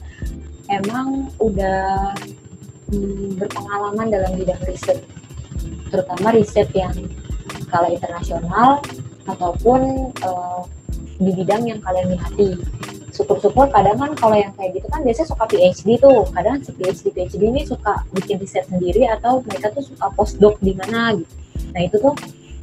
emang 0.69 1.33
udah 1.41 2.13
hmm, 2.93 3.41
berpengalaman 3.41 4.07
dalam 4.13 4.33
bidang 4.37 4.61
riset, 4.69 5.01
terutama 5.89 6.33
riset 6.33 6.69
yang 6.77 6.93
skala 7.69 7.89
internasional 7.89 8.81
ataupun 9.25 10.13
uh, 10.25 10.61
di 11.21 11.31
bidang 11.33 11.69
yang 11.69 11.81
kalian 11.81 12.17
minati. 12.17 12.61
Syukur-syukur 13.15 13.71
kadang 13.71 13.95
kan 13.95 14.11
kalau 14.19 14.35
yang 14.35 14.51
kayak 14.59 14.75
gitu 14.75 14.91
kan 14.91 15.07
biasanya 15.07 15.29
suka 15.31 15.45
PhD 15.47 15.89
tuh. 16.03 16.27
Kadang 16.35 16.59
si 16.67 16.71
PhD 16.75 17.07
PhD 17.15 17.43
ini 17.47 17.63
suka 17.63 18.03
bikin 18.11 18.43
riset 18.43 18.67
sendiri 18.67 19.07
atau 19.07 19.39
mereka 19.47 19.71
tuh 19.71 19.87
suka 19.87 20.11
postdoc 20.19 20.59
di 20.59 20.75
mana 20.75 21.15
gitu. 21.15 21.35
Nah 21.71 21.81
itu 21.87 21.97
tuh 22.03 22.15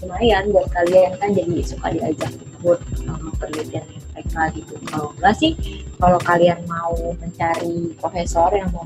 lumayan 0.03 0.51
buat 0.51 0.67
kalian 0.75 1.15
kan 1.21 1.29
jadi 1.31 1.55
suka 1.63 1.87
diajak 1.95 2.31
buat 2.59 2.83
um, 3.07 3.31
penelitian 3.39 3.85
mereka 4.11 4.51
gitu. 4.59 4.75
Kalau 4.91 5.15
enggak 5.15 5.35
sih, 5.39 5.51
kalau 5.97 6.19
kalian 6.19 6.59
mau 6.67 6.93
mencari 7.15 7.95
profesor 7.95 8.51
yang 8.51 8.67
mau 8.75 8.83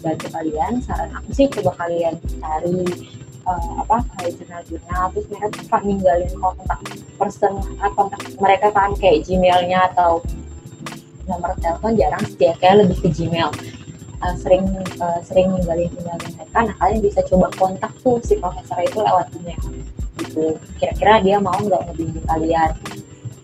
bantu 0.00 0.26
kalian, 0.32 0.80
saran 0.80 1.12
aku 1.12 1.30
sih 1.36 1.46
coba 1.46 1.76
kalian 1.84 2.16
cari 2.40 2.80
uh, 3.50 3.82
apa 3.82 3.96
kayak 4.16 4.38
jurnal-jurnal 4.38 5.04
terus 5.10 5.26
mereka 5.26 5.46
suka 5.58 5.78
ninggalin 5.82 6.32
kontak 6.38 6.80
person 7.18 7.52
kontak 7.98 8.20
mereka 8.38 8.68
kan 8.70 8.94
kayak 8.96 9.26
Gmailnya 9.26 9.90
atau 9.94 10.22
nomor 11.26 11.54
telepon 11.58 11.94
jarang 11.98 12.22
sih 12.26 12.46
ya 12.46 12.54
kayak 12.58 12.86
lebih 12.86 12.98
ke 13.02 13.08
Gmail. 13.10 13.50
Uh, 14.20 14.36
sering 14.36 14.68
uh, 15.00 15.16
sering 15.24 15.48
ninggalin 15.48 15.88
email 15.96 16.20
mereka 16.20 16.58
nah 16.60 16.76
kalian 16.76 17.00
bisa 17.00 17.24
coba 17.24 17.48
kontak 17.56 17.88
tuh 18.04 18.20
si 18.20 18.36
profesor 18.36 18.76
itu 18.84 19.00
lewat 19.00 19.32
email 19.40 19.64
gitu. 20.20 20.60
Kira-kira 20.76 21.24
dia 21.24 21.36
mau 21.40 21.56
nggak 21.56 21.88
ngebimbing 21.88 22.26
kalian? 22.28 22.70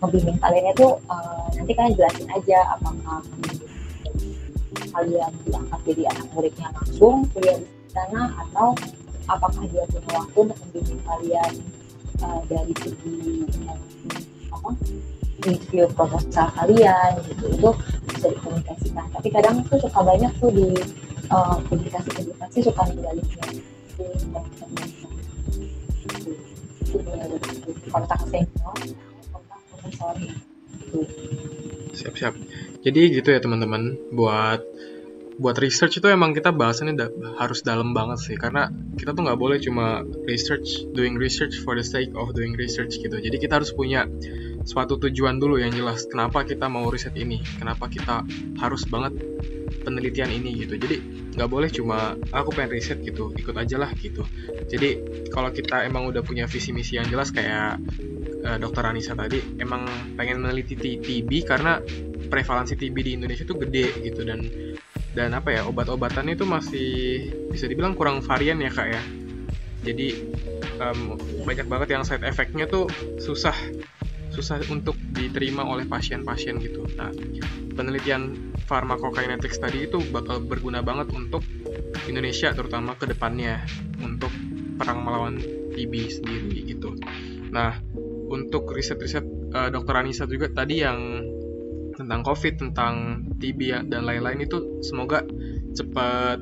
Ngebimbing 0.05 0.37
kalian 0.37 0.65
itu 0.77 0.87
uh, 1.09 1.49
nanti 1.57 1.71
kalian 1.73 1.97
jelasin 1.97 2.29
aja 2.29 2.59
apakah 2.77 3.25
kalian 4.93 5.31
diangkat 5.49 5.79
jadi 5.89 6.03
anak 6.13 6.27
muridnya 6.37 6.67
langsung 6.77 7.25
kuliah 7.33 7.57
di 7.57 7.89
sana 7.89 8.21
atau 8.45 8.77
apakah 9.27 9.63
dia 9.69 9.83
punya 9.91 10.11
waktu 10.15 10.39
untuk 10.47 10.57
membimbing 10.63 11.01
kalian 11.03 11.51
uh, 12.23 12.41
dari 12.47 12.73
segi 12.81 13.17
uh, 13.67 13.79
apa 14.55 14.69
review 15.45 15.85
proposal 15.93 16.47
kalian 16.55 17.11
gitu. 17.27 17.45
Itu 17.53 17.71
bisa 18.09 18.27
dikomunikasikan. 18.33 19.05
Tapi 19.13 19.27
kadang 19.29 19.55
tuh 19.67 19.79
suka 19.83 19.99
banyak 20.01 20.31
tuh 20.39 20.51
di 20.51 20.67
uh, 21.29 21.55
publikasi-publikasi 21.67 22.57
suka 22.65 22.81
ninggalin 22.89 23.25
kontak 27.91 28.21
senior 28.29 28.75
kontak 29.33 29.59
profesor 29.69 30.13
gitu. 30.21 30.99
siap-siap. 31.97 32.33
Jadi 32.85 33.01
gitu 33.19 33.29
ya 33.33 33.39
teman-teman 33.41 33.97
buat 34.13 34.61
buat 35.37 35.61
research 35.61 36.01
itu 36.01 36.07
emang 36.09 36.33
kita 36.33 36.49
bahasannya 36.49 36.97
da 36.97 37.07
harus 37.37 37.61
dalam 37.61 37.93
banget 37.93 38.19
sih. 38.25 38.35
Karena 38.35 38.69
kita 38.97 39.13
tuh 39.13 39.21
nggak 39.25 39.39
boleh 39.39 39.61
cuma 39.61 40.01
research 40.25 40.89
doing 40.97 41.15
research 41.15 41.61
for 41.61 41.77
the 41.77 41.85
sake 41.85 42.09
of 42.17 42.33
doing 42.33 42.57
research 42.57 42.97
gitu. 42.97 43.13
Jadi 43.13 43.37
kita 43.37 43.61
harus 43.61 43.69
punya 43.71 44.09
suatu 44.67 44.99
tujuan 44.99 45.39
dulu 45.39 45.61
yang 45.61 45.71
jelas 45.71 46.09
kenapa 46.09 46.43
kita 46.43 46.67
mau 46.67 46.83
riset 46.91 47.15
ini 47.15 47.39
kenapa 47.55 47.87
kita 47.87 48.27
harus 48.59 48.83
banget 48.89 49.15
penelitian 49.85 50.33
ini 50.33 50.65
gitu. 50.65 50.75
Jadi 50.75 50.97
nggak 51.37 51.49
boleh 51.49 51.69
cuma 51.69 52.17
aku 52.33 52.51
pengen 52.51 52.73
riset 52.73 52.99
gitu. 53.05 53.31
Ikut 53.37 53.53
aja 53.53 53.77
lah 53.77 53.93
gitu. 53.93 54.25
Jadi 54.67 54.89
kalau 55.29 55.53
kita 55.53 55.85
emang 55.85 56.09
udah 56.09 56.25
punya 56.25 56.49
visi 56.49 56.73
misi 56.73 56.97
yang 56.97 57.07
jelas 57.07 57.29
kayak 57.29 57.77
uh, 58.43 58.57
dokter 58.57 58.83
Anissa 58.89 59.13
tadi 59.13 59.39
emang 59.61 59.85
pengen 60.17 60.41
meneliti 60.41 60.75
TB 60.75 61.31
karena 61.45 61.77
prevalensi 62.27 62.75
TB 62.75 62.95
di 62.99 63.11
Indonesia 63.15 63.45
tuh 63.45 63.61
gede 63.63 64.01
gitu. 64.03 64.25
Dan 64.27 64.39
dan 65.17 65.33
apa 65.33 65.49
ya 65.49 65.65
obat-obatannya 65.65 66.37
itu 66.37 66.45
masih 66.45 66.89
bisa 67.49 67.65
dibilang 67.65 67.97
kurang 67.97 68.21
varian 68.21 68.61
ya 68.61 68.69
kak 68.69 68.87
ya. 68.93 69.01
Jadi 69.81 70.13
um, 70.77 71.17
banyak 71.41 71.65
banget 71.65 71.97
yang 71.97 72.05
side 72.05 72.21
effectnya 72.21 72.69
tuh 72.69 72.85
susah 73.17 73.57
susah 74.29 74.61
untuk 74.69 74.93
diterima 75.17 75.65
oleh 75.65 75.89
pasien-pasien 75.89 76.61
gitu. 76.61 76.85
Nah 76.93 77.09
penelitian 77.73 78.53
pharmacokinetics 78.69 79.57
tadi 79.57 79.89
itu 79.89 79.97
bakal 80.13 80.45
berguna 80.45 80.85
banget 80.85 81.09
untuk 81.17 81.41
Indonesia 82.05 82.53
terutama 82.53 82.93
ke 82.93 83.09
depannya 83.09 83.65
untuk 84.05 84.29
perang 84.77 85.01
melawan 85.01 85.41
TB 85.73 85.93
sendiri 86.13 86.61
gitu. 86.69 86.93
Nah 87.49 87.73
untuk 88.29 88.69
riset-riset 88.69 89.25
uh, 89.57 89.73
dokter 89.73 89.97
Anissa 89.97 90.29
juga 90.29 90.51
tadi 90.53 90.85
yang 90.85 91.25
tentang 91.97 92.21
COVID, 92.21 92.53
tentang 92.61 93.25
TB 93.41 93.89
dan 93.89 94.05
lain-lain 94.05 94.45
itu 94.45 94.85
semoga 94.85 95.25
cepat 95.73 96.37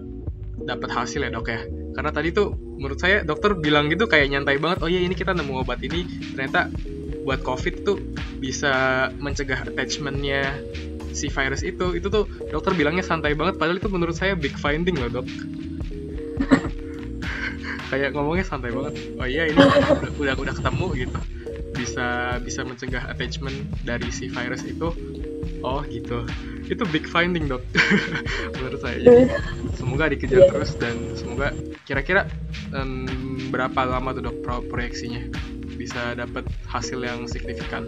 dapat 0.60 0.90
hasil 0.92 1.24
ya 1.24 1.32
dok 1.32 1.48
ya. 1.48 1.64
Karena 1.96 2.12
tadi 2.12 2.36
tuh 2.36 2.52
menurut 2.76 3.00
saya 3.00 3.24
dokter 3.24 3.56
bilang 3.56 3.88
gitu 3.88 4.12
kayak 4.12 4.36
nyantai 4.36 4.60
banget. 4.60 4.84
Oh 4.84 4.92
iya 4.92 5.00
ini 5.00 5.16
kita 5.16 5.32
nemu 5.32 5.64
obat 5.64 5.80
ini 5.80 6.04
ternyata 6.36 6.68
buat 7.24 7.40
COVID 7.42 7.76
tuh 7.88 7.98
bisa 8.38 9.08
mencegah 9.18 9.64
attachmentnya 9.64 10.60
si 11.16 11.32
virus 11.32 11.64
itu. 11.64 11.96
Itu 11.96 12.12
tuh 12.12 12.28
dokter 12.52 12.76
bilangnya 12.76 13.08
santai 13.08 13.32
banget. 13.32 13.56
Padahal 13.56 13.80
itu 13.80 13.88
menurut 13.88 14.20
saya 14.20 14.36
big 14.36 14.60
finding 14.60 15.00
loh 15.00 15.24
dok. 15.24 15.26
kayak 17.96 18.12
ngomongnya 18.12 18.44
santai 18.44 18.76
banget. 18.76 18.94
Oh 19.16 19.28
iya 19.28 19.48
ini 19.48 19.56
udah 19.56 20.20
udah, 20.20 20.36
udah 20.36 20.54
ketemu 20.54 20.88
gitu 21.08 21.20
bisa 21.76 22.40
bisa 22.40 22.64
mencegah 22.64 23.04
attachment 23.12 23.68
dari 23.84 24.08
si 24.10 24.32
virus 24.32 24.64
itu 24.64 24.96
oh 25.62 25.82
gitu. 25.86 26.26
Itu 26.66 26.84
big 26.90 27.06
finding 27.06 27.46
dok. 27.46 27.62
Menurut 28.58 28.80
saya. 28.80 28.98
Jadi, 28.98 29.30
semoga 29.74 30.10
dikejar 30.10 30.40
Iya. 30.40 30.50
terus 30.50 30.72
dan 30.76 30.96
semoga 31.14 31.54
kira-kira 31.84 32.26
em, 32.72 33.06
berapa 33.50 33.86
lama 33.86 34.10
tuh 34.12 34.24
dok 34.24 34.36
pro- 34.42 34.66
proyeksinya 34.66 35.30
bisa 35.76 36.16
dapat 36.16 36.44
hasil 36.66 36.98
yang 37.00 37.26
signifikan? 37.26 37.86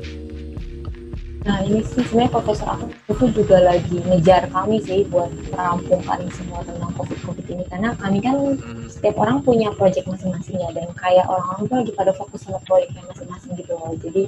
Nah 1.41 1.63
ini 1.63 1.79
sih 1.79 2.03
sebenarnya 2.03 2.31
profesor 2.33 2.67
aku 2.67 2.91
itu 3.07 3.39
juga 3.39 3.63
lagi 3.63 4.03
ngejar 4.03 4.51
kami 4.51 4.83
sih 4.83 5.07
buat 5.07 5.31
merampungkan 5.47 6.27
semua 6.29 6.59
tentang 6.61 6.91
COVID-COVID 6.93 7.45
ini. 7.47 7.63
Karena 7.71 7.95
kami 7.95 8.19
kan 8.19 8.35
Hmm, 8.59 8.85
setiap 8.85 9.15
orang 9.17 9.39
punya 9.41 9.71
project 9.71 10.05
masing-masing 10.05 10.59
ya 10.59 10.69
dan 10.75 10.91
kayak 10.93 11.23
orang-orang 11.23 11.63
tuh 11.65 11.75
lagi 11.79 11.91
pada 11.95 12.11
fokus 12.11 12.43
sama 12.43 12.59
proyeknya 12.67 12.99
masing-masing 13.07 13.55
gitu 13.55 13.73
loh. 13.73 13.95
Jadi 13.95 14.27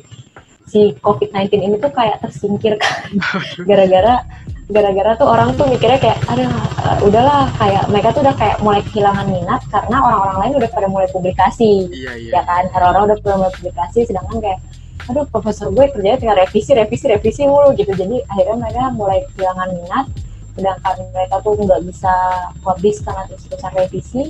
si 0.69 0.93
COVID-19 1.01 1.49
ini 1.65 1.75
tuh 1.81 1.89
kayak 1.89 2.21
tersingkirkan 2.21 3.17
gara-gara 3.69 4.21
gara-gara 4.69 5.17
tuh 5.17 5.25
orang 5.25 5.57
tuh 5.57 5.65
mikirnya 5.65 5.97
kayak 5.97 6.21
ada 6.29 6.45
udahlah 7.01 7.49
kayak 7.57 7.89
mereka 7.89 8.13
tuh 8.13 8.21
udah 8.21 8.35
kayak 8.37 8.57
mulai 8.61 8.85
kehilangan 8.85 9.25
minat 9.25 9.61
karena 9.73 9.97
orang-orang 9.97 10.37
lain 10.45 10.53
udah 10.61 10.69
pada 10.69 10.87
mulai 10.87 11.09
publikasi 11.09 11.89
iya 11.89 12.13
iya. 12.21 12.31
ya 12.37 12.41
kan? 12.45 12.69
Karena 12.69 12.85
orang 12.93 13.03
udah 13.09 13.17
pada 13.17 13.35
mulai 13.41 13.53
publikasi 13.57 13.99
sedangkan 14.05 14.37
kayak 14.37 14.59
aduh 15.09 15.25
profesor 15.33 15.73
gue 15.73 15.89
kerjanya 15.89 16.21
tinggal 16.21 16.37
revisi 16.37 16.71
revisi 16.77 17.05
revisi 17.09 17.41
mulu 17.49 17.73
gitu. 17.73 17.89
Jadi 17.97 18.21
akhirnya 18.29 18.55
mereka 18.61 18.83
mulai 18.93 19.19
kehilangan 19.33 19.69
minat 19.73 20.05
sedangkan 20.53 20.95
mereka 21.17 21.35
tuh 21.41 21.53
nggak 21.57 21.81
bisa 21.89 22.13
publish 22.61 23.01
karena 23.01 23.25
terus-terusan 23.25 23.73
revisi. 23.73 24.23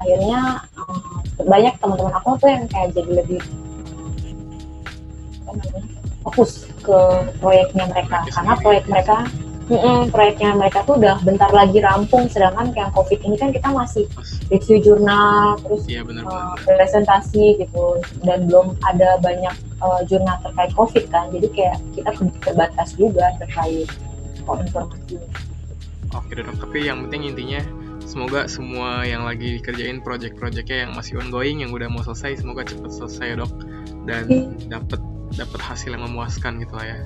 Akhirnya 0.00 0.40
eh, 0.72 1.44
banyak 1.44 1.74
teman-teman 1.76 2.16
aku 2.16 2.40
tuh 2.40 2.48
yang 2.48 2.64
kayak 2.72 2.96
jadi 2.96 3.12
lebih 3.20 3.44
namanya, 5.56 5.82
fokus 6.22 6.66
ke 6.82 6.98
proyeknya 7.38 7.84
mereka. 7.90 8.24
Karena 8.30 8.54
proyek 8.58 8.84
mereka 8.90 9.16
mm-mm, 9.70 10.10
proyeknya 10.10 10.50
mereka 10.58 10.82
tuh 10.84 10.98
udah 10.98 11.16
bentar 11.22 11.50
lagi 11.54 11.78
rampung 11.78 12.26
sedangkan 12.26 12.74
kayak 12.74 12.90
covid 12.92 13.18
ini 13.22 13.36
kan 13.38 13.54
kita 13.54 13.68
masih 13.70 14.04
review 14.50 14.82
jurnal 14.82 15.56
terus 15.62 15.86
iya 15.86 16.02
benar 16.02 16.26
uh, 16.26 16.58
benar. 16.58 16.76
presentasi 16.82 17.62
gitu. 17.62 18.02
Dan 18.26 18.50
belum 18.50 18.76
ada 18.86 19.18
banyak 19.22 19.54
uh, 19.80 20.00
jurnal 20.06 20.36
terkait 20.42 20.72
covid 20.74 21.04
kan. 21.08 21.30
Jadi 21.30 21.48
kayak 21.54 21.78
kita 21.94 22.10
terbatas 22.42 22.88
juga 22.98 23.32
terkait 23.38 23.88
informasi. 24.42 25.16
Oke 26.12 26.32
dok 26.36 26.56
tapi 26.60 26.78
yang 26.84 27.08
penting 27.08 27.32
intinya 27.32 27.62
semoga 28.04 28.44
semua 28.44 29.06
yang 29.08 29.24
lagi 29.24 29.56
dikerjain 29.56 30.04
project-projectnya 30.04 30.84
yang 30.84 30.92
masih 30.92 31.16
ongoing 31.16 31.64
yang 31.64 31.72
udah 31.72 31.88
mau 31.88 32.04
selesai 32.04 32.44
semoga 32.44 32.66
cepat 32.68 32.92
selesai 32.92 33.26
ya 33.32 33.36
dok. 33.40 33.52
Dan 34.02 34.24
dapat 34.66 35.00
dapat 35.34 35.60
hasil 35.60 35.94
yang 35.96 36.04
memuaskan 36.04 36.60
gitu 36.60 36.76
lah 36.76 36.86
ya 36.96 36.98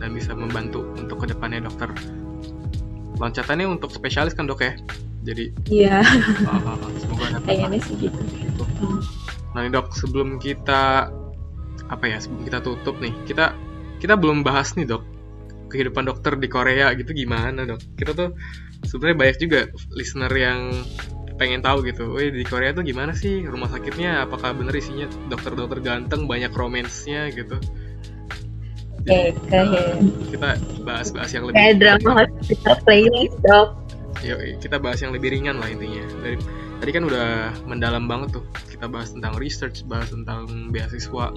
dan 0.00 0.10
bisa 0.14 0.32
membantu 0.32 0.86
untuk 0.96 1.22
ke 1.24 1.26
depannya 1.30 1.66
dokter 1.66 1.90
loncatannya 3.20 3.66
untuk 3.68 3.92
spesialis 3.92 4.32
kan 4.32 4.48
dok 4.48 4.64
ya 4.64 4.72
jadi 5.20 5.52
Iya, 5.68 6.00
uh, 6.48 6.80
semoga 7.00 7.36
dapat 7.36 7.44
kayaknya 7.44 7.78
sih 7.84 8.08
gitu. 8.08 8.20
gitu. 8.40 8.64
Nah 9.52 9.60
nih 9.66 9.72
dok, 9.72 9.92
sebelum 9.92 10.40
kita 10.40 11.12
apa 11.92 12.04
ya, 12.08 12.16
sebelum 12.22 12.48
kita 12.48 12.64
tutup 12.64 12.96
nih, 13.04 13.12
kita 13.28 13.52
kita 14.00 14.16
belum 14.16 14.40
bahas 14.40 14.72
nih 14.80 14.88
dok 14.88 15.04
kehidupan 15.68 16.08
dokter 16.08 16.34
di 16.40 16.48
Korea 16.48 16.96
gitu 16.96 17.12
gimana 17.12 17.68
dok? 17.68 17.80
Kita 18.00 18.16
tuh 18.16 18.32
sebenarnya 18.88 19.16
banyak 19.20 19.36
juga 19.44 19.60
listener 19.92 20.32
yang 20.32 20.72
pengen 21.40 21.64
tahu 21.64 21.80
gitu, 21.88 22.12
wih 22.12 22.28
di 22.28 22.44
Korea 22.44 22.76
tuh 22.76 22.84
gimana 22.84 23.16
sih 23.16 23.48
rumah 23.48 23.72
sakitnya? 23.72 24.28
Apakah 24.28 24.52
bener 24.52 24.76
isinya 24.76 25.08
dokter-dokter 25.32 25.80
ganteng, 25.80 26.28
banyak 26.28 26.52
romansnya 26.52 27.32
gitu? 27.32 27.56
Oke, 29.00 29.32
Jadi, 29.32 29.56
oke. 29.56 29.56
uh, 29.56 29.96
kita 30.28 30.48
bahas-bahas 30.84 31.30
yang 31.32 31.48
lebih 31.48 31.56
Kayak 31.56 31.76
drama 31.80 32.10
hospital 32.20 32.76
playlist 32.84 33.36
dok. 33.40 33.68
Yuk, 34.20 34.38
kita 34.60 34.76
bahas 34.76 35.00
yang 35.00 35.16
lebih 35.16 35.32
ringan 35.32 35.56
lah 35.56 35.72
intinya. 35.72 36.04
Dari, 36.20 36.36
tadi 36.84 36.90
kan 36.92 37.08
udah 37.08 37.56
mendalam 37.64 38.04
banget 38.04 38.36
tuh. 38.36 38.44
Kita 38.68 38.92
bahas 38.92 39.16
tentang 39.16 39.40
research, 39.40 39.88
bahas 39.88 40.12
tentang 40.12 40.68
beasiswa. 40.68 41.32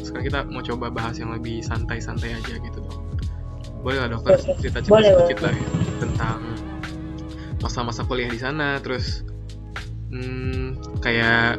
Sekarang 0.00 0.24
kita 0.24 0.40
mau 0.48 0.64
coba 0.64 0.88
bahas 0.88 1.20
yang 1.20 1.36
lebih 1.36 1.60
santai-santai 1.60 2.32
aja 2.32 2.56
gitu 2.56 2.78
dok. 2.80 2.96
Boleh 3.84 4.00
lah 4.00 4.08
dokter 4.08 4.40
Oke, 4.40 4.64
cerita 4.64 4.80
boleh, 4.88 5.12
sedikit 5.12 5.44
lah 5.44 5.52
ya, 5.52 5.68
tentang 6.00 6.40
masa-masa 7.60 8.00
kuliah 8.08 8.32
di 8.32 8.40
sana. 8.40 8.80
Terus 8.80 9.20
hmm, 10.14 11.02
kayak 11.02 11.58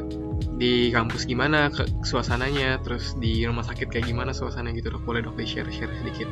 di 0.55 0.89
kampus 0.95 1.27
gimana 1.27 1.67
ke 1.67 1.83
suasananya, 2.07 2.79
terus 2.81 3.13
di 3.19 3.43
rumah 3.43 3.67
sakit 3.67 3.91
kayak 3.91 4.07
gimana 4.07 4.31
suasana 4.31 4.71
gitu 4.71 4.87
dok. 4.87 5.03
Boleh 5.03 5.19
dok 5.19 5.35
di 5.35 5.43
share-share 5.43 5.91
sedikit. 5.99 6.29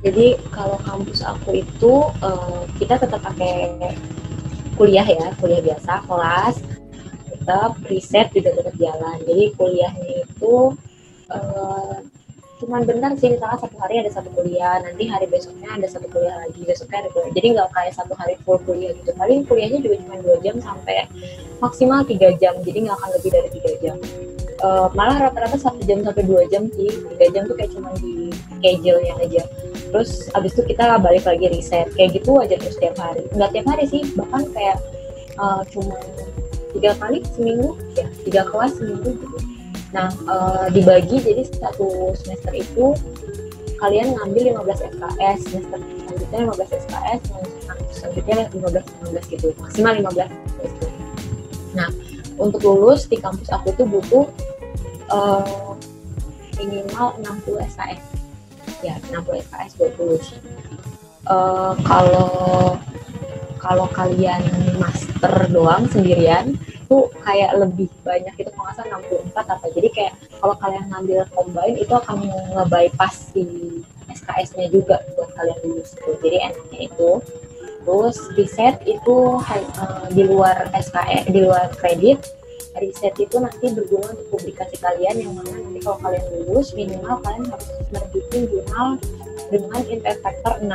Jadi 0.00 0.40
kalau 0.52 0.80
kampus 0.80 1.20
aku 1.20 1.60
itu 1.60 1.94
eh, 2.24 2.62
kita 2.80 3.00
tetap 3.00 3.20
pakai 3.20 3.92
kuliah 4.76 5.04
ya, 5.04 5.32
kuliah 5.40 5.60
biasa, 5.60 6.04
kelas, 6.08 6.56
tetap 7.32 7.76
riset 7.88 8.32
juga 8.32 8.56
tetap 8.56 8.74
jalan. 8.80 9.16
Jadi 9.24 9.44
kuliahnya 9.56 10.10
itu 10.24 10.72
eh, 11.32 11.96
cuman 12.56 12.88
bentar 12.88 13.12
sih, 13.20 13.28
misalnya 13.32 13.58
satu 13.60 13.76
hari 13.76 14.00
ada 14.00 14.10
satu 14.12 14.28
kuliah, 14.32 14.80
nanti 14.80 15.04
hari 15.08 15.26
besoknya 15.28 15.68
ada 15.76 15.88
satu 15.88 16.08
kuliah 16.08 16.36
lagi, 16.40 16.60
besoknya 16.64 17.04
ada 17.04 17.10
kuliah. 17.12 17.32
Jadi 17.36 17.46
nggak 17.52 17.68
kayak 17.72 17.92
satu 17.92 18.12
hari 18.16 18.34
full 18.42 18.58
kuliah 18.64 18.92
gitu. 18.96 19.10
Paling 19.16 19.44
kuliahnya 19.44 19.78
juga 19.84 19.96
cuma 20.06 20.16
dua 20.24 20.36
jam 20.40 20.56
sampai 20.60 21.04
maksimal 21.60 22.00
tiga 22.08 22.32
jam, 22.40 22.54
jadi 22.64 22.88
nggak 22.88 22.96
akan 22.96 23.10
lebih 23.20 23.30
dari 23.32 23.48
tiga 23.52 23.72
jam. 23.84 23.96
Eh, 24.56 24.88
malah 24.96 25.28
rata-rata 25.28 25.60
satu 25.60 25.84
jam 25.84 26.00
sampai 26.00 26.24
dua 26.24 26.48
jam 26.48 26.64
sih, 26.72 26.88
tiga 26.88 27.26
jam 27.32 27.42
tuh 27.44 27.56
kayak 27.60 27.76
cuma 27.76 27.92
di 28.00 28.32
schedule-nya 28.56 29.14
aja 29.20 29.44
terus 29.90 30.28
abis 30.34 30.52
itu 30.58 30.74
kita 30.74 30.98
balik 30.98 31.24
lagi 31.24 31.46
riset 31.48 31.88
kayak 31.94 32.18
gitu 32.18 32.36
aja 32.42 32.58
terus 32.58 32.76
tiap 32.76 32.96
hari 32.98 33.22
nggak 33.32 33.50
tiap 33.54 33.66
hari 33.70 33.84
sih 33.86 34.02
bahkan 34.18 34.42
kayak 34.50 34.78
uh, 35.38 35.62
cuma 35.70 35.96
tiga 36.74 36.92
kali 36.98 37.22
seminggu 37.32 37.78
ya 37.94 38.06
tiga 38.26 38.42
kelas 38.50 38.76
seminggu 38.76 39.14
gitu 39.16 39.38
nah 39.96 40.12
uh, 40.28 40.68
dibagi 40.68 41.24
jadi 41.24 41.48
satu 41.56 42.12
semester 42.12 42.52
itu 42.52 42.92
kalian 43.80 44.12
ngambil 44.12 44.60
15 44.60 44.92
SKS 44.92 45.38
semester 45.48 45.80
selanjutnya 45.80 46.38
15 46.52 46.80
SKS 46.84 47.20
selanjutnya 47.96 48.36
15 48.52 49.08
15 49.16 49.32
gitu 49.32 49.46
maksimal 49.56 49.92
15 49.96 50.28
gitu. 50.60 50.86
nah 51.72 51.88
untuk 52.36 52.60
lulus 52.60 53.08
di 53.08 53.16
kampus 53.16 53.48
aku 53.48 53.72
tuh 53.72 53.88
butuh 53.88 54.28
uh, 55.08 55.72
minimal 56.60 57.16
60 57.24 57.72
SKS 57.72 58.04
ya 58.84 59.00
60 59.08 59.48
SKS 59.48 59.72
buat 59.80 59.92
lulus. 59.96 60.36
Eh, 61.26 61.72
kalau 61.82 62.78
kalau 63.60 63.86
kalian 63.92 64.42
master 64.76 65.48
doang 65.50 65.88
sendirian 65.90 66.56
tuh 66.86 67.10
kayak 67.26 67.56
lebih 67.58 67.90
banyak 68.06 68.32
itu 68.38 68.50
kalau 68.54 68.64
nggak 68.70 68.76
salah 68.78 69.00
64 69.34 69.54
apa. 69.58 69.66
Jadi 69.74 69.88
kayak 69.90 70.12
kalau 70.38 70.54
kalian 70.60 70.84
ngambil 70.92 71.20
combine 71.34 71.76
itu 71.76 71.94
akan 71.94 72.16
nge-bypass 72.54 73.34
si 73.34 73.44
SKS-nya 74.06 74.70
juga 74.70 75.02
buat 75.18 75.30
kalian 75.34 75.58
lulus 75.66 75.92
tuh. 75.98 76.14
jadi 76.22 76.52
enaknya 76.52 76.78
itu. 76.88 77.10
Terus 77.86 78.18
riset 78.34 78.82
itu 78.82 79.16
eh, 79.46 80.06
di 80.10 80.22
luar 80.26 80.70
SKS 80.74 81.30
di 81.30 81.40
luar 81.46 81.70
kredit 81.78 82.18
riset 82.76 83.14
itu 83.16 83.36
nanti 83.40 83.72
berguna 83.72 84.12
untuk 84.12 84.36
publikasi 84.36 84.76
kalian 84.80 85.16
yang 85.16 85.32
mana 85.32 85.56
nanti 85.56 85.80
kalau 85.80 85.98
kalian 86.04 86.24
lulus 86.44 86.76
minimal 86.76 87.16
kalian 87.24 87.44
harus 87.48 87.68
nerbitin 87.88 88.42
jurnal 88.52 88.88
dengan 89.48 89.80
impact 89.88 90.20
factor 90.20 90.54
6 90.60 90.68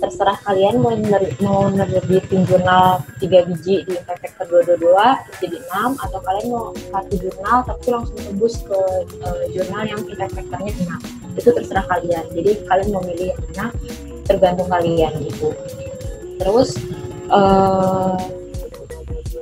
terserah 0.00 0.38
kalian 0.48 0.80
mau 0.80 0.96
ner- 0.96 1.36
mau 1.44 1.68
nerbitin 1.68 2.48
jurnal 2.48 3.04
3 3.20 3.48
biji 3.52 3.84
di 3.84 3.92
impact 3.94 4.32
factor 4.34 4.64
222 4.64 4.80
terus 5.28 5.38
jadi 5.44 5.56
6 5.68 6.04
atau 6.08 6.18
kalian 6.24 6.46
mau 6.48 6.66
satu 6.72 7.14
jurnal 7.20 7.58
tapi 7.68 7.86
langsung 7.92 8.18
tembus 8.18 8.54
ke 8.64 8.80
eh, 9.20 9.44
jurnal 9.52 9.82
yang 9.84 10.00
impact 10.08 10.32
factornya 10.32 10.72
6 10.72 11.20
itu 11.38 11.50
terserah 11.54 11.86
kalian. 11.86 12.24
Jadi 12.34 12.50
kalian 12.66 12.88
mau 12.90 13.02
milih 13.06 13.30
yang 13.30 13.40
mana 13.52 13.66
tergantung 14.26 14.68
kalian 14.70 15.12
gitu. 15.22 15.48
Terus 16.40 16.70
eh 17.30 18.14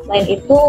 selain 0.08 0.24
itu 0.24 0.60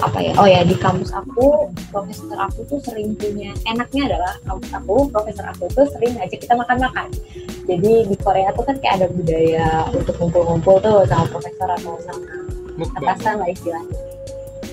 apa 0.00 0.18
ya? 0.24 0.32
Oh 0.40 0.48
ya 0.48 0.64
di 0.64 0.72
kampus 0.72 1.12
aku 1.12 1.68
profesor 1.92 2.32
aku 2.40 2.64
tuh 2.64 2.80
sering 2.80 3.12
punya 3.12 3.52
enaknya 3.68 4.16
adalah 4.16 4.32
kampus 4.48 4.72
aku 4.72 4.96
profesor 5.12 5.44
aku 5.52 5.68
tuh 5.76 5.84
sering 5.92 6.16
ngajak 6.16 6.40
kita 6.40 6.56
makan-makan. 6.56 7.12
Jadi 7.68 8.08
di 8.08 8.16
Korea 8.16 8.48
tuh 8.56 8.64
kan 8.64 8.80
kayak 8.80 9.04
ada 9.04 9.06
budaya 9.12 9.84
untuk 9.92 10.16
ngumpul-ngumpul 10.16 10.80
tuh 10.80 11.04
sama 11.04 11.28
profesor 11.28 11.68
atau 11.68 12.00
sama 12.00 12.24
atasan 13.04 13.44
lah 13.44 13.48
istilahnya. 13.52 13.96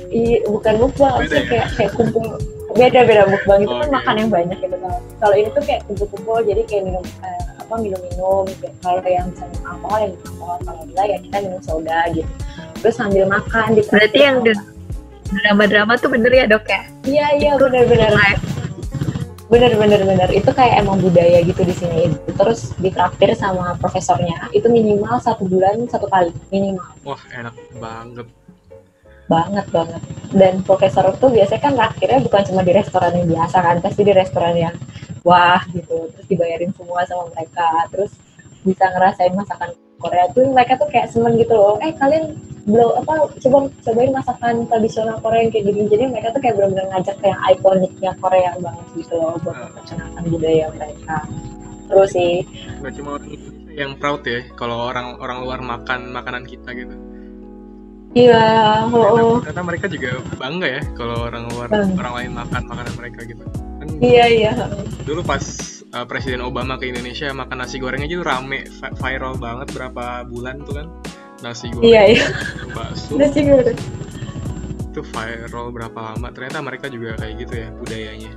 Iya, 0.07 0.39
bukan 0.47 0.75
mukbang 0.79 1.27
sih 1.27 1.35
ya? 1.35 1.43
kayak 1.51 1.67
kayak 1.75 1.91
kumpul 1.99 2.39
beda 2.79 2.99
beda 3.03 3.23
mukbang. 3.27 3.59
Itu 3.67 3.75
kan 3.75 3.89
Oke. 3.91 3.95
makan 3.99 4.15
yang 4.15 4.29
banyak 4.31 4.57
gitu 4.63 4.75
kalau 4.79 4.99
kalau 5.19 5.35
ini 5.35 5.49
tuh 5.51 5.63
kayak 5.67 5.81
kumpul-kumpul 5.83 6.39
jadi 6.47 6.61
kayak 6.63 6.83
minum 6.87 7.03
eh, 7.03 7.43
apa 7.59 7.75
minum-minum 7.75 8.47
kalau 8.79 9.03
yang 9.03 9.27
minum 9.35 9.51
alkohol 9.67 9.99
yang 9.99 10.11
minum 10.15 10.23
alkohol 10.31 10.57
kalau 10.63 10.81
enggak 10.87 11.05
ya 11.11 11.17
kita 11.19 11.37
minum 11.43 11.59
soda 11.59 11.99
gitu 12.15 12.31
terus 12.79 12.95
sambil 12.97 13.25
makan 13.27 13.77
di 13.77 13.81
Berarti 13.85 14.19
yang 14.19 14.41
drama-drama 15.27 15.99
tuh 15.99 16.07
bener 16.07 16.31
ya 16.31 16.45
dok 16.47 16.65
ya? 16.71 16.81
iya 17.03 17.27
iya 17.35 17.51
benar-benar 17.59 18.15
bener 19.47 19.79
bener 19.79 20.01
bener. 20.03 20.29
Itu 20.35 20.51
kayak 20.51 20.83
emang 20.83 20.99
budaya 20.99 21.39
gitu 21.43 21.63
di 21.63 21.75
sini. 21.75 22.11
Terus 22.35 22.75
ditraktir 22.79 23.31
sama 23.35 23.79
profesornya. 23.79 24.51
Itu 24.51 24.67
minimal 24.67 25.23
satu 25.23 25.47
bulan 25.47 25.87
satu 25.87 26.07
kali 26.11 26.35
minimal. 26.51 26.87
Wah, 27.07 27.21
enak 27.31 27.55
banget. 27.79 28.27
banget 29.27 29.67
banget. 29.75 30.01
Dan 30.31 30.63
profesor 30.63 31.03
tuh 31.19 31.27
biasanya 31.27 31.59
kan 31.59 31.75
traktirnya 31.75 32.23
bukan 32.23 32.47
cuma 32.47 32.63
di 32.63 32.71
restoran 32.71 33.11
yang 33.11 33.27
biasa 33.27 33.57
kan 33.59 33.75
pasti 33.83 34.01
di 34.07 34.13
restoran 34.15 34.55
yang 34.55 34.75
wah 35.27 35.59
gitu. 35.75 36.07
Terus 36.15 36.27
dibayarin 36.31 36.71
semua 36.71 37.03
sama 37.03 37.27
mereka. 37.35 37.67
Terus 37.91 38.15
bisa 38.63 38.87
ngerasain 38.87 39.35
masakan 39.35 39.75
Korea 39.99 40.31
tuh 40.31 40.47
mereka 40.47 40.79
tuh 40.79 40.87
kayak 40.87 41.11
seneng 41.11 41.35
gitu 41.35 41.55
loh. 41.59 41.75
Eh 41.83 41.91
kalian 41.99 42.39
belum 42.67 42.99
apa 42.99 43.13
coba 43.39 43.57
cobain 43.79 44.11
masakan 44.11 44.67
tradisional 44.67 45.17
Korea 45.17 45.39
yang 45.39 45.51
kayak 45.51 45.65
gini 45.65 45.81
jadi 45.87 46.03
mereka 46.05 46.27
tuh 46.29 46.41
kayak 46.41 46.55
benar-benar 46.55 46.85
ngajak 46.91 47.15
ke 47.15 47.25
yang 47.25 47.41
ikoniknya 47.49 48.11
Korea 48.19 48.51
banget 48.59 48.85
gitu 48.93 49.13
loh 49.15 49.39
buat 49.39 49.55
Ah. 49.55 49.61
memperkenalkan 49.65 50.23
budaya 50.27 50.65
mereka 50.69 51.15
terus 51.87 52.09
sih 52.11 52.43
Gak 52.77 52.93
cuma 52.93 53.09
orang 53.15 53.29
Indonesia 53.29 53.55
yang 53.73 53.91
proud 53.95 54.21
ya 54.21 54.39
kalau 54.53 54.77
orang 54.83 55.15
orang 55.15 55.37
luar 55.39 55.59
makan 55.61 56.11
makanan 56.11 56.43
kita 56.43 56.69
gitu. 56.73 56.95
iya 58.11 58.41
oh, 58.83 58.97
oh. 58.97 59.37
Ternyata 59.39 59.61
mereka 59.61 59.85
juga 59.85 60.09
bangga 60.33 60.67
ya 60.67 60.81
kalau 60.91 61.17
orang 61.23 61.43
luar 61.47 61.67
Bangga. 61.69 61.95
orang 61.95 62.13
lain 62.17 62.31
makan 62.33 62.61
makanan 62.65 62.93
mereka 62.97 63.19
gitu. 63.23 63.43
Kan 63.77 63.87
iya 64.01 64.25
iya 64.25 64.51
dulu 65.03 65.21
pas 65.21 65.43
uh, 65.93 66.03
Presiden 66.03 66.41
Obama 66.41 66.75
ke 66.75 66.89
Indonesia 66.89 67.29
makan 67.31 67.57
nasi 67.61 67.77
goreng 67.77 68.01
aja 68.01 68.15
tuh 68.15 68.25
rame 68.25 68.65
vi- 68.65 68.95
viral 68.97 69.37
banget 69.37 69.67
berapa 69.71 70.03
bulan 70.25 70.65
tuh 70.65 70.73
kan 70.75 70.87
nasi 71.45 71.69
goreng 71.69 71.85
iya 71.85 72.01
iya. 72.17 72.25
bakso. 72.73 73.13
Sih 73.33 73.43
udah 73.45 73.75
itu 74.87 75.01
viral 75.13 75.69
berapa 75.69 75.99
lama? 76.13 76.33
Ternyata 76.33 76.59
mereka 76.65 76.85
juga 76.89 77.13
kayak 77.21 77.33
gitu 77.45 77.53
ya 77.53 77.67
budayanya. 77.77 78.31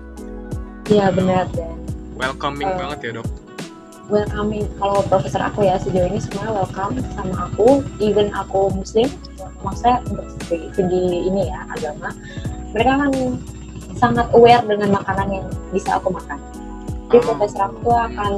Iya 0.93 1.07
benar. 1.15 1.45
Dan 1.57 1.81
welcoming 2.21 2.69
Eh. 2.69 2.77
banget 2.77 2.99
ya 3.01 3.13
dok? 3.23 3.29
welcoming. 4.11 4.67
Kalau 4.77 5.01
profesor 5.07 5.41
aku 5.41 5.65
ya 5.65 5.79
sejauh 5.79 6.11
ini 6.11 6.19
semuanya 6.19 6.61
welcome 6.61 6.99
sama 7.15 7.47
aku. 7.49 7.81
Even 8.03 8.29
aku 8.35 8.75
muslim 8.75 9.07
maksudnya 9.63 10.03
untuk 10.11 10.27
segi, 10.51 10.67
segi 10.75 11.31
ini 11.31 11.47
ya 11.47 11.63
agama. 11.71 12.11
Mereka 12.75 12.93
kan 13.07 13.13
sangat 13.97 14.27
aware 14.35 14.67
dengan 14.67 14.99
makanan 14.99 15.29
yang 15.31 15.47
bisa 15.71 15.97
aku 15.97 16.11
makan. 16.11 16.37
Jadi 17.11 17.19
Oh. 17.23 17.27
profesor 17.35 17.71
aku 17.71 17.91
akan 17.91 18.33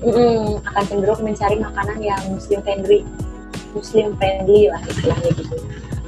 mm, 0.00 0.48
akan 0.64 0.82
cenderung 0.88 1.20
mencari 1.20 1.56
makanan 1.60 1.98
yang 2.00 2.20
muslim 2.32 2.60
friendly 2.64 3.04
muslim 3.74 4.14
friendly 4.18 4.68
lah 4.70 4.80
istilahnya 4.86 5.30
gitu. 5.34 5.56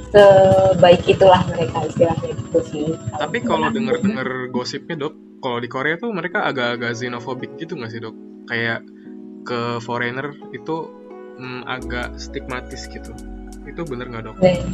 Sebaik 0.08 1.04
itulah 1.04 1.44
mereka 1.52 1.84
istilahnya 1.84 2.32
gitu 2.32 2.60
sih. 2.64 2.86
Tapi 3.16 3.44
kalau 3.44 3.68
mereka- 3.68 3.76
denger-denger 3.76 4.28
gosipnya 4.48 4.96
dok 5.08 5.14
kalau 5.38 5.58
di 5.60 5.68
Korea 5.70 5.94
tuh 6.00 6.10
mereka 6.10 6.48
agak-agak 6.48 6.96
xenophobic 6.96 7.54
gitu 7.60 7.76
nggak 7.76 7.90
sih 7.92 8.00
dok? 8.00 8.16
Kayak 8.48 8.82
ke 9.44 9.80
foreigner 9.84 10.32
itu 10.56 10.88
mm, 11.36 11.62
agak 11.68 12.16
stigmatis 12.16 12.88
gitu. 12.88 13.12
Itu 13.68 13.84
bener 13.84 14.08
nggak 14.08 14.24
dok? 14.32 14.36
Dan 14.40 14.64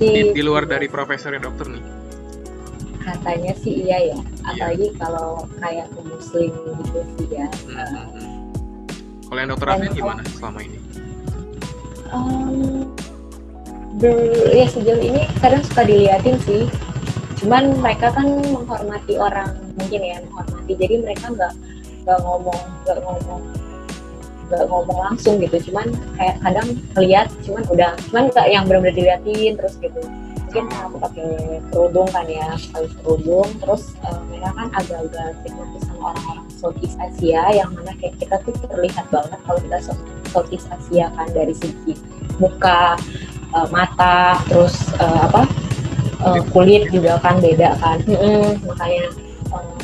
di, 0.00 0.08
sih 0.08 0.32
di 0.32 0.42
luar 0.42 0.64
dari 0.64 0.88
profesornya 0.88 1.44
dokter 1.44 1.68
nih. 1.68 1.84
Katanya 3.04 3.52
sih 3.60 3.84
iya 3.84 4.16
ya. 4.16 4.18
Apalagi 4.48 4.88
kalau 4.96 5.44
kayak 5.60 5.92
ke 5.92 6.00
muslim 6.00 6.48
gitu 6.80 7.00
sih 7.20 7.28
ya. 7.28 7.46
Hmm, 7.68 7.76
hmm, 7.76 8.06
hmm. 8.16 8.32
kalau 9.28 9.38
yang 9.44 9.50
dokter 9.52 9.68
kalau- 9.68 9.92
gimana 9.92 10.22
selama 10.32 10.60
ini 10.64 10.78
ber- 13.98 14.52
ya 14.52 14.66
sejauh 14.68 15.00
ini 15.00 15.26
kadang 15.38 15.62
suka 15.62 15.82
diliatin 15.86 16.36
sih. 16.42 16.66
Cuman 17.40 17.76
mereka 17.78 18.14
kan 18.14 18.26
menghormati 18.40 19.14
orang 19.20 19.52
mungkin 19.76 20.00
ya 20.00 20.16
menghormati. 20.24 20.72
Jadi 20.78 20.94
mereka 21.02 21.24
nggak 21.34 21.52
nggak 22.04 22.18
ngomong 22.20 22.60
nggak 22.84 22.98
ngomong 23.04 23.42
nggak 24.48 24.64
ngomong 24.68 24.98
langsung 25.10 25.34
gitu. 25.40 25.70
Cuman 25.70 25.92
kayak 26.16 26.36
kadang 26.42 26.68
ngeliat 26.96 27.26
cuman 27.44 27.62
udah 27.70 27.90
cuman 28.10 28.24
nggak 28.32 28.46
yang 28.48 28.64
benar-benar 28.68 28.94
diliatin 28.96 29.52
terus 29.58 29.74
gitu. 29.80 30.00
Mungkin 30.50 30.70
aku 30.70 30.96
pakai 31.02 31.28
kerudung 31.74 32.08
kan 32.14 32.26
ya 32.30 32.54
pakai 32.70 32.90
kerudung. 33.02 33.48
Terus 33.58 33.82
eh, 34.06 34.20
mereka 34.30 34.50
kan 34.54 34.68
agak-agak 34.78 35.28
stigmatis 35.42 35.82
sama 35.90 36.14
orang-orang 36.14 36.46
Southeast 36.64 36.96
Asia 36.96 37.44
yang 37.52 37.68
mana 37.76 37.92
kayak 38.00 38.16
kita 38.16 38.40
tuh 38.40 38.56
terlihat 38.64 39.04
banget 39.12 39.36
kalau 39.44 39.60
kita 39.60 39.78
South- 39.84 40.00
Southeast 40.32 40.64
Asia 40.72 41.12
kan 41.12 41.28
dari 41.36 41.52
segi 41.52 41.92
muka 42.40 42.96
eh, 43.52 43.68
mata 43.68 44.40
terus 44.48 44.88
eh, 44.96 45.20
apa 45.28 45.44
eh, 46.24 46.40
kulit 46.48 46.88
juga 46.88 47.20
kan 47.20 47.36
beda 47.36 47.76
kan. 47.76 48.00
Mm-mm, 48.08 48.64
makanya 48.64 49.12
eh, 49.52 49.76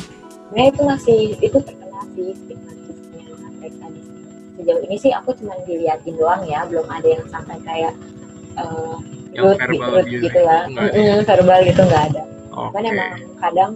nah 0.57 0.63
itu 0.65 0.81
masih 0.81 1.19
itu 1.37 1.57
terkenal 1.61 2.01
sih 2.17 2.33
stigmatisnya 2.33 3.23
mereka 3.61 3.85
sejauh 4.57 4.81
ini 4.89 4.95
sih 4.97 5.13
aku 5.13 5.37
cuma 5.37 5.53
diliatin 5.69 6.17
doang 6.17 6.41
ya 6.49 6.65
belum 6.65 6.89
ada 6.89 7.07
yang 7.07 7.23
sampai 7.29 7.61
kayak 7.61 7.93
verbal 9.31 9.55
rude 9.95 10.03
abuse 10.03 10.23
gitu 10.27 10.39
ya. 10.43 10.65
Ada. 10.67 10.81
Mm-mm, 10.91 11.19
verbal 11.29 11.59
gitu 11.63 11.81
nggak 11.85 12.03
ada. 12.09 12.23
Oke. 12.51 12.67
cuman 12.67 12.83
emang 12.83 13.11
kadang 13.39 13.71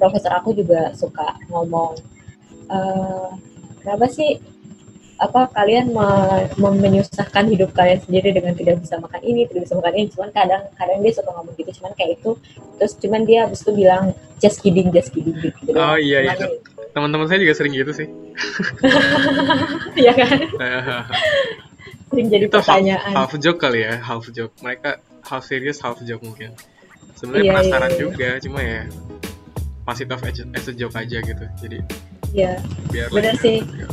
profesor 0.00 0.32
aku 0.32 0.56
juga 0.56 0.88
suka 0.96 1.36
ngomong 1.52 2.00
eh 2.70 3.28
kenapa 3.80 4.06
sih 4.06 4.38
apa 5.20 5.52
kalian 5.52 5.92
me- 5.92 6.48
me- 6.56 6.80
menyusahkan 6.80 7.44
hidup 7.46 7.76
kalian 7.76 8.00
sendiri 8.00 8.32
dengan 8.32 8.56
tidak 8.56 8.80
bisa 8.80 8.96
makan 8.96 9.20
ini 9.20 9.44
tidak 9.44 9.68
bisa 9.68 9.74
makan 9.76 9.92
ini? 9.92 10.06
Cuman 10.08 10.30
kadang 10.32 10.62
kadang 10.74 10.98
dia 11.04 11.12
suka 11.12 11.30
ngomong 11.30 11.52
gitu 11.54 11.70
cuman 11.76 11.92
kayak 11.92 12.16
itu. 12.16 12.30
Terus 12.80 12.92
cuman 12.96 13.22
dia 13.28 13.44
habis 13.44 13.60
itu 13.60 13.72
bilang 13.74 14.16
just 14.38 14.64
kidding 14.64 14.88
just 14.88 15.12
kidding 15.12 15.36
gitu. 15.36 15.76
Oh, 15.76 16.00
iya, 16.00 16.24
iya. 16.24 16.32
Cuman, 16.32 16.56
teman-teman 16.90 17.26
saya 17.28 17.38
juga 17.38 17.52
sering 17.52 17.76
gitu 17.76 17.92
sih. 17.92 18.08
Iya 20.00 20.12
kan? 20.16 20.30
Sering 22.10 22.26
jadi 22.26 22.44
itu 22.48 22.56
half, 22.58 22.66
pertanyaan. 22.66 23.12
half 23.14 23.32
joke 23.38 23.60
kali 23.60 23.80
ya 23.84 23.94
half 24.00 24.24
joke. 24.32 24.50
Mereka 24.58 24.98
half 25.22 25.44
serious 25.44 25.78
half 25.78 26.00
joke 26.02 26.24
mungkin. 26.24 26.50
Sebenarnya 27.14 27.44
Iya, 27.44 27.52
penasaran 27.52 27.86
iya, 27.86 27.94
iya. 27.94 28.00
juga 28.00 28.28
cuma 28.40 28.60
ya 28.64 28.82
pas 29.90 29.98
it 29.98 30.06
off 30.14 30.22
as 30.22 30.38
as 30.54 30.70
a 30.70 30.74
joke 30.78 30.94
aja 30.94 31.18
gitu. 31.18 31.44
Jadi 31.58 31.82
ya 32.30 32.62
biar 32.94 33.10
Bener 33.10 33.34
sih. 33.42 33.58
ya. 33.66 33.90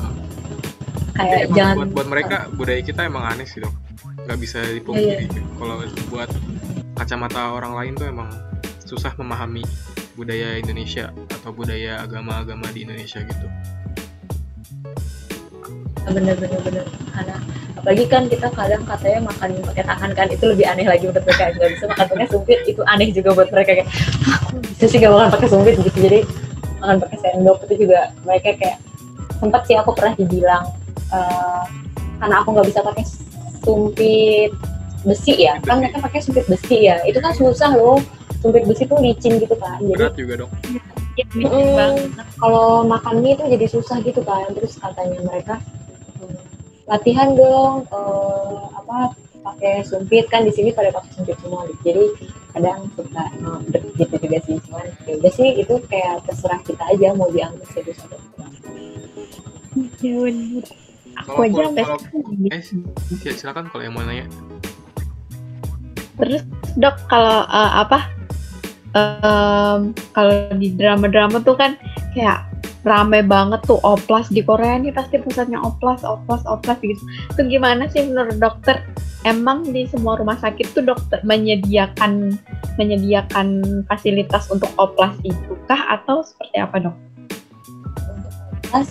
kayak 1.17 1.49
jangan 1.57 1.89
buat, 1.89 1.89
buat 1.97 2.07
mereka 2.13 2.37
budaya 2.53 2.81
kita 2.85 3.09
emang 3.09 3.25
aneh 3.25 3.49
sih 3.49 3.65
dok. 3.65 3.73
Nggak 4.29 4.37
bisa 4.37 4.61
Iya, 4.61 4.77
dipungkiri 4.77 5.25
kalau 5.57 5.81
buat 6.13 6.29
kacamata 6.93 7.57
orang 7.57 7.73
lain 7.73 7.93
tuh 7.97 8.05
emang 8.13 8.29
susah 8.85 9.17
memahami 9.17 9.65
budaya 10.13 10.61
Indonesia 10.61 11.09
atau 11.41 11.49
budaya 11.49 12.05
agama-agama 12.05 12.69
di 12.69 12.85
Indonesia 12.85 13.25
gitu 13.25 13.47
bener-bener 16.11 16.59
bener 16.61 16.85
karena 17.11 17.35
apalagi 17.77 18.03
kan 18.07 18.23
kita 18.27 18.47
kadang 18.51 18.83
katanya 18.83 19.19
makan 19.27 19.49
pakai 19.63 19.83
tangan 19.85 20.11
kan 20.11 20.27
itu 20.27 20.45
lebih 20.49 20.65
aneh 20.67 20.85
lagi 20.85 21.03
menurut 21.07 21.23
mereka 21.23 21.43
nggak 21.55 21.69
bisa 21.75 21.85
makan 21.87 22.05
pakai 22.09 22.27
sumpit 22.27 22.59
itu 22.65 22.81
aneh 22.83 23.07
juga 23.11 23.29
buat 23.33 23.49
mereka 23.51 23.71
kayak 23.75 23.87
"Ah, 24.27 24.37
kok 24.43 24.59
bisa 24.61 24.85
sih 24.87 24.97
gak 24.99 25.11
makan 25.13 25.29
pakai 25.31 25.47
sumpit 25.47 25.73
gitu 25.79 25.97
jadi 25.99 26.19
makan 26.79 26.97
pakai 27.01 27.17
sendok 27.23 27.57
itu 27.65 27.73
juga 27.87 27.99
mereka 28.25 28.47
kayak 28.55 28.77
sempat 29.37 29.61
sih 29.65 29.75
aku 29.77 29.91
pernah 29.93 30.13
dibilang 30.15 30.63
eh, 31.13 31.63
karena 32.17 32.35
aku 32.41 32.49
nggak 32.51 32.67
bisa 32.67 32.79
pakai 32.81 33.03
sumpit 33.61 34.51
besi 35.05 35.33
ya 35.37 35.55
kan 35.61 35.79
mereka 35.79 36.01
pakai 36.01 36.19
sumpit 36.19 36.43
besi 36.47 36.89
ya 36.89 36.97
itu 37.05 37.21
kan 37.21 37.31
susah 37.31 37.71
loh 37.71 38.01
sumpit 38.41 38.65
besi 38.65 38.83
tuh 38.83 38.97
licin 38.97 39.37
gitu 39.37 39.53
kan 39.55 39.77
jadi 39.79 39.95
berat 39.95 40.15
juga 40.17 40.33
Ya, 41.17 41.25
Mm, 41.33 42.13
kalau 42.37 42.85
makan 42.85 43.25
mie 43.25 43.33
itu 43.33 43.41
jadi 43.49 43.65
susah 43.65 44.05
gitu 44.05 44.21
kan 44.21 44.53
terus 44.53 44.77
katanya 44.77 45.17
mereka 45.25 45.57
"Hmm, 45.57 45.76
latihan 46.87 47.35
dong 47.35 47.83
eh, 47.87 48.61
apa 48.73 49.13
pakai 49.43 49.83
sumpit. 49.83 50.27
Kan 50.31 50.47
di 50.47 50.51
sini 50.55 50.71
pada 50.71 50.91
pakai 50.91 51.11
sumpit 51.13 51.37
semua 51.43 51.67
jadi 51.83 52.03
kadang 52.55 52.89
suka 52.97 53.23
ngedek 53.37 53.83
gitu 53.99 54.15
juga 54.17 54.37
sih. 54.43 54.55
Cuman 54.65 54.87
ya 55.05 55.13
udah 55.19 55.31
sih 55.35 55.49
itu 55.59 55.75
kayak 55.87 56.23
terserah 56.25 56.59
kita 56.63 56.83
aja 56.87 57.13
mau 57.13 57.29
dianggap 57.29 57.67
serius 57.75 57.99
atau 58.07 58.17
enggak. 58.17 58.51
Aku 61.17 61.33
Kalau- 61.33 61.45
aja 61.45 61.53
kalau- 61.53 61.99
sampai 62.01 62.53
eh 62.53 62.61
sil- 62.61 63.35
silakan 63.35 63.67
kalau 63.69 63.83
yang 63.85 63.93
mau 63.93 64.05
nanya. 64.05 64.25
Terus 66.17 66.41
dok 66.77 66.97
kalau 67.05 67.45
uh, 67.45 67.71
apa? 67.85 68.09
Um, 68.97 69.93
kalau 70.15 70.49
di 70.57 70.73
drama-drama 70.73 71.37
tuh 71.45 71.53
kan 71.53 71.77
kayak 72.17 72.46
rame 72.87 73.19
banget 73.27 73.59
tuh 73.67 73.83
oplas 73.83 74.31
di 74.31 74.39
Korea 74.39 74.79
ini 74.79 74.95
pasti 74.95 75.19
pusatnya 75.19 75.59
oplas, 75.59 76.07
oplas, 76.07 76.41
oplas 76.47 76.79
gitu. 76.79 77.03
Itu 77.35 77.41
gimana 77.51 77.91
sih 77.91 78.07
menurut 78.07 78.39
dokter? 78.39 78.79
Emang 79.27 79.67
di 79.67 79.83
semua 79.91 80.15
rumah 80.15 80.39
sakit 80.39 80.71
tuh 80.71 80.87
dokter 80.87 81.19
menyediakan 81.27 82.39
menyediakan 82.79 83.59
fasilitas 83.91 84.47
untuk 84.47 84.71
oplas 84.79 85.11
itu 85.27 85.51
kah 85.67 85.99
atau 85.99 86.23
seperti 86.23 86.63
apa 86.63 86.87
dok? 86.87 86.95
Pas 88.71 88.87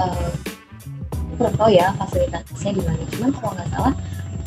uh, 0.00 0.32
tahu 1.36 1.70
ya 1.76 1.92
fasilitasnya 2.00 2.72
gimana. 2.72 3.02
Cuman 3.12 3.30
kalau 3.36 3.52
nggak 3.52 3.68
salah 3.68 3.94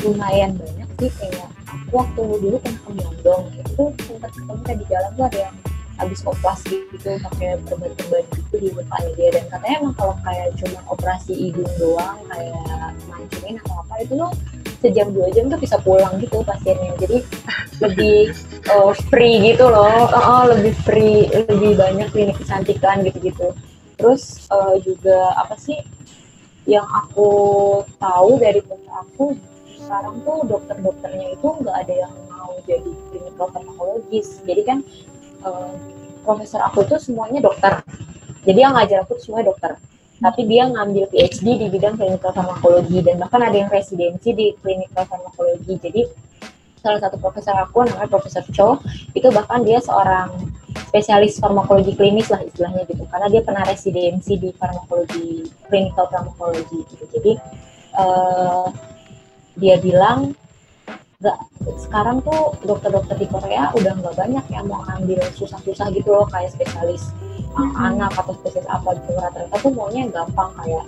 lumayan 0.02 0.58
banyak 0.58 0.90
sih 0.98 1.12
kayak 1.20 1.50
aku 1.68 1.94
waktu 1.94 2.22
dulu 2.42 2.58
pernah 2.64 2.82
ke 2.82 2.90
Myeongdong 2.96 3.44
itu 3.54 3.84
sempat 4.08 4.32
ketemu 4.34 4.62
kayak 4.66 4.78
di 4.80 4.86
jalan 4.88 5.12
tuh 5.14 5.26
ada 5.28 5.40
yang 5.46 5.56
habis 6.00 6.24
oplas 6.24 6.64
gitu 6.66 7.20
pakai 7.20 7.60
perban-perban 7.68 8.24
gitu 8.32 8.56
di 8.56 8.70
depannya 8.72 9.12
dia. 9.20 9.30
Dan 9.36 9.46
katanya 9.52 9.76
emang 9.84 9.96
kalau 10.00 10.16
kayak 10.24 10.48
cuma 10.58 10.80
operasi 10.88 11.34
hidung 11.36 11.74
doang 11.78 12.18
kayak 12.32 12.96
mancungin 13.12 13.56
atau 13.62 13.76
apa 13.84 13.94
itu 14.02 14.14
loh 14.16 14.32
sejam 14.80 15.12
dua 15.12 15.28
jam 15.36 15.52
tuh 15.52 15.60
bisa 15.60 15.76
pulang 15.84 16.16
gitu 16.24 16.40
pasiennya. 16.48 16.96
Jadi 17.04 17.18
lebih 17.84 18.18
uh, 18.72 18.96
free 19.12 19.54
gitu 19.54 19.68
loh. 19.68 20.08
Uh, 20.08 20.18
uh, 20.18 20.44
lebih 20.56 20.74
free 20.88 21.28
lebih 21.28 21.76
banyak 21.76 22.08
klinik 22.16 22.40
kecantikan 22.40 23.04
gitu-gitu. 23.04 23.52
Terus 24.00 24.48
uh, 24.48 24.80
juga 24.80 25.36
apa 25.36 25.60
sih 25.60 25.84
yang 26.70 26.86
aku 26.86 27.30
tahu 27.98 28.38
dari 28.38 28.62
temen 28.64 28.88
aku 28.94 29.34
sekarang 29.90 30.22
tuh 30.22 30.46
dokter-dokternya 30.46 31.34
itu 31.34 31.48
nggak 31.50 31.76
ada 31.82 31.94
yang 32.06 32.14
mau 32.30 32.54
jadi 32.70 32.92
clinical 33.10 33.50
farmakologis 33.50 34.38
jadi 34.46 34.62
kan 34.62 34.78
uh, 35.44 35.72
profesor 36.24 36.60
aku 36.64 36.86
tuh 36.86 37.00
semuanya 37.00 37.44
dokter. 37.44 37.84
Jadi 38.44 38.60
yang 38.60 38.74
ngajar 38.76 39.04
aku 39.04 39.20
tuh 39.20 39.32
semuanya 39.32 39.52
dokter. 39.52 39.72
Tapi 40.20 40.42
dia 40.52 40.68
ngambil 40.68 41.08
PhD 41.16 41.48
di 41.56 41.68
bidang 41.72 41.96
clinical 41.96 42.36
farmakologi 42.36 43.00
dan 43.00 43.24
bahkan 43.24 43.40
ada 43.40 43.56
yang 43.56 43.72
residensi 43.72 44.36
di 44.36 44.52
clinical 44.60 45.08
farmakologi. 45.08 45.80
Jadi 45.80 46.02
salah 46.80 47.00
satu 47.00 47.20
profesor 47.20 47.56
aku 47.60 47.88
namanya 47.88 48.08
Profesor 48.08 48.44
Cho 48.56 48.80
itu 49.12 49.28
bahkan 49.32 49.64
dia 49.64 49.84
seorang 49.84 50.32
spesialis 50.92 51.40
farmakologi 51.40 51.96
klinis 51.96 52.28
lah 52.28 52.44
istilahnya 52.44 52.84
gitu. 52.88 53.08
Karena 53.08 53.32
dia 53.32 53.42
pernah 53.48 53.64
residensi 53.64 54.36
di 54.36 54.52
farmakologi 54.52 55.48
clinical 55.72 56.12
farmakologi 56.12 56.80
gitu. 56.92 57.04
Jadi 57.16 57.34
uh, 57.96 58.68
dia 59.56 59.80
bilang 59.80 60.36
nggak 61.20 61.36
sekarang 61.76 62.24
tuh 62.24 62.56
dokter-dokter 62.64 63.20
di 63.20 63.28
Korea 63.28 63.76
udah 63.76 63.92
nggak 63.92 64.16
banyak 64.16 64.46
yang 64.56 64.72
mau 64.72 64.88
ambil 64.88 65.20
susah-susah 65.36 65.92
gitu 65.92 66.16
loh 66.16 66.24
kayak 66.32 66.48
spesialis 66.56 67.12
uh, 67.60 67.72
anak 67.76 68.16
atau 68.16 68.32
spesialis 68.40 68.72
apa 68.72 68.96
gitu. 68.96 69.20
Rata-rata 69.20 69.56
tuh 69.60 69.72
maunya 69.76 70.08
yang 70.08 70.16
gampang 70.16 70.48
kayak 70.56 70.88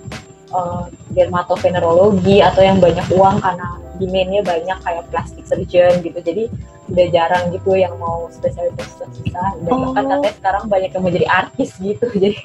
uh, 0.52 0.88
dermatovenerologi 1.12 2.40
atau 2.40 2.62
yang 2.64 2.78
banyak 2.80 3.08
uang 3.12 3.42
karena 3.42 3.68
demandnya 4.02 4.42
banyak 4.42 4.78
kayak 4.82 5.04
plastic 5.14 5.46
surgeon 5.46 6.02
gitu 6.02 6.20
jadi 6.22 6.44
udah 6.92 7.08
jarang 7.14 7.44
gitu 7.56 7.78
yang 7.78 7.94
mau 8.02 8.28
spesialis 8.34 8.74
susah-susah 8.76 9.50
dan 9.64 9.72
oh. 9.72 9.80
bahkan 9.90 10.04
katanya 10.10 10.34
sekarang 10.36 10.64
banyak 10.68 10.90
yang 10.92 11.02
mau 11.04 11.14
jadi 11.14 11.28
artis 11.30 11.70
gitu 11.80 12.06
jadi 12.24 12.40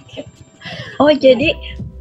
Oh 0.99 1.13
jadi 1.13 1.53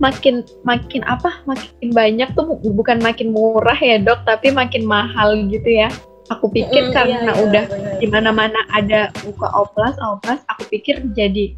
makin 0.02 0.44
makin 0.66 1.02
apa 1.06 1.44
makin 1.48 1.94
banyak 1.94 2.30
tuh 2.36 2.58
bukan 2.74 3.00
makin 3.00 3.32
murah 3.32 3.78
ya 3.78 4.02
dok 4.02 4.26
tapi 4.26 4.52
makin 4.52 4.84
mahal 4.88 5.36
gitu 5.48 5.70
ya. 5.70 5.92
Aku 6.34 6.50
pikir 6.50 6.90
mm, 6.90 6.94
karena 6.96 7.38
iya, 7.38 7.42
udah 7.46 7.66
di 8.02 8.08
mana-mana 8.10 8.58
ada 8.74 9.14
buka 9.22 9.46
oplas 9.54 9.94
oplas, 10.02 10.42
aku 10.50 10.66
pikir 10.74 11.06
jadi 11.14 11.54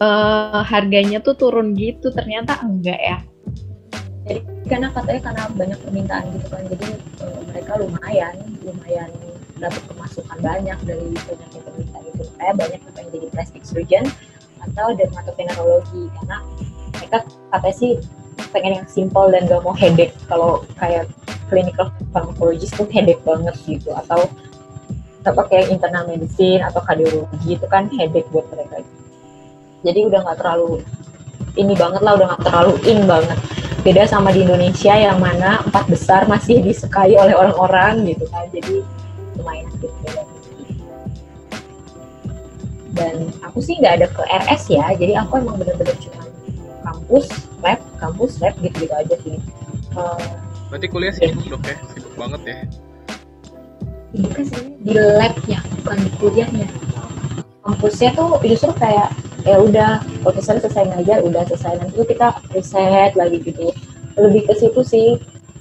uh, 0.00 0.64
harganya 0.64 1.20
tuh 1.20 1.36
turun 1.36 1.76
gitu. 1.76 2.08
Ternyata 2.08 2.64
enggak 2.64 2.96
ya. 2.96 3.18
Karena 4.66 4.90
katanya 4.90 5.20
karena 5.30 5.42
banyak 5.54 5.78
permintaan 5.78 6.24
gitu 6.34 6.46
kan, 6.50 6.62
jadi 6.66 6.88
uh, 7.22 7.40
mereka 7.46 7.72
lumayan 7.78 8.34
lumayan 8.66 9.10
dapat 9.62 9.82
pemasukan 9.86 10.38
banyak 10.42 10.78
dari 10.82 11.08
banyaknya 11.14 11.60
permintaan 11.62 12.02
itu. 12.10 12.24
Kayak 12.34 12.54
banyak 12.58 12.80
yang 12.82 12.94
pengen 12.98 13.10
jadi 13.14 13.26
plastic 13.30 13.62
surgeon, 13.62 14.04
atau 14.66 14.86
dermatovenerologi. 14.98 16.02
Karena 16.18 16.36
mereka 16.98 17.18
katanya 17.54 17.76
sih 17.78 17.92
pengen 18.50 18.72
yang 18.82 18.88
simple 18.90 19.30
dan 19.30 19.46
gak 19.46 19.62
mau 19.62 19.74
headache. 19.76 20.14
Kalau 20.26 20.66
kayak 20.82 21.06
clinical 21.46 21.86
pharmacologist 22.10 22.74
tuh 22.74 22.90
headache 22.90 23.22
banget 23.22 23.54
gitu. 23.62 23.94
Atau 23.94 24.26
apa 25.26 25.42
kayak 25.50 25.74
internal 25.74 26.06
medicine 26.06 26.62
atau 26.62 26.78
kardiologi 26.86 27.58
itu 27.58 27.66
kan 27.66 27.90
headache 27.94 28.30
buat 28.30 28.46
mereka. 28.50 28.82
Jadi 29.82 30.06
udah 30.06 30.22
nggak 30.22 30.38
terlalu 30.38 30.82
ini 31.56 31.72
banget 31.72 32.04
lah 32.04 32.20
udah 32.20 32.26
nggak 32.34 32.42
terlalu 32.44 32.74
in 32.84 33.00
banget. 33.08 33.38
Beda 33.80 34.02
sama 34.04 34.34
di 34.34 34.42
Indonesia 34.42 34.92
yang 34.92 35.22
mana 35.22 35.62
empat 35.62 35.86
besar 35.86 36.26
masih 36.26 36.60
disukai 36.60 37.14
oleh 37.14 37.32
orang-orang 37.32 38.02
gitu 38.08 38.26
kan 38.34 38.44
jadi 38.50 38.82
lumayan 39.38 39.66
gitu. 39.78 39.88
Dan 42.96 43.30
aku 43.44 43.60
sih 43.60 43.76
nggak 43.78 44.02
ada 44.02 44.06
ke 44.10 44.22
RS 44.26 44.62
ya 44.72 44.86
jadi 44.96 45.22
aku 45.22 45.38
emang 45.38 45.60
bener-bener 45.60 45.94
cuma 46.00 46.24
kampus 46.82 47.26
lab 47.62 47.78
kampus 48.02 48.32
lab 48.42 48.54
gitu-gitu 48.58 48.94
aja 48.94 49.14
sih. 49.22 49.38
Uh, 49.96 50.18
berarti 50.68 50.86
kuliah 50.90 51.14
sibuk 51.14 51.46
dok 51.46 51.62
ya? 51.64 51.76
Sibuk 51.94 52.14
banget 52.18 52.40
ya? 52.42 52.58
Kan 54.32 54.44
sih 54.48 54.66
di 54.82 54.94
labnya 54.96 55.58
bukan 55.82 55.96
di 56.00 56.10
kuliahnya. 56.18 56.68
Kampusnya 57.66 58.10
tuh 58.14 58.38
justru 58.46 58.70
kayak 58.78 59.10
ya 59.46 59.56
udah 59.62 60.02
profesor 60.26 60.58
selesai 60.58 60.90
ngajar 60.90 61.22
udah 61.22 61.46
selesai. 61.46 61.78
Nanti 61.78 62.02
kita 62.02 62.28
riset 62.50 63.14
lagi 63.14 63.38
gitu. 63.40 63.70
Lebih 64.18 64.50
ke 64.50 64.54
situ 64.58 64.80
sih 64.82 65.08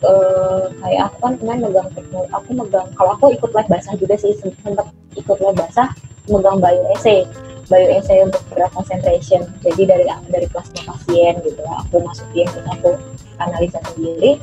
uh, 0.02 0.74
kayak 0.82 1.14
aku 1.14 1.18
kan 1.22 1.34
kemarin 1.38 1.62
megang 1.70 1.90
aku 2.34 2.50
megang 2.52 2.88
kalau 2.98 3.12
aku 3.16 3.26
ikut 3.32 3.52
lab 3.54 3.70
basah 3.70 3.94
juga 3.96 4.18
sih 4.18 4.34
sempat 4.42 4.90
ikut 5.14 5.38
lab 5.40 5.56
basah 5.56 5.94
megang 6.26 6.58
bio 6.58 6.82
essay. 6.98 7.30
Bio 7.70 7.88
essay 7.94 8.26
untuk 8.26 8.42
berat 8.50 8.74
concentration. 8.74 9.46
Jadi 9.62 9.86
dari 9.86 10.06
dari 10.34 10.48
plasma 10.50 10.82
pasien 10.90 11.38
gitu 11.46 11.62
aku 11.62 12.02
masukin 12.02 12.50
terus 12.50 12.68
aku 12.74 12.98
analisa 13.38 13.80
sendiri. 13.94 14.42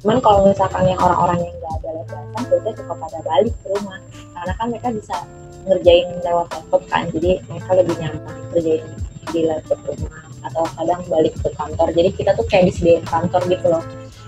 Cuman 0.00 0.20
kalau 0.20 0.48
misalkan 0.48 0.84
yang 0.84 1.00
orang-orang 1.00 1.44
yang 1.44 1.54
nggak 1.60 1.72
ada 1.80 1.90
lebasan 1.96 2.42
biasanya 2.48 2.74
suka 2.76 2.94
pada 2.96 3.18
balik 3.24 3.54
ke 3.60 3.66
rumah. 3.72 3.98
Karena 4.36 4.52
kan 4.56 4.66
mereka 4.68 4.88
bisa 4.92 5.16
ngerjain 5.64 6.08
lewat 6.20 6.46
laptop 6.52 6.82
kan 6.92 7.04
jadi 7.12 7.40
mereka 7.48 7.70
lebih 7.76 7.94
nyaman 8.00 8.36
kerjain 8.52 8.84
di 9.32 9.40
laptop 9.48 9.80
rumah 9.88 10.24
atau 10.44 10.64
kadang 10.76 11.00
balik 11.08 11.34
ke 11.40 11.48
kantor. 11.56 11.88
Jadi 11.96 12.10
kita 12.14 12.30
tuh 12.36 12.46
kayak 12.46 12.68
disediain 12.70 13.04
kantor 13.08 13.42
gitu 13.48 13.66
loh 13.72 13.84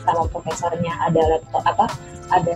sama 0.07 0.23
profesornya 0.31 0.93
ada 1.03 1.19
laptop 1.19 1.63
apa 1.67 1.87
ada 2.31 2.55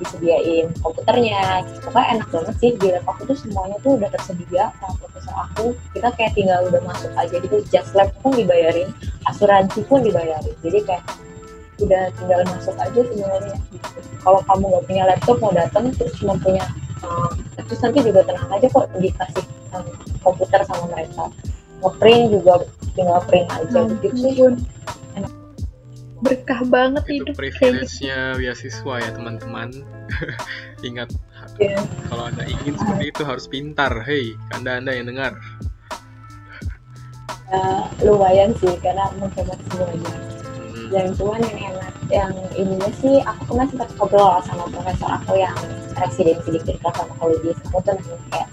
disediain 0.00 0.68
komputernya 0.80 1.64
pokoknya 1.84 2.08
enak 2.16 2.28
banget 2.32 2.54
sih 2.60 2.70
di 2.76 2.88
laptop 2.92 3.16
itu 3.24 3.34
semuanya 3.36 3.76
tuh 3.84 4.00
udah 4.00 4.08
tersedia 4.12 4.64
sama 4.80 4.94
profesor 4.96 5.34
aku. 5.36 5.66
Kita 5.92 6.08
kayak 6.14 6.32
tinggal 6.38 6.60
udah 6.70 6.80
masuk 6.86 7.12
aja 7.18 7.36
gitu 7.36 7.56
just 7.68 7.92
lab 7.92 8.08
pun 8.24 8.32
dibayarin 8.32 8.88
asuransi 9.28 9.84
pun 9.84 10.00
dibayarin. 10.00 10.54
Jadi 10.64 10.78
kayak 10.88 11.04
udah 11.82 12.06
tinggal 12.16 12.40
masuk 12.48 12.76
aja 12.78 13.00
sebenarnya. 13.02 13.58
Kalau 14.22 14.40
kamu 14.46 14.64
nggak 14.72 14.84
punya 14.88 15.02
laptop 15.04 15.36
mau 15.42 15.52
datang 15.52 15.90
terus 15.92 16.14
cuma 16.16 16.38
punya 16.40 16.64
uh, 17.04 17.30
terus 17.68 17.80
nanti 17.84 17.98
juga 18.00 18.20
tenang 18.24 18.50
aja 18.50 18.66
kok 18.72 18.86
dikasih 18.96 19.44
um, 19.76 19.86
komputer 20.24 20.60
sama 20.64 20.84
mereka. 20.90 21.28
Ngeprint 21.84 22.24
juga 22.32 22.52
tinggal 22.96 23.20
print 23.28 23.48
aja 23.52 23.80
hmm, 23.84 24.00
gitu 24.00 24.16
sih. 24.16 24.34
Enak 25.20 25.32
berkah 26.24 26.60
banget 26.64 27.04
itu 27.04 27.14
hidup 27.20 27.36
privilege-nya 27.36 28.40
beasiswa 28.40 28.94
ya 29.04 29.10
teman-teman. 29.12 29.68
Ingat 30.88 31.12
yeah. 31.60 31.80
kalau 32.08 32.28
anda 32.28 32.44
ingin 32.48 32.74
seperti 32.80 33.04
itu 33.12 33.22
harus 33.22 33.44
pintar. 33.44 33.92
Hei 34.04 34.32
anda 34.56 34.80
anda 34.80 34.92
yang 34.96 35.12
dengar. 35.12 35.36
Uh, 37.52 37.86
lumayan 38.02 38.56
sih 38.58 38.72
karena 38.80 39.12
menghemat 39.20 39.60
semuanya. 39.70 40.43
Dan 40.92 41.14
cuman 41.16 41.40
yang 41.40 41.58
enak. 41.72 41.92
Yang 42.12 42.32
ininya 42.60 42.90
sih 43.00 43.16
aku 43.24 43.42
kemarin 43.48 43.68
sempat 43.72 43.88
ngobrol 43.96 44.36
sama 44.44 44.64
profesor 44.68 45.08
aku 45.08 45.40
yang 45.40 45.56
residensi 45.96 46.48
di 46.52 46.60
klinik 46.60 46.82
farmakologi 46.84 47.56
aku 47.64 47.78
tuh 47.80 47.96
nanya 47.96 48.16
kayak 48.28 48.48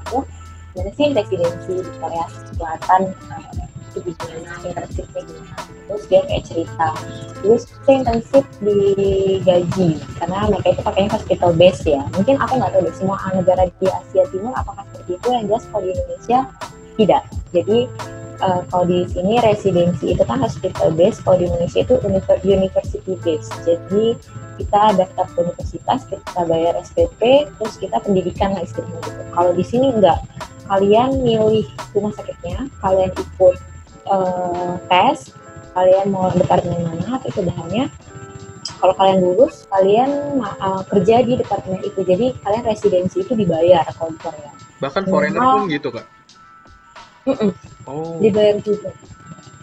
aku 0.00 0.18
gimana 0.72 0.90
sih 0.96 1.06
residensi 1.12 1.74
di 1.84 1.92
Korea 2.00 2.24
Selatan? 2.56 3.02
Uh, 3.28 3.68
itu 3.90 3.98
gimana? 4.14 4.54
Internshipnya 4.62 5.20
gimana? 5.26 5.54
Terus 5.90 6.02
dia 6.06 6.20
kayak 6.22 6.44
cerita 6.46 6.88
terus 7.40 7.62
saya 7.82 7.96
internship 8.04 8.44
di 8.62 8.78
gaji. 9.42 9.90
Karena 10.22 10.38
mereka 10.48 10.68
itu 10.72 10.82
pakainya 10.86 11.10
hospital 11.12 11.50
base 11.56 11.82
ya. 11.84 12.02
Mungkin 12.14 12.36
aku 12.38 12.52
nggak 12.56 12.70
tahu 12.72 12.82
deh 12.86 12.94
semua 12.96 13.16
negara 13.34 13.62
di 13.68 13.86
Asia 13.88 14.24
Timur 14.30 14.52
apakah 14.54 14.84
seperti 14.92 15.18
itu? 15.18 15.26
Yang 15.28 15.44
jelas 15.50 15.64
kalau 15.68 15.82
di 15.82 15.90
Indonesia 15.92 16.38
tidak. 16.96 17.22
Jadi 17.50 17.78
uh, 18.40 18.62
kalau 18.68 18.84
di 18.88 19.06
sini 19.08 19.38
residensi 19.40 20.16
itu 20.16 20.22
kan 20.24 20.40
hospital 20.40 20.92
base 20.96 21.20
kalau 21.22 21.40
di 21.40 21.46
Indonesia 21.48 21.80
itu 21.84 21.94
university 22.44 23.12
base. 23.20 23.48
Jadi 23.64 24.16
kita 24.60 24.80
daftar 24.96 25.24
ke 25.32 25.38
universitas 25.40 26.04
kita 26.08 26.40
bayar 26.44 26.76
SPP 26.80 27.48
terus 27.48 27.74
kita 27.80 27.96
pendidikan 28.04 28.52
lah 28.52 28.62
istilahnya 28.64 29.00
gitu. 29.04 29.22
Kalau 29.32 29.52
di 29.56 29.64
sini 29.64 29.86
enggak. 29.92 30.20
Kalian 30.70 31.26
milih 31.26 31.66
rumah 31.90 32.14
sakitnya 32.14 32.70
kalian 32.78 33.10
ikut 33.10 33.56
eh, 34.06 34.72
tes 34.86 35.34
kalian 35.74 36.14
mau 36.14 36.30
departemen 36.30 36.86
mana 36.86 37.18
tapi 37.18 37.34
kemudiannya 37.34 37.90
kalau 38.78 38.94
kalian 38.94 39.18
lulus 39.18 39.66
kalian 39.66 40.38
eh, 40.46 40.82
kerja 40.86 41.26
di 41.26 41.34
departemen 41.42 41.82
itu. 41.82 42.00
Jadi 42.06 42.38
kalian 42.46 42.64
residensi 42.68 43.26
itu 43.26 43.34
dibayar 43.34 43.82
kalau 43.98 44.14
di 44.14 44.20
Korea. 44.22 44.52
Bahkan 44.78 45.02
foreigner 45.10 45.42
pun 45.42 45.66
gitu 45.66 45.90
kak. 45.90 46.19
Mm-mm, 47.22 47.50
Oh. 47.84 48.16
dibayar 48.18 48.56
juga 48.60 48.92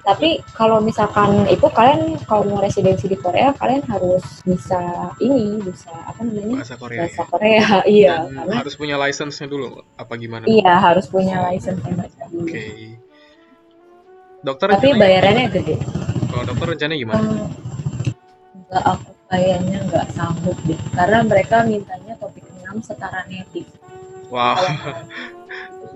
tapi 0.01 0.39
kalau 0.49 0.79
misalkan 0.79 1.43
itu 1.45 1.67
kalian 1.67 2.15
kalau 2.23 2.47
mau 2.47 2.59
residensi 2.59 3.05
di 3.05 3.15
Korea 3.15 3.51
kalian 3.51 3.84
harus 3.84 4.23
bisa 4.41 4.79
ini 5.17 5.59
bisa 5.59 5.91
apa 5.91 6.23
namanya 6.23 6.63
Bahasa 6.63 6.75
Korea. 6.75 6.99
bahasa 7.03 7.17
ya. 7.17 7.27
Korea 7.27 7.67
iya 7.99 8.15
Dan 8.21 8.35
karena 8.38 8.55
harus 8.57 8.75
punya 8.75 8.95
license-nya 8.95 9.47
dulu 9.47 9.67
apa 9.93 10.13
gimana? 10.15 10.43
iya 10.45 10.73
harus 10.77 11.05
punya 11.05 11.43
license 11.43 11.79
yang 11.81 11.95
baca 11.97 12.23
dulu 12.25 12.45
Oke. 12.45 12.63
Dokter 14.39 14.67
tapi 14.71 14.89
bayarannya 14.93 15.45
gede 15.51 15.75
Kalau 16.25 16.43
dokter 16.45 16.65
rencananya 16.69 16.97
gimana? 16.97 17.19
Hmm, 17.19 17.47
nggak 18.63 18.84
aku 18.85 19.11
kayaknya 19.27 19.77
nggak 19.84 20.05
sanggup 20.09 20.55
deh 20.63 20.79
karena 20.95 21.17
mereka 21.21 21.55
mintanya 21.63 22.13
topik 22.15 22.47
6 22.63 22.79
setara 22.81 23.27
native 23.27 23.67
Itu 23.67 23.75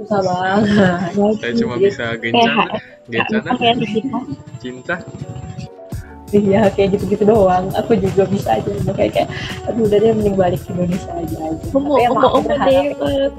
susah 0.02 0.20
banget. 0.26 0.64
Saya 1.42 1.54
cuma 1.58 1.76
bisa 1.78 2.06
gencana, 2.18 2.66
Nggak 3.06 3.26
gencana, 3.30 3.52
ya 3.62 3.74
cinta. 4.58 4.96
iya 6.32 6.62
kayak 6.72 6.96
gitu-gitu 6.96 7.24
doang. 7.28 7.68
Aku 7.76 7.94
juga 8.00 8.24
bisa 8.26 8.58
aja. 8.58 8.72
Kayak 8.96 9.12
kayak 9.14 9.30
aduh 9.68 9.84
udah 9.86 9.98
deh 10.00 10.12
mending 10.16 10.38
balik 10.40 10.62
ke 10.64 10.72
Indonesia 10.72 11.12
aja. 11.12 11.38
Aja 11.44 11.66
Omo, 11.76 12.00
tapi 12.00 12.08
omo 12.08 12.40
berharap 12.48 12.72
deh. 12.72 13.32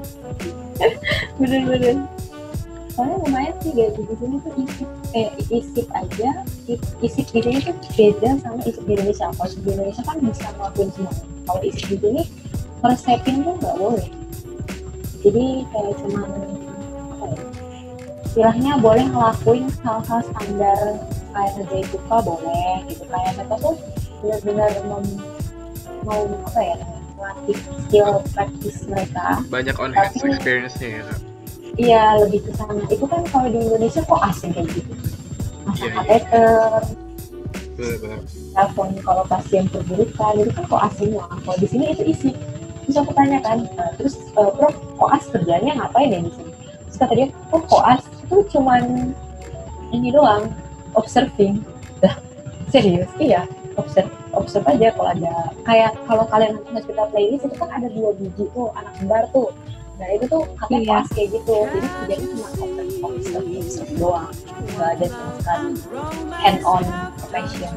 bener-bener. 1.41 1.97
Soalnya 2.93 3.17
lumayan 3.25 3.55
sih 3.65 3.73
gaji 3.73 4.01
di 4.05 4.15
sini 4.21 4.35
tuh 4.45 4.53
isip 4.61 4.89
eh 5.17 5.29
isip 5.49 5.87
aja. 5.97 6.29
Isip 7.01 7.25
di 7.33 7.39
sini 7.41 7.59
tuh 7.65 7.75
beda 7.97 8.29
sama 8.45 8.61
isip 8.61 8.83
di 8.85 8.93
Indonesia. 8.93 9.25
Kalau 9.33 9.49
di 9.49 9.69
Indonesia 9.73 10.01
kan 10.05 10.17
bisa 10.21 10.47
ngelakuin 10.53 10.89
semuanya 10.93 11.33
kalau 11.43 11.61
isip 11.65 11.85
di 11.89 11.97
sini 11.99 12.23
resepin 12.83 13.35
tuh 13.43 13.55
nggak 13.59 13.75
boleh 13.79 14.07
jadi 15.23 15.45
kayak 15.71 15.93
cuman 16.03 16.29
apa 17.15 17.25
ya 17.31 17.41
istilahnya 18.27 18.73
boleh 18.81 19.05
ngelakuin 19.07 19.65
hal-hal 19.85 20.19
standar 20.33 20.81
kayak 21.33 21.51
ngerjain 21.57 21.87
buka 21.89 22.17
boleh 22.21 22.73
gitu 22.91 23.03
kayak 23.07 23.31
mereka 23.39 23.55
tuh 23.61 23.75
benar-benar 24.21 24.71
mau 24.87 25.01
mau 26.03 26.21
apa 26.51 26.61
ya 26.61 26.75
melatih 27.15 27.57
skill 27.87 28.11
practice 28.35 28.79
mereka 28.91 29.39
Banyak 29.47 29.75
on 29.79 29.95
hands 29.95 30.19
experience-nya 30.19 30.89
ya. 30.99 31.15
Iya 31.73 32.03
lebih 32.21 32.45
ke 32.45 32.51
sana. 32.53 32.85
Itu 32.85 33.09
kan 33.09 33.25
kalau 33.33 33.49
di 33.49 33.57
Indonesia 33.57 34.05
kok 34.05 34.21
asing 34.29 34.53
kayak 34.53 34.69
gitu. 34.77 34.93
Masa 35.65 35.85
iya. 35.89 35.93
kateter, 35.97 36.69
Benar-benar. 37.73 38.19
telepon 38.53 38.87
kalau 39.01 39.23
pasien 39.25 39.65
perburukan, 39.71 40.33
itu 40.37 40.51
kan 40.53 40.63
kok 40.69 40.81
asing 40.91 41.11
lah. 41.17 41.33
Kalau 41.33 41.57
di 41.57 41.67
sini 41.71 41.85
itu 41.97 42.03
isi. 42.05 42.29
Terus 42.83 42.97
aku 42.99 43.11
tanya 43.15 43.39
kan, 43.39 43.63
"Eh, 43.63 43.91
terus 43.95 44.15
eh, 44.19 44.51
Prof, 44.59 44.75
koas 44.99 45.23
kerjanya 45.31 45.71
ngapain 45.79 46.11
ya 46.11 46.19
di 46.19 46.31
sini? 46.35 46.51
Terus 46.87 46.97
kata 46.99 47.13
dia, 47.15 47.27
oh 47.51 47.61
koas 47.65 48.01
itu 48.23 48.35
cuman 48.53 49.11
ini 49.89 50.09
doang, 50.11 50.51
observing. 50.93 51.63
Lah, 52.03 52.15
serius? 52.67 53.07
Iya, 53.17 53.47
observe 53.77 54.09
observe 54.33 54.65
aja 54.69 54.89
kalau 54.93 55.09
ada 55.13 55.33
kayak 55.65 55.91
kalau 56.09 56.25
kalian 56.29 56.57
nonton 56.57 56.73
hospital 56.77 57.05
playlist 57.09 57.45
itu 57.45 57.55
kan 57.57 57.69
ada 57.73 57.87
dua 57.89 58.09
biji 58.17 58.45
tuh 58.53 58.69
anak 58.77 58.93
kembar 58.97 59.23
tuh 59.33 59.49
nah 60.01 60.09
itu 60.09 60.25
tuh 60.25 60.41
katanya 60.57 60.81
Iya. 60.81 60.89
koas 60.89 61.07
kayak 61.13 61.29
gitu 61.37 61.55
jadi 61.69 61.87
kerjanya 61.87 62.27
cuma 62.33 62.47
observe 62.49 62.93
observe 63.05 63.47
observe 63.61 63.91
doang 63.97 64.29
nggak 64.73 64.89
ada 64.97 65.05
sama 65.09 65.31
sekali 65.37 65.69
hand 66.33 66.59
on 66.65 66.83
profession 67.17 67.73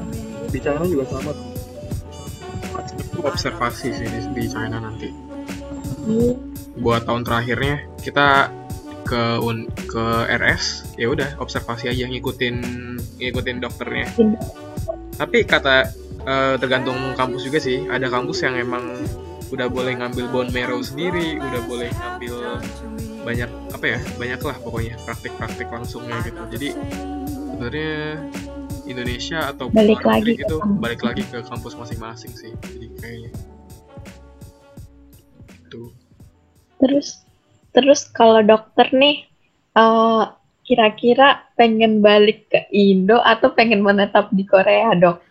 China 0.57 0.85
juga 0.89 1.05
sama. 1.13 1.56
Observasi 3.23 3.89
sih 3.93 4.07
di, 4.07 4.21
di 4.33 4.45
China 4.49 4.79
nanti. 4.81 5.09
Buat 6.77 7.09
tahun 7.09 7.23
terakhirnya 7.25 7.83
kita 8.01 8.53
ke 9.07 9.39
un, 9.39 9.71
ke 9.87 10.05
RS 10.27 10.99
ya 10.99 11.07
udah 11.07 11.39
observasi 11.39 11.89
aja 11.89 12.11
ngikutin 12.11 12.57
ngikutin 13.23 13.57
dokternya. 13.63 14.07
Tapi 15.17 15.47
kata 15.47 15.77
eh, 16.27 16.55
tergantung 16.59 17.15
kampus 17.15 17.47
juga 17.47 17.59
sih. 17.63 17.87
Ada 17.87 18.11
kampus 18.11 18.43
yang 18.43 18.59
emang 18.59 18.85
udah 19.55 19.71
boleh 19.71 19.95
ngambil 19.95 20.27
bone 20.35 20.51
marrow 20.51 20.83
sendiri, 20.83 21.39
udah 21.39 21.63
boleh 21.71 21.89
ngambil 21.95 22.35
banyak 23.23 23.51
apa 23.75 23.85
ya 23.87 23.99
banyak 24.19 24.41
lah 24.43 24.57
pokoknya 24.63 24.95
praktik-praktik 25.07 25.69
langsungnya 25.71 26.19
gitu. 26.27 26.43
Jadi 26.51 26.69
sebenarnya 27.57 28.23
Indonesia 28.87 29.51
atau 29.51 29.69
Balik 29.69 30.01
luar 30.03 30.23
lagi 30.23 30.23
negeri 30.23 30.35
ke 30.35 30.43
gitu 30.47 30.57
kampus. 30.63 30.81
balik 30.81 31.01
lagi 31.03 31.23
ke 31.27 31.39
kampus 31.43 31.75
masing-masing 31.75 32.33
sih. 32.33 32.53
Jadi 32.63 32.87
kayaknya 33.03 33.31
tuh 35.69 35.91
Terus 36.79 37.27
terus 37.75 38.01
kalau 38.15 38.41
dokter 38.41 38.89
nih 38.95 39.27
eh, 39.77 40.25
kira-kira 40.67 41.47
pengen 41.55 42.03
balik 42.03 42.51
ke 42.51 42.67
Indo 42.75 43.23
atau 43.23 43.53
pengen 43.55 43.85
menetap 43.87 44.33
di 44.35 44.43
Korea 44.43 44.97
dok 44.99 45.23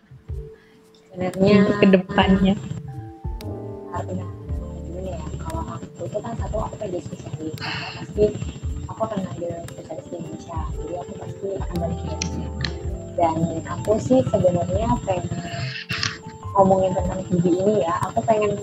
sebenarnya 1.12 1.52
untuk 1.64 1.76
ke 1.80 1.86
depannya? 1.92 2.54
karena 3.96 4.28
ya 5.00 5.16
kalau 5.40 5.64
aku 5.64 6.04
itu 6.04 6.18
kan 6.20 6.32
satu 6.36 6.56
aku 6.60 6.74
pengen 6.76 7.00
spesialis 7.00 7.56
pasti 7.96 8.24
aku 8.84 9.00
akan 9.00 9.18
ngambil 9.24 9.52
spesialis 9.72 10.06
di 10.12 10.16
Indonesia 10.20 10.58
jadi 10.76 10.94
aku 11.00 11.12
pasti 11.16 11.48
akan 11.56 11.76
balik 11.80 11.96
ke 11.96 12.04
Indonesia 12.04 12.45
dan 13.16 13.64
aku 13.64 13.96
sih 13.96 14.20
sebenarnya 14.28 14.92
pengen 15.08 15.40
ngomongin 16.56 16.92
tentang 16.96 17.20
gizi 17.28 17.52
ini 17.52 17.74
ya. 17.84 17.94
Aku 18.12 18.20
pengen 18.24 18.56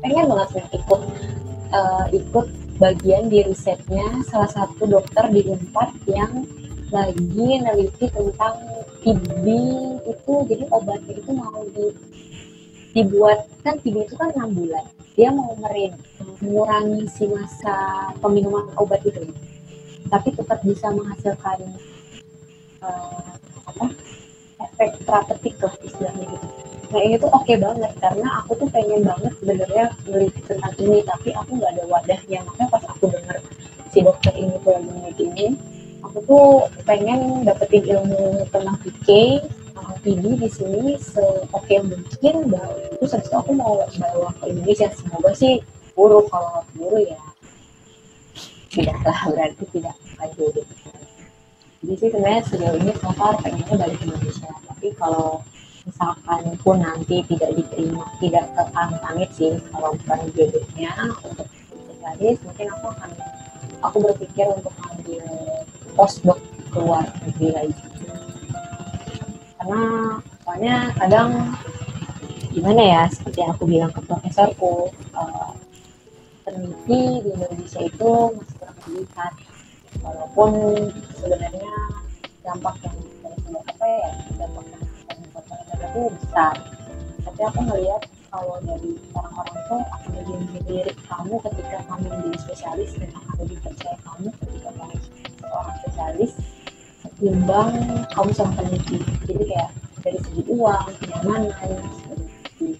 pengen 0.00 0.28
banget 0.28 0.48
sih 0.56 0.64
ikut 0.76 1.00
eh, 1.72 2.04
ikut 2.16 2.46
bagian 2.76 3.32
di 3.32 3.40
risetnya 3.44 4.20
salah 4.28 4.48
satu 4.52 4.84
dokter 4.84 5.32
di 5.32 5.48
Unpad 5.48 5.90
yang 6.08 6.44
lagi 6.92 7.48
neliti 7.60 8.06
tentang 8.12 8.56
TB 9.00 9.44
itu. 10.06 10.34
Jadi 10.48 10.64
obatnya 10.70 11.12
itu 11.16 11.30
mau 11.32 11.64
di 11.72 11.86
dibuat 12.96 13.48
kan 13.60 13.76
TB 13.80 13.96
itu 14.08 14.14
kan 14.16 14.32
enam 14.36 14.52
bulan. 14.56 14.84
Dia 15.16 15.32
mau 15.32 15.56
merin 15.56 15.96
mengurangi 16.40 17.08
si 17.08 17.24
masa 17.28 18.12
peminuman 18.20 18.68
obat 18.76 19.00
itu. 19.04 19.32
Tapi 20.06 20.28
tetap 20.36 20.60
bisa 20.62 20.92
menghasilkan 20.92 21.58
eh, 22.84 23.45
apa 23.66 23.84
efek 24.62 24.90
terapeutik 25.04 25.54
lah 25.60 25.74
istilahnya 25.84 26.24
gitu. 26.30 26.46
Nah 26.86 27.00
ini 27.02 27.14
tuh 27.18 27.30
oke 27.34 27.54
banget 27.58 27.92
karena 27.98 28.28
aku 28.40 28.52
tuh 28.62 28.68
pengen 28.70 29.02
banget 29.02 29.32
sebenarnya 29.42 29.84
meneliti 30.06 30.40
tentang 30.46 30.74
ini 30.78 30.98
tapi 31.02 31.28
aku 31.34 31.50
nggak 31.58 31.70
ada 31.76 31.84
wadahnya. 31.90 32.38
Makanya 32.46 32.68
pas 32.70 32.84
aku 32.86 33.04
dengar 33.10 33.36
si 33.90 33.98
dokter 34.00 34.34
ini 34.38 34.56
meneliti 34.64 35.24
ini 35.28 35.46
aku 36.04 36.18
tuh 36.24 36.46
pengen 36.86 37.42
dapetin 37.42 37.82
ilmu 37.84 38.46
tentang 38.54 38.78
PK 38.80 39.08
PD 40.06 40.38
di 40.38 40.46
sini 40.46 40.94
seoke 41.02 41.82
mungkin 41.82 42.34
dan 42.54 42.70
terus 42.94 43.10
habis 43.10 43.26
itu 43.26 43.36
aku 43.36 43.50
mau 43.58 43.82
bawa 43.82 44.30
ke 44.38 44.54
Indonesia. 44.54 44.86
Semoga 44.94 45.34
sih 45.34 45.58
buruk 45.98 46.30
kalau 46.30 46.62
buruk 46.78 47.10
ya 47.10 47.18
tidaklah 48.70 49.18
berarti 49.32 49.64
tidak 49.74 49.96
lanjut 50.20 50.62
jadi 51.86 52.02
sih 52.02 52.10
sebenarnya 52.10 52.42
sejauh 52.50 52.78
ini 52.82 52.92
so 52.98 53.14
far 53.14 53.38
pengennya 53.38 53.78
balik 53.78 53.98
ke 54.02 54.10
Indonesia. 54.10 54.50
Tapi 54.66 54.88
kalau 54.98 55.38
misalkan 55.86 56.42
pun 56.58 56.82
nanti 56.82 57.22
tidak 57.30 57.54
diterima 57.54 58.02
tidak 58.18 58.50
ke 58.58 58.62
sih 59.30 59.54
kalau 59.70 59.94
bukan 59.94 60.18
jodohnya 60.34 60.90
untuk 61.22 61.46
spesialis 61.46 62.42
mungkin 62.42 62.66
aku 62.74 62.86
akan 62.90 63.10
aku 63.86 63.96
berpikir 64.02 64.46
untuk 64.50 64.74
ambil 64.90 65.24
postdoc 65.94 66.42
keluar 66.74 67.06
negeri 67.22 67.54
lagi. 67.54 67.84
Karena 69.62 69.82
soalnya 70.42 70.76
kadang 70.98 71.54
gimana 72.50 72.82
ya 72.82 73.02
seperti 73.14 73.46
yang 73.46 73.54
aku 73.54 73.64
bilang 73.70 73.94
ke 73.94 74.02
profesorku 74.02 74.90
eh, 74.90 75.50
peneliti 76.42 77.22
di 77.22 77.30
Indonesia 77.30 77.78
itu 77.78 78.10
masih 78.34 78.54
kurang 78.58 78.78
terlihat 78.82 79.32
walaupun 80.06 80.50
sebenarnya 81.18 81.74
dampak 82.46 82.78
yang 82.86 82.98
dari 83.26 83.58
apa 83.58 83.86
ya 83.90 84.10
dampak 84.38 84.64
yang 84.70 84.84
itu 85.96 86.00
besar. 86.22 86.54
Tapi 87.26 87.40
aku 87.42 87.60
melihat 87.66 88.02
kalau 88.30 88.56
dari 88.62 88.94
orang-orang 89.16 89.58
tuh 89.66 89.82
akan 89.82 90.10
lebih 90.14 90.38
melirik 90.54 90.98
kamu 91.10 91.34
ketika 91.50 91.78
kamu 91.90 92.06
menjadi 92.06 92.38
spesialis 92.38 92.90
dan 92.94 93.10
akan 93.16 93.34
lebih 93.42 93.58
percaya 93.66 93.96
kamu 94.06 94.28
ketika 94.44 94.70
kamu 94.78 94.96
seorang 95.42 95.76
spesialis 95.82 96.32
ketimbang 97.02 97.70
kamu 98.14 98.30
sama 98.30 98.52
peneliti. 98.54 98.98
Jadi 99.26 99.44
kayak 99.50 99.70
dari 100.06 100.18
segi 100.22 100.42
uang 100.46 100.86
kenyamanan 101.02 101.50
dari 101.50 101.74
segi 102.06 102.70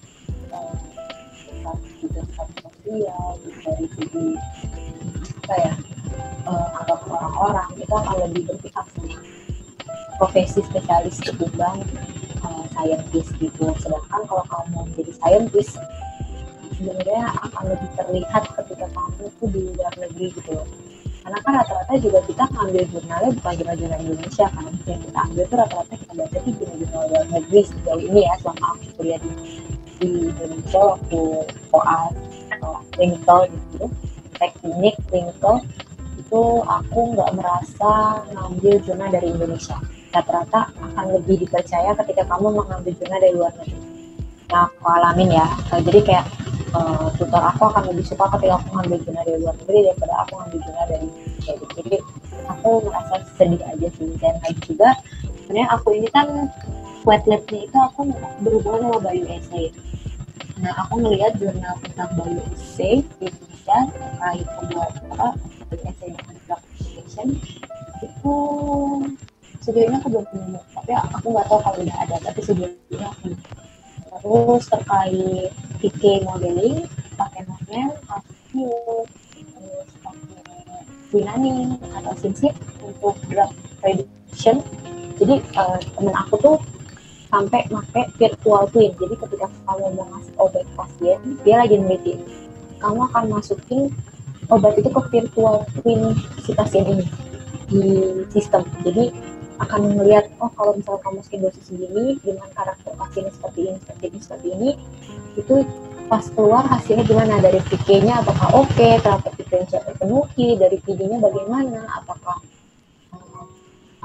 sosial 2.87 3.27
gitu, 3.43 3.59
dari 3.67 3.87
segi 3.99 4.27
apa 5.47 5.55
ya 5.59 5.73
uh, 6.47 6.69
orang-orang 7.11 7.69
itu 7.77 7.95
akan 7.95 8.17
lebih 8.27 8.43
berpihak 8.49 8.87
sama 8.95 9.17
profesi 10.17 10.65
spesialis 10.65 11.21
ketimbang 11.21 11.85
uh, 12.41 12.65
scientist 12.73 13.31
gitu. 13.37 13.67
Sedangkan 13.83 14.23
kalau 14.25 14.45
kamu 14.49 14.89
menjadi 14.89 15.13
scientist 15.19 15.77
sebenarnya 16.77 17.35
akan 17.51 17.65
lebih 17.73 17.91
terlihat 17.99 18.43
ketika 18.57 18.87
kamu 18.91 19.25
tuh 19.43 19.49
di 19.53 19.61
luar 19.75 19.93
negeri 19.99 20.27
gitu. 20.33 20.53
Loh 20.57 20.69
karena 21.27 21.43
kan 21.43 21.53
rata-rata 21.59 21.95
juga 21.99 22.23
kita 22.23 22.45
ngambil 22.55 22.83
jurnalnya 22.87 23.31
bukan 23.35 23.53
jurnal-jurnal 23.59 23.99
Indonesia 23.99 24.47
kan 24.47 24.63
yang 24.87 25.01
kita 25.03 25.19
ambil 25.27 25.45
tuh 25.51 25.59
rata-rata 25.59 25.95
kita 25.99 26.13
baca 26.15 26.39
di 26.39 26.51
jurnal-jurnal 26.55 27.03
luar 27.11 27.27
negeri 27.35 27.61
sejauh 27.67 28.03
ini 28.07 28.21
ya 28.23 28.35
selama 28.39 28.67
aku 28.71 28.87
kuliah 28.95 29.19
di, 29.19 29.31
di 29.99 30.11
Indonesia 30.31 30.81
waktu 30.87 31.21
koas 31.75 32.15
atau 32.55 32.73
clinical 32.95 33.41
gitu 33.51 33.85
teknik 34.39 34.95
clinical 35.11 35.55
itu 36.27 36.43
aku 36.67 37.15
nggak 37.15 37.31
merasa 37.39 38.19
ngambil 38.35 38.75
jurnal 38.83 39.11
dari 39.15 39.31
Indonesia. 39.31 39.79
Rata-rata 40.11 40.75
akan 40.75 41.07
lebih 41.15 41.47
dipercaya 41.47 41.95
ketika 42.03 42.27
kamu 42.27 42.59
mengambil 42.59 42.93
jurnal 42.99 43.19
dari 43.23 43.35
luar 43.39 43.53
negeri. 43.63 43.79
Yang 44.51 44.63
aku 44.67 44.85
alamin 44.91 45.29
ya 45.39 45.47
jadi 45.87 46.01
kayak 46.03 46.27
uh, 46.75 47.07
tutor 47.15 47.43
aku 47.43 47.63
akan 47.71 47.83
lebih 47.95 48.05
suka 48.11 48.27
ketika 48.35 48.59
aku 48.59 48.69
ngambil 48.75 48.99
jurnal 49.07 49.23
dari 49.23 49.39
luar 49.39 49.55
negeri 49.63 49.79
daripada 49.87 50.15
aku 50.27 50.33
ngambil 50.35 50.59
jurnal 50.67 50.87
dari 50.91 51.07
Indonesia 51.07 51.53
gitu. 51.55 51.75
jadi 51.79 51.97
aku 52.51 52.71
merasa 52.83 53.15
sedih 53.39 53.63
aja 53.63 53.89
sih. 53.95 54.09
Dan 54.19 54.35
lagi 54.43 54.61
juga 54.67 54.91
sebenarnya 55.47 55.69
aku 55.79 55.89
ini 55.95 56.09
kan 56.11 56.27
wet 57.07 57.23
labnya 57.31 57.61
itu 57.71 57.79
aku 57.79 58.01
berhubungan 58.43 58.83
sama 58.83 58.99
bio 59.07 59.27
essay 59.31 59.71
nah 60.59 60.73
aku 60.83 61.05
melihat 61.05 61.39
jurnal 61.39 61.79
tentang 61.87 62.11
bio 62.19 62.43
essay 62.51 63.05
di 63.23 63.31
Indonesia 63.31 63.79
terkait 63.95 64.47
apa 65.15 65.29
essay 65.75 66.09
dengan 66.15 66.37
drug 66.47 66.63
application 66.63 67.29
itu 68.05 68.37
sejauh 69.65 69.91
aku 69.99 70.07
belum 70.13 70.27
nemu 70.31 70.61
tapi 70.79 70.91
aku 70.95 71.27
nggak 71.35 71.47
tahu 71.51 71.61
kalau 71.65 71.79
udah 71.83 71.97
ada. 72.07 72.17
Tapi 72.23 72.41
ini 72.55 72.67
aku 73.03 73.35
terus 74.17 74.65
terkait 74.71 75.51
PK 75.83 76.03
modeling 76.23 76.87
pakai 77.19 77.43
model 77.51 77.91
ASIO 78.07 78.75
terus 79.51 79.91
pakai 80.01 80.43
Winani 81.11 81.79
atau 81.99 82.15
SimSip 82.15 82.55
untuk 82.83 83.19
drug 83.27 83.51
prediction. 83.83 84.63
Jadi 85.17 85.43
uh, 85.57 85.81
temen 85.97 86.15
aku 86.15 86.35
tuh 86.39 86.57
sampai 87.33 87.67
pakai 87.67 88.05
virtual 88.21 88.71
twin. 88.71 88.95
Jadi 88.95 89.15
ketika 89.19 89.51
kamu 89.67 89.99
mau 89.99 90.07
ngasih 90.15 90.35
obat 90.39 90.67
pasien 90.79 91.19
dia 91.43 91.59
lagi 91.59 91.75
neliti 91.81 92.15
kamu 92.81 93.09
akan 93.13 93.25
masukin 93.33 93.89
obat 94.51 94.79
itu 94.79 94.89
ke 94.91 95.01
virtual 95.11 95.67
twin 95.81 96.15
si 96.43 96.51
pasien 96.55 96.87
ini 96.87 97.07
di 97.67 97.83
sistem. 98.31 98.63
Jadi 98.87 99.11
akan 99.57 99.97
melihat 99.97 100.29
oh 100.39 100.53
kalau 100.53 100.77
misalnya 100.77 101.01
kamu 101.01 101.19
skin 101.25 101.41
dosis 101.41 101.65
segini 101.65 102.21
dengan 102.21 102.45
karakter 102.53 102.93
pasiennya 102.93 103.33
seperti 103.33 103.61
ini 103.73 103.79
seperti 103.81 104.05
ini 104.05 104.19
seperti 104.21 104.49
ini 104.53 104.71
itu 105.41 105.55
pas 106.07 106.23
keluar 106.33 106.65
hasilnya 106.71 107.05
gimana? 107.05 107.43
Dari 107.43 107.59
PK-nya 107.67 108.23
apakah 108.23 108.49
oke? 108.55 108.71
Okay, 108.75 108.99
terhadap 109.03 109.33
PK-nya 109.35 109.83
terpenuhi? 109.83 110.55
Dari 110.55 110.77
PD-nya 110.79 111.19
bagaimana? 111.19 111.83
Apakah 111.99 112.39
um, 113.11 113.51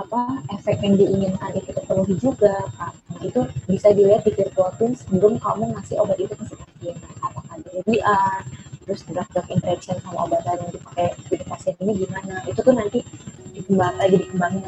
apa 0.02 0.42
efek 0.58 0.82
yang 0.82 0.98
diinginkan 0.98 1.54
itu 1.54 1.70
terpenuhi 1.70 2.18
juga? 2.18 2.58
Kan 2.74 2.94
itu 3.22 3.46
bisa 3.70 3.94
dilihat 3.94 4.26
di 4.26 4.34
virtual 4.34 4.74
twin 4.82 4.98
sebelum 4.98 5.38
kamu 5.38 5.78
ngasih 5.78 6.02
obat 6.02 6.18
itu 6.18 6.34
ke 6.34 6.44
si 6.50 6.56
pasien. 6.58 6.98
Apakah 7.22 7.62
LDR 7.62 8.42
terus 8.86 9.06
drug-drug 9.06 9.48
interaction 9.54 9.96
sama 10.02 10.26
obat 10.26 10.42
yang 10.46 10.74
dipakai 10.74 11.14
di 11.30 11.46
pasien 11.46 11.76
ini 11.86 12.06
gimana 12.06 12.42
itu 12.50 12.60
tuh 12.66 12.74
nanti 12.74 13.00
dikembang 13.54 13.96
lagi 14.02 14.16
dikembangin 14.26 14.64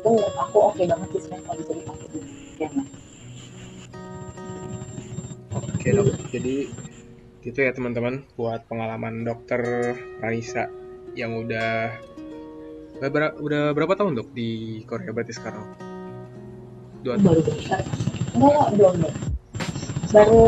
itu 0.00 0.08
menurut 0.08 0.36
aku 0.38 0.58
oke 0.72 0.74
okay 0.78 0.84
banget 0.88 1.08
sih 1.12 1.20
sebenarnya 1.28 1.54
bisa 1.60 1.72
dipakai 1.76 2.06
di 2.08 2.20
Jerman. 2.56 2.86
Oke 5.50 5.88
dok, 5.96 6.06
jadi 6.30 6.56
gitu 7.40 7.58
ya 7.58 7.72
teman-teman 7.72 8.24
buat 8.36 8.68
pengalaman 8.68 9.24
dokter 9.24 9.60
Raisa 10.20 10.68
yang 11.16 11.40
udah 11.40 11.96
udah, 13.00 13.32
udah 13.40 13.62
berapa 13.72 13.96
tahun 13.96 14.20
dok 14.20 14.28
di 14.36 14.80
Korea 14.84 15.10
berarti 15.10 15.32
sekarang? 15.32 15.64
Dua 17.00 17.16
tahun. 17.16 17.40
Baru. 17.40 17.40
Enggak, 18.36 18.68
belum. 18.76 18.94
Baru 20.12 20.44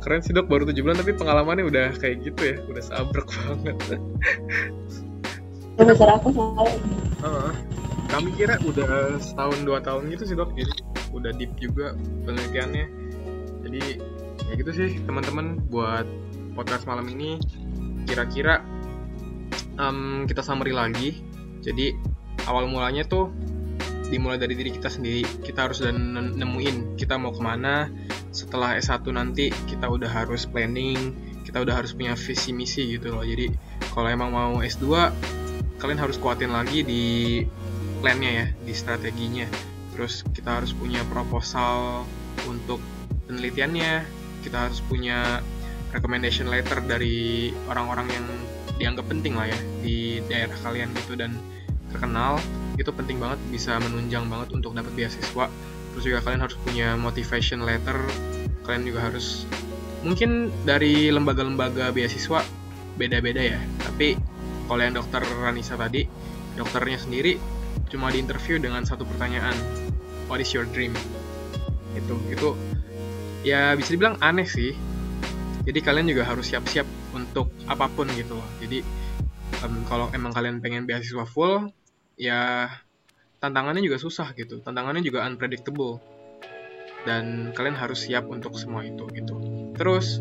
keren 0.00 0.20
sih 0.24 0.32
dok. 0.32 0.48
Baru 0.48 0.64
tujuh 0.64 0.80
bulan 0.80 0.96
tapi 0.96 1.12
pengalamannya 1.12 1.68
udah 1.68 1.86
kayak 2.00 2.24
gitu 2.24 2.40
ya. 2.42 2.56
Udah 2.66 2.82
sabrek 2.82 3.28
banget. 3.36 3.76
Besar 5.80 6.12
aku 6.16 6.28
uh, 7.24 7.52
kami 8.12 8.36
kira 8.36 8.60
udah 8.64 9.16
setahun 9.20 9.64
dua 9.64 9.84
tahun 9.84 10.08
gitu 10.12 10.24
sih 10.32 10.36
dok. 10.36 10.56
Jadi 10.56 10.80
udah 11.12 11.30
deep 11.36 11.52
juga 11.60 11.92
penelitiannya. 12.24 12.86
Jadi 13.68 13.82
ya 14.48 14.54
gitu 14.56 14.72
sih 14.72 14.98
teman-teman 15.04 15.60
buat 15.68 16.08
podcast 16.56 16.88
malam 16.88 17.06
ini 17.06 17.38
kira-kira 18.08 18.64
um, 19.80 20.24
kita 20.28 20.44
summary 20.44 20.74
lagi. 20.74 21.20
Jadi 21.60 21.92
awal 22.48 22.68
mulanya 22.68 23.04
tuh 23.04 23.32
dimulai 24.10 24.36
dari 24.36 24.58
diri 24.58 24.74
kita 24.74 24.90
sendiri. 24.90 25.22
Kita 25.46 25.70
harus 25.70 25.80
udah 25.80 25.94
nemuin 26.34 26.98
kita 26.98 27.16
mau 27.16 27.30
ke 27.30 27.40
mana. 27.40 27.88
Setelah 28.30 28.76
S1 28.78 29.06
nanti 29.14 29.54
kita 29.70 29.86
udah 29.86 30.10
harus 30.10 30.44
planning. 30.44 31.14
Kita 31.46 31.62
udah 31.62 31.82
harus 31.82 31.94
punya 31.94 32.14
visi 32.18 32.50
misi 32.50 32.98
gitu 32.98 33.14
loh. 33.14 33.24
Jadi 33.24 33.50
kalau 33.94 34.08
emang 34.10 34.30
mau 34.34 34.52
S2 34.60 34.86
kalian 35.80 35.96
harus 35.96 36.20
kuatin 36.20 36.52
lagi 36.52 36.84
di 36.84 37.04
plannya 38.04 38.30
ya 38.30 38.46
di 38.66 38.72
strateginya. 38.74 39.46
Terus 39.94 40.26
kita 40.34 40.60
harus 40.60 40.74
punya 40.74 41.02
proposal 41.08 42.04
untuk 42.44 42.82
penelitiannya. 43.30 44.18
Kita 44.40 44.68
harus 44.68 44.80
punya 44.84 45.44
recommendation 45.90 46.48
letter 46.48 46.80
dari 46.86 47.50
orang-orang 47.66 48.08
yang 48.10 48.26
dianggap 48.80 49.06
penting 49.12 49.36
lah 49.36 49.44
ya 49.44 49.60
di 49.84 50.24
daerah 50.24 50.56
kalian 50.64 50.88
gitu. 50.96 51.12
Dan 51.20 51.36
terkenal 51.92 52.40
itu 52.80 52.88
penting 52.88 53.20
banget 53.20 53.36
bisa 53.52 53.76
menunjang 53.76 54.24
banget 54.32 54.56
untuk 54.56 54.72
dapat 54.72 54.90
beasiswa. 54.96 55.52
Terus 55.92 56.02
juga 56.02 56.18
kalian 56.24 56.40
harus 56.40 56.56
punya 56.64 56.96
motivation 56.96 57.60
letter. 57.68 58.00
Kalian 58.64 58.88
juga 58.88 59.12
harus 59.12 59.44
mungkin 60.00 60.48
dari 60.64 61.12
lembaga-lembaga 61.12 61.92
beasiswa 61.92 62.40
beda-beda 62.96 63.54
ya. 63.54 63.60
Tapi 63.84 64.16
kalau 64.64 64.80
yang 64.80 64.96
dokter 64.96 65.20
Ranisa 65.20 65.76
tadi 65.76 66.08
dokternya 66.56 66.96
sendiri 66.96 67.36
cuma 67.90 68.10
di 68.10 68.22
interview 68.22 68.56
dengan 68.62 68.86
satu 68.86 69.02
pertanyaan 69.04 69.52
what 70.30 70.40
is 70.40 70.50
your 70.56 70.64
dream? 70.72 70.96
Itu 71.92 72.16
itu 72.32 72.56
ya 73.44 73.74
bisa 73.76 73.96
dibilang 73.96 74.16
aneh 74.20 74.46
sih 74.46 74.76
jadi 75.64 75.78
kalian 75.84 76.06
juga 76.08 76.24
harus 76.24 76.48
siap-siap 76.48 76.88
untuk 77.12 77.52
apa 77.68 77.86
pun 77.92 78.08
gitu. 78.16 78.36
Loh 78.38 78.48
jadi 78.62 78.80
um, 79.64 79.84
kalau 79.84 80.08
emang 80.16 80.32
kalian 80.32 80.64
pengen 80.64 80.88
beasiswa 80.88 81.24
full 81.28 81.68
ya 82.16 82.68
tantangannya 83.40 83.84
juga 83.84 84.00
susah 84.00 84.32
gitu. 84.36 84.60
Tantangannya 84.64 85.04
juga 85.04 85.24
unpredictable. 85.24 86.00
Dan 87.00 87.56
kalian 87.56 87.80
harus 87.80 88.04
siap 88.04 88.28
untuk 88.28 88.60
semua 88.60 88.84
itu 88.84 89.08
gitu. 89.16 89.40
Terus 89.72 90.20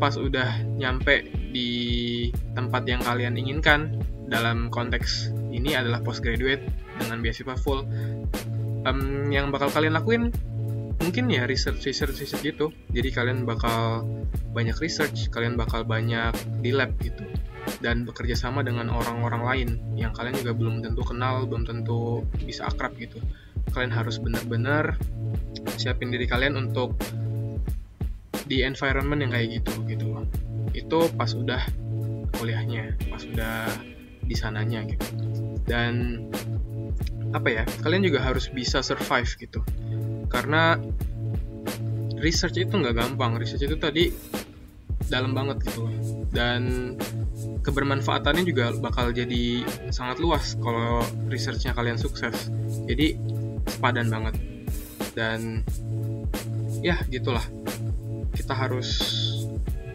pas 0.00 0.16
udah 0.16 0.64
nyampe 0.80 1.28
di 1.52 1.70
tempat 2.56 2.82
yang 2.88 3.04
kalian 3.04 3.36
inginkan 3.36 4.00
dalam 4.26 4.72
konteks 4.72 5.30
ini 5.52 5.76
adalah 5.76 6.00
postgraduate 6.00 6.64
dengan 6.96 7.20
beasiswa 7.20 7.54
full 7.60 7.84
um, 8.88 9.28
yang 9.28 9.52
bakal 9.52 9.68
kalian 9.68 9.94
lakuin 9.94 10.32
mungkin 11.04 11.28
ya 11.28 11.44
research 11.44 11.84
research 11.84 12.16
research 12.16 12.40
gitu 12.40 12.72
jadi 12.96 13.12
kalian 13.12 13.44
bakal 13.44 14.08
banyak 14.56 14.74
research 14.80 15.28
kalian 15.28 15.60
bakal 15.60 15.84
banyak 15.84 16.32
di 16.64 16.72
lab 16.72 16.96
gitu 17.04 17.22
dan 17.80 18.04
bekerja 18.04 18.36
sama 18.36 18.60
dengan 18.60 18.92
orang-orang 18.92 19.42
lain 19.44 19.68
yang 19.96 20.12
kalian 20.12 20.36
juga 20.36 20.52
belum 20.52 20.84
tentu 20.84 21.02
kenal, 21.04 21.48
belum 21.48 21.64
tentu 21.64 22.24
bisa 22.44 22.68
akrab 22.68 22.96
gitu. 23.00 23.20
Kalian 23.72 23.92
harus 23.92 24.20
benar-benar 24.20 24.96
siapin 25.80 26.12
diri 26.12 26.28
kalian 26.28 26.56
untuk 26.60 26.94
di 28.44 28.60
environment 28.60 29.24
yang 29.24 29.32
kayak 29.32 29.60
gitu 29.60 29.72
gitu 29.88 30.04
loh. 30.12 30.24
Itu 30.76 31.08
pas 31.16 31.32
udah 31.32 31.60
kuliahnya, 32.36 32.96
pas 33.08 33.22
udah 33.24 33.72
di 34.24 34.36
sananya 34.36 34.84
gitu. 34.84 35.06
Dan 35.64 36.24
apa 37.34 37.48
ya? 37.50 37.64
Kalian 37.82 38.06
juga 38.06 38.22
harus 38.22 38.50
bisa 38.50 38.80
survive 38.80 39.30
gitu. 39.38 39.60
Karena 40.30 40.78
research 42.18 42.58
itu 42.58 42.74
nggak 42.74 42.94
gampang. 42.94 43.36
Research 43.38 43.66
itu 43.66 43.76
tadi 43.76 44.10
dalam 45.08 45.36
banget 45.36 45.68
gitu 45.68 45.84
loh 45.84 45.94
dan 46.32 46.94
kebermanfaatannya 47.60 48.44
juga 48.44 48.72
bakal 48.80 49.12
jadi 49.12 49.64
sangat 49.92 50.20
luas 50.20 50.56
kalau 50.60 51.04
researchnya 51.28 51.76
kalian 51.76 52.00
sukses 52.00 52.48
jadi 52.88 53.16
sepadan 53.68 54.08
banget 54.08 54.34
dan 55.12 55.62
ya 56.80 56.98
gitulah 57.12 57.44
kita 58.34 58.52
harus 58.56 58.90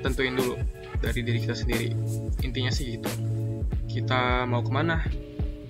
tentuin 0.06 0.38
dulu 0.38 0.56
dari 1.02 1.22
diri 1.26 1.40
kita 1.44 1.56
sendiri 1.58 1.92
intinya 2.46 2.72
sih 2.72 2.98
gitu 2.98 3.10
kita 3.90 4.46
mau 4.46 4.62
ke 4.62 4.72
mana 4.72 5.04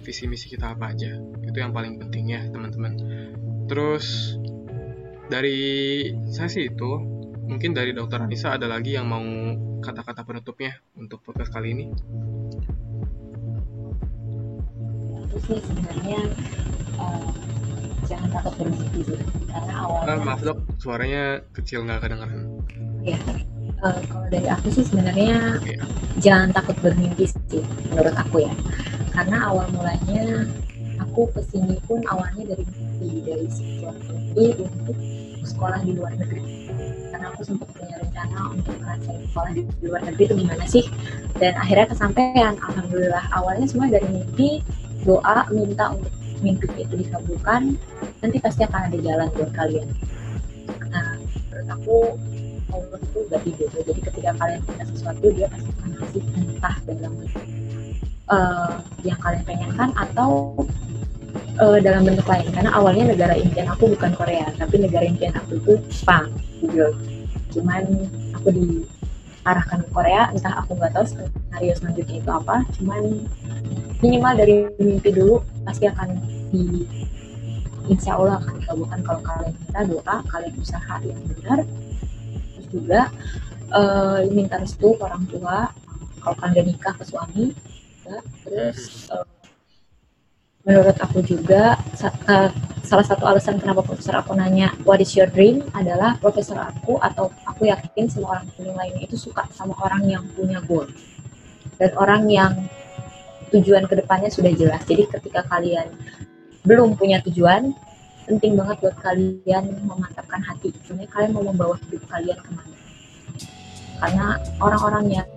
visi 0.10 0.26
misi 0.26 0.50
kita 0.50 0.74
apa 0.74 0.90
aja. 0.90 1.22
Itu 1.46 1.62
yang 1.62 1.70
paling 1.70 2.02
penting 2.02 2.34
ya 2.34 2.42
teman-teman. 2.50 2.98
Terus 3.70 4.34
dari 5.30 5.62
saya 6.34 6.50
sih 6.50 6.66
itu 6.74 6.90
mungkin 7.46 7.78
dari 7.78 7.94
dokter 7.94 8.18
Anissa 8.18 8.58
ada 8.58 8.66
lagi 8.66 8.98
yang 8.98 9.06
mau 9.06 9.22
kata-kata 9.86 10.26
penutupnya 10.26 10.82
untuk 10.98 11.22
podcast 11.22 11.54
kali 11.54 11.78
ini? 11.78 11.86
Itu 15.30 15.38
sih 15.46 15.62
sebenarnya 15.62 16.20
uh, 16.98 17.30
jangan 18.10 18.30
takut 18.34 18.54
bermimpi 18.58 19.00
sih 19.06 19.20
karena 19.54 19.74
awalnya 19.86 20.10
Ah, 20.10 20.18
maaf 20.26 20.42
dok 20.42 20.58
suaranya 20.82 21.46
kecil 21.54 21.86
nggak 21.86 22.02
kedengeran. 22.02 22.42
Ya 23.06 23.18
uh, 23.86 24.02
kalau 24.10 24.26
dari 24.34 24.50
aku 24.50 24.68
sih 24.74 24.82
sebenarnya 24.82 25.62
Iya. 25.62 25.86
jangan 26.18 26.50
takut 26.50 26.74
bermimpi 26.82 27.30
sih 27.30 27.62
menurut 27.94 28.18
aku 28.18 28.50
ya 28.50 28.54
karena 29.20 29.52
awal 29.52 29.68
mulanya 29.76 30.48
aku 31.04 31.28
ke 31.36 31.44
sini 31.52 31.76
pun 31.84 32.00
awalnya 32.08 32.56
dari 32.56 32.64
mimpi 32.72 33.20
dari 33.28 33.52
sebuah 33.52 33.92
mimpi 34.08 34.46
untuk 34.64 34.96
sekolah 35.44 35.84
di 35.84 35.92
luar 35.92 36.16
negeri. 36.16 36.72
Karena 37.12 37.36
aku 37.36 37.44
sempat 37.44 37.68
punya 37.76 38.00
rencana 38.00 38.56
untuk 38.56 38.80
ngerasain 38.80 39.20
sekolah 39.28 39.52
di 39.52 39.64
luar 39.84 40.08
negeri 40.08 40.24
itu 40.24 40.36
gimana 40.40 40.64
sih? 40.64 40.88
Dan 41.36 41.52
akhirnya 41.60 41.92
kesampaian 41.92 42.56
alhamdulillah. 42.64 43.28
Awalnya 43.36 43.68
semua 43.68 43.92
dari 43.92 44.08
mimpi 44.08 44.64
doa 45.04 45.44
minta 45.52 46.00
untuk 46.00 46.16
mimpi 46.40 46.72
itu 46.80 46.96
dikabulkan. 46.96 47.76
Nanti 48.24 48.38
pasti 48.40 48.64
akan 48.64 48.88
ada 48.88 48.98
jalan 49.04 49.28
buat 49.36 49.52
kalian. 49.52 49.88
Nah 50.96 51.20
menurut 51.52 51.68
aku 51.68 51.98
Allah 52.72 53.00
itu 53.04 53.20
gak 53.28 53.42
tidur 53.44 53.68
jadi 53.84 54.00
ketika 54.00 54.32
kalian 54.40 54.64
minta 54.64 54.84
sesuatu 54.88 55.28
dia 55.36 55.52
pasti 55.52 55.70
akan 55.76 55.92
kasih 56.08 56.24
entah 56.40 56.76
dalam 56.88 57.12
bentuk 57.20 57.44
eh, 58.30 58.74
yang 59.06 59.20
kalian 59.20 59.44
pengenkan 59.46 59.90
atau 59.98 60.54
eh, 61.60 61.80
dalam 61.82 62.06
bentuk 62.06 62.26
lain. 62.30 62.48
Karena 62.54 62.72
awalnya 62.78 63.14
negara 63.14 63.34
impian 63.36 63.68
aku 63.70 63.94
bukan 63.94 64.14
Korea 64.16 64.48
tapi 64.56 64.82
negara 64.82 65.06
impian 65.06 65.34
aku 65.36 65.60
itu 65.60 65.74
Jepang 65.90 66.30
gitu. 66.62 66.88
Cuman 67.54 67.84
aku 68.38 68.50
diarahkan 68.54 69.84
ke 69.86 69.90
Korea 69.90 70.30
entah 70.32 70.54
aku 70.62 70.78
nggak 70.78 70.94
tahu 70.94 71.06
skenario 71.06 71.74
selanjutnya 71.76 72.18
itu 72.22 72.32
apa. 72.32 72.56
Cuman 72.78 73.02
minimal 74.00 74.34
dari 74.38 74.56
mimpi 74.80 75.10
dulu 75.12 75.44
pasti 75.68 75.90
akan 75.90 76.16
di 76.50 76.88
insya 77.90 78.16
Allah 78.16 78.38
akan 78.38 78.54
dikabulkan 78.62 79.00
kalau 79.02 79.22
kalian 79.26 79.54
minta 79.58 79.82
doa 79.90 80.16
kalian 80.30 80.54
usaha 80.62 80.96
yang 81.02 81.20
benar. 81.26 81.60
Terus 82.54 82.68
juga 82.70 83.02
eh, 83.74 84.20
minta 84.30 84.56
restu 84.62 84.94
orang 85.02 85.26
tua 85.26 85.74
kalau 86.20 86.36
kalian 86.38 86.70
nikah 86.70 86.94
ke 86.94 87.04
suami 87.08 87.56
juga. 88.10 88.18
terus 88.42 88.80
eh, 89.14 89.28
menurut 90.66 90.98
aku 90.98 91.20
juga 91.22 91.78
sa- 91.94 92.18
eh, 92.26 92.50
salah 92.82 93.06
satu 93.06 93.24
alasan 93.30 93.62
kenapa 93.62 93.86
profesor 93.86 94.18
aku 94.18 94.34
nanya 94.34 94.74
what 94.82 94.98
is 94.98 95.14
your 95.14 95.30
dream? 95.30 95.62
adalah 95.78 96.18
profesor 96.18 96.58
aku 96.58 96.98
atau 96.98 97.30
aku 97.46 97.70
yakin 97.70 98.10
semua 98.10 98.42
orang 98.42 98.50
kuliah 98.58 98.76
lainnya 98.76 99.06
itu 99.06 99.16
suka 99.16 99.46
sama 99.54 99.78
orang 99.86 100.10
yang 100.10 100.24
punya 100.34 100.58
goal. 100.66 100.90
Dan 101.80 101.96
orang 101.96 102.28
yang 102.28 102.54
tujuan 103.56 103.88
ke 103.88 103.96
depannya 104.04 104.28
sudah 104.28 104.52
jelas. 104.52 104.84
Jadi 104.84 105.08
ketika 105.08 105.48
kalian 105.48 105.88
belum 106.68 107.00
punya 107.00 107.24
tujuan 107.24 107.72
penting 108.28 108.60
banget 108.60 108.78
buat 108.84 108.98
kalian 109.00 109.64
memantapkan 109.88 110.44
hati. 110.44 110.76
Sebenarnya 110.86 111.10
kalian 111.10 111.32
mau 111.34 111.46
membawa 111.48 111.80
hidup 111.88 112.04
kalian 112.12 112.38
ke 112.38 112.52
mana? 112.52 112.78
Karena 114.00 114.28
orang-orang 114.60 115.06
yang 115.24 115.28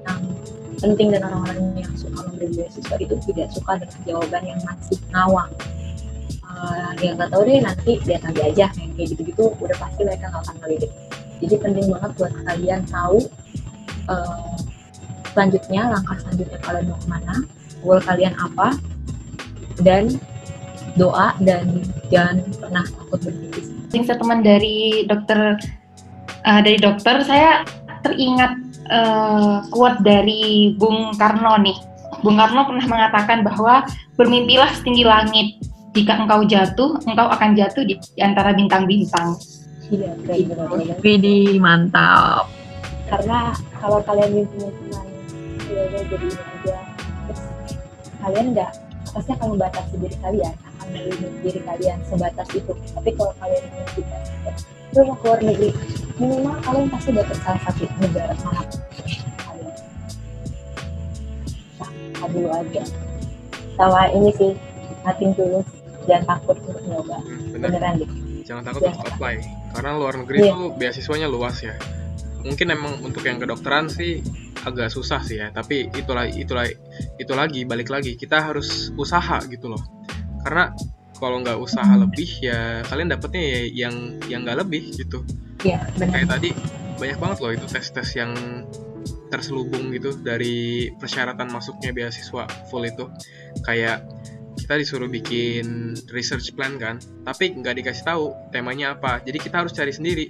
penting 0.80 1.12
dan 1.12 1.26
orang-orang 1.26 1.76
yang 1.76 1.94
suka 1.98 2.24
memberi 2.24 2.48
beasiswa 2.54 2.96
itu 2.96 3.14
tidak 3.28 3.48
suka 3.52 3.72
dengan 3.80 4.00
jawaban 4.06 4.42
yang 4.46 4.60
masih 4.64 4.98
ngawang. 5.12 5.52
Uh, 6.52 6.92
ya 7.00 7.16
nggak 7.16 7.32
tahu 7.32 7.48
deh 7.48 7.64
nanti 7.64 7.92
nanti 8.06 8.40
aja 8.44 8.68
yang 8.76 8.92
kayak 8.92 9.08
gitu-gitu 9.16 9.56
udah 9.56 9.76
pasti 9.80 10.04
mereka 10.04 10.28
nggak 10.28 10.44
akan 10.44 10.56
ngelirik 10.60 10.92
jadi 11.42 11.54
penting 11.58 11.86
banget 11.90 12.10
buat 12.14 12.32
kalian 12.46 12.80
tahu 12.86 13.18
uh, 14.06 14.54
selanjutnya 15.34 15.90
langkah 15.90 16.16
selanjutnya 16.22 16.58
kalian 16.62 16.84
mau 16.86 16.98
ke 17.02 17.08
mana 17.10 17.34
goal 17.82 17.98
kalian 17.98 18.34
apa 18.38 18.78
dan 19.82 20.22
doa 20.94 21.34
dan 21.42 21.82
jangan 22.12 22.44
pernah 22.60 22.84
takut 22.84 23.20
bermimpi. 23.26 23.60
Closing 23.88 24.04
statement 24.04 24.42
dari 24.44 25.08
dokter 25.08 25.56
eh, 26.44 26.60
dari 26.60 26.78
dokter 26.78 27.24
saya 27.24 27.64
teringat 28.04 28.71
eh, 28.92 29.56
quote 29.72 30.04
dari 30.04 30.76
Bung 30.76 31.16
Karno 31.16 31.56
nih. 31.56 31.78
Bung 32.20 32.36
Karno 32.36 32.68
pernah 32.68 32.86
mengatakan 32.86 33.40
bahwa 33.40 33.88
bermimpilah 34.14 34.68
setinggi 34.76 35.08
langit. 35.08 35.48
Jika 35.92 36.20
engkau 36.20 36.44
jatuh, 36.44 37.00
engkau 37.04 37.28
akan 37.28 37.52
jatuh 37.52 37.84
di, 37.84 37.96
di 37.96 38.20
antara 38.20 38.52
bintang-bintang. 38.52 39.36
iya 39.92 40.16
keren 40.24 40.48
bener-bener 40.48 40.96
Widih, 41.04 41.60
mantap. 41.60 42.48
karena 43.12 43.52
kalau 43.76 44.00
kalian 44.08 44.40
mimpinya 44.40 44.72
cuma 44.72 45.00
ya 45.68 45.82
jadi 45.92 46.16
ini 46.16 46.32
aja 46.32 46.78
terus 47.28 47.42
kalian 48.24 48.46
nggak 48.56 48.70
pasti 49.12 49.30
akan 49.36 49.48
membatasi 49.52 49.94
diri 50.00 50.16
kalian 50.24 50.54
akan 50.56 50.86
melindungi 50.96 51.38
diri 51.44 51.60
kalian 51.60 51.98
sebatas 52.08 52.48
itu 52.56 52.72
tapi 52.72 53.10
kalau 53.12 53.32
kalian 53.36 53.64
mimpi 53.68 54.00
lu 54.92 55.00
mau 55.08 55.16
keluar 55.20 55.40
negeri. 55.40 55.70
Minimal 56.20 56.56
kalian 56.62 56.86
pasti 56.92 57.10
dapat 57.16 57.36
salah 57.40 57.60
satu 57.64 57.84
negara 57.98 58.34
mana 58.44 58.62
kalian 59.40 59.74
nah 62.22 62.28
dulu 62.30 62.48
aja. 62.54 62.82
Sama 63.74 64.06
ini 64.14 64.30
sih 64.36 64.52
nothing 65.02 65.32
tulus. 65.34 65.66
Jangan 66.06 66.38
takut 66.38 66.56
untuk 66.66 66.82
nyoba. 66.86 67.18
Bener. 67.50 67.70
Beneran 67.72 67.92
deh. 67.98 68.10
Jangan 68.46 68.62
takut 68.68 68.82
untuk 68.86 69.06
apply. 69.06 69.34
Karena 69.74 69.90
luar 69.98 70.14
negeri 70.22 70.38
Iya. 70.44 70.52
tuh 70.54 70.70
beasiswanya 70.76 71.28
luas 71.30 71.56
ya. 71.62 71.74
Mungkin 72.42 72.66
emang 72.74 73.02
untuk 73.06 73.22
yang 73.22 73.38
kedokteran 73.38 73.86
sih 73.86 74.22
agak 74.62 74.90
susah 74.90 75.22
sih 75.22 75.38
ya. 75.42 75.50
Tapi 75.50 75.90
itulah 75.94 76.26
itulah 76.26 76.66
itu 77.18 77.32
lagi 77.34 77.62
balik 77.66 77.90
lagi. 77.90 78.14
Kita 78.18 78.42
harus 78.42 78.90
usaha 78.94 79.38
gitu 79.46 79.70
loh. 79.72 79.82
Karena 80.42 80.70
kalau 81.22 81.38
nggak 81.38 81.54
usaha 81.54 81.94
lebih 81.94 82.26
ya 82.42 82.82
kalian 82.90 83.14
dapetnya 83.14 83.42
ya 83.46 83.86
yang 83.86 83.94
yang 84.26 84.42
nggak 84.42 84.66
lebih 84.66 84.90
gitu. 84.90 85.22
Iya 85.62 85.86
benar. 85.94 86.18
Kayak 86.18 86.28
tadi 86.34 86.50
banyak 86.98 87.18
banget 87.22 87.38
loh 87.38 87.52
itu 87.54 87.66
tes-tes 87.70 88.08
yang 88.18 88.34
terselubung 89.30 89.94
gitu 89.94 90.18
dari 90.18 90.90
persyaratan 90.98 91.46
masuknya 91.54 91.94
beasiswa 91.94 92.50
full 92.66 92.82
itu. 92.82 93.06
Kayak 93.62 94.02
kita 94.58 94.74
disuruh 94.76 95.08
bikin 95.08 95.96
research 96.12 96.52
plan 96.52 96.76
kan 96.76 97.00
tapi 97.24 97.54
nggak 97.54 97.78
dikasih 97.78 98.02
tahu 98.02 98.34
temanya 98.50 98.98
apa. 98.98 99.22
Jadi 99.22 99.38
kita 99.38 99.62
harus 99.62 99.70
cari 99.78 99.94
sendiri 99.94 100.26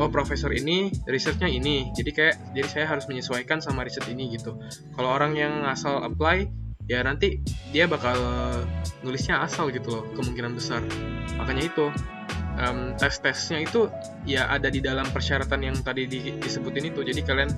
oh 0.00 0.08
profesor 0.08 0.48
ini 0.48 0.88
researchnya 1.04 1.52
ini. 1.52 1.92
Jadi 1.92 2.08
kayak 2.08 2.56
jadi 2.56 2.68
saya 2.72 2.86
harus 2.88 3.04
menyesuaikan 3.04 3.60
sama 3.60 3.84
riset 3.84 4.08
ini 4.08 4.32
gitu. 4.32 4.56
Kalau 4.96 5.12
orang 5.12 5.36
yang 5.36 5.68
asal 5.68 6.00
apply 6.00 6.61
ya 6.90 7.02
nanti 7.06 7.38
dia 7.70 7.86
bakal 7.86 8.16
nulisnya 9.02 9.42
asal 9.42 9.70
gitu 9.70 9.90
loh 9.90 10.04
kemungkinan 10.18 10.54
besar. 10.54 10.82
Makanya 11.38 11.64
itu 11.70 11.86
em, 12.58 12.94
tes-tesnya 12.98 13.64
itu 13.64 13.88
ya 14.26 14.50
ada 14.50 14.68
di 14.68 14.82
dalam 14.82 15.06
persyaratan 15.10 15.60
yang 15.62 15.76
tadi 15.80 16.06
di- 16.06 16.38
disebutin 16.38 16.90
itu. 16.90 17.02
Jadi 17.02 17.20
kalian 17.22 17.50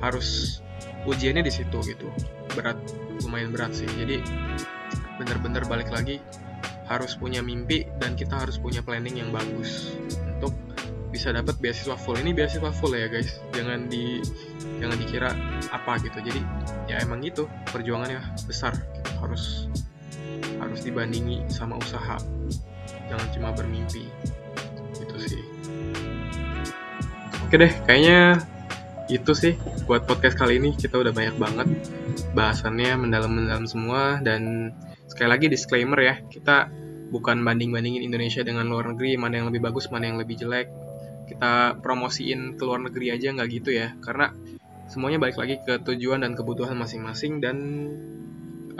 harus 0.00 0.60
ujiannya 1.08 1.44
di 1.44 1.52
situ 1.52 1.78
gitu. 1.84 2.08
Berat 2.52 2.78
lumayan 3.24 3.52
berat 3.52 3.72
sih. 3.72 3.88
Jadi 3.88 4.20
bener-bener 5.16 5.64
balik 5.64 5.88
lagi 5.88 6.20
harus 6.86 7.18
punya 7.18 7.42
mimpi 7.42 7.88
dan 7.98 8.14
kita 8.14 8.38
harus 8.38 8.62
punya 8.62 8.78
planning 8.84 9.18
yang 9.18 9.30
bagus 9.34 9.98
untuk 10.38 10.54
bisa 11.10 11.32
dapat 11.32 11.56
beasiswa 11.62 11.96
full. 11.96 12.18
Ini 12.18 12.34
beasiswa 12.34 12.70
full 12.74 12.94
ya 12.94 13.08
guys. 13.08 13.38
Jangan 13.54 13.88
di 13.88 14.20
jangan 14.82 14.96
dikira 14.98 15.30
apa 15.72 15.98
gitu. 16.02 16.18
Jadi 16.20 16.40
ya 16.90 17.00
emang 17.02 17.22
gitu. 17.22 17.46
Perjuangannya 17.70 18.20
besar. 18.46 18.74
Harus 19.22 19.70
harus 20.60 20.80
dibandingi 20.82 21.46
sama 21.48 21.78
usaha. 21.78 22.18
Jangan 23.08 23.26
cuma 23.32 23.48
bermimpi. 23.54 24.06
Gitu 24.98 25.16
sih. 25.22 25.42
Oke 27.46 27.56
deh 27.62 27.72
kayaknya 27.86 28.42
itu 29.06 29.32
sih 29.38 29.54
buat 29.86 30.04
podcast 30.04 30.34
kali 30.34 30.58
ini. 30.58 30.74
Kita 30.74 30.98
udah 30.98 31.14
banyak 31.14 31.36
banget 31.38 31.68
bahasannya 32.34 32.92
mendalam-mendalam 32.98 33.64
semua. 33.64 34.18
Dan 34.20 34.74
sekali 35.06 35.28
lagi 35.30 35.46
disclaimer 35.46 35.98
ya 36.02 36.18
kita 36.26 36.68
bukan 37.06 37.38
banding-bandingin 37.46 38.02
Indonesia 38.02 38.42
dengan 38.42 38.66
luar 38.66 38.90
negeri. 38.90 39.14
Mana 39.14 39.38
yang 39.38 39.48
lebih 39.54 39.62
bagus 39.62 39.86
mana 39.94 40.10
yang 40.10 40.18
lebih 40.18 40.36
jelek 40.42 40.85
kita 41.36 41.76
promosiin 41.84 42.56
ke 42.56 42.64
luar 42.64 42.80
negeri 42.80 43.12
aja 43.12 43.28
nggak 43.36 43.48
gitu 43.52 43.70
ya. 43.76 43.92
Karena 44.00 44.32
semuanya 44.88 45.20
balik 45.20 45.36
lagi 45.36 45.60
ke 45.60 45.84
tujuan 45.84 46.24
dan 46.24 46.32
kebutuhan 46.32 46.72
masing-masing 46.80 47.44
dan 47.44 47.56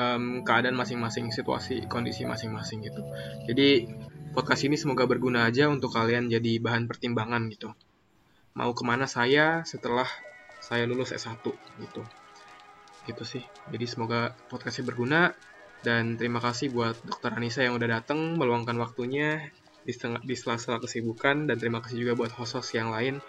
em, 0.01 0.41
keadaan 0.41 0.73
masing-masing 0.73 1.28
situasi 1.28 1.85
kondisi 1.85 2.24
masing-masing 2.24 2.81
gitu. 2.81 3.05
Jadi 3.45 3.93
podcast 4.33 4.65
ini 4.65 4.81
semoga 4.81 5.05
berguna 5.05 5.45
aja 5.45 5.69
untuk 5.69 5.93
kalian 5.93 6.33
jadi 6.33 6.57
bahan 6.57 6.89
pertimbangan 6.89 7.45
gitu. 7.53 7.77
Mau 8.57 8.73
ke 8.73 8.83
mana 8.89 9.05
saya 9.05 9.61
setelah 9.69 10.09
saya 10.65 10.89
lulus 10.89 11.12
S1 11.12 11.45
gitu. 11.85 12.03
Gitu 13.05 13.24
sih. 13.28 13.45
Jadi 13.69 13.85
semoga 13.85 14.33
podcastnya 14.49 14.89
berguna 14.89 15.37
dan 15.85 16.16
terima 16.16 16.41
kasih 16.41 16.73
buat 16.73 16.97
dokter 17.05 17.37
Anissa 17.37 17.61
yang 17.61 17.77
udah 17.77 18.01
datang 18.01 18.41
meluangkan 18.41 18.81
waktunya 18.81 19.53
di, 19.87 19.93
setengah, 19.95 20.21
di 20.27 20.35
sela-sela 20.35 20.83
kesibukan 20.83 21.47
dan 21.47 21.57
terima 21.63 21.79
kasih 21.79 22.03
juga 22.03 22.13
buat 22.19 22.35
host-host 22.35 22.75
yang 22.75 22.91
lain 22.91 23.23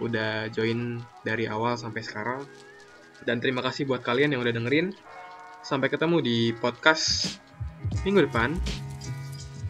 udah 0.00 0.48
join 0.54 1.02
dari 1.26 1.44
awal 1.44 1.76
sampai 1.76 2.00
sekarang. 2.00 2.42
Dan 3.26 3.42
terima 3.42 3.60
kasih 3.60 3.84
buat 3.84 4.00
kalian 4.00 4.32
yang 4.32 4.40
udah 4.40 4.54
dengerin. 4.54 4.94
Sampai 5.60 5.90
ketemu 5.90 6.22
di 6.22 6.38
podcast 6.56 7.36
minggu 8.06 8.30
depan. 8.30 8.56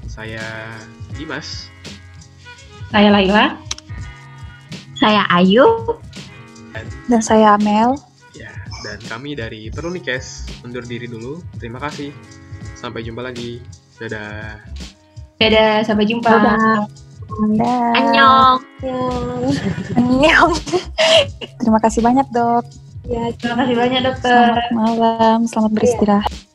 Saya 0.07 0.77
Dimas. 1.17 1.73
Saya 2.93 3.09
Laila. 3.09 3.57
Saya 5.01 5.25
Ayu. 5.33 5.65
Dan 7.09 7.21
saya 7.25 7.57
Amel. 7.57 7.97
ya 8.37 8.53
dan 8.85 9.01
kami 9.09 9.35
dari 9.35 9.73
Perunikes 9.73 10.47
undur 10.63 10.85
diri 10.85 11.09
dulu. 11.09 11.41
Terima 11.57 11.81
kasih. 11.81 12.13
Sampai 12.77 13.03
jumpa 13.03 13.25
lagi. 13.25 13.59
Dadah 13.99 14.61
Dadah, 15.39 15.87
sampai 15.87 16.05
jumpa. 16.11 16.31
Dah. 16.35 16.83
Annyeong. 17.95 18.59
Annyeong. 19.95 20.55
Terima 21.63 21.79
kasih 21.79 22.03
banyak 22.03 22.27
dok. 22.35 22.67
Ya, 23.07 23.31
Terima 23.39 23.63
kasih 23.63 23.75
banyak 23.79 24.01
dokter. 24.03 24.51
Selamat 24.59 24.71
malam. 24.75 25.39
Selamat 25.47 25.71
beristirahat. 25.79 26.48